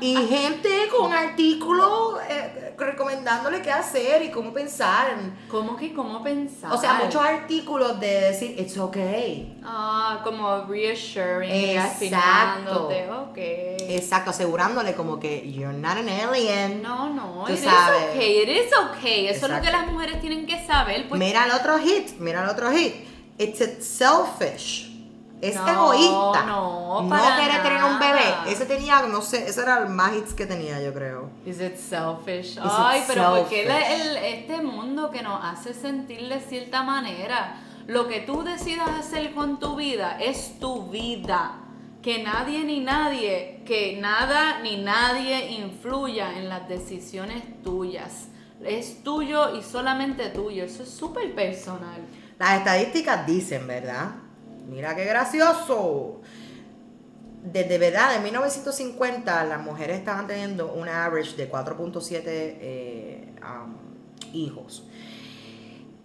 Y 0.01 0.17
gente 0.27 0.89
con 0.97 1.13
artículos 1.13 2.19
eh, 2.29 2.75
recomendándole 2.77 3.63
qué 3.63 3.71
hacer 3.71 4.23
y 4.23 4.31
cómo 4.31 4.53
pensar. 4.53 5.17
¿Cómo 5.49 5.77
que 5.77 5.93
cómo 5.93 6.23
pensar? 6.23 6.73
O 6.73 6.79
sea, 6.79 6.95
muchos 6.95 7.23
artículos 7.23 7.99
de 8.01 8.21
decir, 8.21 8.55
it's 8.59 8.77
okay. 8.79 9.59
Ah, 9.65 10.21
como 10.25 10.65
reassuring, 10.65 11.51
Exacto. 11.51 11.95
afirmándote, 11.95 13.11
ok. 13.11 13.37
Exacto, 13.91 14.31
asegurándole 14.31 14.95
como 14.95 15.19
que 15.19 15.51
you're 15.51 15.73
not 15.77 15.97
an 15.99 16.09
alien. 16.09 16.83
No, 16.83 17.09
no, 17.13 17.45
Tú 17.47 17.53
it 17.53 17.59
is 17.59 17.65
sabes. 17.65 18.11
okay, 18.11 18.43
it 18.43 18.49
is 18.49 18.73
okay. 18.91 19.29
Eso 19.29 19.47
es 19.47 19.53
lo 19.53 19.61
que 19.61 19.67
Exacto. 19.69 19.79
las 19.87 19.93
mujeres 19.93 20.21
tienen 20.21 20.47
que 20.47 20.65
saber. 20.67 21.09
Pues, 21.09 21.19
Mira 21.19 21.45
el 21.47 21.53
otro 21.53 21.79
hit, 21.79 22.19
mira 22.19 22.43
el 22.45 22.49
otro 22.51 22.71
hit. 22.73 22.95
It's 23.39 23.61
a 23.61 23.81
selfish. 23.81 24.88
Es 25.41 25.55
No, 25.55 25.69
egoísta. 25.69 26.47
no, 26.47 27.03
no 27.03 27.09
para 27.09 27.37
querer 27.37 27.63
tener 27.63 27.85
un 27.85 27.99
bebé. 27.99 28.25
nada. 28.25 28.49
Ese 28.49 28.67
tenía, 28.67 29.03
no 29.03 29.23
sé, 29.23 29.49
ese 29.49 29.63
era 29.63 29.79
el 29.79 29.89
más 29.89 30.15
hits 30.17 30.35
que 30.35 30.47
tenía, 30.47 30.83
yo 30.83 30.93
creo. 30.93 31.31
Is 31.47 31.61
it 31.61 31.77
selfish? 31.77 32.57
it 32.57 32.63
Ay, 32.63 33.05
pero 33.07 33.37
porque 33.37 33.69
este 34.25 34.61
mundo 34.63 35.11
que 35.11 35.23
nos 35.23 35.45
hace 35.45 35.75
sentir 35.75 36.29
de 36.29 36.41
cierta 36.41 36.83
manera, 36.83 37.61
lo 37.87 38.09
que 38.09 38.21
tú 38.21 38.43
decidas 38.43 38.89
hacer 38.99 39.33
con 39.33 39.61
tu 39.61 39.77
vida 39.77 40.19
es 40.21 40.59
tu 40.59 40.89
vida. 40.89 41.53
Que 42.03 42.23
nadie 42.23 42.65
ni 42.65 42.81
nadie, 42.81 43.63
que 43.65 43.99
nada 44.01 44.61
ni 44.61 44.77
nadie 44.83 45.51
influya 45.53 46.37
en 46.37 46.49
las 46.49 46.69
decisiones 46.69 47.43
tuyas. 47.63 48.29
Es 48.65 49.05
tuyo 49.05 49.57
y 49.57 49.63
solamente 49.63 50.31
tuyo. 50.31 50.65
Eso 50.65 50.83
es 50.83 50.91
súper 50.91 51.33
personal. 51.35 52.01
Las 52.39 52.59
estadísticas 52.59 53.27
dicen, 53.27 53.67
¿verdad? 53.67 54.11
Mira 54.69 54.95
qué 54.95 55.05
gracioso. 55.05 56.21
Desde 57.43 57.79
verdad, 57.79 58.17
en 58.17 58.23
1950 58.25 59.45
las 59.45 59.61
mujeres 59.61 59.99
estaban 59.99 60.27
teniendo 60.27 60.73
un 60.73 60.89
average 60.89 61.37
de 61.37 61.51
4.7 61.51 62.23
eh, 62.27 63.35
um, 63.43 63.77
hijos. 64.35 64.87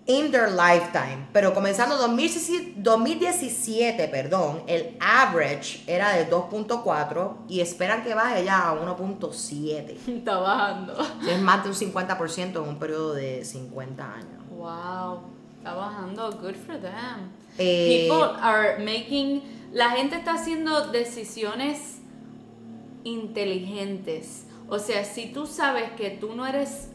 In 0.05 0.31
their 0.31 0.49
lifetime. 0.49 1.27
Pero 1.31 1.53
comenzando 1.53 1.97
2017, 1.97 2.73
2017, 2.77 4.07
perdón, 4.09 4.63
el 4.67 4.97
average 4.99 5.83
era 5.87 6.11
de 6.11 6.29
2.4 6.29 7.45
y 7.47 7.61
esperan 7.61 8.03
que 8.03 8.13
baje 8.13 8.43
ya 8.43 8.69
a 8.69 8.73
1.7. 8.75 9.97
Está 10.07 10.37
bajando. 10.37 10.95
Es 11.27 11.41
más 11.41 11.63
de 11.63 11.69
un 11.69 11.75
50% 11.75 12.55
en 12.55 12.57
un 12.57 12.79
periodo 12.79 13.13
de 13.13 13.43
50 13.43 14.13
años. 14.13 14.43
Wow, 14.49 15.21
está 15.63 15.75
bajando. 15.75 16.29
Good 16.41 16.55
for 16.55 16.77
them. 16.77 17.31
Eh, 17.57 18.07
People 18.09 18.37
are 18.41 18.77
making. 18.79 19.41
La 19.71 19.91
gente 19.91 20.17
está 20.17 20.33
haciendo 20.33 20.87
decisiones 20.91 22.01
inteligentes. 23.05 24.45
O 24.67 24.77
sea, 24.79 25.05
si 25.05 25.27
tú 25.27 25.47
sabes 25.47 25.91
que 25.91 26.09
tú 26.09 26.33
no 26.35 26.45
eres 26.45 26.89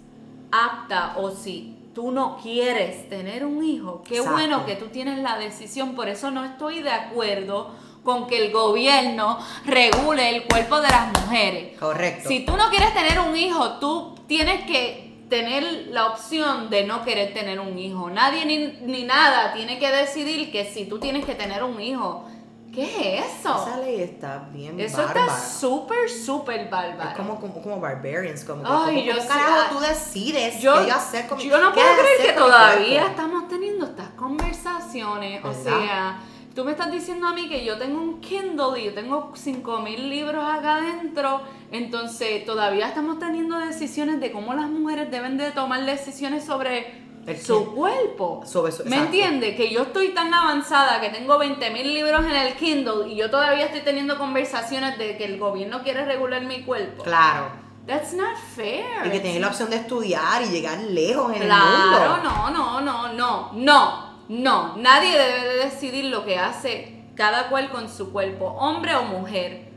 apta 0.52 1.14
o 1.16 1.30
si 1.30 1.76
tú 1.94 2.10
no 2.12 2.38
quieres 2.42 3.08
tener 3.08 3.44
un 3.46 3.64
hijo, 3.64 4.02
qué 4.06 4.18
Exacto. 4.18 4.32
bueno 4.32 4.66
que 4.66 4.76
tú 4.76 4.86
tienes 4.86 5.18
la 5.20 5.38
decisión. 5.38 5.94
Por 5.94 6.08
eso 6.08 6.30
no 6.30 6.44
estoy 6.44 6.82
de 6.82 6.90
acuerdo 6.90 7.70
con 8.04 8.26
que 8.26 8.44
el 8.46 8.52
gobierno 8.52 9.38
regule 9.64 10.36
el 10.36 10.44
cuerpo 10.44 10.80
de 10.80 10.88
las 10.88 11.12
mujeres. 11.22 11.78
Correcto. 11.78 12.28
Si 12.28 12.44
tú 12.44 12.56
no 12.56 12.68
quieres 12.70 12.92
tener 12.94 13.18
un 13.18 13.36
hijo, 13.36 13.78
tú 13.78 14.14
tienes 14.26 14.64
que 14.66 15.07
tener 15.28 15.88
la 15.90 16.06
opción 16.08 16.70
de 16.70 16.84
no 16.84 17.04
querer 17.04 17.34
tener 17.34 17.60
un 17.60 17.78
hijo. 17.78 18.10
Nadie 18.10 18.44
ni, 18.46 18.78
ni 18.82 19.04
nada 19.04 19.52
tiene 19.52 19.78
que 19.78 19.90
decidir 19.90 20.50
que 20.50 20.64
si 20.64 20.86
tú 20.86 20.98
tienes 20.98 21.24
que 21.24 21.34
tener 21.34 21.62
un 21.62 21.80
hijo. 21.80 22.24
¿Qué 22.72 23.18
es 23.18 23.24
eso? 23.40 23.66
Esa 23.66 23.78
ley 23.78 24.02
está 24.02 24.46
bien 24.52 24.78
Eso 24.78 24.98
bárbara. 24.98 25.26
está 25.26 25.40
súper, 25.40 26.08
súper 26.10 26.68
bárbaro. 26.68 27.10
Es 27.10 27.16
como, 27.16 27.40
como, 27.40 27.62
como 27.62 27.80
barbarians, 27.80 28.44
como 28.44 28.62
Ay, 28.64 28.94
como, 28.94 29.00
yo 29.00 29.12
¿cómo 29.12 29.22
sí, 29.22 29.28
carajo 29.28 29.74
tú 29.74 29.80
decides 29.80 30.60
yo, 30.60 30.84
qué 30.84 30.92
hacer 30.92 31.26
con 31.26 31.38
yo 31.38 31.60
no 31.60 31.72
puedo 31.72 31.86
creer 31.98 32.26
que 32.34 32.38
todavía 32.38 33.06
estamos 33.06 33.48
teniendo 33.48 33.86
estas 33.86 34.10
conversaciones. 34.10 35.44
O 35.44 35.52
sea, 35.54 36.20
tú 36.54 36.64
me 36.64 36.72
estás 36.72 36.90
diciendo 36.90 37.26
a 37.28 37.32
mí 37.32 37.48
que 37.48 37.64
yo 37.64 37.78
tengo 37.78 38.00
un 38.00 38.20
Kindle 38.20 38.80
y 38.80 38.84
yo 38.86 38.94
tengo 38.94 39.32
5000 39.34 40.08
libros 40.10 40.44
acá 40.44 40.76
adentro. 40.76 41.40
Entonces, 41.70 42.44
todavía 42.44 42.88
estamos 42.88 43.18
teniendo 43.18 43.58
decisiones 43.58 44.20
de 44.20 44.32
cómo 44.32 44.54
las 44.54 44.68
mujeres 44.68 45.10
deben 45.10 45.36
de 45.36 45.50
tomar 45.52 45.84
decisiones 45.84 46.44
sobre 46.44 47.06
El 47.26 47.38
su 47.38 47.74
cuerpo. 47.74 48.42
Sobre 48.46 48.72
su- 48.72 48.84
¿Me 48.86 48.96
entiendes? 48.96 49.54
Que 49.54 49.70
yo 49.70 49.82
estoy 49.82 50.08
tan 50.14 50.32
avanzada 50.32 51.00
que 51.00 51.10
tengo 51.10 51.38
20.000 51.38 51.92
libros 51.92 52.24
en 52.24 52.32
el 52.34 52.54
Kindle 52.54 53.08
y 53.08 53.16
yo 53.16 53.30
todavía 53.30 53.66
estoy 53.66 53.82
teniendo 53.82 54.16
conversaciones 54.18 54.96
de 54.98 55.16
que 55.18 55.24
el 55.26 55.38
gobierno 55.38 55.82
quiere 55.82 56.04
regular 56.04 56.42
mi 56.42 56.62
cuerpo. 56.62 57.04
Claro. 57.04 57.68
That's 57.86 58.12
not 58.12 58.36
fair. 58.54 58.84
Y 59.06 59.10
que 59.10 59.20
tienes 59.20 59.40
la 59.40 59.48
opción 59.48 59.70
de 59.70 59.76
estudiar 59.76 60.42
y 60.42 60.46
llegar 60.46 60.78
lejos 60.78 61.32
en 61.34 61.42
Claro, 61.42 62.16
el 62.16 62.22
mundo. 62.22 62.30
no, 62.30 62.50
no, 62.50 62.80
no, 62.80 63.12
no, 63.12 63.52
no, 63.54 64.07
no. 64.28 64.76
Nadie 64.76 65.18
debe 65.18 65.48
de 65.48 65.64
decidir 65.64 66.06
lo 66.06 66.24
que 66.24 66.38
hace 66.38 67.04
cada 67.14 67.48
cual 67.48 67.70
con 67.70 67.88
su 67.88 68.12
cuerpo, 68.12 68.46
hombre 68.46 68.94
o 68.94 69.02
mujer. 69.04 69.68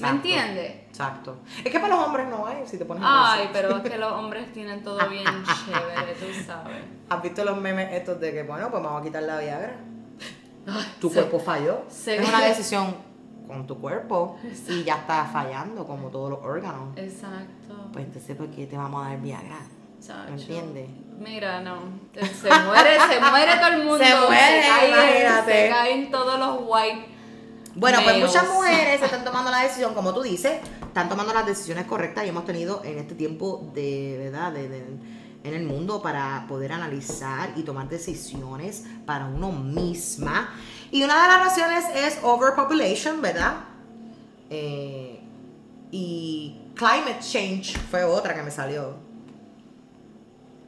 ¿Me 0.00 0.08
entiendes? 0.08 0.72
Exacto. 0.88 1.36
Es 1.64 1.70
que 1.70 1.78
para 1.78 1.96
los 1.96 2.06
hombres 2.06 2.26
no 2.28 2.46
hay, 2.46 2.66
si 2.66 2.76
te 2.78 2.84
pones 2.84 3.02
a 3.06 3.34
Ay, 3.34 3.50
pero 3.52 3.76
es 3.76 3.82
que 3.90 3.98
los 3.98 4.12
hombres 4.12 4.52
tienen 4.52 4.82
todo 4.82 4.98
bien 5.08 5.24
chévere, 5.66 6.14
tú 6.18 6.26
sabes. 6.46 6.82
¿Has 7.08 7.22
visto 7.22 7.44
los 7.44 7.56
memes 7.58 7.92
estos 7.92 8.18
de 8.20 8.32
que, 8.32 8.42
bueno, 8.42 8.70
pues 8.70 8.82
vamos 8.82 9.00
a 9.00 9.04
quitar 9.04 9.22
la 9.22 9.38
Viagra? 9.38 9.76
Tu 11.00 11.08
Sí. 11.08 11.14
cuerpo 11.14 11.38
falló. 11.38 11.82
Sí. 11.88 12.12
Es 12.12 12.28
una 12.28 12.40
decisión 12.44 12.94
con 13.46 13.66
tu 13.66 13.78
cuerpo 13.80 14.38
y 14.68 14.82
ya 14.84 14.96
está 14.96 15.24
fallando 15.26 15.84
como 15.86 16.08
todos 16.08 16.30
los 16.30 16.38
órganos. 16.42 16.96
Exacto. 16.96 17.90
Pues 17.92 18.06
entonces, 18.06 18.36
¿por 18.36 18.48
qué 18.48 18.66
te 18.66 18.76
vamos 18.76 19.04
a 19.04 19.10
dar 19.10 19.20
Viagra? 19.20 19.58
Chacho. 20.00 20.32
entiendes? 20.32 20.88
Mira, 21.22 21.60
no. 21.60 21.76
Se 22.14 22.50
muere, 22.64 22.98
se 23.08 23.20
muere 23.20 23.56
todo 23.56 23.66
el 23.68 23.84
mundo. 23.84 23.98
Se 24.04 24.14
muere, 24.14 24.62
caen- 24.62 24.88
imagínate. 24.88 25.62
Se 25.64 25.68
caen 25.68 26.10
todos 26.10 26.38
los 26.38 26.58
white. 26.66 27.06
Bueno, 27.74 28.00
pues 28.04 28.18
muchas 28.18 28.48
mujeres 28.50 29.00
están 29.02 29.24
tomando 29.24 29.50
la 29.50 29.62
decisión, 29.62 29.94
como 29.94 30.12
tú 30.12 30.20
dices, 30.22 30.60
están 30.82 31.08
tomando 31.08 31.32
las 31.32 31.46
decisiones 31.46 31.86
correctas 31.86 32.26
y 32.26 32.28
hemos 32.28 32.44
tenido 32.44 32.82
en 32.84 32.98
este 32.98 33.14
tiempo 33.14 33.70
de, 33.74 34.16
¿verdad? 34.24 34.52
De, 34.52 34.68
de- 34.68 35.22
en 35.44 35.54
el 35.54 35.64
mundo 35.64 36.00
para 36.02 36.44
poder 36.48 36.70
analizar 36.72 37.50
y 37.56 37.62
tomar 37.62 37.88
decisiones 37.88 38.84
para 39.06 39.24
uno 39.26 39.50
misma. 39.50 40.50
Y 40.92 41.02
una 41.02 41.20
de 41.22 41.28
las 41.28 41.40
razones 41.40 41.84
es 41.96 42.18
overpopulation, 42.22 43.20
¿verdad? 43.20 43.54
Eh, 44.50 45.20
y 45.90 46.60
climate 46.74 47.18
change 47.20 47.76
fue 47.90 48.04
otra 48.04 48.34
que 48.34 48.42
me 48.42 48.50
salió. 48.50 48.94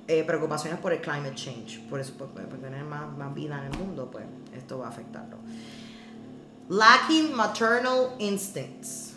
Eh, 0.07 0.23
preocupaciones 0.25 0.79
por 0.81 0.93
el 0.93 1.01
climate 1.01 1.35
change, 1.35 1.81
por 1.89 1.99
eso, 1.99 2.13
por, 2.13 2.29
por 2.29 2.59
tener 2.59 2.85
más, 2.85 3.11
más 3.17 3.35
vida 3.35 3.59
en 3.59 3.73
el 3.73 3.79
mundo, 3.79 4.11
pues 4.11 4.25
esto 4.55 4.79
va 4.79 4.87
a 4.87 4.89
afectarlo. 4.91 5.39
Lacking 6.69 7.35
maternal 7.35 8.11
instincts. 8.19 9.15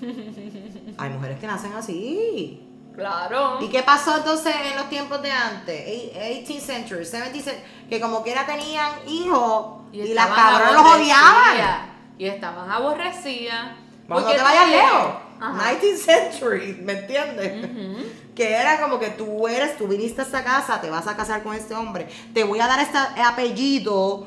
Hay 0.98 1.10
mujeres 1.10 1.38
que 1.38 1.46
nacen 1.46 1.72
así. 1.72 2.62
Claro. 2.94 3.58
¿Y 3.62 3.68
qué 3.68 3.82
pasó 3.82 4.16
entonces 4.16 4.54
en 4.70 4.76
los 4.76 4.88
tiempos 4.88 5.22
de 5.22 5.30
antes? 5.30 5.86
Eight- 5.86 6.46
18th 6.46 6.60
century, 6.60 7.04
17th 7.04 7.42
century, 7.42 7.62
que 7.88 8.00
como 8.00 8.22
quiera 8.22 8.46
tenían 8.46 8.90
hijos 9.06 9.82
y, 9.92 10.14
las 10.14 10.28
cabronas 10.28 10.72
los 10.72 10.94
odiaban. 10.96 11.96
Y 12.18 12.26
estaban 12.26 12.70
aborrecidas. 12.70 13.76
No 14.08 14.16
Porque 14.16 14.34
te 14.34 14.42
vayas 14.42 14.70
lejos. 14.70 15.14
Ajá. 15.40 15.72
19th 15.72 15.96
century, 15.96 16.78
¿me 16.82 16.92
entiendes? 17.00 17.64
Ujú. 17.64 18.25
Que 18.36 18.52
era 18.54 18.80
como 18.80 18.98
que 19.00 19.08
tú 19.10 19.48
eres, 19.48 19.76
tú 19.78 19.88
viniste 19.88 20.20
a 20.20 20.24
esta 20.24 20.44
casa, 20.44 20.80
te 20.80 20.90
vas 20.90 21.06
a 21.08 21.16
casar 21.16 21.42
con 21.42 21.54
este 21.54 21.74
hombre, 21.74 22.06
te 22.34 22.44
voy 22.44 22.60
a 22.60 22.66
dar 22.68 22.78
este 22.80 22.98
apellido 23.24 24.26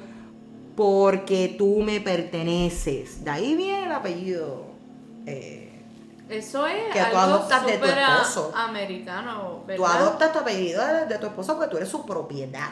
porque 0.75 1.55
tú 1.57 1.81
me 1.81 2.01
perteneces. 2.01 3.23
De 3.23 3.29
ahí 3.31 3.55
viene 3.55 3.85
el 3.85 3.91
apellido. 3.91 4.65
eh, 5.25 5.81
Eso 6.29 6.65
es 6.67 6.91
Que 6.93 6.99
tú 6.99 7.05
algo 7.05 7.19
adoptas 7.19 7.65
de 7.65 7.77
tu 7.77 7.85
esposo. 7.85 8.51
americano, 8.55 9.63
¿verdad? 9.67 9.77
tú 9.77 9.85
adoptas 9.85 10.31
tu 10.33 10.39
apellido 10.39 10.85
de, 10.85 11.05
de 11.05 11.17
tu 11.19 11.27
esposo 11.27 11.55
porque 11.55 11.69
tú 11.69 11.77
eres 11.77 11.89
su 11.89 12.05
propiedad. 12.05 12.71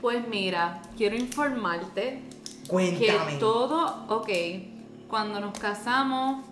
Pues 0.00 0.26
mira, 0.28 0.82
quiero 0.96 1.14
informarte 1.16 2.20
Cuéntame. 2.68 3.32
que 3.34 3.36
todo, 3.38 4.04
ok, 4.08 4.28
cuando 5.08 5.38
nos 5.40 5.56
casamos 5.58 6.44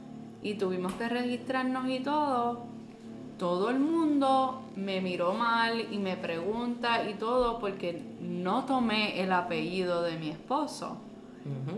y 0.43 0.55
tuvimos 0.55 0.93
que 0.95 1.09
registrarnos 1.09 1.89
y 1.89 1.99
todo, 2.01 2.65
todo 3.41 3.71
el 3.71 3.79
mundo 3.81 4.61
me 4.77 5.01
miró 5.01 5.33
mal 5.33 5.87
y 5.91 5.97
me 5.97 6.15
pregunta 6.19 7.09
y 7.09 7.15
todo 7.15 7.59
porque 7.59 8.03
no 8.21 8.67
tomé 8.67 9.19
el 9.23 9.33
apellido 9.33 10.03
de 10.03 10.19
mi 10.19 10.29
esposo. 10.29 10.99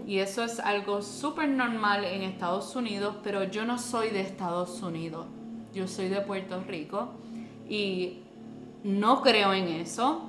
Y 0.09 0.19
eso 0.19 0.43
es 0.43 0.59
algo 0.59 1.03
súper 1.03 1.49
normal 1.49 2.05
en 2.05 2.23
Estados 2.23 2.75
Unidos, 2.75 3.15
pero 3.23 3.45
yo 3.45 3.65
no 3.65 3.79
soy 3.79 4.11
de 4.11 4.21
Estados 4.21 4.83
Unidos. 4.83 5.25
Yo 5.73 5.87
soy 5.87 6.09
de 6.09 6.21
Puerto 6.21 6.61
Rico 6.67 7.11
y 7.69 8.19
no 8.83 9.23
creo 9.23 9.55
en 9.55 9.69
eso. 9.69 10.23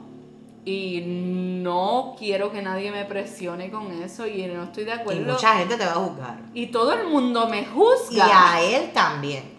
Y 0.66 1.02
no 1.06 2.16
quiero 2.18 2.52
que 2.52 2.62
nadie 2.62 2.92
me 2.92 3.06
presione 3.06 3.70
con 3.72 3.92
eso 3.92 4.28
y 4.28 4.46
no 4.46 4.64
estoy 4.66 4.84
de 4.86 4.92
Y 4.92 4.94
acuerdo. 4.94 5.34
mucha 5.34 5.58
gente 5.58 5.76
te 5.78 5.86
va 5.86 5.92
a 5.94 5.96
juzgar. 5.96 6.40
Y 6.54 6.68
todo 6.68 6.94
el 6.94 7.08
mundo 7.08 7.50
me 7.50 7.62
Y 7.62 7.66
juzga. 7.66 8.54
a 8.54 8.62
él 8.62 8.92
también. 8.94 9.52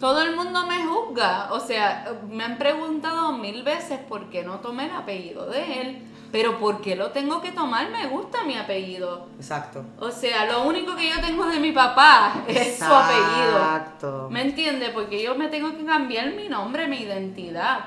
Todo 0.00 0.22
el 0.22 0.34
mundo 0.34 0.66
me 0.66 0.84
juzga. 0.86 1.52
O 1.52 1.60
sea, 1.60 2.10
me 2.28 2.42
han 2.42 2.56
preguntado 2.58 3.32
mil 3.32 3.62
veces 3.62 3.98
por 4.08 4.30
qué 4.30 4.42
no 4.42 4.60
tomé 4.60 4.86
el 4.86 4.96
apellido 4.96 5.46
de 5.46 5.80
él. 5.82 6.06
Pero 6.32 6.58
¿por 6.58 6.80
qué 6.80 6.94
lo 6.96 7.10
tengo 7.10 7.40
que 7.40 7.50
tomar? 7.50 7.90
Me 7.90 8.06
gusta 8.06 8.44
mi 8.44 8.56
apellido. 8.56 9.26
Exacto. 9.36 9.84
O 9.98 10.10
sea, 10.12 10.46
lo 10.46 10.62
único 10.62 10.94
que 10.96 11.08
yo 11.10 11.20
tengo 11.20 11.44
de 11.46 11.58
mi 11.58 11.72
papá 11.72 12.44
es 12.46 12.78
su 12.78 12.84
apellido. 12.84 13.58
Exacto. 13.58 14.28
¿Me 14.30 14.42
entiende? 14.42 14.90
Porque 14.90 15.20
yo 15.22 15.34
me 15.34 15.48
tengo 15.48 15.76
que 15.76 15.84
cambiar 15.84 16.32
mi 16.34 16.48
nombre, 16.48 16.86
mi 16.86 16.98
identidad. 16.98 17.80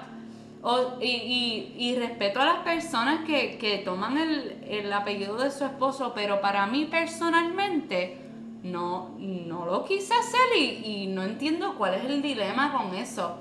O- 0.62 0.98
y, 1.02 1.08
y- 1.08 1.76
y 1.78 1.96
respeto 1.96 2.42
a 2.42 2.46
las 2.46 2.58
personas 2.60 3.26
que, 3.26 3.58
que 3.58 3.78
toman 3.80 4.18
el, 4.18 4.62
el 4.70 4.92
apellido 4.94 5.38
de 5.38 5.50
su 5.50 5.64
esposo, 5.66 6.12
pero 6.14 6.40
para 6.42 6.66
mí 6.68 6.86
personalmente 6.86 8.23
no, 8.64 9.16
no 9.20 9.66
lo 9.66 9.86
quise 9.86 10.14
hacer 10.14 10.58
y, 10.58 11.08
no 11.08 11.24
entiendo 11.24 11.76
cuál 11.78 11.96
es 11.96 12.06
el 12.06 12.22
dilema 12.22 12.72
con 12.74 12.96
eso. 12.96 13.38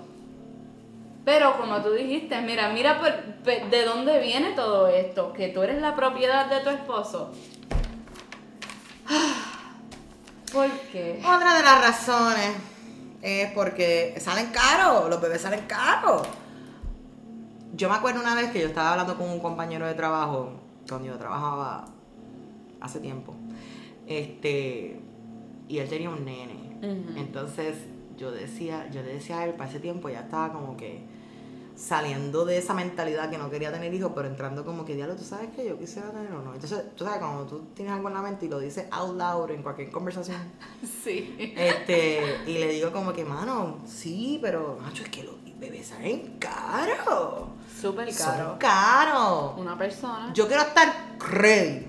Pero 1.25 1.57
como 1.57 1.81
tú 1.81 1.91
dijiste, 1.93 2.41
mira, 2.43 2.70
mira 2.70 2.99
por- 2.99 3.23
pe- 3.45 3.64
de 3.70 3.85
dónde 3.85 4.18
viene 4.20 4.51
todo 4.53 4.89
esto, 4.89 5.33
que 5.33 5.49
tú 5.49 5.62
eres 5.62 5.81
la 5.81 5.95
propiedad 5.95 6.47
de 6.47 6.61
tu 6.61 6.70
esposo. 6.70 7.31
¿Por 10.53 10.68
qué? 10.93 11.20
Otra 11.25 11.55
de 11.57 11.62
las 11.62 11.81
razones 11.81 12.51
es 13.23 13.51
porque 13.53 14.14
salen 14.18 14.49
caros, 14.49 15.09
los 15.09 15.20
bebés 15.20 15.41
salen 15.43 15.64
caros. 15.66 16.27
Yo 17.75 17.89
me 17.89 17.95
acuerdo 17.95 18.20
una 18.20 18.35
vez 18.35 18.51
que 18.51 18.61
yo 18.61 18.66
estaba 18.66 18.91
hablando 18.93 19.16
con 19.16 19.31
un 19.31 19.41
compañero 19.41 19.87
de 19.87 19.95
trabajo, 19.95 20.53
cuando 20.89 21.07
yo 21.09 21.16
trabajaba 21.16 21.85
hace 22.81 23.01
tiempo, 23.01 23.35
este, 24.07 25.01
y 25.73 25.79
él 25.79 25.89
tenía 25.89 26.11
un 26.11 26.25
nene. 26.25 26.77
Entonces 27.16 27.77
yo 28.18 28.31
decía, 28.31 28.89
yo 28.91 29.03
le 29.03 29.14
decía 29.14 29.39
a 29.41 29.45
él, 29.47 29.55
para 29.55 29.70
ese 29.70 29.81
tiempo 29.81 30.09
ya 30.11 30.20
estaba 30.20 30.53
como 30.53 30.77
que 30.77 31.01
saliendo 31.75 32.45
de 32.45 32.59
esa 32.59 32.75
mentalidad 32.75 33.31
que 33.31 33.39
no 33.39 33.51
quería 33.51 33.73
tener 33.73 33.93
hijos, 33.95 34.12
pero 34.14 34.29
entrando 34.29 34.64
como 34.64 34.85
que, 34.85 34.95
diablo, 34.95 35.16
tú 35.16 35.25
sabes 35.25 35.49
que 35.57 35.66
yo 35.66 35.79
quisiera 35.79 36.11
tener 36.11 36.31
o 36.33 36.43
no. 36.43 36.53
Entonces, 36.55 36.83
tú 36.95 37.05
sabes, 37.05 37.18
cuando 37.20 37.45
tú 37.47 37.61
tienes 37.75 37.95
algo 37.95 38.09
en 38.09 38.14
la 38.14 38.20
mente 38.23 38.45
y 38.47 38.49
lo 38.51 38.59
dices 38.59 38.87
out 38.91 39.16
loud 39.16 39.51
en 39.51 39.62
cualquier 39.62 39.91
conversación, 39.91 40.37
Sí. 41.03 41.55
este, 41.57 42.20
y 42.47 42.59
le 42.59 42.68
digo 42.68 42.93
como 42.93 43.12
que, 43.14 43.25
mano, 43.25 43.79
sí, 43.87 44.39
pero, 44.43 44.79
macho, 44.83 45.03
es 45.03 45.09
que 45.09 45.23
los 45.25 45.35
bebés 45.59 45.87
salen 45.87 46.37
caros. 46.39 47.49
Súper 47.81 48.12
Son 48.12 48.27
caro. 48.37 48.57
caros. 48.59 49.53
Una 49.59 49.77
persona 49.79 50.31
Yo 50.35 50.47
quiero 50.47 50.62
estar 50.62 51.16
ready. 51.31 51.87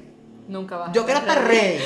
nunca 0.48 0.78
va 0.78 0.88
a 0.88 0.92
Yo 0.94 1.04
quiero 1.06 1.20
estar 1.20 1.44
ready. 1.46 1.80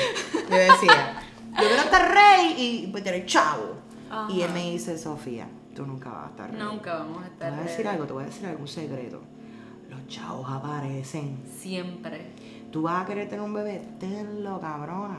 Le 0.48 0.56
decía. 0.56 1.14
Yo 1.60 1.66
quiero 1.66 1.82
estar 1.82 2.14
ready 2.14 2.54
y 2.56 2.86
pues, 2.90 3.02
tener 3.04 3.26
chavo. 3.26 3.76
Ajá. 4.10 4.32
Y 4.32 4.42
él 4.42 4.52
me 4.52 4.70
dice, 4.70 4.96
Sofía, 4.96 5.48
tú 5.74 5.86
nunca 5.86 6.10
vas 6.10 6.26
a 6.26 6.30
estar 6.30 6.50
ready. 6.50 6.62
Nunca 6.62 6.94
vamos 6.94 7.18
a 7.18 7.26
Te 7.26 7.32
estar 7.32 7.50
voy 7.52 7.60
a 7.60 7.62
decir 7.64 7.88
algo, 7.88 8.04
te 8.06 8.12
voy 8.12 8.22
a 8.22 8.26
decir 8.26 8.46
algo, 8.46 8.60
un 8.60 8.68
secreto. 8.68 9.22
los 9.90 10.06
chavos 10.06 10.50
aparecen. 10.50 11.38
Siempre. 11.58 12.32
Tú 12.70 12.82
vas 12.82 13.02
a 13.02 13.06
querer 13.06 13.28
tener 13.28 13.44
un 13.44 13.54
bebé, 13.54 13.82
tenlo, 13.98 14.60
cabrona. 14.60 15.18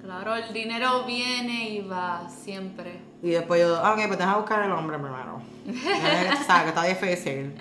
Claro, 0.00 0.36
el 0.36 0.52
dinero 0.54 1.04
viene 1.04 1.68
y 1.68 1.80
va 1.82 2.28
siempre. 2.30 3.00
Y 3.22 3.30
después 3.30 3.60
yo, 3.60 3.76
ah, 3.76 3.92
ok, 3.92 4.06
pues 4.06 4.18
deja 4.18 4.36
buscar 4.36 4.62
el 4.62 4.72
hombre 4.72 4.96
primero. 4.98 5.42
que 5.66 6.68
está 6.68 6.84
difícil. 6.84 7.54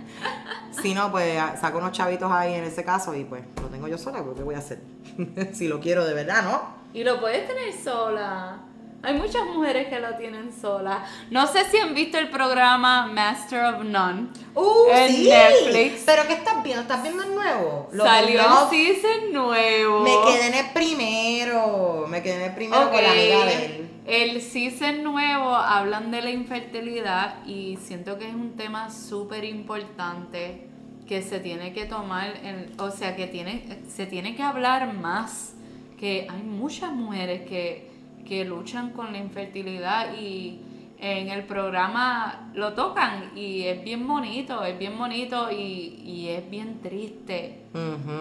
Si 0.72 0.94
no, 0.94 1.12
pues 1.12 1.38
saco 1.60 1.80
unos 1.80 1.92
chavitos 1.92 2.32
ahí 2.32 2.54
en 2.54 2.64
ese 2.64 2.84
caso 2.86 3.14
y 3.16 3.26
pues 3.26 3.44
lo 3.62 3.68
tengo 3.68 3.88
yo 3.88 3.98
sola, 3.98 4.24
pues 4.24 4.38
¿qué 4.38 4.44
voy 4.44 4.56
a 4.56 4.60
hacer? 4.60 4.82
si 5.54 5.68
lo 5.68 5.80
quiero 5.80 6.06
de 6.06 6.14
verdad, 6.14 6.44
¿no? 6.44 6.62
Y 6.98 7.04
lo 7.04 7.20
puedes 7.22 7.48
tener 7.48 7.72
sola. 7.74 8.58
Hay 9.04 9.14
muchas 9.14 9.46
mujeres 9.54 9.88
que 9.88 10.00
lo 10.00 10.16
tienen 10.18 10.52
sola. 10.52 11.06
No 11.30 11.46
sé 11.46 11.64
si 11.70 11.78
han 11.78 11.94
visto 11.94 12.18
el 12.18 12.30
programa 12.30 13.06
Master 13.06 13.66
of 13.76 13.84
None 13.84 14.30
Uh, 14.56 14.90
en 14.92 15.12
sí. 15.14 15.30
Netflix. 15.30 16.02
Pero 16.08 16.24
¿qué 16.26 16.34
estás 16.34 16.64
viendo? 16.64 16.82
¿Estás 16.82 17.04
viendo 17.04 17.22
el 17.24 17.36
nuevo? 17.36 17.90
Lo 17.92 18.04
Salió 18.04 18.42
el 18.42 18.70
season 18.72 19.32
nuevo. 19.32 20.00
Me 20.02 20.10
quedé 20.26 20.48
en 20.48 20.54
el 20.56 20.74
primero. 20.74 22.06
Me 22.10 22.24
quedé 22.24 22.36
en 22.38 22.50
el 22.50 22.56
primero 22.56 22.90
con 22.90 23.04
la 23.04 23.12
amiga 23.12 23.46
de 23.46 23.66
él. 23.66 23.90
El 24.08 24.42
season 24.42 25.04
nuevo 25.04 25.56
hablan 25.56 26.10
de 26.10 26.22
la 26.24 26.32
infertilidad 26.32 27.46
y 27.46 27.78
siento 27.80 28.18
que 28.18 28.28
es 28.28 28.34
un 28.34 28.56
tema 28.56 28.90
súper 28.90 29.44
importante 29.44 30.68
que 31.08 31.22
se 31.22 31.40
tiene 31.40 31.74
que 31.74 31.86
tomar, 31.86 32.34
en- 32.44 32.72
o 32.80 32.90
sea, 32.90 33.16
que 33.16 33.28
tiene, 33.28 33.82
se 33.88 34.06
tiene 34.08 34.36
que 34.36 34.44
hablar 34.44 34.94
más, 34.94 35.54
que 35.98 36.28
hay 36.30 36.44
muchas 36.44 36.92
mujeres 36.92 37.48
que, 37.48 37.90
que 38.26 38.46
luchan 38.46 38.92
con 38.92 39.12
la 39.12 39.18
infertilidad 39.18 40.14
y 40.20 40.60
en 41.00 41.30
el 41.30 41.44
programa 41.44 42.50
lo 42.56 42.74
tocan 42.74 43.32
y 43.36 43.64
es 43.64 43.84
bien 43.84 44.08
bonito, 44.08 44.64
es 44.64 44.78
bien 44.80 44.98
bonito 44.98 45.52
y, 45.52 46.02
y 46.04 46.30
es 46.30 46.50
bien 46.50 46.80
triste 46.82 47.62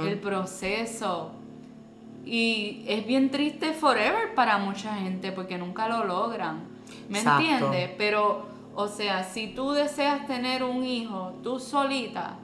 el 0.05 0.19
proceso. 0.19 1.33
Y 2.25 2.85
es 2.89 3.07
bien 3.07 3.31
triste 3.31 3.73
forever 3.73 4.35
para 4.35 4.59
mucha 4.59 4.97
gente 4.97 5.31
porque 5.31 5.57
nunca 5.59 5.89
lo 5.89 6.05
logran. 6.05 6.65
¿Me 7.09 7.19
Exacto. 7.19 7.45
entiendes? 7.45 7.91
Pero, 7.97 8.47
o 8.75 8.89
sea, 8.89 9.23
si 9.23 9.49
tú 9.55 9.71
deseas 9.71 10.27
tener 10.27 10.65
un 10.65 10.83
hijo, 10.85 11.35
tú 11.45 11.61
solita, 11.61 12.37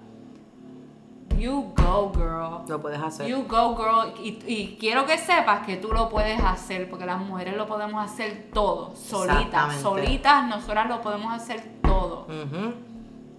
you 1.43 1.72
go, 1.76 2.12
girl. 2.14 2.64
Lo 2.68 2.80
puedes 2.80 3.01
hacer. 3.01 3.26
You 3.26 3.45
go, 3.49 3.74
girl. 3.76 4.14
Y, 4.22 4.38
y 4.47 4.76
quiero 4.78 5.05
que 5.05 5.18
sepas 5.18 5.66
que 5.66 5.76
tú 5.76 5.88
lo 5.88 6.09
puedes 6.09 6.40
hacer, 6.40 6.88
porque 6.88 7.05
las 7.05 7.18
mujeres 7.18 7.57
lo 7.57 7.66
podemos 7.66 8.05
hacer 8.05 8.49
todo, 8.55 8.95
solitas. 8.97 9.76
Solitas, 9.76 10.47
nosotras 10.47 10.88
lo 10.88 11.01
podemos 11.01 11.32
hacer 11.32 11.62
todo. 11.82 12.26
Ujú. 12.28 12.74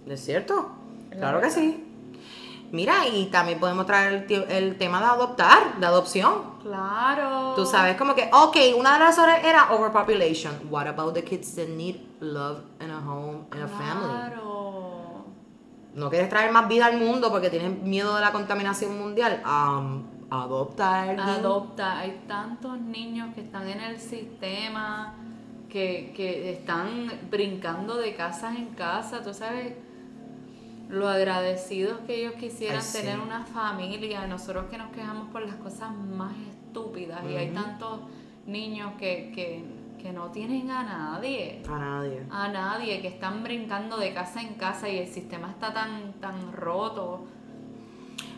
¿Es 0.06 0.24
cierto? 0.24 0.70
Claro 1.10 1.40
que 1.40 1.50
sí. 1.50 1.90
Mira, 2.72 3.06
y 3.06 3.26
también 3.26 3.60
podemos 3.60 3.86
traer 3.86 4.26
el, 4.28 4.42
el 4.50 4.78
tema 4.78 4.98
de 4.98 5.06
adoptar, 5.06 5.76
de 5.78 5.86
adopción. 5.86 6.54
Claro. 6.60 7.52
Tú 7.54 7.66
sabes, 7.66 7.96
como 7.96 8.14
que, 8.14 8.28
ok, 8.32 8.56
una 8.76 8.94
de 8.94 8.98
las 8.98 9.16
razones 9.16 9.44
era 9.44 9.72
overpopulation. 9.72 10.52
What 10.70 10.88
about 10.88 11.14
the 11.14 11.22
kids 11.22 11.54
that 11.54 11.68
need 11.68 12.00
love 12.20 12.62
in 12.80 12.90
a 12.90 12.98
home, 12.98 13.46
in 13.54 13.62
a 13.62 13.68
family? 13.68 14.23
No 15.94 16.10
quieres 16.10 16.28
traer 16.28 16.50
más 16.50 16.68
vida 16.68 16.86
al 16.86 16.98
mundo 16.98 17.30
porque 17.30 17.50
tienes 17.50 17.78
miedo 17.82 18.14
de 18.16 18.20
la 18.20 18.32
contaminación 18.32 18.98
mundial. 18.98 19.42
Um, 19.44 20.02
adopta 20.28 20.88
a 20.88 21.02
alguien. 21.02 21.20
Adopta. 21.20 21.98
Hay 21.98 22.22
tantos 22.26 22.80
niños 22.80 23.32
que 23.34 23.42
están 23.42 23.68
en 23.68 23.80
el 23.80 24.00
sistema, 24.00 25.14
que, 25.68 26.12
que 26.16 26.52
están 26.52 27.10
brincando 27.30 27.96
de 27.96 28.14
casa 28.14 28.54
en 28.56 28.66
casa. 28.74 29.22
Tú 29.22 29.32
sabes 29.32 29.74
lo 30.88 31.08
agradecidos 31.08 32.00
que 32.06 32.22
ellos 32.22 32.34
quisieran 32.34 32.78
Ay, 32.78 32.82
sí. 32.82 32.98
tener 32.98 33.20
una 33.20 33.44
familia. 33.44 34.26
Nosotros 34.26 34.66
que 34.70 34.78
nos 34.78 34.90
quejamos 34.90 35.28
por 35.30 35.46
las 35.46 35.56
cosas 35.56 35.94
más 35.94 36.32
estúpidas. 36.50 37.22
Y 37.30 37.36
hay 37.36 37.50
tantos 37.50 38.00
niños 38.46 38.92
que, 38.98 39.32
que, 39.34 39.64
que 40.04 40.12
no 40.12 40.30
tienen 40.30 40.70
a 40.70 40.82
nadie. 40.82 41.62
A 41.66 41.78
nadie. 41.78 42.26
A 42.30 42.48
nadie, 42.48 43.00
que 43.00 43.08
están 43.08 43.42
brincando 43.42 43.96
de 43.96 44.12
casa 44.12 44.42
en 44.42 44.52
casa 44.52 44.86
y 44.86 44.98
el 44.98 45.08
sistema 45.08 45.48
está 45.48 45.72
tan, 45.72 46.12
tan 46.20 46.52
roto. 46.52 47.24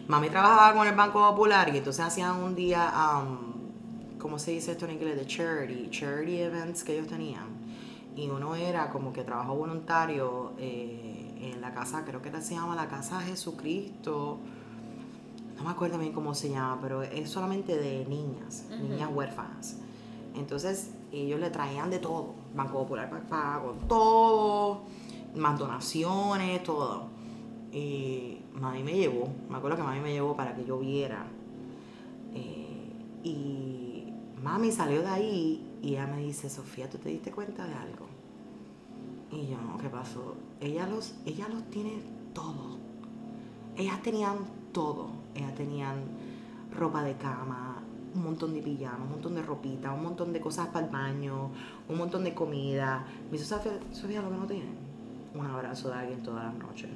Mami 0.06 0.28
trabajaba 0.28 0.78
con 0.78 0.86
el 0.86 0.94
Banco 0.94 1.18
Popular 1.28 1.68
y 1.74 1.78
entonces 1.78 2.04
hacían 2.04 2.36
un 2.36 2.54
día, 2.54 2.92
um, 2.94 4.16
¿cómo 4.16 4.38
se 4.38 4.52
dice 4.52 4.70
esto 4.70 4.84
en 4.84 4.92
inglés? 4.92 5.16
De 5.16 5.26
charity, 5.26 5.90
charity 5.90 6.38
events 6.38 6.84
que 6.84 6.94
ellos 6.94 7.08
tenían. 7.08 7.48
Y 8.14 8.28
uno 8.28 8.54
era 8.54 8.88
como 8.90 9.12
que 9.12 9.24
trabajo 9.24 9.56
voluntario 9.56 10.52
eh, 10.58 11.50
en 11.52 11.60
la 11.60 11.74
casa, 11.74 12.04
creo 12.04 12.22
que 12.22 12.30
se 12.42 12.54
llama 12.54 12.76
la 12.76 12.86
Casa 12.86 13.20
Jesucristo. 13.22 14.38
No 15.56 15.64
me 15.64 15.70
acuerdo 15.70 15.98
bien 15.98 16.12
cómo 16.12 16.32
se 16.32 16.48
llama, 16.48 16.78
pero 16.80 17.02
es 17.02 17.28
solamente 17.28 17.76
de 17.76 18.06
niñas, 18.06 18.66
niñas 18.70 19.10
huérfanas. 19.12 19.80
Entonces 20.36 20.90
ellos 21.12 21.40
le 21.40 21.50
traían 21.50 21.90
de 21.90 21.98
todo. 21.98 22.34
Banco 22.54 22.80
Popular 22.80 23.10
paga 23.28 23.62
con 23.62 23.88
todo, 23.88 24.82
más 25.34 25.58
donaciones, 25.58 26.62
todo. 26.62 27.08
Y 27.72 28.38
mami 28.54 28.82
me 28.82 28.94
llevó, 28.94 29.28
me 29.48 29.56
acuerdo 29.56 29.76
que 29.76 29.82
mami 29.82 30.00
me 30.00 30.12
llevó 30.12 30.36
para 30.36 30.54
que 30.54 30.64
yo 30.64 30.78
viera. 30.78 31.26
Eh, 32.34 32.92
y 33.24 34.12
mami 34.42 34.70
salió 34.70 35.02
de 35.02 35.08
ahí 35.08 35.78
y 35.82 35.90
ella 35.90 36.06
me 36.06 36.18
dice, 36.18 36.48
Sofía, 36.48 36.88
¿tú 36.88 36.98
te 36.98 37.08
diste 37.08 37.30
cuenta 37.30 37.66
de 37.66 37.74
algo? 37.74 38.06
Y 39.30 39.48
yo, 39.48 39.58
¿qué 39.80 39.88
pasó? 39.88 40.36
Ella 40.60 40.86
los, 40.86 41.14
ella 41.26 41.48
los 41.48 41.68
tiene 41.70 42.00
todo. 42.32 42.78
Ellas 43.76 44.00
tenían 44.02 44.38
todo. 44.72 45.08
Ellas 45.34 45.54
tenían 45.54 45.96
ropa 46.76 47.02
de 47.02 47.16
cama, 47.16 47.65
un 48.16 48.24
montón 48.24 48.54
de 48.54 48.62
pijamas, 48.62 49.00
un 49.00 49.10
montón 49.10 49.34
de 49.34 49.42
ropita, 49.42 49.92
un 49.92 50.02
montón 50.02 50.32
de 50.32 50.40
cosas 50.40 50.68
para 50.68 50.86
el 50.86 50.90
baño, 50.92 51.50
un 51.88 51.96
montón 51.98 52.24
de 52.24 52.34
comida. 52.34 53.04
Me 53.30 53.38
dice, 53.38 53.44
Sofía, 53.44 54.22
lo 54.22 54.30
que 54.30 54.36
no 54.36 54.46
tienen, 54.46 54.74
un 55.34 55.46
abrazo 55.46 55.88
de 55.90 55.94
alguien 55.94 56.22
todas 56.22 56.44
las 56.44 56.54
noches. 56.54 56.90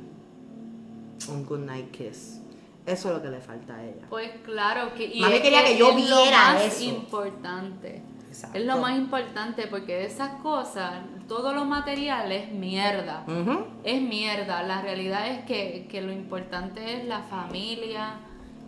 Un 1.28 1.44
good 1.44 1.60
night 1.60 1.90
kiss. 1.90 2.40
Eso 2.86 3.08
es 3.08 3.14
lo 3.16 3.22
que 3.22 3.28
le 3.28 3.40
falta 3.40 3.76
a 3.76 3.84
ella. 3.84 4.06
Pues 4.08 4.30
claro 4.44 4.94
que 4.94 5.04
y 5.04 5.20
Mami 5.20 5.34
es 5.36 5.40
quería 5.42 5.62
que 5.64 5.76
yo 5.76 5.90
es 5.90 5.96
viera 5.96 6.54
lo 6.54 6.58
más 6.58 6.64
eso. 6.64 6.84
importante. 6.84 8.02
Exacto. 8.26 8.58
Es 8.58 8.64
lo 8.64 8.78
más 8.78 8.96
importante 8.96 9.66
porque 9.66 9.96
de 9.96 10.06
esas 10.06 10.40
cosas, 10.40 10.94
todo 11.28 11.52
lo 11.52 11.64
material 11.66 12.32
es 12.32 12.50
mierda. 12.52 13.24
Ujú. 13.28 13.64
Es 13.84 14.00
mierda. 14.00 14.62
La 14.62 14.80
realidad 14.80 15.28
es 15.28 15.44
que, 15.44 15.86
que 15.90 16.00
lo 16.00 16.12
importante 16.12 16.98
es 17.00 17.04
la 17.06 17.20
familia 17.22 18.14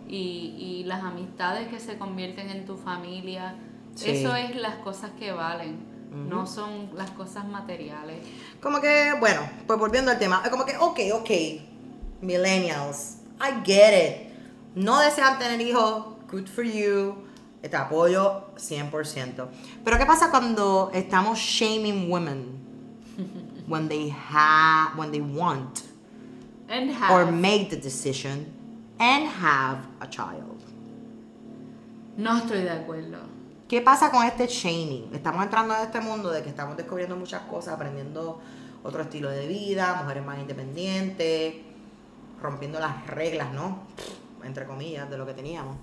y, 0.07 0.55
y 0.57 0.83
las 0.85 1.03
amistades 1.03 1.67
que 1.69 1.79
se 1.79 1.97
convierten 1.97 2.49
en 2.49 2.65
tu 2.65 2.77
familia. 2.77 3.55
Sí. 3.95 4.09
Eso 4.09 4.35
es 4.35 4.55
las 4.55 4.75
cosas 4.75 5.11
que 5.19 5.31
valen. 5.31 5.91
No 6.13 6.45
son 6.45 6.89
las 6.95 7.09
cosas 7.11 7.45
materiales. 7.47 8.17
Como 8.61 8.79
que, 8.79 9.13
bueno, 9.19 9.41
pues 9.65 9.79
volviendo 9.79 10.11
al 10.11 10.19
tema, 10.19 10.43
como 10.51 10.63
que, 10.63 10.77
ok, 10.77 10.99
ok, 11.15 11.29
millennials, 12.21 13.17
I 13.39 13.65
get 13.65 13.93
it. 13.93 14.33
No 14.75 14.99
desean 14.99 15.39
tener 15.39 15.59
hijos, 15.61 16.05
good 16.31 16.47
for 16.47 16.63
you, 16.63 17.15
te 17.61 17.75
apoyo 17.75 18.43
100%. 18.57 19.47
Pero 19.83 19.97
¿qué 19.97 20.05
pasa 20.05 20.29
cuando 20.29 20.91
estamos 20.93 21.39
shaming 21.39 22.09
women? 22.11 22.61
When 23.67 23.87
they 23.87 24.09
have, 24.09 24.97
when 24.97 25.11
they 25.11 25.21
want 25.21 25.83
And 26.67 26.89
or 27.09 27.25
have. 27.25 27.31
make 27.33 27.69
the 27.69 27.77
decision 27.77 28.45
and 28.99 29.27
have 29.27 29.79
a 30.03 30.09
child. 30.09 30.59
No 32.17 32.37
estoy 32.37 32.61
de 32.61 32.69
acuerdo. 32.69 33.17
¿Qué 33.67 33.81
pasa 33.81 34.11
con 34.11 34.23
este 34.25 34.45
shaming? 34.47 35.09
Estamos 35.13 35.43
entrando 35.43 35.75
en 35.75 35.81
este 35.81 35.99
mundo 35.99 36.29
de 36.29 36.43
que 36.43 36.49
estamos 36.49 36.77
descubriendo 36.77 37.15
muchas 37.15 37.41
cosas, 37.43 37.73
aprendiendo 37.73 38.39
otro 38.83 39.01
estilo 39.01 39.29
de 39.29 39.47
vida, 39.47 39.95
mujeres 40.01 40.23
más 40.23 40.37
independientes, 40.37 41.55
rompiendo 42.41 42.79
las 42.79 43.07
reglas, 43.07 43.51
¿no? 43.53 43.79
Entre 44.43 44.65
comillas, 44.65 45.09
de 45.09 45.17
lo 45.17 45.25
que 45.25 45.33
teníamos. 45.33 45.77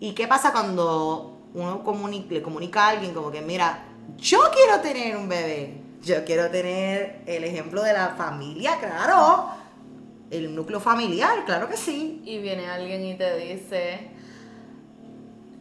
¿Y 0.00 0.12
qué 0.12 0.26
pasa 0.26 0.50
cuando 0.50 1.38
uno 1.54 1.84
comuni- 1.84 2.26
le 2.28 2.42
comunica 2.42 2.86
a 2.86 2.88
alguien 2.88 3.12
como 3.14 3.30
que, 3.30 3.42
mira, 3.42 3.84
yo 4.16 4.40
quiero 4.52 4.80
tener 4.80 5.16
un 5.16 5.28
bebé, 5.28 5.82
yo 6.02 6.24
quiero 6.24 6.50
tener 6.50 7.22
el 7.26 7.44
ejemplo 7.44 7.82
de 7.82 7.92
la 7.92 8.14
familia, 8.16 8.78
claro, 8.80 9.50
el 10.32 10.54
núcleo 10.54 10.80
familiar, 10.80 11.44
claro 11.44 11.68
que 11.68 11.76
sí. 11.76 12.22
Y 12.24 12.38
viene 12.38 12.68
alguien 12.68 13.04
y 13.04 13.14
te 13.14 13.36
dice, 13.36 14.10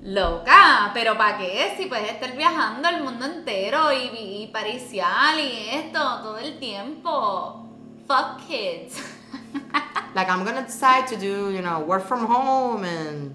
loca, 0.01 0.91
pero 0.93 1.17
¿para 1.17 1.37
qué? 1.37 1.75
Si 1.77 1.85
puedes 1.85 2.09
estar 2.09 2.35
viajando 2.35 2.89
el 2.89 3.03
mundo 3.03 3.25
entero 3.25 3.91
y, 3.91 4.43
y 4.43 4.49
paricial 4.51 5.39
y 5.39 5.69
esto 5.69 5.99
todo 6.23 6.37
el 6.37 6.57
tiempo. 6.57 7.67
Fuck 8.07 8.47
kids. 8.47 8.97
Like 10.15 10.29
I'm 10.29 10.43
gonna 10.43 10.63
decide 10.63 11.07
to 11.07 11.15
do, 11.15 11.51
you 11.51 11.61
know, 11.61 11.79
work 11.79 12.05
from 12.05 12.25
home 12.25 12.83
and 12.83 13.33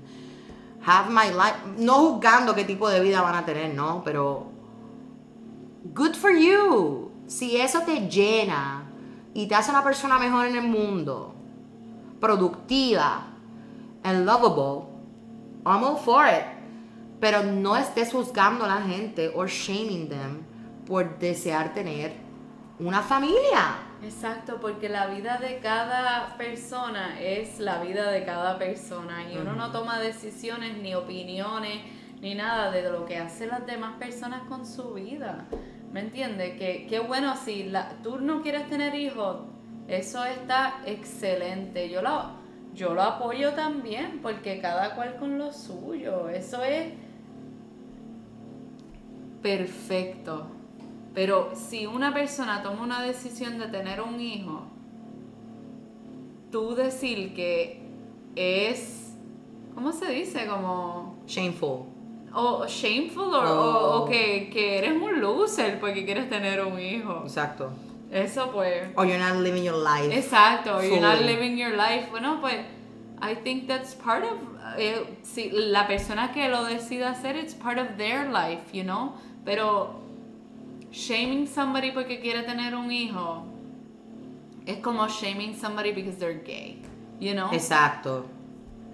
have 0.82 1.11
my 1.11 1.30
life. 1.30 1.57
No 1.78 1.95
juzgando 2.01 2.55
qué 2.55 2.64
tipo 2.64 2.89
de 2.91 3.01
vida 3.01 3.22
van 3.22 3.34
a 3.34 3.47
tener, 3.47 3.74
¿no? 3.74 4.03
Pero 4.05 4.47
good 5.95 6.14
for 6.14 6.30
you. 6.30 7.11
Si 7.26 7.57
eso 7.57 7.80
te 7.80 8.09
llena 8.09 8.86
y 9.37 9.47
te 9.47 9.55
hace 9.55 9.70
una 9.70 9.84
persona 9.84 10.18
mejor 10.18 10.47
en 10.47 10.57
el 10.57 10.62
mundo, 10.62 11.34
productiva 12.18 13.26
and 14.03 14.24
lovable, 14.24 14.89
I'm 15.66 15.84
all 15.84 15.99
for 15.99 16.26
it. 16.26 16.47
Pero 17.20 17.43
no 17.43 17.76
estés 17.76 18.12
juzgando 18.12 18.64
a 18.64 18.68
la 18.68 18.80
gente 18.80 19.30
or 19.34 19.47
shaming 19.47 20.09
them 20.09 20.43
por 20.87 21.18
desear 21.18 21.74
tener 21.74 22.14
una 22.78 23.03
familia. 23.03 23.76
Exacto, 24.03 24.59
porque 24.59 24.89
la 24.89 25.07
vida 25.07 25.37
de 25.37 25.59
cada 25.59 26.39
persona 26.39 27.20
es 27.20 27.61
la 27.61 27.82
vida 27.82 28.11
de 28.11 28.24
cada 28.24 28.57
persona 28.57 29.30
y 29.30 29.37
uno 29.37 29.53
no 29.53 29.70
toma 29.70 30.01
decisiones 30.01 30.78
ni 30.78 30.95
opiniones 30.95 31.82
ni 32.22 32.34
nada 32.34 32.70
de 32.70 32.91
lo 32.91 33.05
que 33.05 33.18
hacen 33.18 33.51
las 33.51 33.66
demás 33.66 33.97
personas 33.99 34.45
con 34.49 34.64
su 34.64 34.95
vida. 34.95 35.45
¿Me 35.93 36.01
entiendes? 36.01 36.59
Que, 36.59 36.87
qué 36.89 36.99
bueno, 36.99 37.37
si 37.37 37.64
la, 37.64 37.97
tú 38.03 38.18
no 38.18 38.43
quieres 38.43 38.68
tener 38.68 38.95
hijos, 38.95 39.39
eso 39.89 40.24
está 40.24 40.82
excelente. 40.84 41.89
Yo 41.89 42.03
lo, 42.03 42.32
yo 42.74 42.95
lo 42.95 43.03
apoyo 43.03 43.53
también, 43.53 44.20
porque 44.22 44.61
cada 44.61 44.95
cual 44.95 45.16
con 45.16 45.39
lo 45.39 45.53
suyo. 45.53 46.28
Eso 46.28 46.62
es 46.62 46.93
perfecto. 49.43 50.49
Pero 51.14 51.53
si 51.55 51.87
una 51.87 52.12
persona 52.12 52.62
toma 52.62 52.82
una 52.82 53.03
decisión 53.03 53.59
de 53.59 53.68
tener 53.68 54.03
un 54.03 54.20
hijo, 54.20 54.64
tú 56.51 56.74
decir 56.74 57.32
que 57.32 57.80
es, 58.34 59.14
¿cómo 59.74 59.93
se 59.93 60.11
dice? 60.11 60.47
Como 60.47 61.22
Shameful. 61.26 61.95
O 62.37 62.66
shameful 62.68 63.34
o, 63.34 63.41
o- 63.41 64.03
o 64.03 64.05
que, 64.09 64.51
que 64.53 64.78
eres 64.78 64.93
un 64.93 65.20
loser 65.20 65.80
porque 65.80 66.05
quieres 66.05 66.28
tener 66.28 66.62
un 66.64 66.78
hijo. 66.78 67.22
Exacto. 67.24 67.70
Eso 68.12 68.51
pues. 68.53 68.89
Or 68.97 69.07
you're 69.07 69.18
not 69.18 69.37
living 69.43 69.64
your 69.64 69.76
life. 69.76 70.12
Exacto, 70.14 70.80
you're 70.82 71.01
not 71.01 71.16
Fully. 71.18 71.32
living 71.34 71.57
your 71.59 71.74
life. 71.76 72.09
Bueno, 72.11 72.39
pues 72.41 72.57
I 73.20 73.34
think 73.34 73.66
that's 73.66 73.95
part 73.95 74.22
of 74.24 74.39
eh, 74.78 75.03
si 75.22 75.51
la 75.51 75.87
persona 75.87 76.30
que 76.32 76.49
lo 76.49 76.64
decida 76.64 77.11
hacer 77.11 77.34
it's 77.37 77.55
part 77.55 77.78
of 77.78 77.97
their 77.97 78.28
life, 78.30 78.62
you 78.72 78.84
know? 78.84 79.14
Pero 79.45 79.95
shaming 80.93 81.47
somebody 81.47 81.91
porque 81.93 82.20
quiere 82.20 82.43
tener 82.45 82.74
un 82.74 82.91
hijo 82.91 83.45
es 84.66 84.78
como 84.82 85.07
shaming 85.09 85.55
somebody 85.55 85.93
because 85.93 86.16
they're 86.18 86.34
gay, 86.45 86.78
you 87.20 87.32
know? 87.34 87.49
Exacto. 87.53 88.24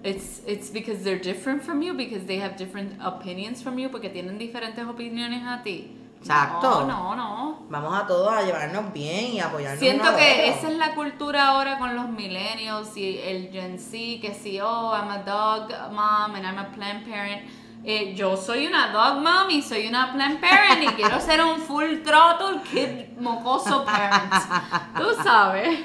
It's 0.03 0.41
it's 0.45 0.69
because 0.69 1.03
they're 1.03 1.21
different 1.21 1.63
from 1.63 1.81
you 1.81 1.93
because 1.93 2.25
they 2.25 2.37
have 2.39 2.57
different 2.57 2.99
opinions 3.01 3.63
from 3.63 3.79
you 3.79 3.89
porque 3.89 4.09
tienen 4.09 4.37
diferentes 4.37 4.85
opiniones 4.85 5.43
a 5.47 5.63
ti. 5.63 5.97
Exacto. 6.19 6.85
No, 6.85 7.15
no, 7.15 7.15
no. 7.15 7.65
Vamos 7.69 7.93
a 7.93 8.07
todos 8.07 8.31
a 8.33 8.43
llevarnos 8.43 8.93
bien 8.93 9.33
y 9.33 9.39
apoyarnos. 9.39 9.79
Siento 9.79 10.09
uno 10.09 10.17
que 10.17 10.49
esa 10.49 10.69
es 10.69 10.77
la 10.77 10.95
cultura 10.95 11.47
ahora 11.47 11.77
con 11.77 11.95
los 11.95 12.09
millennials 12.09 12.95
y 12.95 13.19
el 13.19 13.49
Gen 13.51 13.77
Z, 13.77 14.21
que 14.21 14.33
si, 14.33 14.59
oh, 14.61 14.93
I'm 14.93 15.09
a 15.09 15.23
dog 15.23 15.69
mom 15.91 16.35
and 16.35 16.45
I'm 16.45 16.57
a 16.57 16.71
Planned 16.73 17.05
Parent. 17.05 17.43
Eh, 17.85 18.13
yo 18.15 18.37
soy 18.37 18.65
una 18.67 18.93
dog 18.93 19.21
mom 19.21 19.49
y 19.49 19.61
soy 19.61 19.87
una 19.87 20.13
Planned 20.13 20.39
Parent 20.39 20.83
y 20.83 20.87
quiero 20.95 21.19
ser 21.19 21.43
un 21.43 21.57
full 21.59 21.97
throttle 22.03 22.61
kid 22.71 23.17
mocoso 23.19 23.83
parent. 23.83 24.31
Tú 24.97 25.03
sabes. 25.21 25.79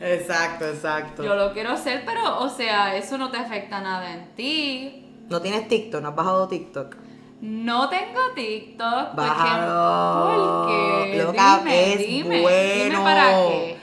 Exacto, 0.00 0.66
exacto. 0.68 1.24
Yo 1.24 1.34
lo 1.34 1.52
quiero 1.52 1.76
ser, 1.76 2.04
pero, 2.06 2.38
o 2.40 2.48
sea, 2.48 2.94
eso 2.96 3.18
no 3.18 3.30
te 3.32 3.38
afecta 3.38 3.80
nada 3.80 4.12
en 4.12 4.34
ti. 4.36 5.04
No 5.28 5.40
tienes 5.40 5.66
TikTok, 5.66 6.00
no 6.00 6.10
has 6.10 6.14
bajado 6.14 6.46
TikTok. 6.46 6.94
No 7.40 7.88
tengo 7.88 8.20
TikTok. 8.36 9.08
porque- 9.16 9.16
Bájalo. 9.16 10.24
¿Por 10.26 10.66
qué? 10.68 11.22
Loca, 11.24 11.58
dime, 11.58 11.92
es 11.94 11.98
dime, 11.98 12.40
bueno. 12.42 12.84
dime 12.84 12.98
para 13.02 13.26
qué. 13.48 13.78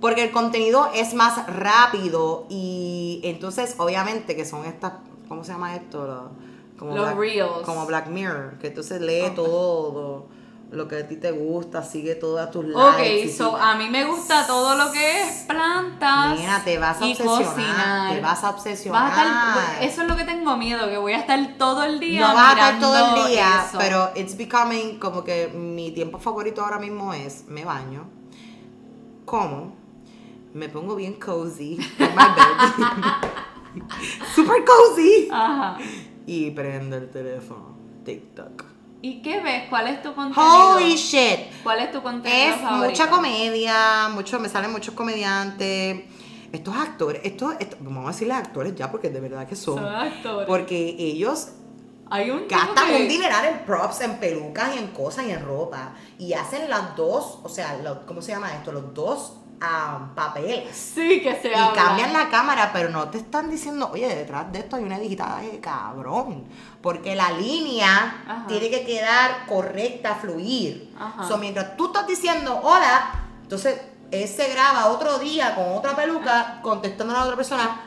Porque 0.00 0.24
el 0.24 0.32
contenido 0.32 0.90
es 0.92 1.14
más 1.14 1.46
rápido 1.46 2.46
y 2.50 3.20
entonces 3.22 3.76
obviamente 3.78 4.34
que 4.34 4.44
son 4.44 4.64
estas, 4.64 4.94
¿cómo 5.28 5.44
se 5.44 5.52
llama 5.52 5.76
esto? 5.76 6.06
Lo- 6.08 6.53
como 6.88 6.96
Los 6.96 7.14
reels. 7.16 7.62
Como 7.64 7.86
Black 7.86 8.08
Mirror, 8.08 8.58
que 8.58 8.68
entonces 8.68 9.00
lee 9.00 9.30
todo 9.34 10.28
lo 10.70 10.88
que 10.88 10.96
a 10.96 11.06
ti 11.06 11.16
te 11.16 11.30
gusta, 11.30 11.84
sigue 11.84 12.16
todas 12.16 12.50
tus 12.50 12.64
likes. 12.64 12.80
Ok, 12.80 13.24
y 13.26 13.28
so 13.30 13.50
sigue- 13.52 13.62
a 13.62 13.74
mí 13.76 13.88
me 13.90 14.04
gusta 14.06 14.44
todo 14.46 14.74
lo 14.74 14.90
que 14.90 15.22
es 15.22 15.44
plantas. 15.46 16.36
Nena, 16.36 16.64
te 16.64 16.78
vas 16.78 17.00
a 17.00 17.06
y 17.06 17.12
obsesionar, 17.12 17.44
cocinar. 17.44 18.12
te 18.14 18.20
vas 18.20 18.42
a 18.44 18.50
obsesionar. 18.50 19.02
Vas 19.10 19.18
a 19.18 19.22
estar- 19.68 19.82
eso 19.84 20.02
es 20.02 20.08
lo 20.08 20.16
que 20.16 20.24
tengo 20.24 20.56
miedo, 20.56 20.88
que 20.88 20.98
voy 20.98 21.12
a 21.12 21.18
estar 21.18 21.38
todo 21.58 21.84
el 21.84 22.00
día. 22.00 22.26
No 22.26 22.34
vas 22.34 22.48
a 22.48 22.52
estar 22.52 22.80
todo 22.80 23.16
el 23.24 23.28
día, 23.30 23.64
eso. 23.68 23.78
pero 23.78 24.10
it's 24.16 24.36
becoming 24.36 24.98
como 24.98 25.22
que 25.22 25.46
mi 25.48 25.92
tiempo 25.92 26.18
favorito 26.18 26.62
ahora 26.62 26.80
mismo 26.80 27.14
es 27.14 27.44
me 27.46 27.64
baño, 27.64 28.06
como, 29.24 29.76
me 30.54 30.68
pongo 30.68 30.96
bien 30.96 31.14
cozy 31.14 31.78
en 31.98 32.14
my 32.16 32.24
bed, 32.36 33.84
super 34.34 34.64
cozy 34.64 35.28
Ajá. 35.30 35.78
Y 36.26 36.50
prendo 36.50 36.96
el 36.96 37.10
teléfono, 37.10 37.76
TikTok. 38.04 38.64
¿Y 39.02 39.20
qué 39.20 39.40
ves? 39.42 39.64
¿Cuál 39.68 39.88
es 39.88 40.02
tu 40.02 40.14
contenido? 40.14 40.70
Holy 40.76 40.94
shit. 40.96 41.40
¿Cuál 41.62 41.80
es 41.80 41.92
tu 41.92 42.02
contenido 42.02 42.54
Es 42.54 42.60
favorito? 42.60 42.88
mucha 42.90 43.10
comedia, 43.10 44.08
mucho, 44.08 44.40
me 44.40 44.48
salen 44.48 44.72
muchos 44.72 44.94
comediantes. 44.94 46.04
Estos 46.52 46.74
actores, 46.76 47.20
estos, 47.24 47.54
estos- 47.58 47.78
vamos 47.82 48.04
a 48.06 48.12
decirles 48.12 48.36
actores 48.38 48.74
ya 48.74 48.90
porque 48.90 49.10
de 49.10 49.20
verdad 49.20 49.46
que 49.46 49.56
son. 49.56 49.76
Son 49.76 49.84
actores. 49.94 50.46
Porque 50.46 50.94
ellos 50.98 51.48
Hay 52.10 52.30
un 52.30 52.46
gastan 52.48 52.86
que- 52.88 53.02
un 53.02 53.08
dineral 53.08 53.44
en 53.46 53.58
props, 53.66 54.00
en 54.02 54.18
pelucas 54.18 54.74
y 54.74 54.78
en 54.78 54.86
cosas 54.88 55.26
y 55.26 55.32
en 55.32 55.44
ropa. 55.44 55.94
Y 56.18 56.32
hacen 56.32 56.70
las 56.70 56.96
dos, 56.96 57.40
o 57.42 57.48
sea, 57.48 57.76
¿cómo 58.06 58.22
se 58.22 58.32
llama 58.32 58.54
esto? 58.54 58.72
Los 58.72 58.94
dos 58.94 59.34
ah, 59.64 59.98
papeles. 60.14 60.76
Sí, 60.76 61.20
que 61.22 61.34
se 61.40 61.48
Y 61.50 61.54
habla. 61.54 61.72
cambian 61.82 62.12
la 62.12 62.28
cámara, 62.28 62.70
pero 62.72 62.88
no 62.90 63.08
te 63.08 63.18
están 63.18 63.50
diciendo, 63.50 63.90
oye, 63.92 64.08
detrás 64.14 64.52
de 64.52 64.60
esto 64.60 64.76
hay 64.76 64.84
una 64.84 64.98
digitaje 64.98 65.60
cabrón. 65.60 66.44
Porque 66.82 67.14
la 67.14 67.30
línea 67.32 68.22
Ajá. 68.28 68.46
tiene 68.46 68.70
que 68.70 68.84
quedar 68.84 69.46
correcta, 69.46 70.14
fluir. 70.16 70.94
So, 71.26 71.38
mientras 71.38 71.76
tú 71.76 71.86
estás 71.86 72.06
diciendo 72.06 72.60
hola, 72.62 73.10
entonces 73.42 73.80
él 74.10 74.28
se 74.28 74.48
graba 74.52 74.86
otro 74.88 75.18
día 75.18 75.54
con 75.54 75.72
otra 75.72 75.96
peluca 75.96 76.60
contestando 76.62 77.14
a 77.14 77.18
la 77.18 77.24
otra 77.24 77.36
persona, 77.36 77.80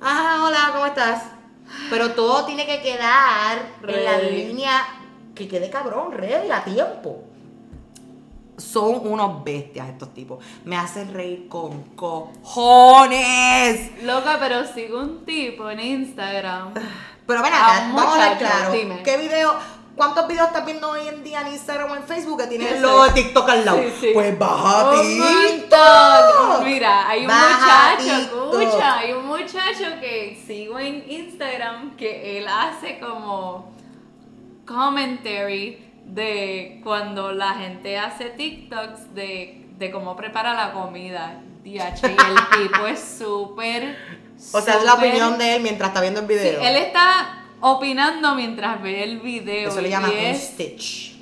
ajá, 0.00 0.44
hola, 0.44 0.70
¿cómo 0.72 0.86
estás? 0.86 1.24
Pero 1.90 2.12
todo 2.12 2.44
tiene 2.44 2.66
que 2.66 2.82
quedar 2.82 3.58
en 3.86 4.04
la 4.04 4.18
línea 4.18 4.84
que 5.34 5.48
quede 5.48 5.70
cabrón, 5.70 6.12
ready, 6.12 6.50
a 6.50 6.62
tiempo. 6.62 7.24
Son 8.56 9.00
unos 9.06 9.42
bestias 9.44 9.88
estos 9.88 10.12
tipos. 10.14 10.44
Me 10.64 10.76
hacen 10.76 11.12
reír 11.12 11.48
con 11.48 11.82
cojones. 11.96 14.02
Loca, 14.02 14.36
pero 14.38 14.64
sigo 14.66 15.00
un 15.00 15.24
tipo 15.24 15.68
en 15.70 15.80
Instagram. 15.80 16.74
Pero 17.26 17.42
ven 17.42 17.52
A 17.52 17.66
acá, 17.66 17.92
vamos 17.94 18.16
a 18.18 18.28
ver 18.28 18.38
claro. 18.38 18.72
dime. 18.72 19.02
¿Qué 19.02 19.16
video, 19.16 19.54
cuántos 19.96 20.28
videos 20.28 20.48
estás 20.48 20.66
viendo 20.66 20.90
hoy 20.90 21.08
en 21.08 21.24
día 21.24 21.40
en 21.40 21.48
Instagram 21.54 21.92
o 21.92 21.96
en 21.96 22.02
Facebook 22.02 22.40
que 22.40 22.46
tienen 22.48 22.68
Sí, 22.68 22.74
el 22.74 22.82
logo 22.82 23.04
de 23.04 23.10
TikTok 23.12 23.48
al 23.48 23.64
lado? 23.64 23.78
Sí, 23.78 23.92
sí. 24.00 24.10
Pues 24.12 24.38
baja 24.38 24.90
Un 24.90 25.00
TikTok. 25.02 26.64
Mira, 26.64 27.08
hay 27.08 27.20
un 27.22 27.28
Baja 27.28 27.94
muchacho, 27.96 28.20
TikTok. 28.20 28.60
escucha, 28.60 28.98
hay 28.98 29.12
un 29.12 29.26
muchacho 29.26 30.00
que 30.00 30.42
sigo 30.46 30.78
en 30.78 31.10
Instagram 31.10 31.96
que 31.96 32.38
él 32.38 32.46
hace 32.48 32.98
como 33.00 33.72
commentary 34.66 35.91
de 36.06 36.80
cuando 36.84 37.32
la 37.32 37.54
gente 37.54 37.98
hace 37.98 38.26
TikToks 38.30 39.14
de, 39.14 39.66
de 39.78 39.90
cómo 39.90 40.16
prepara 40.16 40.54
la 40.54 40.72
comida. 40.72 41.40
DH, 41.64 41.68
y 42.02 42.06
el 42.06 42.68
tipo 42.70 42.86
es 42.86 42.98
súper. 43.18 43.96
O 44.52 44.60
sea, 44.60 44.74
es 44.78 44.84
la 44.84 44.94
opinión 44.94 45.38
de 45.38 45.56
él 45.56 45.62
mientras 45.62 45.90
está 45.90 46.00
viendo 46.00 46.18
el 46.20 46.26
Sí, 46.26 46.32
video. 46.34 46.60
él 46.60 46.76
está 46.76 47.44
opinando 47.60 48.34
mientras 48.34 48.82
ve 48.82 49.04
el 49.04 49.20
video. 49.20 49.68
Eso 49.70 49.80
le 49.80 49.88
y 49.88 49.90
llaman 49.92 50.10
un 50.10 50.34
stitch. 50.34 51.12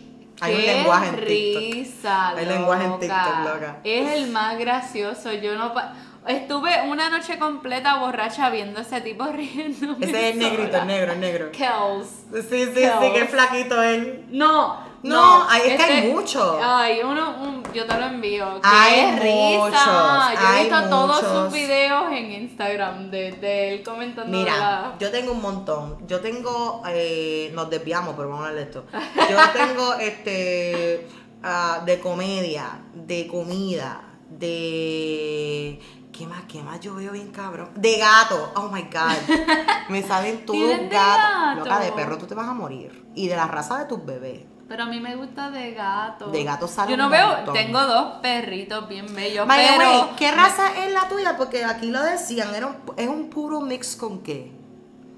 Hay 0.40 0.54
un 0.54 0.62
lenguaje 0.64 1.08
en 1.08 1.16
TikTok. 1.16 1.62
risa, 1.62 2.28
Hay 2.30 2.46
lenguaje 2.46 2.84
en 2.86 2.98
TikTok, 2.98 3.38
loca. 3.44 3.80
Es 3.84 4.12
el 4.12 4.30
más 4.30 4.58
gracioso. 4.58 5.30
Yo 5.34 5.54
no 5.58 5.74
pa- 5.74 5.92
estuve 6.26 6.70
una 6.88 7.08
noche 7.10 7.38
completa 7.38 7.96
borracha 7.98 8.50
viendo 8.50 8.78
a 8.78 8.82
ese 8.82 9.00
tipo 9.00 9.24
riendo. 9.32 9.96
Ese 10.00 10.28
es 10.28 10.32
el 10.34 10.38
negrito, 10.38 10.76
el 10.78 10.86
negro, 10.86 11.12
el 11.12 11.20
negro. 11.20 11.50
Kells. 11.52 12.08
Sí, 12.32 12.42
sí, 12.66 12.66
sí, 12.74 13.12
que 13.14 13.26
flaquito 13.26 13.82
él. 13.82 14.26
No, 14.30 14.88
No, 15.02 15.46
ay, 15.48 15.62
es 15.70 15.76
que 15.76 15.82
hay 15.92 16.12
mucho. 16.12 16.60
Hay 16.62 17.00
uno, 17.02 17.36
un- 17.42 17.62
yo 17.72 17.86
te 17.86 17.98
lo 17.98 18.06
envío. 18.06 18.60
Hay 18.62 19.00
es 19.00 19.20
risa. 19.22 19.58
muchos, 19.58 20.40
Yo 20.42 20.48
he 20.56 20.60
visto 20.62 20.88
todos 20.90 21.22
muchos. 21.22 21.44
sus 21.44 21.52
videos 21.54 22.12
en 22.12 22.30
Instagram 22.32 23.10
de, 23.10 23.32
de 23.32 23.74
él 23.74 23.82
comentando 23.82 24.36
Mira, 24.36 24.56
la- 24.58 24.94
yo 25.00 25.10
tengo 25.10 25.32
un 25.32 25.40
montón. 25.40 26.06
Yo 26.06 26.20
tengo, 26.20 26.82
eh, 26.88 27.50
nos 27.54 27.70
desviamos, 27.70 28.14
pero 28.14 28.28
vamos 28.28 28.44
a 28.44 28.48
hablar 28.48 28.62
de 28.62 28.70
esto. 28.70 28.84
Yo 29.30 29.36
tengo 29.54 29.94
este 29.94 31.08
ah, 31.42 31.80
de 31.86 31.98
comedia, 32.00 32.82
de 32.92 33.26
comida, 33.26 34.02
de 34.28 35.80
¿qué 36.20 36.26
más? 36.26 36.42
¿Qué 36.48 36.62
más 36.62 36.80
yo 36.80 36.94
veo 36.94 37.12
bien 37.12 37.30
cabrón? 37.30 37.70
De 37.76 37.96
gato. 37.96 38.52
Oh 38.56 38.68
my 38.68 38.82
god. 38.82 39.36
Me 39.88 40.02
salen 40.02 40.44
todos 40.44 40.58
¿Tienen 40.58 40.88
de 40.90 40.94
gatos. 40.94 41.22
gato? 41.56 41.58
Loca, 41.60 41.78
de 41.80 41.92
perro 41.92 42.18
tú 42.18 42.26
te 42.26 42.34
vas 42.34 42.46
a 42.48 42.52
morir. 42.52 43.06
Y 43.14 43.28
de 43.28 43.36
la 43.36 43.46
raza 43.46 43.78
de 43.78 43.86
tus 43.86 44.04
bebés. 44.04 44.42
Pero 44.68 44.82
a 44.82 44.86
mí 44.86 45.00
me 45.00 45.16
gusta 45.16 45.50
de 45.50 45.72
gato. 45.72 46.30
De 46.30 46.44
gato 46.44 46.68
sale 46.68 46.90
Yo 46.90 46.96
no 46.98 47.08
veo, 47.08 47.26
montón. 47.36 47.54
tengo 47.54 47.80
dos 47.86 48.18
perritos 48.20 48.86
bien 48.88 49.06
bellos, 49.14 49.48
the 49.48 49.54
pero... 49.54 49.90
way, 49.90 50.10
¿qué 50.18 50.30
raza 50.30 50.84
es 50.84 50.92
la 50.92 51.08
tuya? 51.08 51.36
Porque 51.38 51.64
aquí 51.64 51.86
lo 51.90 52.02
decían, 52.02 52.54
era 52.54 52.66
un- 52.68 52.76
es 52.96 53.08
un 53.08 53.30
puro 53.30 53.60
mix 53.62 53.96
con 53.96 54.20
qué. 54.22 54.52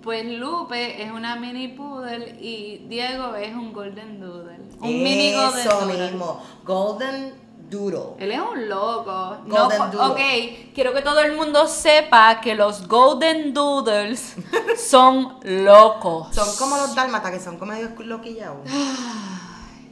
Pues 0.02 0.24
Lupe 0.24 1.02
es 1.02 1.10
una 1.12 1.36
mini 1.36 1.68
poodle 1.68 2.36
y 2.40 2.86
Diego 2.88 3.34
es 3.34 3.54
un 3.54 3.72
golden 3.72 4.20
doodle. 4.20 4.56
Un 4.80 5.02
mini 5.02 5.32
golden 5.34 5.60
Eso 5.66 5.80
doodle. 5.80 6.04
mismo, 6.10 6.42
Golden 6.64 7.34
Doodle. 7.72 8.22
Él 8.24 8.30
es 8.32 8.40
un 8.40 8.68
loco. 8.68 9.38
Golden 9.46 9.78
no, 9.78 9.88
Doodle. 9.90 10.12
ok, 10.12 10.74
quiero 10.74 10.92
que 10.92 11.00
todo 11.00 11.20
el 11.20 11.34
mundo 11.34 11.66
sepa 11.66 12.40
que 12.40 12.54
los 12.54 12.86
golden 12.86 13.54
doodles 13.54 14.36
son 14.76 15.38
locos. 15.42 16.34
Son 16.34 16.56
como 16.58 16.76
los 16.76 16.94
dálmatas, 16.94 17.30
que 17.32 17.40
son 17.40 17.58
como 17.58 17.72
medio 17.72 17.90
loquillados. 17.98 18.68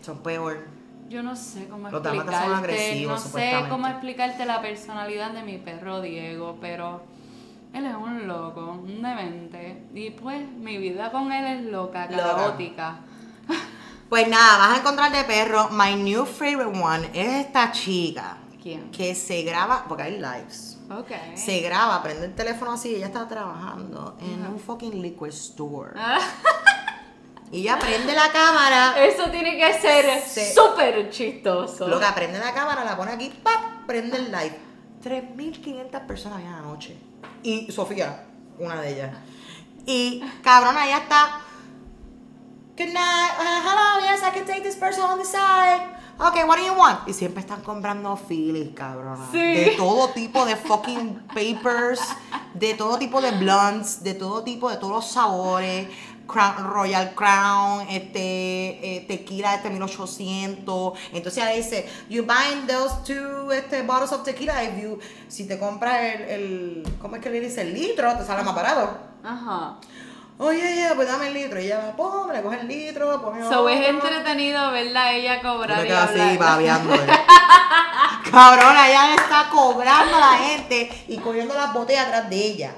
Son 0.02 0.18
peor. 0.18 0.58
Yo 1.08 1.22
no 1.22 1.34
sé 1.34 1.66
cómo 1.68 1.90
Los 1.90 2.02
dálmatas 2.02 2.44
son 2.44 2.52
explicarte, 2.52 2.82
agresivos, 2.82 3.24
no 3.24 3.30
sé 3.32 3.64
cómo 3.68 3.86
explicarte 3.88 4.46
la 4.46 4.62
personalidad 4.62 5.32
de 5.32 5.42
mi 5.42 5.58
perro 5.58 6.00
Diego, 6.00 6.58
pero 6.60 7.02
él 7.72 7.84
es 7.86 7.94
un 7.94 8.28
loco, 8.28 8.78
un 8.80 9.02
demente. 9.02 9.82
Y 9.94 10.10
pues 10.10 10.48
mi 10.52 10.78
vida 10.78 11.10
con 11.10 11.32
él 11.32 11.58
es 11.58 11.72
loca, 11.72 12.06
Loca. 12.10 12.22
caótica. 12.36 13.00
Pues 14.10 14.26
nada, 14.28 14.58
vas 14.58 14.76
a 14.76 14.80
encontrar 14.80 15.12
de 15.12 15.22
perro. 15.24 15.68
My 15.70 15.94
new 15.94 16.26
favorite 16.26 16.78
one 16.78 17.10
es 17.14 17.46
esta 17.46 17.70
chica 17.70 18.38
¿Quién? 18.60 18.90
que 18.90 19.14
se 19.14 19.42
graba, 19.42 19.84
porque 19.88 20.02
hay 20.02 20.16
lives. 20.18 20.78
Ok. 20.90 21.12
Se 21.36 21.60
graba, 21.60 22.02
prende 22.02 22.26
el 22.26 22.34
teléfono 22.34 22.72
así, 22.72 22.96
ella 22.96 23.06
está 23.06 23.28
trabajando 23.28 24.16
en 24.20 24.44
un 24.44 24.58
fucking 24.58 25.00
liquor 25.00 25.28
store. 25.28 25.92
Ah, 25.96 26.18
Y 27.52 27.60
ella 27.62 27.78
prende 27.78 28.12
la 28.12 28.30
cámara, 28.32 28.94
eso 29.04 29.30
tiene 29.30 29.56
que 29.56 29.72
ser 29.80 30.22
súper 30.54 31.08
chistoso. 31.10 31.86
loca, 31.88 32.12
prende 32.14 32.38
la 32.40 32.52
cámara, 32.52 32.84
la 32.84 32.96
pone 32.96 33.12
aquí, 33.12 33.30
¡pap! 33.42 33.86
prende 33.86 34.16
el 34.16 34.26
live. 34.32 34.58
3.500 35.04 36.06
personas 36.06 36.38
había 36.38 36.58
anoche. 36.58 36.98
Y 37.44 37.70
Sofía, 37.72 38.24
una 38.58 38.80
de 38.80 38.92
ellas. 38.92 39.16
Y 39.86 40.20
cabrona, 40.42 40.86
ella 40.86 40.98
está. 40.98 41.40
Good 42.80 42.94
night. 42.94 43.32
uh, 43.36 43.60
hello, 43.60 44.00
yes, 44.08 44.22
I 44.22 44.30
can 44.30 44.46
take 44.46 44.62
this 44.62 44.74
person 44.74 45.02
on 45.04 45.18
the 45.18 45.24
side. 45.26 45.82
Okay, 46.18 46.44
what 46.44 46.56
do 46.56 46.64
you 46.64 46.72
want? 46.72 47.06
Y 47.06 47.12
siempre 47.12 47.42
están 47.42 47.60
comprando 47.60 48.16
Phillies, 48.16 48.70
cabrona. 48.74 49.28
Sí. 49.30 49.36
De 49.38 49.74
todo 49.76 50.08
tipo 50.14 50.46
de 50.46 50.56
fucking 50.56 51.24
papers, 51.28 52.00
de 52.54 52.72
todo 52.72 52.96
tipo 52.96 53.20
de 53.20 53.32
blunts, 53.32 54.02
de 54.02 54.14
todo 54.14 54.42
tipo, 54.44 54.70
de 54.70 54.78
todos 54.78 54.94
los 54.94 55.06
sabores. 55.06 55.88
Crown- 56.26 56.72
Royal 56.72 57.14
Crown, 57.14 57.86
este, 57.90 58.96
eh, 58.96 59.04
tequila 59.06 59.56
este 59.56 59.68
1800. 59.68 60.94
Entonces 61.12 61.44
ella 61.44 61.54
dice, 61.54 61.86
you 62.08 62.24
buying 62.24 62.66
those 62.66 62.94
two 63.04 63.52
este, 63.52 63.82
bottles 63.82 64.12
of 64.12 64.22
tequila, 64.24 64.64
if 64.64 64.80
you, 64.82 64.98
si 65.28 65.46
te 65.46 65.58
compras 65.58 66.14
el, 66.14 66.22
el, 66.22 66.82
¿cómo 66.98 67.16
es 67.16 67.22
que 67.22 67.28
le 67.28 67.40
dice? 67.40 67.60
El 67.60 67.74
litro, 67.74 68.16
te 68.16 68.24
sale 68.24 68.42
más 68.42 68.54
barato. 68.54 68.96
Ajá. 69.22 69.76
Oye, 70.42 70.74
yeah, 70.74 70.94
pues 70.94 71.06
dame 71.06 71.28
el 71.28 71.34
litro. 71.34 71.60
Y 71.60 71.66
ella 71.66 71.78
va, 71.86 71.96
pum, 71.96 72.30
le 72.32 72.40
coge 72.40 72.60
el 72.60 72.66
litro, 72.68 73.20
pone 73.20 73.46
So 73.46 73.68
es 73.68 73.86
entretenido 73.86 74.70
verla 74.72 75.02
a 75.04 75.12
ella 75.12 75.36
Yo 75.42 75.42
cobrar 75.42 75.76
me 75.78 75.84
y 75.84 75.86
quedo 75.88 75.98
así 75.98 76.36
babeando. 76.38 76.94
eh. 76.94 76.98
Cabrona, 78.30 78.88
ella 78.88 79.14
está 79.16 79.48
cobrando 79.50 80.16
a 80.16 80.20
la 80.20 80.38
gente 80.38 80.90
y 81.08 81.18
cogiendo 81.18 81.54
las 81.54 81.72
botellas 81.74 82.06
atrás 82.06 82.30
de 82.30 82.36
ella. 82.36 82.72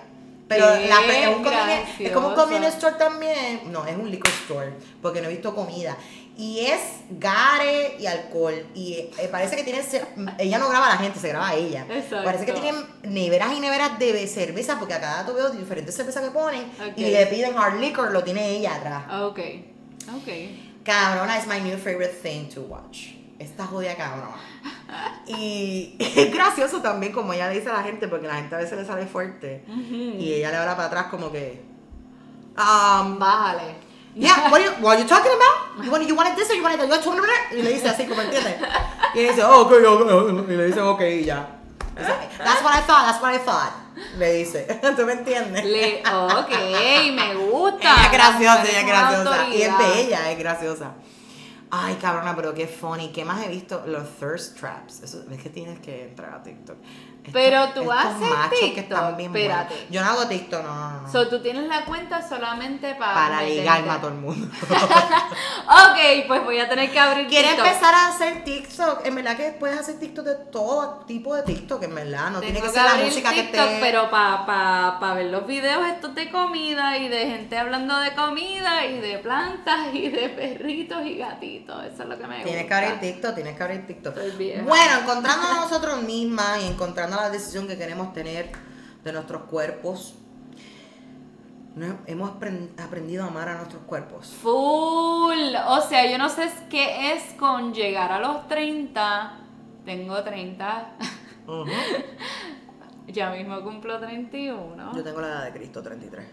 Pero 0.48 0.66
la, 0.66 1.00
es, 1.06 1.28
un 1.28 1.44
convenience- 1.44 2.04
es 2.06 2.12
como 2.12 2.28
un 2.28 2.34
convenience 2.34 2.76
store 2.78 2.96
también. 2.96 3.60
No, 3.72 3.86
es 3.86 3.96
un 3.96 4.10
liquor 4.10 4.30
store, 4.42 4.72
porque 5.00 5.20
no 5.20 5.28
he 5.28 5.30
visto 5.30 5.54
comida. 5.54 5.96
Y 6.36 6.60
es 6.60 6.80
gare 7.10 7.96
y 7.98 8.06
alcohol. 8.06 8.54
Y 8.74 8.94
eh, 9.18 9.28
parece 9.30 9.56
que 9.56 9.64
tiene. 9.64 9.82
Ella 10.38 10.58
no 10.58 10.68
graba 10.68 10.86
a 10.86 10.90
la 10.90 10.96
gente, 10.96 11.18
se 11.18 11.28
graba 11.28 11.50
a 11.50 11.54
ella. 11.54 11.86
Exacto. 11.90 12.24
Parece 12.24 12.46
que 12.46 12.52
tienen 12.52 12.74
neveras 13.02 13.52
y 13.52 13.60
neveras 13.60 13.98
de 13.98 14.26
cerveza, 14.26 14.78
porque 14.78 14.94
a 14.94 15.00
cada 15.00 15.16
dato 15.18 15.34
veo 15.34 15.50
diferentes 15.50 15.94
cervezas 15.94 16.24
que 16.24 16.30
ponen. 16.30 16.64
Y 16.96 17.04
le 17.04 17.26
piden 17.26 17.56
hard 17.56 17.80
liquor, 17.80 18.12
lo 18.12 18.24
tiene 18.24 18.48
ella 18.48 18.76
atrás. 18.76 19.04
Ok. 19.22 19.40
Ok. 20.16 20.28
Cabrona 20.84 21.38
es 21.38 21.46
my 21.46 21.60
new 21.60 21.78
favorite 21.78 22.14
thing 22.22 22.48
to 22.48 22.62
watch. 22.62 23.10
Esta 23.38 23.66
jodida 23.66 23.96
cabrona. 23.96 24.36
Y 25.26 25.96
es 25.98 26.32
gracioso 26.32 26.82
también 26.82 27.12
como 27.12 27.32
ella 27.32 27.48
le 27.48 27.54
dice 27.54 27.70
a 27.70 27.74
la 27.74 27.82
gente, 27.82 28.08
porque 28.08 28.26
la 28.26 28.34
gente 28.34 28.54
a 28.54 28.58
veces 28.58 28.78
le 28.78 28.84
sale 28.84 29.06
fuerte. 29.06 29.64
Y 30.18 30.32
ella 30.34 30.50
le 30.50 30.56
habla 30.56 30.76
para 30.76 30.88
atrás 30.88 31.06
como 31.06 31.30
que. 31.30 31.62
Um, 32.56 33.18
Bájale. 33.18 33.91
Yeah, 34.14 34.50
what 34.50 34.60
are 34.60 34.64
you, 34.64 34.70
what 34.82 34.98
are 34.98 35.02
you 35.02 35.08
talking 35.08 35.32
about? 35.32 35.84
You 35.84 35.90
wanted, 35.90 36.08
you 36.08 36.14
wanted 36.14 36.36
this 36.36 36.50
or 36.50 36.54
you 36.54 36.62
wanted 36.62 36.80
that? 36.80 37.04
You 37.04 37.10
wanted 37.10 37.24
that? 37.24 37.50
Y 37.52 37.62
le 37.62 37.72
dice 37.72 37.88
así, 37.88 38.06
como 38.06 38.20
entiendes. 38.22 38.60
Y 39.14 39.20
le 39.22 39.28
dice, 39.28 39.42
oh, 39.42 39.62
ok, 39.62 39.72
ok. 39.72 40.48
Y 40.48 40.56
le 40.56 40.66
dice, 40.66 40.80
ok, 40.80 41.00
y 41.00 41.24
ya. 41.24 41.46
That's 41.94 42.62
what 42.62 42.74
I 42.74 42.80
thought, 42.80 43.06
that's 43.06 43.22
what 43.22 43.34
I 43.34 43.38
thought. 43.38 43.72
Le 44.18 44.32
dice, 44.38 44.66
¿tú 44.96 45.04
me 45.06 45.12
entiendes? 45.12 45.64
Le, 45.64 46.02
ok, 46.02 46.50
me 47.14 47.34
gusta. 47.34 47.78
Ella 47.78 48.04
es 48.04 48.12
graciosa, 48.12 48.64
La 48.64 48.70
ella 48.70 48.80
es 48.80 48.86
graciosa. 48.86 49.48
Y 49.48 49.62
es 49.62 49.78
bella, 49.78 50.30
es 50.30 50.38
graciosa. 50.38 50.92
Ay, 51.70 51.94
cabrona, 51.94 52.36
pero 52.36 52.52
qué 52.52 52.66
funny. 52.66 53.12
¿Qué 53.12 53.24
más 53.24 53.42
he 53.42 53.48
visto? 53.48 53.82
Los 53.86 54.06
thirst 54.18 54.58
traps. 54.58 55.02
Eso, 55.02 55.24
es 55.30 55.42
que 55.42 55.48
tienes 55.48 55.78
que 55.80 56.08
entrar 56.08 56.34
a 56.34 56.42
TikTok. 56.42 56.76
Pero 57.32 57.68
tú 57.68 57.90
haces 57.92 58.28
que 58.50 58.56
TikTok, 58.66 58.78
están 58.78 59.16
bien 59.16 59.34
espérate. 59.34 59.74
buenos. 59.74 59.90
Yo 59.90 60.00
no 60.02 60.10
hago 60.10 60.26
TikTok, 60.26 60.62
no, 60.64 60.74
no, 60.74 61.00
no. 61.02 61.12
So, 61.12 61.28
tú 61.28 61.40
tienes 61.40 61.68
la 61.68 61.84
cuenta 61.84 62.26
solamente 62.26 62.94
para. 62.96 63.14
para 63.14 63.42
ligarme 63.42 63.90
a 63.90 63.98
todo 63.98 64.08
el 64.08 64.16
mundo. 64.16 64.48
Ok, 65.64 66.26
pues 66.26 66.44
voy 66.44 66.58
a 66.58 66.68
tener 66.68 66.90
que 66.90 66.98
abrir 66.98 67.28
¿Quieres 67.28 67.52
TikTok. 67.52 67.66
empezar 67.66 67.94
a 67.94 68.08
hacer 68.08 68.44
TikTok? 68.44 69.06
En 69.06 69.14
verdad 69.14 69.36
que 69.36 69.50
puedes 69.58 69.78
hacer 69.78 69.98
TikTok 69.98 70.24
de 70.24 70.34
todo 70.50 71.04
tipo 71.06 71.34
de 71.34 71.42
TikTok, 71.42 71.82
en 71.84 71.94
verdad. 71.94 72.30
No 72.30 72.40
tiene 72.40 72.60
que 72.60 72.68
ser 72.68 72.82
la 72.84 72.96
música 72.96 73.30
que 73.32 73.42
TikTok, 73.44 73.66
te... 73.68 73.78
pero 73.80 74.10
para 74.10 74.44
pa, 74.44 74.96
pa 75.00 75.14
ver 75.14 75.26
los 75.26 75.46
videos 75.46 75.86
estos 75.86 76.14
de 76.14 76.30
comida 76.30 76.98
y 76.98 77.08
de 77.08 77.26
gente 77.26 77.56
hablando 77.56 77.96
de 78.00 78.12
comida 78.14 78.84
y 78.86 79.00
de 79.00 79.18
plantas 79.18 79.94
y 79.94 80.08
de 80.08 80.28
perritos 80.30 81.06
y 81.06 81.16
gatitos. 81.18 81.84
Eso 81.84 82.02
es 82.02 82.08
lo 82.08 82.18
que 82.18 82.26
me 82.26 82.42
Tienes 82.42 82.54
que 82.66 82.74
gusta. 82.74 82.78
abrir 82.78 83.00
TikTok, 83.00 83.34
tienes 83.34 83.56
que 83.56 83.62
abrir 83.62 83.86
TikTok. 83.86 84.14
Bueno, 84.64 84.98
encontrando 85.00 85.48
a 85.48 85.54
nosotros 85.54 86.02
mismas 86.02 86.60
y 86.62 86.66
encontrando 86.66 87.11
la 87.16 87.30
decisión 87.30 87.66
que 87.66 87.76
queremos 87.76 88.12
tener 88.12 88.50
de 89.04 89.12
nuestros 89.12 89.42
cuerpos, 89.44 90.14
no- 91.74 91.98
hemos 92.06 92.30
apren- 92.30 92.70
aprendido 92.80 93.24
a 93.24 93.28
amar 93.28 93.48
a 93.48 93.56
nuestros 93.56 93.82
cuerpos. 93.84 94.28
Full. 94.42 95.54
O 95.68 95.80
sea, 95.88 96.10
yo 96.10 96.18
no 96.18 96.28
sé 96.28 96.48
qué 96.70 97.12
es 97.12 97.22
con 97.38 97.72
llegar 97.74 98.12
a 98.12 98.20
los 98.20 98.46
30. 98.48 99.38
Tengo 99.84 100.22
30. 100.22 100.96
Ujú. 101.46 101.66
Ya 103.08 103.30
mismo 103.30 103.60
cumplo 103.62 103.98
31. 103.98 104.92
Yo 104.94 105.02
tengo 105.02 105.20
la 105.20 105.26
edad 105.26 105.44
de 105.46 105.52
Cristo, 105.52 105.82
33. 105.82 106.24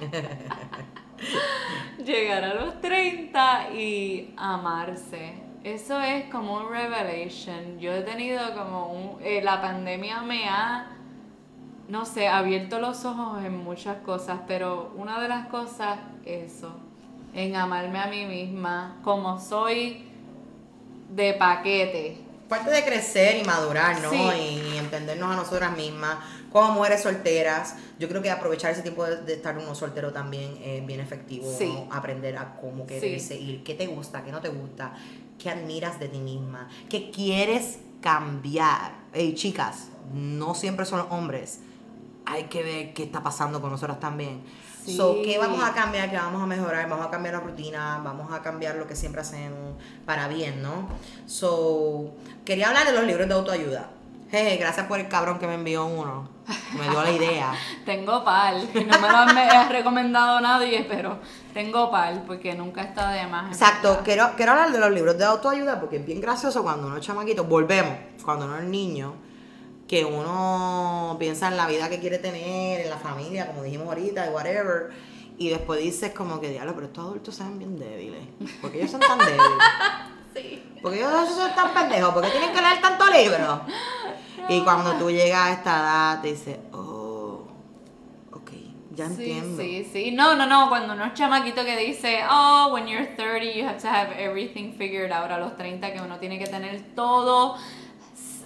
Llegar 2.04 2.44
a 2.44 2.54
los 2.54 2.80
30 2.80 3.70
y 3.74 4.34
amarse. 4.36 5.34
Eso 5.74 6.00
es 6.00 6.24
como 6.30 6.56
un 6.56 6.70
revelation. 6.70 7.78
Yo 7.78 7.92
he 7.92 8.00
tenido 8.00 8.54
como 8.54 8.86
un... 8.90 9.22
eh, 9.22 9.42
la 9.42 9.60
pandemia 9.60 10.22
me 10.22 10.48
ha, 10.48 10.86
no 11.88 12.06
sé, 12.06 12.26
abierto 12.26 12.80
los 12.80 13.04
ojos 13.04 13.44
en 13.44 13.54
muchas 13.58 13.98
cosas, 13.98 14.40
pero 14.46 14.92
una 14.96 15.20
de 15.20 15.28
las 15.28 15.48
cosas, 15.48 15.98
eso, 16.24 16.72
en 17.34 17.54
amarme 17.54 17.98
a 17.98 18.06
mí 18.06 18.24
misma, 18.24 18.96
como 19.04 19.38
soy 19.38 20.06
de 21.10 21.34
paquete. 21.34 22.16
Parte 22.48 22.70
de 22.70 22.82
crecer 22.82 23.42
y 23.42 23.44
madurar, 23.44 24.00
¿no? 24.00 24.08
Sí. 24.08 24.62
Y 24.72 24.78
entendernos 24.78 25.30
a 25.30 25.36
nosotras 25.36 25.76
mismas, 25.76 26.16
como 26.50 26.72
mujeres 26.72 27.02
solteras. 27.02 27.76
Yo 27.98 28.08
creo 28.08 28.22
que 28.22 28.30
aprovechar 28.30 28.72
ese 28.72 28.80
tiempo 28.80 29.04
de, 29.04 29.20
de 29.20 29.34
estar 29.34 29.58
uno 29.58 29.74
soltero 29.74 30.14
también 30.14 30.56
es 30.64 30.86
bien 30.86 31.00
efectivo. 31.00 31.46
Sí. 31.52 31.66
¿no? 31.66 31.94
Aprender 31.94 32.38
a 32.38 32.56
cómo 32.58 32.86
querer 32.86 33.20
seguir, 33.20 33.62
qué 33.62 33.74
te 33.74 33.86
gusta, 33.86 34.24
qué 34.24 34.32
no 34.32 34.40
te 34.40 34.48
gusta, 34.48 34.94
qué 35.38 35.50
admiras 35.50 35.98
de 36.00 36.08
ti 36.08 36.18
misma, 36.18 36.68
qué 36.90 37.10
quieres 37.10 37.78
cambiar. 38.00 38.92
Hey, 39.12 39.34
chicas, 39.34 39.88
no 40.12 40.54
siempre 40.54 40.84
son 40.86 40.98
los 41.00 41.08
hombres. 41.10 41.60
Hay 42.26 42.44
que 42.44 42.62
ver 42.62 42.92
qué 42.94 43.04
está 43.04 43.22
pasando 43.22 43.60
con 43.60 43.70
nosotras 43.70 43.98
también. 44.00 44.42
Sí. 44.84 44.96
So, 44.96 45.16
¿qué 45.22 45.38
vamos 45.38 45.62
a 45.62 45.72
cambiar? 45.72 46.10
¿Qué 46.10 46.16
vamos 46.16 46.42
a 46.42 46.46
mejorar? 46.46 46.88
Vamos 46.88 47.06
a 47.06 47.10
cambiar 47.10 47.34
la 47.34 47.40
rutina, 47.40 48.00
vamos 48.04 48.32
a 48.32 48.42
cambiar 48.42 48.76
lo 48.76 48.86
que 48.86 48.96
siempre 48.96 49.20
hacemos 49.20 49.74
para 50.06 50.28
bien, 50.28 50.62
¿no? 50.62 50.88
So, 51.26 52.14
quería 52.44 52.68
hablar 52.68 52.86
de 52.86 52.92
los 52.92 53.04
libros 53.04 53.28
de 53.28 53.34
autoayuda. 53.34 53.90
Jeje, 54.30 54.56
gracias 54.58 54.86
por 54.86 54.98
el 55.00 55.08
cabrón 55.08 55.38
que 55.38 55.46
me 55.46 55.54
envió 55.54 55.86
uno. 55.86 56.28
Me 56.76 56.82
dio 56.88 57.02
la 57.02 57.10
idea. 57.10 57.52
Tengo 57.86 58.22
pal, 58.24 58.68
no 58.74 58.98
me 59.00 59.08
lo 59.08 59.16
han- 59.16 59.34
me 59.34 59.42
ha 59.48 59.68
recomendado 59.70 60.40
nadie, 60.40 60.84
pero 60.88 61.18
tengo 61.58 61.90
pal, 61.90 62.22
porque 62.24 62.54
nunca 62.54 62.82
está 62.82 63.10
de 63.10 63.26
más. 63.26 63.50
Exacto, 63.50 63.98
quiero, 64.04 64.30
quiero 64.36 64.52
hablar 64.52 64.70
de 64.70 64.78
los 64.78 64.92
libros 64.92 65.18
de 65.18 65.24
autoayuda 65.24 65.80
porque 65.80 65.96
es 65.96 66.06
bien 66.06 66.20
gracioso 66.20 66.62
cuando 66.62 66.86
uno 66.86 66.98
es 66.98 67.04
chamaquito, 67.04 67.42
volvemos, 67.42 67.96
cuando 68.24 68.44
uno 68.44 68.58
es 68.58 68.64
niño, 68.64 69.14
que 69.88 70.04
uno 70.04 71.16
piensa 71.18 71.48
en 71.48 71.56
la 71.56 71.66
vida 71.66 71.88
que 71.88 71.98
quiere 71.98 72.18
tener, 72.18 72.82
en 72.82 72.88
la 72.88 72.96
familia, 72.96 73.48
como 73.48 73.64
dijimos 73.64 73.88
ahorita, 73.88 74.26
y 74.26 74.28
whatever. 74.28 74.90
Y 75.36 75.48
después 75.48 75.80
dices 75.80 76.12
como 76.14 76.40
que, 76.40 76.50
diablo, 76.50 76.74
pero 76.76 76.86
estos 76.86 77.04
adultos 77.04 77.34
se 77.34 77.42
ven 77.42 77.58
bien 77.58 77.76
débiles. 77.76 78.22
porque 78.60 78.78
ellos 78.78 78.92
son 78.92 79.00
tan 79.00 79.18
débiles? 79.18 79.42
Sí. 80.36 80.62
Porque 80.80 80.98
ellos 80.98 81.28
son 81.28 81.52
tan 81.56 81.74
pendejos? 81.74 82.14
porque 82.14 82.28
tienen 82.28 82.52
que 82.52 82.62
leer 82.62 82.80
tanto 82.80 83.04
libro? 83.06 83.62
Y 84.48 84.62
cuando 84.62 84.92
tú 84.92 85.10
llegas 85.10 85.40
a 85.40 85.52
esta 85.52 85.80
edad, 85.80 86.22
te 86.22 86.28
dices, 86.28 86.58
oh, 86.70 86.87
ya 88.98 89.06
entiendo. 89.06 89.62
Sí, 89.62 89.84
sí, 89.84 90.04
sí. 90.06 90.10
No, 90.10 90.34
no, 90.34 90.46
no. 90.46 90.68
Cuando 90.68 90.94
uno 90.94 91.04
es 91.04 91.14
chamaquito 91.14 91.64
que 91.64 91.76
dice, 91.76 92.20
oh, 92.28 92.70
when 92.72 92.86
you're 92.86 93.06
30, 93.16 93.54
you 93.54 93.64
have 93.64 93.80
to 93.80 93.88
have 93.88 94.12
everything 94.18 94.72
figured 94.72 95.12
out. 95.12 95.30
A 95.30 95.38
los 95.38 95.56
30, 95.56 95.92
que 95.92 96.00
uno 96.00 96.18
tiene 96.18 96.38
que 96.38 96.46
tener 96.46 96.80
todo 96.94 97.56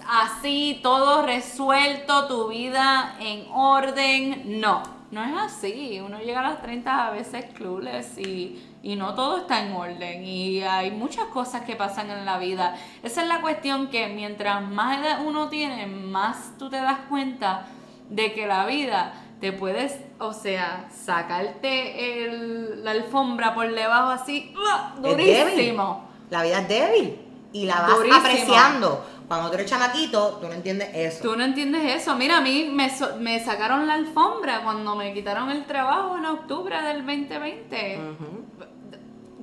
así, 0.07 0.81
todo 0.83 1.23
resuelto, 1.23 2.27
tu 2.27 2.49
vida 2.49 3.17
en 3.19 3.47
orden. 3.51 4.61
No, 4.61 4.83
no 5.11 5.25
es 5.25 5.33
así. 5.35 6.01
Uno 6.05 6.19
llega 6.19 6.41
a 6.41 6.51
los 6.51 6.61
30 6.61 7.07
a 7.07 7.11
veces 7.13 7.47
clueless 7.55 8.19
y, 8.19 8.63
y 8.83 8.97
no 8.97 9.15
todo 9.15 9.39
está 9.39 9.65
en 9.65 9.73
orden. 9.73 10.23
Y 10.23 10.61
hay 10.63 10.91
muchas 10.91 11.25
cosas 11.27 11.63
que 11.63 11.77
pasan 11.77 12.11
en 12.11 12.27
la 12.27 12.37
vida. 12.37 12.77
Esa 13.03 13.23
es 13.23 13.29
la 13.29 13.41
cuestión 13.41 13.89
que 13.89 14.09
mientras 14.09 14.63
más 14.63 14.99
edad 14.99 15.25
uno 15.25 15.49
tiene, 15.49 15.87
más 15.87 16.53
tú 16.59 16.69
te 16.69 16.77
das 16.77 16.99
cuenta 17.09 17.69
de 18.11 18.35
que 18.35 18.47
la 18.47 18.67
vida 18.67 19.15
te 19.43 19.53
puedes, 19.53 19.99
o 20.21 20.33
sea, 20.33 20.89
sacarte 20.91 22.25
el- 22.25 22.83
la 22.85 22.93
alfombra 22.93 23.55
por 23.55 23.71
debajo 23.75 24.09
así, 24.11 24.55
durísimo. 25.03 26.05
La 26.31 26.43
vida 26.43 26.61
es 26.61 26.69
débil. 26.69 27.19
Y 27.53 27.67
la 27.67 27.81
vas 27.83 27.97
Durísimo. 27.97 28.19
apreciando. 28.19 29.05
Cuando 29.29 29.49
tú 29.49 29.55
eres 29.57 29.67
chamaquito, 29.69 30.39
tú 30.41 30.47
no 30.47 30.55
entiendes 30.55 30.89
eso. 30.95 31.23
Tú 31.23 31.37
no 31.37 31.45
entiendes 31.45 31.83
eso. 31.97 32.15
Mira, 32.17 32.39
a 32.39 32.41
mí 32.41 32.71
me, 32.73 32.91
me 33.19 33.41
sacaron 33.45 33.87
la 33.87 33.95
alfombra 33.95 34.63
cuando 34.63 34.95
me 34.97 35.13
quitaron 35.13 35.51
el 35.51 35.65
trabajo 35.67 36.17
en 36.17 36.25
octubre 36.27 36.81
del 36.81 37.05
2020. 37.05 37.99
Ujú, 37.99 38.45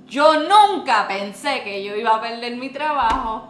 Yo 0.08 0.34
nunca 0.40 1.08
pensé 1.08 1.62
que 1.64 1.84
yo 1.84 1.96
iba 1.96 2.16
a 2.16 2.22
perder 2.22 2.56
mi 2.56 2.70
trabajo. 2.70 3.48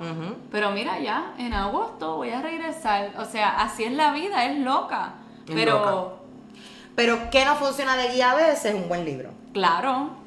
Pero 0.51 0.71
mira, 0.71 0.99
ya 0.99 1.33
en 1.37 1.53
agosto 1.53 2.17
voy 2.17 2.31
a 2.31 2.41
regresar. 2.41 3.13
O 3.17 3.23
sea, 3.25 3.61
así 3.61 3.85
es 3.85 3.93
la 3.93 4.11
vida, 4.11 4.43
es 4.45 4.57
loca. 4.59 5.13
Es 5.47 5.55
Pero, 5.55 5.79
loca. 5.79 6.18
Pero 6.99 7.29
¿qué 7.31 7.45
no 7.45 7.55
funciona 7.55 7.95
de 7.95 8.09
guía 8.13 8.31
a 8.31 8.35
veces? 8.35 8.75
Un 8.75 8.89
buen 8.89 9.05
libro. 9.05 9.29
claro. 9.53 10.17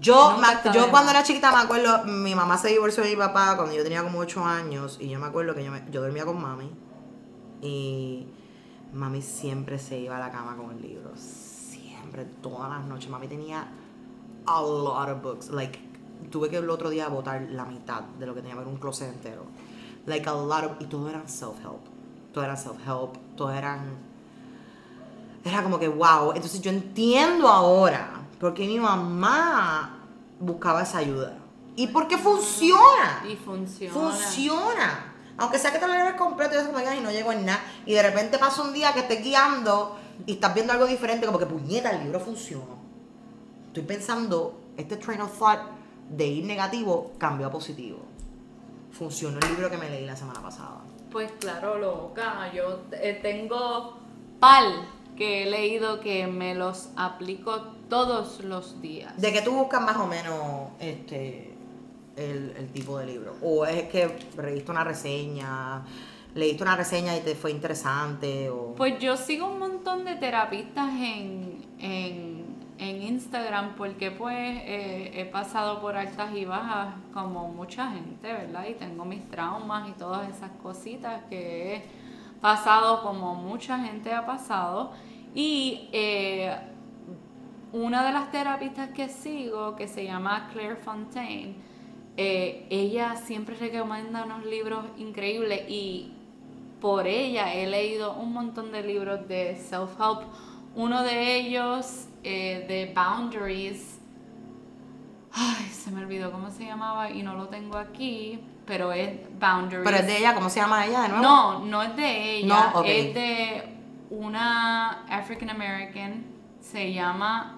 Yo, 0.00 0.38
me- 0.38 0.72
yo 0.72 0.90
cuando 0.90 1.10
era 1.10 1.22
chiquita 1.22 1.50
me 1.52 1.58
acuerdo, 1.58 2.04
mi 2.04 2.34
mamá 2.34 2.56
se 2.56 2.68
divorció 2.68 3.02
de 3.02 3.10
mi 3.10 3.16
papá 3.16 3.54
cuando 3.56 3.74
yo 3.74 3.82
tenía 3.82 4.02
como 4.02 4.18
8 4.20 4.42
años 4.42 4.96
y 4.98 5.10
yo 5.10 5.18
me 5.18 5.26
acuerdo 5.26 5.54
que 5.54 5.62
yo, 5.62 5.70
me- 5.70 5.84
yo 5.90 6.00
dormía 6.00 6.24
con 6.24 6.40
mami 6.40 6.70
y 7.60 8.26
mami 8.94 9.20
siempre 9.20 9.78
se 9.78 9.98
iba 9.98 10.16
a 10.16 10.20
la 10.20 10.30
cama 10.30 10.56
con 10.56 10.70
el 10.70 10.80
libro, 10.80 11.10
siempre, 11.16 12.24
todas 12.24 12.70
las 12.70 12.84
noches. 12.86 13.10
Mami 13.10 13.28
tenía 13.28 13.68
a 14.46 14.62
lot 14.62 15.10
of 15.10 15.22
books, 15.22 15.50
like 15.50 15.78
tuve 16.30 16.48
que 16.48 16.56
el 16.56 16.70
otro 16.70 16.88
día 16.88 17.08
botar 17.08 17.42
la 17.50 17.66
mitad 17.66 18.00
de 18.18 18.24
lo 18.24 18.34
que 18.34 18.40
tenía, 18.40 18.56
ver 18.56 18.68
un 18.68 18.76
closet 18.78 19.12
entero. 19.12 19.42
Like 20.06 20.26
a 20.30 20.32
lot 20.32 20.64
of, 20.64 20.72
y 20.80 20.86
todo 20.86 21.10
eran 21.10 21.28
self-help, 21.28 21.84
todo 22.32 22.42
eran 22.44 22.56
self-help, 22.56 23.18
todo 23.36 23.50
eran 23.52 23.98
era 25.44 25.62
como 25.62 25.78
que 25.78 25.88
wow. 25.88 26.32
Entonces 26.34 26.60
yo 26.60 26.70
entiendo 26.70 27.48
ahora 27.48 28.10
por 28.38 28.54
qué 28.54 28.66
mi 28.66 28.78
mamá 28.78 29.98
buscaba 30.38 30.82
esa 30.82 30.98
ayuda. 30.98 31.36
Y 31.76 31.86
por 31.88 32.08
qué 32.08 32.18
funciona. 32.18 33.24
Y 33.28 33.36
funciona. 33.36 33.92
Funciona. 33.94 35.14
Aunque 35.38 35.58
sea 35.58 35.72
que 35.72 35.78
te 35.78 35.86
lo 35.86 35.94
lees 35.94 36.14
completo 36.14 36.54
y 36.54 36.58
es 36.58 36.64
como 36.64 36.78
que 36.78 36.86
"Ay, 36.88 37.00
no 37.00 37.10
llego 37.10 37.32
en 37.32 37.46
nada. 37.46 37.62
Y 37.86 37.94
de 37.94 38.02
repente 38.02 38.38
pasa 38.38 38.62
un 38.62 38.72
día 38.72 38.92
que 38.92 39.00
estés 39.00 39.22
guiando 39.22 39.96
y 40.26 40.32
estás 40.32 40.52
viendo 40.52 40.72
algo 40.72 40.86
diferente, 40.86 41.24
como 41.26 41.38
que 41.38 41.46
puñeta, 41.46 41.90
el 41.90 42.04
libro 42.04 42.20
funcionó. 42.20 42.78
Estoy 43.68 43.84
pensando, 43.84 44.60
este 44.76 44.96
train 44.96 45.20
of 45.22 45.38
thought 45.38 45.60
de 46.10 46.26
ir 46.26 46.44
negativo 46.44 47.12
cambió 47.18 47.46
a 47.46 47.50
positivo. 47.50 48.00
Funcionó 48.90 49.38
el 49.40 49.48
libro 49.48 49.70
que 49.70 49.78
me 49.78 49.88
leí 49.88 50.04
la 50.04 50.16
semana 50.16 50.42
pasada. 50.42 50.80
Pues 51.10 51.30
claro, 51.40 51.78
loca. 51.78 52.52
Yo 52.52 52.80
eh, 52.92 53.18
tengo 53.22 53.96
pal 54.40 54.88
que 55.20 55.42
he 55.42 55.50
leído 55.50 56.00
que 56.00 56.26
me 56.26 56.54
los 56.54 56.88
aplico 56.96 57.60
todos 57.90 58.40
los 58.42 58.80
días. 58.80 59.14
¿De 59.20 59.34
qué 59.34 59.42
tú 59.42 59.50
buscas 59.50 59.82
más 59.82 59.98
o 59.98 60.06
menos 60.06 60.70
este 60.78 61.52
el, 62.16 62.54
el 62.56 62.68
tipo 62.72 62.96
de 62.96 63.04
libro? 63.04 63.36
¿O 63.42 63.66
es 63.66 63.82
que 63.90 64.16
leíste 64.42 64.70
una 64.70 64.82
reseña, 64.82 65.82
leíste 66.34 66.62
una 66.62 66.74
reseña 66.74 67.14
y 67.18 67.20
te 67.20 67.34
fue 67.34 67.50
interesante? 67.50 68.48
O... 68.48 68.74
Pues 68.76 68.98
yo 68.98 69.14
sigo 69.18 69.46
un 69.46 69.58
montón 69.58 70.06
de 70.06 70.16
terapistas 70.16 70.88
en, 70.88 71.66
en, 71.78 72.46
en 72.78 73.02
Instagram 73.02 73.74
porque 73.76 74.10
pues 74.10 74.38
eh, 74.38 75.10
he 75.16 75.26
pasado 75.26 75.82
por 75.82 75.98
altas 75.98 76.34
y 76.34 76.46
bajas 76.46 76.94
como 77.12 77.46
mucha 77.48 77.90
gente, 77.90 78.32
¿verdad? 78.32 78.64
Y 78.70 78.72
tengo 78.72 79.04
mis 79.04 79.28
traumas 79.28 79.86
y 79.86 79.92
todas 79.92 80.34
esas 80.34 80.50
cositas 80.62 81.24
que 81.28 81.74
he 81.74 81.84
pasado 82.40 83.02
como 83.02 83.34
mucha 83.34 83.78
gente 83.80 84.14
ha 84.14 84.24
pasado. 84.24 84.92
Y 85.34 85.88
eh, 85.92 86.56
una 87.72 88.04
de 88.04 88.12
las 88.12 88.30
terapistas 88.30 88.90
que 88.90 89.08
sigo, 89.08 89.76
que 89.76 89.86
se 89.86 90.04
llama 90.04 90.48
Claire 90.52 90.76
Fontaine, 90.76 91.54
eh, 92.16 92.66
ella 92.68 93.16
siempre 93.16 93.54
recomienda 93.56 94.24
unos 94.24 94.44
libros 94.44 94.84
increíbles 94.98 95.62
y 95.68 96.12
por 96.80 97.06
ella 97.06 97.54
he 97.54 97.66
leído 97.66 98.14
un 98.14 98.32
montón 98.32 98.72
de 98.72 98.82
libros 98.82 99.28
de 99.28 99.56
self-help. 99.56 100.22
Uno 100.74 101.02
de 101.02 101.36
ellos, 101.36 102.08
eh, 102.24 102.64
de 102.66 102.92
Boundaries, 102.94 104.00
ay, 105.32 105.66
se 105.70 105.90
me 105.90 106.02
olvidó 106.02 106.32
cómo 106.32 106.50
se 106.50 106.64
llamaba 106.64 107.10
y 107.10 107.22
no 107.22 107.34
lo 107.34 107.48
tengo 107.48 107.76
aquí, 107.76 108.40
pero 108.66 108.92
es 108.92 109.10
Boundaries. 109.38 109.84
¿Pero 109.84 109.96
es 109.96 110.06
de 110.06 110.18
ella? 110.18 110.34
¿Cómo 110.34 110.50
se 110.50 110.60
llama 110.60 110.86
ella 110.86 111.02
de 111.02 111.08
nuevo? 111.08 111.22
No, 111.22 111.64
no 111.64 111.82
es 111.82 111.96
de 111.96 112.36
ella, 112.36 112.72
No, 112.74 112.84
es 112.84 113.14
de 113.14 113.79
una 114.10 115.04
African 115.08 115.50
American, 115.50 116.24
se 116.60 116.92
llama 116.92 117.56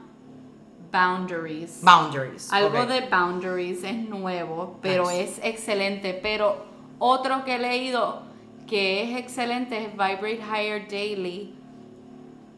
Boundaries. 0.93 1.81
Boundaries. 1.83 2.53
Algo 2.53 2.85
de 2.87 3.01
Boundaries 3.09 3.83
es 3.83 3.97
nuevo, 4.09 4.79
pero 4.83 5.05
Nice. 5.05 5.23
es 5.23 5.41
excelente. 5.43 6.19
Pero 6.23 6.65
otro 6.99 7.45
que 7.45 7.55
he 7.55 7.59
leído 7.59 8.23
que 8.67 9.03
es 9.03 9.19
excelente 9.19 9.79
es 9.83 9.93
Vibrate 9.93 10.41
Higher 10.41 10.89
Daily, 10.89 11.55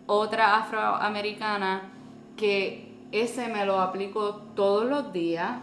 otra 0.06 0.56
afroamericana 0.58 1.90
que 2.36 2.92
ese 3.12 3.48
me 3.48 3.64
lo 3.64 3.80
aplico 3.80 4.42
todos 4.54 4.84
los 4.84 5.12
días. 5.12 5.58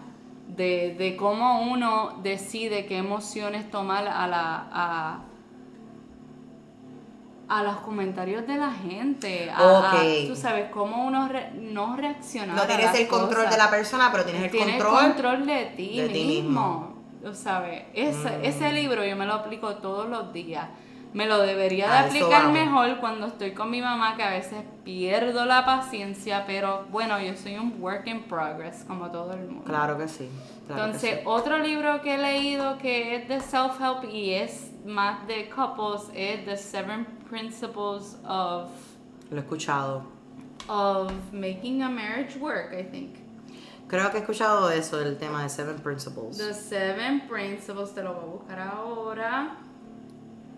De, 0.48 0.96
de 0.98 1.16
cómo 1.16 1.62
uno 1.62 2.20
decide 2.24 2.86
qué 2.86 2.98
emociones 2.98 3.72
tomar 3.72 4.06
a 4.06 4.28
la 4.28 4.68
a, 4.74 5.22
a 7.54 7.64
los 7.64 7.76
comentarios 7.82 8.48
de 8.48 8.56
la 8.56 8.72
gente 8.72 9.52
a, 9.52 9.58
a- 9.58 9.80
Ok. 9.80 10.28
tú 10.30 10.36
sabes 10.38 10.70
cómo 10.72 11.06
uno 11.06 11.28
re- 11.28 11.52
no 11.54 11.98
reacciona 11.98 12.54
No 12.54 12.62
tienes 12.64 12.96
el 12.96 13.08
control 13.10 13.50
de 13.50 13.58
la 13.58 13.70
persona, 13.70 14.10
pero 14.10 14.24
tienes 14.24 14.44
el 14.44 14.52
Tienes 14.52 14.82
control. 14.82 15.02
control 15.04 15.46
de 15.46 15.66
ti 15.76 16.00
de 16.00 16.08
ti 16.10 16.24
mismo. 16.44 16.96
Tú 17.22 17.36
sabes, 17.36 17.84
ese, 17.94 18.30
Mm. 18.38 18.46
ese 18.46 18.72
libro 18.72 19.04
yo 19.06 19.16
me 19.18 19.26
lo 19.26 19.34
aplico 19.34 19.76
todos 19.76 20.08
los 20.10 20.32
días. 20.32 20.66
Me 21.14 21.26
lo 21.26 21.40
debería 21.40 21.88
de 21.90 21.94
A 21.94 22.08
eso 22.08 22.16
aplicar 22.26 22.48
mejor 22.54 22.98
cuando 23.02 23.28
estoy 23.28 23.52
con 23.52 23.70
mi 23.70 23.82
mamá, 23.82 24.16
que 24.16 24.24
a 24.24 24.30
veces 24.30 24.64
pierdo 24.86 25.44
la 25.46 25.66
paciencia, 25.66 26.46
pero 26.48 26.86
bueno, 26.90 27.20
yo 27.20 27.36
soy 27.36 27.58
un 27.58 27.76
work 27.82 28.08
in 28.08 28.24
progress, 28.24 28.86
como 28.88 29.12
todo 29.12 29.34
el 29.34 29.46
mundo. 29.46 29.66
Claro 29.66 29.98
que 29.98 30.08
sí. 30.08 30.30
claro 30.68 30.84
que 30.84 30.88
Entonces, 30.88 31.16
sí. 31.16 31.22
otro 31.26 31.60
libro 31.60 32.02
que 32.02 32.16
he 32.16 32.18
leído 32.18 32.78
que 32.78 33.16
es 33.18 33.28
de 33.28 33.42
self-help 33.42 34.06
y 34.10 34.36
es 34.36 34.72
más 34.86 35.28
de 35.28 35.50
couples 35.50 36.04
es 36.16 36.46
The 36.46 36.56
Seven 36.56 37.06
Principles 37.36 38.18
of, 38.26 38.70
Lo 39.32 39.38
he 39.38 39.42
escuchado. 39.42 40.04
of 40.68 41.14
Making 41.32 41.82
a 41.84 41.90
Marriage 41.90 42.36
Work, 42.36 42.74
I 42.74 42.84
think. 42.84 43.16
Creo 43.88 44.12
que 44.12 44.18
he 44.18 44.22
escuchado 44.22 44.70
eso, 44.70 45.00
el 45.00 45.16
tema 45.18 45.42
de 45.44 45.50
Seven 45.50 45.80
Principles. 45.80 46.38
The 46.38 46.54
Seven 46.54 47.22
Principles, 47.30 47.94
te 47.96 48.04
lo 48.04 48.14
voy 48.16 48.24
a 48.24 48.28
buscar 48.28 48.60
ahora. 48.60 49.56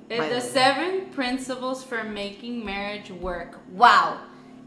By 0.09 0.29
the. 0.29 0.41
Seven 0.41 1.11
Principles 1.15 1.83
for 1.83 2.03
Making 2.03 2.65
Marriage 2.65 3.11
Work. 3.11 3.59
¡Wow! 3.75 4.17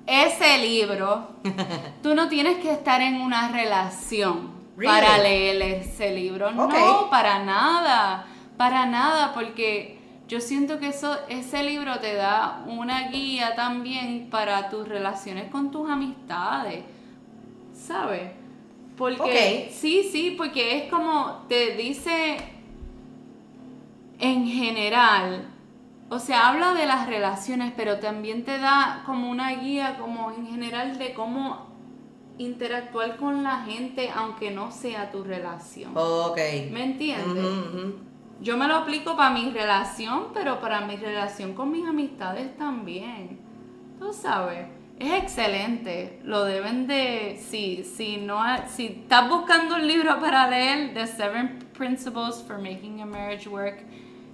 Ese 0.06 0.58
libro, 0.58 1.26
tú 2.04 2.14
no 2.14 2.28
tienes 2.28 2.58
que 2.58 2.70
estar 2.70 3.00
en 3.00 3.20
una 3.20 3.48
relación 3.48 4.52
Really? 4.76 4.92
para 5.00 5.18
leer 5.18 5.60
ese 5.80 6.14
libro. 6.14 6.52
No, 6.52 6.68
para 7.10 7.44
nada. 7.44 8.26
Para 8.56 8.86
nada, 8.86 9.34
porque 9.34 9.95
yo 10.28 10.40
siento 10.40 10.78
que 10.80 10.88
eso, 10.88 11.16
ese 11.28 11.62
libro 11.62 11.98
te 12.00 12.14
da 12.14 12.64
una 12.66 13.08
guía 13.08 13.54
también 13.54 14.28
para 14.30 14.68
tus 14.68 14.88
relaciones 14.88 15.50
con 15.50 15.70
tus 15.70 15.88
amistades. 15.88 16.84
¿Sabes? 17.72 18.32
Porque 18.96 19.70
sí, 19.72 20.08
sí, 20.10 20.34
porque 20.36 20.78
es 20.78 20.90
como 20.90 21.44
te 21.48 21.76
dice 21.76 22.38
en 24.18 24.46
general, 24.46 25.48
o 26.08 26.18
sea, 26.18 26.48
habla 26.48 26.72
de 26.72 26.86
las 26.86 27.06
relaciones, 27.06 27.72
pero 27.76 27.98
también 27.98 28.44
te 28.44 28.58
da 28.58 29.02
como 29.04 29.30
una 29.30 29.54
guía 29.56 29.98
como 29.98 30.32
en 30.32 30.46
general 30.46 30.98
de 30.98 31.12
cómo 31.12 31.66
interactuar 32.38 33.16
con 33.16 33.42
la 33.42 33.60
gente 33.60 34.10
aunque 34.14 34.50
no 34.50 34.72
sea 34.72 35.10
tu 35.10 35.22
relación. 35.22 35.92
Ok. 35.94 36.38
¿Me 36.70 36.84
entiendes? 36.84 37.44
Yo 38.40 38.56
me 38.56 38.68
lo 38.68 38.76
aplico 38.76 39.16
para 39.16 39.30
mi 39.30 39.50
relación, 39.50 40.28
pero 40.34 40.60
para 40.60 40.82
mi 40.82 40.96
relación 40.96 41.54
con 41.54 41.70
mis 41.70 41.86
amistades 41.86 42.56
también. 42.56 43.38
Tú 43.98 44.12
sabes, 44.12 44.66
es 44.98 45.12
excelente. 45.12 46.20
Lo 46.22 46.44
deben 46.44 46.86
de, 46.86 47.42
si, 47.48 47.82
si 47.84 48.18
no, 48.18 48.38
si 48.68 48.86
estás 48.86 49.28
buscando 49.28 49.76
un 49.76 49.86
libro 49.86 50.20
para 50.20 50.48
leer, 50.50 50.92
The 50.92 51.06
Seven 51.06 51.58
Principles 51.76 52.42
for 52.46 52.58
Making 52.58 53.00
a 53.00 53.06
Marriage 53.06 53.48
Work, 53.48 53.84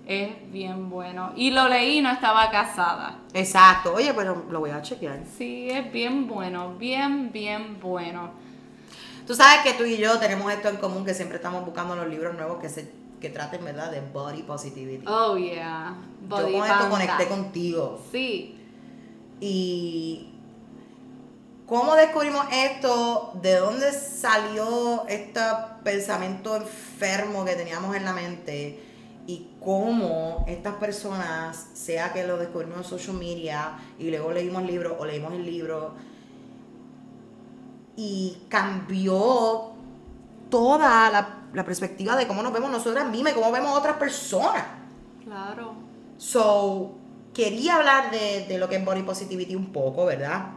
es 0.06 0.30
bien 0.50 0.90
bueno. 0.90 1.32
Y 1.36 1.50
lo 1.52 1.68
leí 1.68 1.98
y 1.98 2.00
no 2.02 2.10
estaba 2.10 2.50
casada. 2.50 3.18
Exacto. 3.34 3.94
Oye, 3.94 4.12
pero 4.14 4.46
lo 4.50 4.60
voy 4.60 4.70
a 4.70 4.82
chequear. 4.82 5.20
Sí, 5.36 5.70
es 5.70 5.92
bien 5.92 6.26
bueno, 6.26 6.74
bien, 6.76 7.30
bien 7.30 7.78
bueno. 7.80 8.30
Tú 9.26 9.34
sabes 9.34 9.62
que 9.62 9.74
tú 9.74 9.84
y 9.84 9.96
yo 9.96 10.18
tenemos 10.18 10.52
esto 10.52 10.68
en 10.68 10.76
común, 10.78 11.04
que 11.04 11.14
siempre 11.14 11.36
estamos 11.36 11.64
buscando 11.64 11.94
los 11.94 12.08
libros 12.08 12.34
nuevos 12.34 12.60
que 12.60 12.68
se 12.68 12.92
que 13.22 13.30
traten, 13.30 13.64
¿verdad?, 13.64 13.90
de 13.90 14.00
body 14.00 14.42
positivity. 14.42 15.04
Oh, 15.06 15.38
yeah. 15.38 15.96
yo 16.20 16.28
Body 16.28 16.52
con 16.58 16.66
esto 16.66 16.90
conecté 16.90 17.28
contigo. 17.28 18.02
Sí. 18.10 18.58
Y 19.40 20.34
cómo 21.66 21.94
descubrimos 21.94 22.44
esto, 22.52 23.32
de 23.40 23.56
dónde 23.56 23.92
salió 23.92 25.06
este 25.08 25.40
pensamiento 25.84 26.56
enfermo 26.56 27.44
que 27.44 27.54
teníamos 27.54 27.96
en 27.96 28.04
la 28.04 28.12
mente 28.12 28.82
y 29.26 29.52
cómo 29.64 30.44
estas 30.48 30.74
personas, 30.74 31.68
sea 31.74 32.12
que 32.12 32.26
lo 32.26 32.36
descubrimos 32.36 32.78
en 32.78 32.84
social 32.84 33.16
media 33.16 33.78
y 33.98 34.10
luego 34.10 34.32
leímos 34.32 34.62
el 34.62 34.68
libro 34.68 34.96
o 34.98 35.06
leímos 35.06 35.32
el 35.32 35.46
libro 35.46 35.94
y 37.96 38.42
cambió 38.48 39.70
toda 40.50 41.10
la, 41.10 41.41
la 41.54 41.64
perspectiva 41.64 42.16
de 42.16 42.26
cómo 42.26 42.42
nos 42.42 42.52
vemos 42.52 42.70
nosotras 42.70 43.08
mismas 43.08 43.32
y 43.32 43.36
cómo 43.36 43.52
vemos 43.52 43.70
a 43.70 43.74
otras 43.78 43.96
personas. 43.96 44.64
Claro. 45.24 45.74
So, 46.16 46.94
quería 47.34 47.76
hablar 47.76 48.10
de, 48.10 48.46
de 48.48 48.58
lo 48.58 48.68
que 48.68 48.76
es 48.76 48.84
body 48.84 49.02
positivity 49.02 49.54
un 49.54 49.72
poco, 49.72 50.06
¿verdad? 50.06 50.52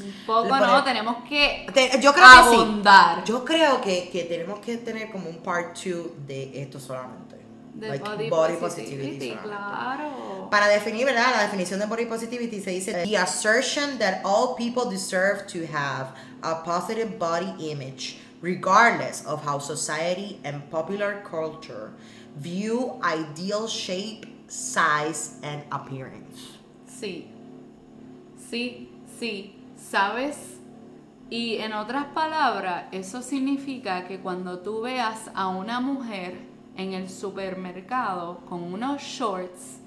Un 0.00 0.14
poco, 0.26 0.56
no, 0.56 0.84
tenemos 0.84 1.16
que 1.28 1.66
Te- 1.74 2.00
yo 2.00 2.12
creo 2.12 2.24
que 2.26 2.50
sí. 2.50 2.60
abundar. 2.60 3.24
Yo 3.24 3.44
creo 3.44 3.80
que, 3.80 4.08
que 4.10 4.24
tenemos 4.24 4.60
que 4.60 4.76
tener 4.76 5.10
como 5.10 5.28
un 5.28 5.38
part 5.38 5.76
2 5.76 6.26
de 6.26 6.62
esto 6.62 6.78
solamente. 6.78 7.36
De 7.74 7.88
Like, 7.88 8.04
body, 8.08 8.28
body 8.30 8.54
positivity, 8.56 9.06
positivity 9.18 9.36
claro. 9.42 10.48
Para 10.50 10.66
definir, 10.68 11.04
¿verdad? 11.04 11.32
La 11.36 11.42
definición 11.42 11.78
de 11.80 11.86
body 11.86 12.06
positivity 12.06 12.60
se 12.60 12.70
dice 12.70 13.04
the 13.04 13.16
assertion 13.18 13.98
that 13.98 14.20
all 14.24 14.54
people 14.56 14.84
deserve 14.90 15.46
to 15.46 15.60
have 15.72 16.08
a 16.42 16.62
positive 16.64 17.18
body 17.18 17.70
image 17.70 18.18
regardless 18.40 19.24
of 19.26 19.44
how 19.44 19.58
society 19.58 20.38
and 20.44 20.70
popular 20.70 21.22
culture 21.24 21.92
view 22.36 23.00
ideal 23.02 23.66
shape, 23.66 24.26
size 24.46 25.36
and 25.42 25.62
appearance. 25.72 26.58
Sí, 26.86 27.26
sí, 28.50 28.88
sí, 29.18 29.54
¿sabes? 29.76 30.58
Y 31.30 31.56
en 31.56 31.74
otras 31.74 32.06
palabras, 32.06 32.86
eso 32.90 33.20
significa 33.20 34.06
que 34.06 34.18
cuando 34.18 34.60
tú 34.60 34.80
veas 34.80 35.30
a 35.34 35.48
una 35.48 35.80
mujer 35.80 36.38
en 36.76 36.94
el 36.94 37.10
supermercado 37.10 38.38
con 38.48 38.62
unos 38.62 39.02
shorts 39.02 39.80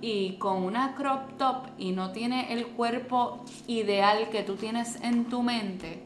y 0.00 0.34
con 0.34 0.62
una 0.62 0.94
crop 0.94 1.36
top 1.38 1.68
y 1.78 1.90
no 1.90 2.12
tiene 2.12 2.52
el 2.52 2.66
cuerpo 2.68 3.44
ideal 3.66 4.28
que 4.30 4.44
tú 4.44 4.54
tienes 4.54 5.00
en 5.02 5.24
tu 5.24 5.42
mente, 5.42 6.05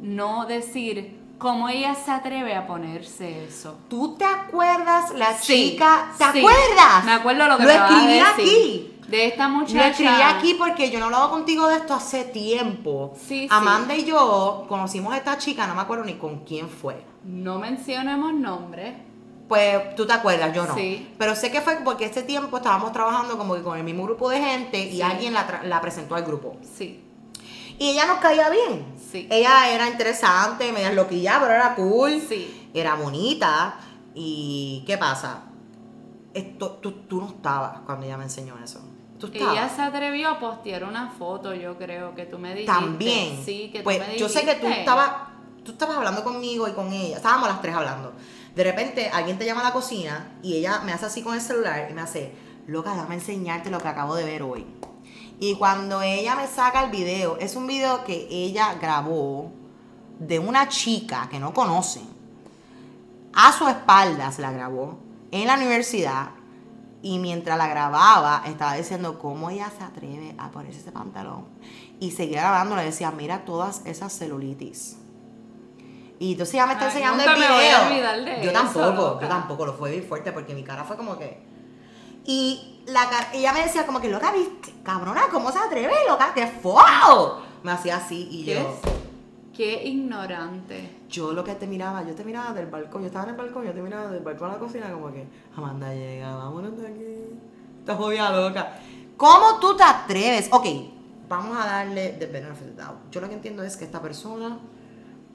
no 0.00 0.46
decir 0.46 1.18
cómo 1.38 1.68
ella 1.68 1.94
se 1.94 2.10
atreve 2.10 2.54
a 2.54 2.66
ponerse 2.66 3.44
eso. 3.44 3.78
¿Tú 3.88 4.16
te 4.16 4.24
acuerdas 4.24 5.10
la 5.14 5.34
Sí, 5.38 5.70
chica? 5.70 6.12
¿Te 6.18 6.24
sí. 6.32 6.38
acuerdas? 6.40 7.04
Me 7.04 7.12
acuerdo 7.12 7.46
lo 7.48 7.56
que 7.56 7.62
Lo 7.64 7.68
me 7.68 7.78
vas 7.78 7.90
a 7.90 7.94
escribí 7.94 8.14
decir. 8.18 8.26
aquí. 8.34 8.86
De 9.08 9.24
esta 9.26 9.48
muchacha. 9.48 9.76
Lo 9.78 9.84
escribí 9.90 10.22
aquí 10.22 10.54
porque 10.54 10.90
yo 10.90 11.00
no 11.00 11.06
hablaba 11.06 11.30
contigo 11.30 11.66
de 11.66 11.76
esto 11.76 11.94
hace 11.94 12.24
tiempo. 12.24 13.12
Sí, 13.16 13.40
sí. 13.40 13.48
Amanda 13.50 13.94
y 13.94 14.04
yo 14.04 14.66
conocimos 14.68 15.12
a 15.12 15.16
esta 15.16 15.36
chica, 15.36 15.66
no 15.66 15.74
me 15.74 15.80
acuerdo 15.80 16.04
ni 16.04 16.14
con 16.14 16.44
quién 16.44 16.68
fue. 16.68 17.02
No 17.24 17.58
mencionemos 17.58 18.32
nombres. 18.34 18.94
Pues 19.48 19.96
tú 19.96 20.06
te 20.06 20.12
acuerdas, 20.12 20.54
yo 20.54 20.64
no. 20.64 20.76
Sí. 20.76 21.12
Pero 21.18 21.34
sé 21.34 21.50
que 21.50 21.60
fue 21.60 21.78
porque 21.82 22.04
ese 22.04 22.22
tiempo 22.22 22.58
estábamos 22.58 22.92
trabajando 22.92 23.36
como 23.36 23.54
que 23.56 23.62
con 23.62 23.76
el 23.76 23.82
mismo 23.82 24.04
grupo 24.04 24.28
de 24.30 24.40
gente 24.40 24.78
y 24.78 24.92
Sí. 24.92 25.02
alguien 25.02 25.34
la, 25.34 25.60
la 25.64 25.80
presentó 25.80 26.14
al 26.14 26.22
grupo. 26.22 26.56
Sí. 26.76 27.02
Y 27.80 27.90
ella 27.90 28.06
nos 28.06 28.18
caía 28.18 28.48
bien. 28.48 28.84
Sí. 29.10 29.26
Ella 29.30 29.74
era 29.74 29.88
interesante, 29.88 30.72
media 30.72 30.92
loquilla, 30.92 31.38
pero 31.40 31.52
era 31.52 31.74
cool. 31.74 32.20
Sí. 32.20 32.70
Era 32.72 32.94
bonita. 32.94 33.78
¿Y 34.14 34.84
qué 34.86 34.98
pasa? 34.98 35.42
Esto, 36.34 36.72
tú, 36.82 36.92
tú 37.08 37.20
no 37.20 37.28
estabas 37.28 37.80
cuando 37.86 38.06
ella 38.06 38.16
me 38.16 38.24
enseñó 38.24 38.56
eso. 38.62 38.80
Ella 39.32 39.68
se 39.68 39.82
atrevió 39.82 40.30
a 40.30 40.38
postear 40.38 40.84
una 40.84 41.10
foto, 41.10 41.54
yo 41.54 41.76
creo 41.76 42.14
que 42.14 42.26
tú 42.26 42.38
me 42.38 42.54
dijiste. 42.54 42.72
También. 42.72 43.42
Sí, 43.44 43.70
que 43.72 43.82
pues 43.82 43.98
tú 43.98 44.04
me 44.06 44.18
yo 44.18 44.28
sé 44.28 44.44
que 44.44 44.54
tú 44.54 44.66
dijiste. 44.66 44.80
estabas, 44.80 45.10
tú 45.64 45.72
estabas 45.72 45.96
hablando 45.96 46.24
conmigo 46.24 46.66
y 46.68 46.72
con 46.72 46.92
ella. 46.92 47.16
Estábamos 47.16 47.48
las 47.48 47.60
tres 47.60 47.74
hablando. 47.74 48.14
De 48.54 48.64
repente 48.64 49.10
alguien 49.10 49.38
te 49.38 49.44
llama 49.44 49.60
a 49.60 49.64
la 49.64 49.72
cocina 49.72 50.32
y 50.42 50.56
ella 50.56 50.80
me 50.80 50.92
hace 50.92 51.06
así 51.06 51.22
con 51.22 51.34
el 51.34 51.40
celular 51.40 51.88
y 51.90 51.94
me 51.94 52.00
hace, 52.00 52.32
loca, 52.66 52.92
déjame 52.92 53.16
enseñarte 53.16 53.70
lo 53.70 53.78
que 53.78 53.88
acabo 53.88 54.14
de 54.14 54.24
ver 54.24 54.42
hoy. 54.42 54.66
Y 55.40 55.54
cuando 55.54 56.02
ella 56.02 56.36
me 56.36 56.46
saca 56.46 56.84
el 56.84 56.90
video, 56.90 57.38
es 57.38 57.56
un 57.56 57.66
video 57.66 58.04
que 58.04 58.28
ella 58.30 58.74
grabó 58.74 59.50
de 60.18 60.38
una 60.38 60.68
chica 60.68 61.28
que 61.30 61.40
no 61.40 61.54
conocen. 61.54 62.06
A 63.32 63.50
su 63.52 63.66
espalda 63.66 64.30
se 64.32 64.42
la 64.42 64.52
grabó 64.52 64.98
en 65.30 65.46
la 65.46 65.54
universidad 65.54 66.30
y 67.02 67.18
mientras 67.18 67.56
la 67.56 67.68
grababa 67.68 68.42
estaba 68.44 68.74
diciendo 68.74 69.18
cómo 69.18 69.48
ella 69.48 69.72
se 69.76 69.82
atreve 69.82 70.34
a 70.36 70.50
ponerse 70.50 70.80
ese 70.80 70.92
pantalón. 70.92 71.46
Y 72.00 72.10
seguía 72.10 72.40
grabando, 72.42 72.76
le 72.76 72.84
decía, 72.84 73.10
mira 73.10 73.46
todas 73.46 73.80
esas 73.86 74.12
celulitis. 74.12 74.98
Y 76.18 76.32
entonces 76.32 76.54
ella 76.56 76.66
me 76.66 76.74
está 76.74 76.84
Ay, 76.84 76.90
enseñando 76.90 77.22
el 77.22 77.30
me 77.30 77.36
video. 77.36 77.54
voy 77.54 77.64
a 77.66 77.86
olvidar 77.86 78.24
de 78.24 78.44
yo 78.44 78.50
eso, 78.50 78.52
tampoco, 78.52 78.90
loca. 79.14 79.22
yo 79.22 79.28
tampoco, 79.28 79.64
lo 79.66 79.72
fue 79.72 79.90
bien 79.92 80.04
fuerte 80.04 80.32
porque 80.32 80.54
mi 80.54 80.62
cara 80.64 80.84
fue 80.84 80.98
como 80.98 81.16
que... 81.16 81.40
Y 82.26 82.69
la 82.86 83.28
ella 83.32 83.52
me 83.52 83.62
decía 83.62 83.86
como 83.86 84.00
que, 84.00 84.08
loca, 84.08 84.32
viste, 84.32 84.74
cabrona, 84.82 85.22
¿cómo 85.30 85.50
se 85.52 85.58
atreve, 85.58 85.94
loca? 86.08 86.32
¡Qué 86.34 86.46
fuego! 86.46 87.42
Me 87.62 87.72
hacía 87.72 87.96
así 87.96 88.28
y 88.30 88.44
¿Qué 88.44 88.54
yo... 88.54 88.60
es? 88.60 88.92
Qué 89.52 89.84
ignorante. 89.88 90.98
Yo 91.08 91.32
lo 91.32 91.44
que 91.44 91.54
te 91.54 91.66
miraba, 91.66 92.02
yo 92.02 92.14
te 92.14 92.24
miraba 92.24 92.52
del 92.52 92.66
balcón, 92.66 93.02
yo 93.02 93.08
estaba 93.08 93.24
en 93.24 93.30
el 93.30 93.36
balcón, 93.36 93.66
yo 93.66 93.72
te 93.72 93.82
miraba 93.82 94.10
del 94.10 94.22
balcón 94.22 94.50
a 94.50 94.54
la 94.54 94.58
cocina 94.58 94.90
como 94.90 95.12
que, 95.12 95.26
Amanda 95.54 95.92
llega, 95.92 96.34
vámonos 96.34 96.78
de 96.78 96.86
aquí. 96.86 97.38
Estás 97.80 97.98
jodida 97.98 98.30
loca. 98.30 98.78
¿Cómo 99.16 99.58
tú 99.60 99.76
te 99.76 99.82
atreves? 99.82 100.48
Ok, 100.50 100.66
vamos 101.28 101.58
a 101.58 101.66
darle 101.66 102.10
the 102.18 102.26
benefit 102.26 102.68
doubt. 102.76 103.10
Yo 103.10 103.20
lo 103.20 103.28
que 103.28 103.34
entiendo 103.34 103.62
es 103.62 103.76
que 103.76 103.84
esta 103.84 104.00
persona 104.00 104.58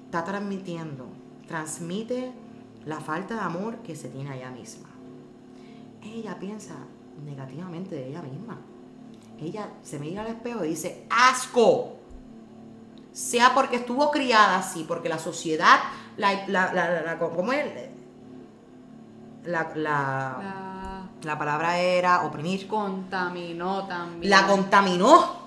está 0.05 0.23
transmitiendo, 0.23 1.05
transmite 1.47 2.31
la 2.85 2.99
falta 2.99 3.35
de 3.35 3.41
amor 3.41 3.77
que 3.77 3.95
se 3.95 4.09
tiene 4.09 4.31
a 4.31 4.35
ella 4.37 4.49
misma. 4.49 4.89
Ella 6.01 6.39
piensa 6.39 6.75
negativamente 7.23 7.95
de 7.95 8.09
ella 8.09 8.21
misma. 8.21 8.59
Ella 9.39 9.69
se 9.83 9.99
mira 9.99 10.21
al 10.21 10.27
espejo 10.27 10.63
y 10.65 10.69
dice, 10.69 11.05
asco 11.09 11.93
sea 13.11 13.53
porque 13.53 13.77
estuvo 13.77 14.11
criada 14.11 14.57
así, 14.59 14.83
porque 14.87 15.07
la 15.09 15.19
sociedad, 15.19 15.79
la, 16.17 16.47
la, 16.47 16.73
la, 16.73 16.89
la- 16.91 17.01
la- 17.01 17.17
¿cómo 17.19 17.51
es? 17.53 17.65
La, 19.43 19.71
la, 19.75 19.75
La 19.75 20.61
la 21.23 21.37
palabra 21.39 21.79
era 21.79 22.23
oprimir. 22.23 22.67
contaminó 22.67 23.85
también. 23.87 24.29
La 24.29 24.45
contaminó 24.47 25.45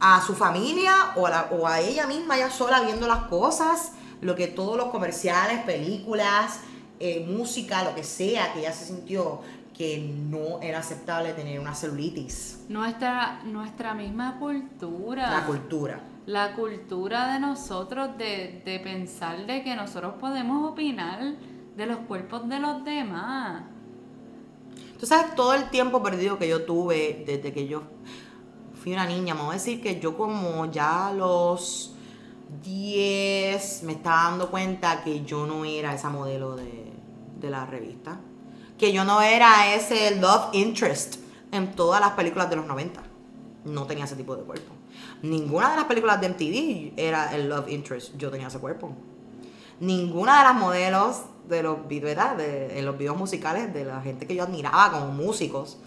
a 0.00 0.20
su 0.22 0.34
familia 0.34 0.92
o 1.16 1.26
a, 1.26 1.30
la- 1.30 1.48
o 1.52 1.66
a 1.66 1.80
ella 1.80 2.06
misma, 2.06 2.36
ella 2.36 2.50
sola 2.50 2.80
viendo 2.80 3.06
las 3.06 3.24
cosas, 3.24 3.92
lo 4.20 4.34
que 4.34 4.48
todos 4.48 4.76
los 4.76 4.86
comerciales, 4.88 5.62
películas, 5.64 6.60
eh, 7.00 7.24
música, 7.28 7.84
lo 7.84 7.94
que 7.94 8.02
sea, 8.04 8.52
que 8.52 8.60
ella 8.60 8.72
se 8.72 8.86
sintió 8.86 9.40
que 9.76 9.98
no 9.98 10.60
era 10.60 10.80
aceptable 10.80 11.32
tener 11.32 11.58
una 11.58 11.74
celulitis. 11.74 12.64
Nuestra, 12.68 13.42
nuestra 13.44 13.94
misma 13.94 14.38
cultura. 14.38 15.30
La 15.30 15.46
cultura. 15.46 16.00
La 16.26 16.54
cultura 16.54 17.32
de 17.32 17.40
nosotros 17.40 18.16
de, 18.18 18.62
de 18.64 18.80
pensar 18.80 19.46
de 19.46 19.62
que 19.62 19.74
nosotros 19.74 20.14
podemos 20.20 20.70
opinar 20.70 21.34
de 21.76 21.86
los 21.86 21.98
cuerpos 21.98 22.48
de 22.48 22.58
los 22.60 22.84
demás. 22.84 23.64
Tú 25.00 25.06
sabes 25.06 25.34
todo 25.34 25.54
el 25.54 25.68
tiempo 25.70 26.02
perdido 26.02 26.38
que 26.38 26.48
yo 26.48 26.64
tuve 26.64 27.24
desde 27.26 27.52
que 27.52 27.66
yo 27.66 27.82
fui 28.74 28.92
una 28.92 29.06
niña. 29.06 29.34
Vamos 29.34 29.50
a 29.50 29.54
decir 29.54 29.82
que 29.82 29.98
yo 29.98 30.16
como 30.16 30.70
ya 30.70 31.08
a 31.08 31.12
los 31.12 31.94
10 32.62 33.82
me 33.84 33.92
estaba 33.92 34.30
dando 34.30 34.50
cuenta 34.50 35.02
que 35.02 35.24
yo 35.24 35.46
no 35.46 35.64
era 35.64 35.94
esa 35.94 36.10
modelo 36.10 36.54
de, 36.54 36.92
de 37.40 37.50
la 37.50 37.66
revista. 37.66 38.20
Que 38.82 38.92
yo 38.92 39.04
no 39.04 39.22
era 39.22 39.76
ese 39.76 40.16
love 40.16 40.48
interest 40.54 41.18
en 41.52 41.70
todas 41.76 42.00
las 42.00 42.14
películas 42.14 42.50
de 42.50 42.56
los 42.56 42.66
90. 42.66 43.00
no 43.64 43.86
tenía 43.86 44.06
ese 44.06 44.16
tipo 44.16 44.34
de 44.34 44.42
cuerpo. 44.42 44.72
Ninguna 45.22 45.70
de 45.70 45.76
las 45.76 45.84
películas 45.84 46.20
de 46.20 46.28
MTV 46.30 46.94
era 46.96 47.32
el 47.32 47.48
love 47.48 47.68
interest, 47.68 48.16
yo 48.16 48.28
tenía 48.32 48.48
ese 48.48 48.58
cuerpo. 48.58 48.92
Ninguna 49.78 50.38
de 50.38 50.42
las 50.42 50.54
modelos 50.56 51.22
de 51.48 51.62
los 51.62 51.86
videos, 51.86 52.36
de, 52.36 52.76
en 52.76 52.84
los 52.84 52.98
videos 52.98 53.16
musicales 53.16 53.72
de 53.72 53.84
la 53.84 54.00
gente 54.00 54.26
que 54.26 54.34
yo 54.34 54.42
admiraba 54.42 54.90
como 54.90 55.12
músicos, 55.12 55.78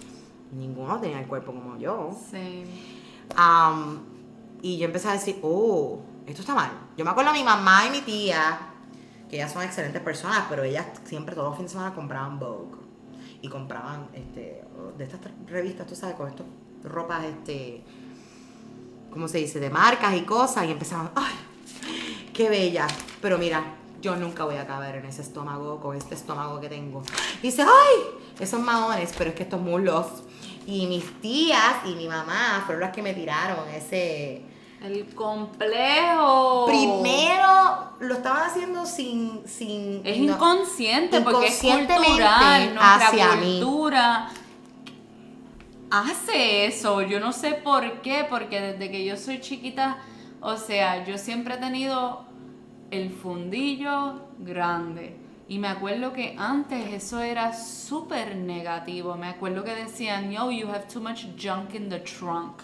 ninguno 0.53 0.97
tenía 1.01 1.19
el 1.19 1.27
cuerpo 1.27 1.51
como 1.51 1.77
yo. 1.77 2.17
Sí. 2.31 2.63
Y 4.61 4.77
yo 4.77 4.85
empecé 4.85 5.09
a 5.09 5.11
decir, 5.11 5.39
oh, 5.43 5.99
esto 6.25 6.43
está 6.43 6.55
mal. 6.55 6.71
Yo 6.95 7.03
me 7.03 7.11
acuerdo 7.11 7.31
a 7.31 7.33
mi 7.33 7.43
mamá 7.43 7.87
y 7.87 7.89
mi 7.89 7.99
tía, 8.03 8.57
que 9.29 9.35
ellas 9.35 9.51
son 9.51 9.63
excelentes 9.63 10.01
personas, 10.01 10.45
pero 10.49 10.63
ellas 10.63 10.85
siempre 11.03 11.35
todos 11.35 11.49
los 11.49 11.57
fines 11.57 11.73
de 11.73 11.77
semana 11.77 11.93
compraban 11.93 12.39
Vogue. 12.39 12.84
Y 13.45 13.47
compraban 13.47 14.09
este, 14.15 14.63
de 14.97 15.03
estas 15.03 15.19
revistas, 15.45 15.85
tú 15.85 15.95
sabes, 15.95 16.15
con 16.15 16.27
estas 16.27 16.47
ropas, 16.83 17.25
este, 17.25 17.83
¿cómo 19.11 19.27
se 19.27 19.37
dice? 19.37 19.59
De 19.59 19.69
marcas 19.69 20.15
y 20.15 20.21
cosas. 20.21 20.65
Y 20.65 20.71
empezaban, 20.71 21.11
ay, 21.13 21.35
qué 22.33 22.49
bella. 22.49 22.87
Pero 23.21 23.37
mira, 23.37 23.63
yo 24.01 24.15
nunca 24.15 24.45
voy 24.45 24.55
a 24.55 24.65
caber 24.65 24.95
en 24.95 25.05
ese 25.05 25.21
estómago, 25.21 25.79
con 25.79 25.95
este 25.95 26.15
estómago 26.15 26.59
que 26.59 26.69
tengo. 26.69 27.03
Dice, 27.43 27.61
ay, 27.61 28.19
esos 28.39 28.59
maones, 28.59 29.13
pero 29.15 29.29
es 29.29 29.35
que 29.35 29.43
estos 29.43 29.61
muslos. 29.61 30.07
Y 30.65 30.87
mis 30.87 31.21
tías 31.21 31.85
y 31.85 31.93
mi 31.93 32.07
mamá 32.07 32.63
fueron 32.65 32.81
las 32.81 32.95
que 32.95 33.03
me 33.03 33.13
tiraron 33.13 33.69
ese... 33.69 34.41
El 34.85 35.13
complejo. 35.15 36.65
Primero 36.67 37.91
lo 37.99 38.13
estaban 38.15 38.43
haciendo 38.49 38.85
sin... 38.85 39.41
sin 39.47 40.01
Es 40.05 40.17
no- 40.19 40.33
inconsciente 40.33 41.21
porque 41.21 41.47
es 41.47 41.59
cultural, 41.59 42.75
nuestra 42.75 43.07
hacia 43.07 43.35
mí. 43.37 43.59
cultura 43.61 44.29
hace 45.91 46.65
eso. 46.65 47.01
Yo 47.01 47.19
no 47.19 47.31
sé 47.31 47.51
por 47.53 48.01
qué, 48.01 48.25
porque 48.29 48.59
desde 48.61 48.91
que 48.91 49.05
yo 49.05 49.17
soy 49.17 49.39
chiquita, 49.39 49.97
o 50.41 50.57
sea, 50.57 51.03
yo 51.05 51.17
siempre 51.17 51.55
he 51.55 51.57
tenido 51.57 52.25
el 52.91 53.11
fundillo 53.11 54.21
grande. 54.39 55.17
Y 55.47 55.59
me 55.59 55.67
acuerdo 55.67 56.11
que 56.11 56.35
antes 56.39 56.91
eso 56.91 57.19
era 57.21 57.53
súper 57.53 58.35
negativo. 58.35 59.15
Me 59.15 59.27
acuerdo 59.27 59.63
que 59.63 59.75
decían, 59.75 60.31
yo, 60.31 60.49
you 60.51 60.67
have 60.67 60.85
too 60.91 60.99
much 61.01 61.25
junk 61.39 61.75
in 61.75 61.87
the 61.89 61.99
trunk. 61.99 62.61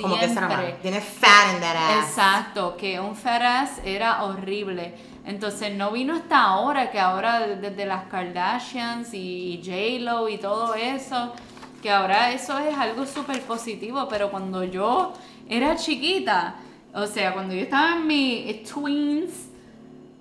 Como 0.00 0.14
que 0.18 0.26
Siempre. 0.28 0.46
mal. 0.56 0.78
Tiene 0.82 1.00
fat 1.00 1.54
in 1.54 1.60
that 1.60 1.76
ass. 1.76 2.08
Exacto, 2.08 2.76
que 2.76 3.00
un 3.00 3.16
feraz 3.16 3.80
era 3.84 4.22
horrible. 4.24 4.94
Entonces 5.26 5.74
no 5.74 5.90
vino 5.90 6.14
hasta 6.14 6.40
ahora, 6.42 6.90
que 6.90 7.00
ahora 7.00 7.40
desde 7.40 7.86
las 7.86 8.04
Kardashians 8.06 9.12
y 9.14 9.60
J-Lo 9.64 10.28
y 10.28 10.38
todo 10.38 10.74
eso, 10.74 11.32
que 11.82 11.90
ahora 11.90 12.30
eso 12.32 12.58
es 12.58 12.76
algo 12.76 13.04
súper 13.06 13.40
positivo, 13.42 14.06
pero 14.08 14.30
cuando 14.30 14.62
yo 14.64 15.12
era 15.48 15.76
chiquita, 15.76 16.54
o 16.94 17.06
sea, 17.06 17.32
cuando 17.32 17.54
yo 17.54 17.62
estaba 17.62 17.96
en 17.96 18.06
mi 18.06 18.62
tweens, 18.70 19.48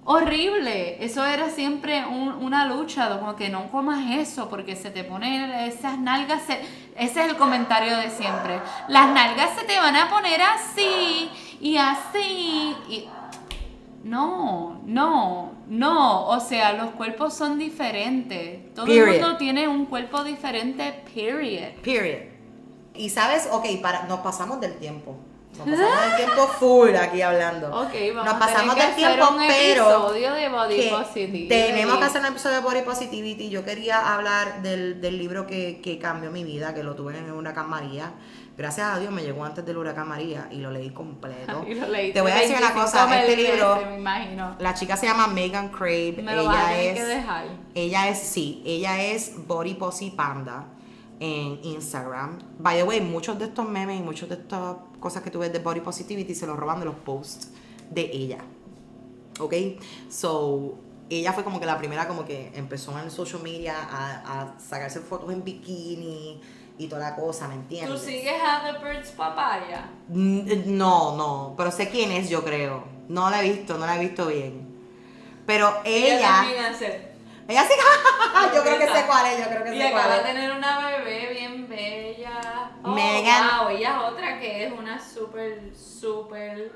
horrible. 0.06 1.04
Eso 1.04 1.24
era 1.26 1.50
siempre 1.50 2.06
un- 2.06 2.34
una 2.34 2.66
lucha, 2.66 3.10
como 3.20 3.36
que 3.36 3.50
no 3.50 3.70
comas 3.70 4.12
eso 4.12 4.50
porque 4.50 4.76
se 4.76 4.90
te 4.92 5.04
ponen 5.04 5.50
esas 5.52 5.98
nalgas. 6.00 6.42
se- 6.44 6.60
ese 6.98 7.24
es 7.24 7.30
el 7.32 7.38
comentario 7.38 7.98
de 7.98 8.10
siempre. 8.10 8.60
Las 8.88 9.10
nalgas 9.10 9.56
se 9.58 9.66
te 9.66 9.78
van 9.78 9.96
a 9.96 10.10
poner 10.10 10.42
así 10.42 11.30
y 11.60 11.78
así. 11.78 12.76
Y... 12.90 13.10
No, 14.04 14.82
no, 14.86 15.54
no. 15.68 16.28
O 16.28 16.40
sea, 16.40 16.74
los 16.74 16.92
cuerpos 16.92 17.34
son 17.34 17.58
diferentes. 17.58 18.74
Todo 18.74 18.86
Period. 18.86 19.08
el 19.08 19.22
mundo 19.22 19.38
tiene 19.38 19.68
un 19.68 19.86
cuerpo 19.86 20.24
diferente, 20.24 21.04
period. 21.14 21.82
Period. 21.84 22.34
Y 22.96 23.10
sabes, 23.10 23.48
ok, 23.52 23.66
para, 23.82 24.04
nos 24.04 24.20
pasamos 24.20 24.60
del 24.60 24.78
tiempo. 24.78 25.16
Nos 25.58 25.68
pasamos 25.68 26.02
del 26.08 26.16
tiempo 26.18 26.48
full 26.60 26.96
aquí 26.96 27.22
hablando. 27.22 27.68
Ok, 27.68 27.94
vamos 28.16 28.26
Nos 28.26 28.34
pasamos 28.36 28.76
del 28.76 28.84
que 28.86 28.92
hacer 28.92 28.96
tiempo, 28.96 29.30
un 29.32 29.38
pero 29.48 29.84
episodio 29.84 30.34
de 30.34 30.50
Body 30.50 30.76
que 30.76 30.90
Positivity. 30.90 31.48
tenemos 31.48 31.98
que 32.00 32.04
hacer 32.06 32.22
un 32.22 32.28
episodio 32.28 32.56
de 32.58 32.62
Body 32.64 32.82
Positivity. 32.82 33.50
Yo 33.50 33.64
quería 33.64 34.14
hablar 34.14 34.62
del, 34.64 35.00
del 35.00 35.18
libro 35.18 35.46
que, 35.46 35.80
que 35.82 36.00
cambió 36.00 36.32
mi 36.32 36.44
vida, 36.44 36.74
que 36.74 36.84
lo 36.84 36.96
tuve 36.96 37.18
en 37.18 37.26
el 37.26 37.32
huracán 37.34 37.70
María. 37.70 38.12
Gracias 38.56 38.86
a 38.88 39.00
Dios 39.00 39.12
me 39.12 39.24
llegó 39.24 39.44
antes 39.46 39.66
del 39.66 39.78
huracán 39.78 40.08
María 40.08 40.48
y 40.52 40.58
lo 40.58 40.70
leí 40.70 40.92
completo. 40.92 41.66
Y 41.68 41.74
lo 41.76 41.88
leíste 41.88 42.14
Te 42.14 42.22
voy 42.22 42.32
a 42.32 42.36
decir 42.36 42.56
una 42.56 42.72
25 42.72 42.86
cosa, 42.86 43.20
este 43.22 43.36
libro, 43.38 43.82
me 43.88 43.98
imagino. 43.98 44.56
la 44.60 44.74
chica 44.76 44.96
se 44.96 45.08
llama 45.08 45.28
Megan 45.28 45.70
Crabe. 45.70 46.20
Me 46.22 46.36
lo 46.36 46.46
vas 46.46 46.58
a 46.68 46.78
ella 46.78 46.94
tener 46.94 46.98
es, 46.98 47.00
que 47.00 47.16
dejar. 47.16 47.46
ella 47.74 48.10
es, 48.10 48.20
sí, 48.20 48.62
ella 48.66 49.02
es 49.02 49.34
Body 49.48 49.74
Posy 49.74 50.12
Panda 50.12 50.66
en 51.20 51.60
Instagram. 51.64 52.40
By 52.60 52.78
the 52.78 52.84
way, 52.84 53.02
muchos 53.02 53.40
de 53.40 53.46
estos 53.46 53.68
memes 53.68 54.00
y 54.00 54.04
muchas 54.04 54.30
de 54.30 54.36
estas 54.36 54.76
cosas 55.04 55.22
que 55.22 55.30
tú 55.30 55.40
ves 55.40 55.52
de 55.54 55.60
Body 55.60 55.82
Positivity 55.82 56.34
se 56.34 56.48
los 56.48 56.58
roban 56.58 56.80
de 56.80 56.86
los 56.86 56.96
posts 56.96 57.50
de 57.92 58.10
ella. 58.12 58.40
¿Ok? 59.40 59.54
So, 60.10 60.76
ella 61.10 61.34
fue 61.34 61.44
como 61.44 61.60
que 61.60 61.66
la 61.66 61.78
primera 61.78 62.08
como 62.08 62.26
que 62.26 62.52
empezó 62.56 62.98
en 62.98 63.12
social 63.12 63.42
media 63.44 63.76
a, 63.78 64.42
a 64.42 64.60
sacarse 64.60 65.00
fotos 65.02 65.32
en 65.34 65.44
bikini 65.44 66.42
y 66.78 66.88
toda 66.88 67.02
la 67.10 67.16
cosa, 67.16 67.48
¿me 67.48 67.56
¿Tú 67.56 67.62
entiendes? 67.62 68.02
sigues 68.02 68.42
a 68.42 68.64
The 68.64 68.84
Birds 68.84 69.12
Papaya? 69.12 69.90
Mm, 70.10 70.76
No, 70.78 71.16
no, 71.16 71.54
pero 71.58 71.70
sé 71.72 71.90
quién 71.90 72.12
es, 72.12 72.30
yo 72.30 72.44
creo. 72.44 72.84
No 73.10 73.30
la 73.30 73.44
he 73.44 73.50
visto, 73.52 73.78
no 73.78 73.86
la 73.86 73.98
he 73.98 74.00
visto 74.00 74.26
bien. 74.28 74.68
Pero 75.46 75.72
ella, 75.84 76.42
hace. 76.70 77.12
ella 77.48 77.64
sí, 77.68 77.74
yo 78.56 78.64
creo 78.64 78.80
que 78.80 78.88
sé 78.88 79.06
cuál 79.06 79.26
es, 79.28 79.40
yo 79.40 79.46
creo 79.52 79.64
que 79.66 79.76
Y 79.76 79.78
sé 79.80 79.88
acaba 79.88 80.04
cuál 80.08 80.12
de 80.14 80.18
es. 80.30 80.36
tener 80.36 80.52
una 80.58 80.88
bebé 80.88 81.34
bien 81.34 81.68
bella. 81.68 82.63
Oh, 82.84 82.90
Megan. 82.94 83.60
Wow, 83.60 83.70
ella 83.70 83.98
es 83.98 84.12
otra 84.12 84.40
que 84.40 84.66
es 84.66 84.72
una 84.74 85.00
súper, 85.00 85.74
súper. 85.76 86.72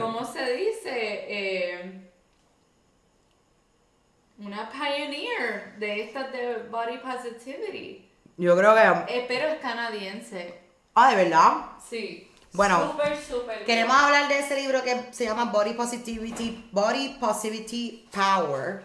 ¿Cómo 0.00 0.24
se 0.24 0.52
dice? 0.54 0.90
Eh, 0.92 2.00
una 4.38 4.70
pioneer 4.70 5.74
de 5.78 6.02
estas 6.02 6.30
de 6.32 6.58
body 6.70 6.98
positivity. 6.98 8.08
Yo 8.36 8.56
creo 8.56 8.74
que, 8.74 9.14
Eh, 9.14 9.24
pero 9.26 9.48
es 9.48 9.58
canadiense. 9.60 10.60
ah, 10.94 11.10
de 11.10 11.16
verdad. 11.24 11.52
Sí. 11.88 12.30
Bueno, 12.52 12.92
Súper, 12.92 13.16
súper. 13.16 13.64
Queremos 13.64 13.94
hablar 13.96 14.26
de 14.28 14.38
ese 14.38 14.56
libro 14.60 14.82
que 14.82 15.12
se 15.12 15.24
llama 15.26 15.46
Body 15.46 15.74
Positivity, 15.74 16.68
Body 16.72 17.16
Positivity 17.20 18.08
Power. 18.12 18.82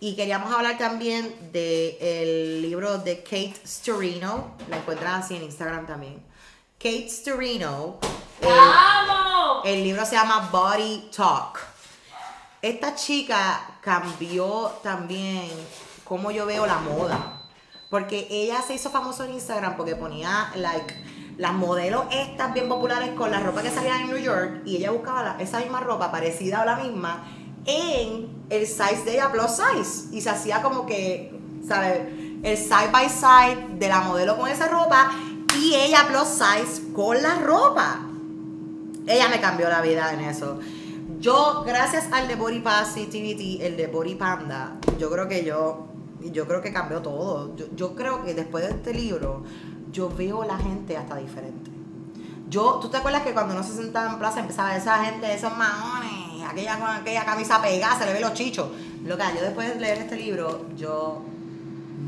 Y 0.00 0.14
queríamos 0.16 0.52
hablar 0.52 0.78
también 0.78 1.34
del 1.52 2.62
libro 2.62 2.98
de 2.98 3.22
Kate 3.22 3.54
Storino. 3.66 4.56
La 4.68 4.78
encuentran 4.78 5.20
así 5.22 5.36
en 5.36 5.42
Instagram 5.44 5.86
también. 5.86 6.22
Kate 6.78 7.08
Storino. 7.08 7.98
eh, 8.40 8.46
¡Vamos! 8.48 9.62
el 9.64 9.84
libro 9.84 10.04
se 10.04 10.16
llama 10.16 10.48
Body 10.50 11.08
Talk. 11.16 11.60
Esta 12.60 12.94
chica 12.94 13.78
cambió 13.80 14.72
también 14.82 15.48
cómo 16.04 16.30
yo 16.30 16.46
veo 16.46 16.66
la 16.66 16.78
moda. 16.78 17.38
Porque 17.90 18.26
ella 18.30 18.62
se 18.62 18.74
hizo 18.74 18.90
famosa 18.90 19.26
en 19.26 19.34
Instagram 19.34 19.76
porque 19.76 19.94
ponía, 19.96 20.50
like, 20.56 20.94
las 21.36 21.52
modelos 21.52 22.06
estas 22.10 22.52
bien 22.54 22.68
populares 22.68 23.10
con 23.16 23.30
la 23.30 23.40
ropa 23.40 23.62
que 23.62 23.70
salía 23.70 24.00
en 24.00 24.08
New 24.08 24.16
York 24.18 24.62
y 24.64 24.76
ella 24.76 24.90
buscaba 24.90 25.22
la- 25.22 25.36
esa 25.42 25.58
misma 25.60 25.80
ropa 25.80 26.10
parecida 26.10 26.62
o 26.62 26.64
la 26.64 26.76
misma 26.76 27.24
en 27.64 28.44
el 28.50 28.66
size 28.66 29.02
de 29.04 29.14
ella, 29.14 29.30
plus 29.30 29.50
size. 29.52 30.14
Y 30.14 30.20
se 30.20 30.30
hacía 30.30 30.62
como 30.62 30.86
que, 30.86 31.32
¿sabes? 31.66 32.00
El 32.42 32.56
side 32.56 32.90
by 32.90 33.08
side 33.08 33.78
de 33.78 33.88
la 33.88 34.00
modelo 34.00 34.36
con 34.36 34.48
esa 34.48 34.68
ropa 34.68 35.12
y 35.58 35.74
ella 35.74 36.06
plus 36.08 36.28
size 36.28 36.92
con 36.92 37.22
la 37.22 37.36
ropa. 37.36 38.00
Ella 39.06 39.28
me 39.28 39.40
cambió 39.40 39.68
la 39.68 39.80
vida 39.80 40.12
en 40.12 40.20
eso. 40.20 40.58
Yo, 41.20 41.62
gracias 41.64 42.06
al 42.12 42.28
de 42.28 42.34
Body 42.34 42.60
Positivity, 42.60 43.62
el 43.62 43.76
de 43.76 43.86
Body 43.86 44.16
Panda, 44.16 44.76
yo 44.98 45.10
creo 45.10 45.28
que 45.28 45.44
yo, 45.44 45.86
yo 46.20 46.46
creo 46.46 46.60
que 46.60 46.72
cambió 46.72 47.00
todo. 47.00 47.54
Yo, 47.56 47.66
yo 47.74 47.94
creo 47.94 48.24
que 48.24 48.34
después 48.34 48.64
de 48.64 48.70
este 48.70 48.92
libro, 48.92 49.44
yo 49.92 50.08
veo 50.08 50.44
la 50.44 50.58
gente 50.58 50.96
hasta 50.96 51.16
diferente. 51.16 51.71
Yo, 52.52 52.78
¿tú 52.82 52.90
te 52.90 52.98
acuerdas 52.98 53.22
que 53.22 53.32
cuando 53.32 53.54
uno 53.54 53.62
se 53.62 53.72
sentaba 53.72 54.12
en 54.12 54.18
plaza 54.18 54.40
empezaba 54.40 54.76
esa 54.76 55.02
gente, 55.02 55.32
esos 55.32 55.56
maones, 55.56 56.44
aquella 56.46 56.78
con 56.78 56.90
aquella 56.90 57.24
camisa 57.24 57.62
pegada, 57.62 57.98
se 57.98 58.04
le 58.04 58.12
ve 58.12 58.20
los 58.20 58.34
chichos? 58.34 58.68
Loca, 59.06 59.32
yo 59.34 59.40
después 59.40 59.72
de 59.72 59.80
leer 59.80 59.96
este 59.96 60.16
libro, 60.16 60.66
yo 60.76 61.22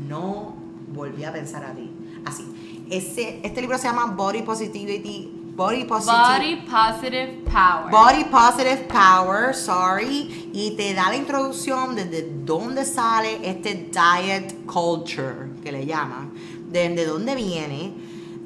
no 0.07 0.55
volví 0.89 1.23
a 1.23 1.33
pensar 1.33 1.65
a 1.65 1.71
ti. 1.71 1.89
Así. 2.25 2.85
Ese, 2.91 3.39
este 3.43 3.59
libro 3.59 3.79
se 3.79 3.85
llama 3.85 4.05
Body 4.05 4.43
Positivity. 4.43 5.31
Body 5.55 5.85
Positivity. 5.85 6.21
Body 6.21 6.55
Positive 6.69 7.43
Power. 7.51 7.91
Body 7.91 8.23
Positive 8.25 8.87
Power, 8.87 9.55
sorry, 9.55 10.51
y 10.53 10.75
te 10.77 10.93
da 10.93 11.09
la 11.09 11.15
introducción 11.15 11.95
desde 11.95 12.21
dónde 12.45 12.85
sale 12.85 13.39
este 13.41 13.89
diet 13.91 14.63
culture 14.67 15.49
que 15.63 15.71
le 15.71 15.87
llaman, 15.87 16.31
desde 16.69 17.03
dónde 17.03 17.33
viene, 17.33 17.95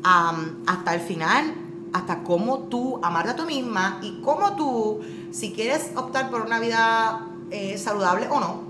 hasta 0.01 0.93
el 0.93 1.01
final, 1.01 1.53
hasta 1.93 2.23
cómo 2.23 2.59
tú 2.69 2.99
amarte 3.03 3.31
a 3.31 3.35
tú 3.35 3.45
misma 3.45 3.99
y 4.01 4.21
cómo 4.21 4.55
tú, 4.55 5.01
si 5.31 5.51
quieres 5.51 5.91
optar 5.95 6.29
por 6.29 6.41
una 6.41 6.59
vida 6.59 7.27
eh, 7.51 7.77
saludable 7.77 8.27
o 8.29 8.39
no, 8.39 8.61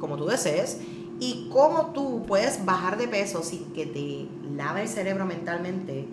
como 0.00 0.16
tú 0.16 0.26
desees, 0.26 0.78
y 1.18 1.48
cómo 1.50 1.92
tú 1.94 2.24
puedes 2.26 2.64
bajar 2.64 2.98
de 2.98 3.08
peso 3.08 3.42
sin 3.42 3.64
que 3.72 3.86
te 3.86 4.28
lave 4.54 4.82
el 4.82 4.88
cerebro 4.88 5.24
mentalmente 5.24 6.06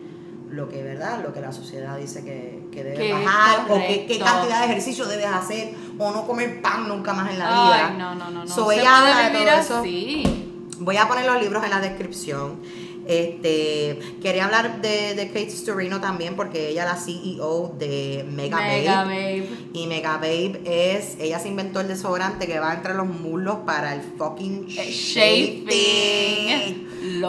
lo 0.54 0.70
que, 0.70 0.84
¿verdad? 0.84 1.24
Lo 1.24 1.34
que 1.34 1.42
la 1.42 1.52
sociedad 1.52 1.98
dice 1.98 2.24
que, 2.24 2.68
que 2.72 2.84
debes 2.84 3.12
bajar, 3.12 3.66
o 3.70 3.76
qué, 3.76 4.06
qué 4.08 4.20
cantidad 4.20 4.60
de 4.60 4.66
ejercicio 4.66 5.06
debes 5.06 5.26
hacer, 5.26 5.74
o 5.98 6.12
no 6.12 6.26
comer 6.28 6.62
pan 6.62 6.88
nunca 6.88 7.14
más 7.14 7.32
en 7.32 7.40
la 7.40 7.48
Ay, 7.48 7.68
vida. 7.68 7.90
no, 7.98 8.16
no, 8.16 8.30
no, 8.30 8.46
no. 8.46 8.48
So, 8.48 8.70
se 8.70 8.80
ella 8.80 9.00
habla 9.00 9.14
puede 9.14 9.24
de 9.26 9.32
vivir 9.32 9.50
así. 9.50 10.50
Voy 10.80 10.98
a 10.98 11.08
poner 11.08 11.26
los 11.26 11.42
libros 11.42 11.64
en 11.64 11.70
la 11.72 11.80
descripción. 11.80 12.60
Este, 13.06 14.00
quería 14.22 14.46
hablar 14.46 14.82
de, 14.82 15.14
de 15.16 15.28
Kate 15.28 15.50
Storino 15.50 16.00
también 16.00 16.36
porque 16.36 16.70
ella 16.70 16.84
es 16.84 16.90
la 16.90 16.96
CEO 16.96 17.74
de 17.78 18.26
Mega, 18.30 18.58
Mega 18.58 19.04
Babe. 19.04 19.42
babe. 19.42 19.50
Y 19.74 19.88
Mega 19.88 20.14
Babe 20.18 20.62
es, 20.66 21.18
ella 21.20 21.40
se 21.40 21.50
inventó 21.50 21.82
el 21.82 21.88
desodorante 21.90 22.48
que 22.48 22.60
va 22.60 22.74
entre 22.74 22.94
los 22.94 23.08
muslos 23.08 23.58
para 23.66 23.94
el 23.96 24.02
fucking 24.18 24.68
Eh, 24.70 24.92
shaving. 24.92 25.66
Shaving. 25.66 27.20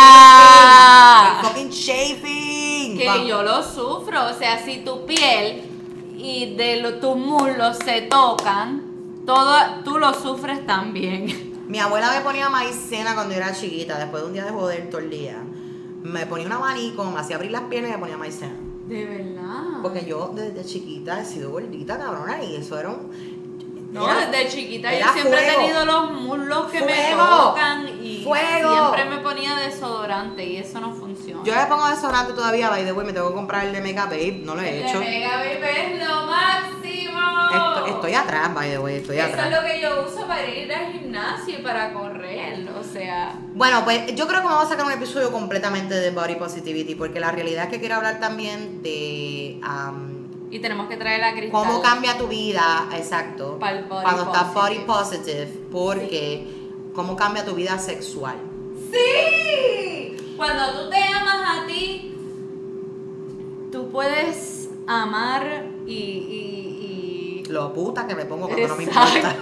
¡Loca! 0.00 1.38
El 1.40 1.46
fucking 1.46 1.70
shaving. 1.70 2.98
Que 2.98 3.26
yo 3.28 3.42
lo 3.42 3.62
sufro. 3.62 4.26
O 4.30 4.34
sea, 4.38 4.62
si 4.64 4.78
tu 4.78 5.06
piel 5.06 5.62
y 6.16 6.54
de 6.56 6.80
lo- 6.80 6.94
tus 6.94 7.16
muslos 7.16 7.76
se 7.84 8.02
tocan, 8.02 8.82
todo, 9.26 9.54
tú 9.84 9.98
lo 9.98 10.12
sufres 10.14 10.66
también. 10.66 11.49
Mi 11.70 11.78
abuela 11.78 12.10
me 12.12 12.20
ponía 12.22 12.48
maicena 12.50 13.14
cuando 13.14 13.32
yo 13.32 13.38
era 13.40 13.52
chiquita, 13.52 13.96
después 13.98 14.22
de 14.22 14.26
un 14.28 14.32
día 14.34 14.44
de 14.44 14.50
joder 14.50 14.90
todo 14.90 15.00
el 15.00 15.08
día. 15.10 15.36
Me 16.02 16.26
ponía 16.26 16.46
un 16.46 16.52
abanico, 16.52 17.04
me 17.04 17.20
hacía 17.20 17.36
abrir 17.36 17.52
las 17.52 17.62
piernas 17.62 17.90
y 17.90 17.94
me 17.94 17.98
ponía 18.00 18.16
maicena. 18.16 18.54
De 18.88 19.04
verdad. 19.04 19.80
Porque 19.80 20.04
yo 20.04 20.32
desde 20.34 20.64
chiquita 20.64 21.20
he 21.20 21.24
sido 21.24 21.52
gordita, 21.52 21.96
cabrona, 21.96 22.42
y 22.42 22.56
eso 22.56 22.76
era 22.78 22.88
un... 22.88 23.40
No, 23.92 24.08
era- 24.10 24.26
desde 24.30 24.48
chiquita 24.48 24.92
yo 24.98 25.12
siempre 25.12 25.48
he 25.48 25.56
tenido 25.56 25.84
los 25.84 26.12
muslos 26.12 26.66
que 26.72 26.80
me 26.80 27.10
tocan 27.12 27.88
y 28.02 28.22
Fuego. 28.24 28.72
siempre 28.72 29.04
me 29.04 29.18
ponía 29.18 29.54
desodorante 29.56 30.44
y 30.44 30.56
eso 30.56 30.80
no 30.80 30.92
funciona. 30.92 31.42
Yo 31.44 31.54
le 31.54 31.66
pongo 31.66 31.86
desodorante 31.88 32.32
todavía, 32.32 32.68
by 32.70 32.84
the 32.84 32.92
way, 32.92 33.06
me 33.06 33.12
tengo 33.12 33.28
que 33.28 33.34
comprar 33.34 33.64
el 33.66 33.72
de 33.72 33.80
Mega 33.80 34.06
Babe, 34.06 34.42
no 34.44 34.54
lo 34.56 34.62
he 34.62 34.80
El 34.80 34.86
hecho. 34.88 34.98
de 35.00 35.04
Mega 35.06 35.36
Baby 35.36 35.66
es 35.76 36.08
lo 36.08 36.26
máximo. 36.26 36.99
Estoy, 37.52 37.90
estoy 37.90 38.14
atrás, 38.14 38.54
by 38.54 38.70
the 38.70 38.78
way, 38.78 38.96
estoy 38.96 39.18
Eso 39.18 39.26
es 39.26 39.32
atrás. 39.34 39.50
lo 39.50 39.66
que 39.68 39.80
yo 39.80 40.04
uso 40.06 40.26
para 40.26 40.48
ir 40.48 40.72
al 40.72 40.92
gimnasio 40.92 41.58
y 41.58 41.62
para 41.62 41.92
correr, 41.92 42.68
o 42.78 42.84
sea, 42.84 43.34
Bueno, 43.54 43.82
pues 43.84 44.14
yo 44.14 44.28
creo 44.28 44.40
que 44.40 44.46
vamos 44.46 44.66
a 44.66 44.68
sacar 44.68 44.86
un 44.86 44.92
episodio 44.92 45.32
completamente 45.32 45.94
de 45.94 46.10
Body 46.10 46.36
Positivity, 46.36 46.94
porque 46.94 47.18
la 47.18 47.32
realidad 47.32 47.64
es 47.64 47.70
que 47.70 47.80
quiero 47.80 47.96
hablar 47.96 48.20
también 48.20 48.82
de 48.82 49.58
am, 49.62 50.28
y 50.52 50.58
tenemos 50.60 50.88
que 50.88 50.96
traer 50.96 51.20
la 51.20 51.32
cristal. 51.32 51.50
cómo 51.50 51.82
cambia 51.82 52.16
tu 52.18 52.28
vida, 52.28 52.88
exacto, 52.96 53.58
cuando 53.58 54.22
estás 54.22 54.54
body 54.54 54.80
positive. 54.80 55.46
porque 55.72 56.46
cómo 56.94 57.16
cambia 57.16 57.44
tu 57.44 57.54
vida 57.54 57.78
sexual. 57.78 58.36
Sí. 58.92 60.16
Cuando 60.36 60.72
tú 60.82 60.90
te 60.90 60.96
amas 61.02 61.62
a 61.62 61.66
ti, 61.66 62.14
tú 63.70 63.90
puedes 63.90 64.68
amar 64.86 65.66
y 65.86 66.59
Lo 67.50 67.72
puta 67.72 68.06
que 68.06 68.14
me 68.14 68.24
pongo 68.26 68.46
cuando 68.46 68.68
no 68.68 68.76
me 68.76 68.84
importa. 68.84 69.34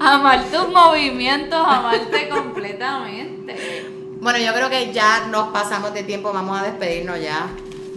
amar 0.00 0.44
tus 0.44 0.68
movimientos, 0.68 1.58
amarte 1.66 2.28
completamente. 2.28 3.90
Bueno, 4.20 4.38
yo 4.38 4.52
creo 4.52 4.68
que 4.68 4.92
ya 4.92 5.26
nos 5.28 5.48
pasamos 5.48 5.94
de 5.94 6.02
tiempo, 6.02 6.30
vamos 6.32 6.60
a 6.60 6.64
despedirnos 6.64 7.20
ya. 7.20 7.48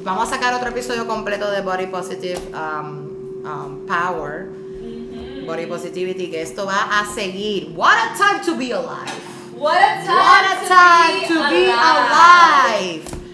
Vamos 0.03 0.27
a 0.27 0.35
sacar 0.35 0.53
otro 0.53 0.69
episodio 0.69 1.05
completo 1.05 1.51
de 1.51 1.61
Body 1.61 1.87
Positive 1.87 2.39
um, 2.53 3.43
um, 3.43 3.85
Power, 3.85 4.47
Body 5.45 5.65
Positivity, 5.65 6.29
que 6.29 6.41
esto 6.41 6.65
va 6.65 6.99
a 6.99 7.05
seguir. 7.05 7.73
What 7.75 7.97
a 7.97 8.17
time 8.17 8.41
to 8.45 8.55
be 8.55 8.71
alive. 8.71 9.11
What 9.57 9.77
a 9.77 10.03
time, 10.03 10.15
What 10.15 10.45
a 10.45 10.67
time 10.67 11.27
to 11.27 11.33
be 11.49 11.65
alive. 11.65 13.01
alive. 13.01 13.24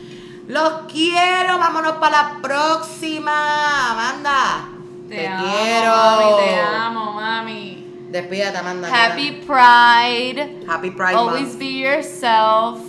Los 0.48 0.74
quiero, 0.92 1.58
vámonos 1.60 1.94
para 1.94 2.24
la 2.24 2.38
próxima. 2.42 3.92
Amanda, 3.92 4.70
Te, 5.08 5.16
te, 5.18 5.28
amo, 5.28 5.44
quiero. 5.44 5.92
mami, 5.92 6.44
te 6.44 6.60
amo, 6.60 7.12
mami. 7.14 7.88
Despídate, 8.10 8.58
Amanda. 8.58 8.90
Happy 8.90 9.32
Pride. 9.48 10.66
Happy 10.68 10.92
Pride 10.92 11.16
Always 11.16 11.58
be 11.58 11.78
yourself. 11.80 12.80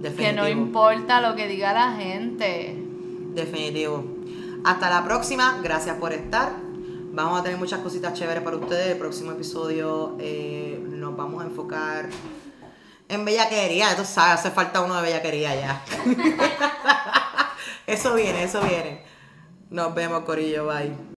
Que 0.00 0.08
Definitivo. 0.08 0.42
no 0.42 0.48
importa 0.48 1.20
lo 1.20 1.34
que 1.34 1.48
diga 1.48 1.72
la 1.72 1.92
gente. 1.92 2.76
Definitivo. 3.34 4.04
Hasta 4.64 4.88
la 4.90 5.04
próxima. 5.04 5.58
Gracias 5.62 5.96
por 5.96 6.12
estar. 6.12 6.52
Vamos 7.12 7.40
a 7.40 7.42
tener 7.42 7.58
muchas 7.58 7.80
cositas 7.80 8.14
chéveres 8.14 8.42
para 8.44 8.56
ustedes. 8.56 8.92
El 8.92 8.98
próximo 8.98 9.32
episodio 9.32 10.16
eh, 10.20 10.80
nos 10.88 11.16
vamos 11.16 11.42
a 11.42 11.46
enfocar 11.46 12.08
en 13.10 13.24
bellaquería. 13.24 13.96
Tú 13.96 14.04
sabes, 14.04 14.40
hace 14.40 14.50
falta 14.50 14.80
uno 14.80 14.96
de 14.96 15.02
bellaquería 15.02 15.54
ya. 15.54 15.82
eso 17.86 18.14
viene, 18.14 18.44
eso 18.44 18.60
viene. 18.62 19.04
Nos 19.70 19.94
vemos, 19.94 20.24
Corillo. 20.24 20.66
Bye. 20.66 21.09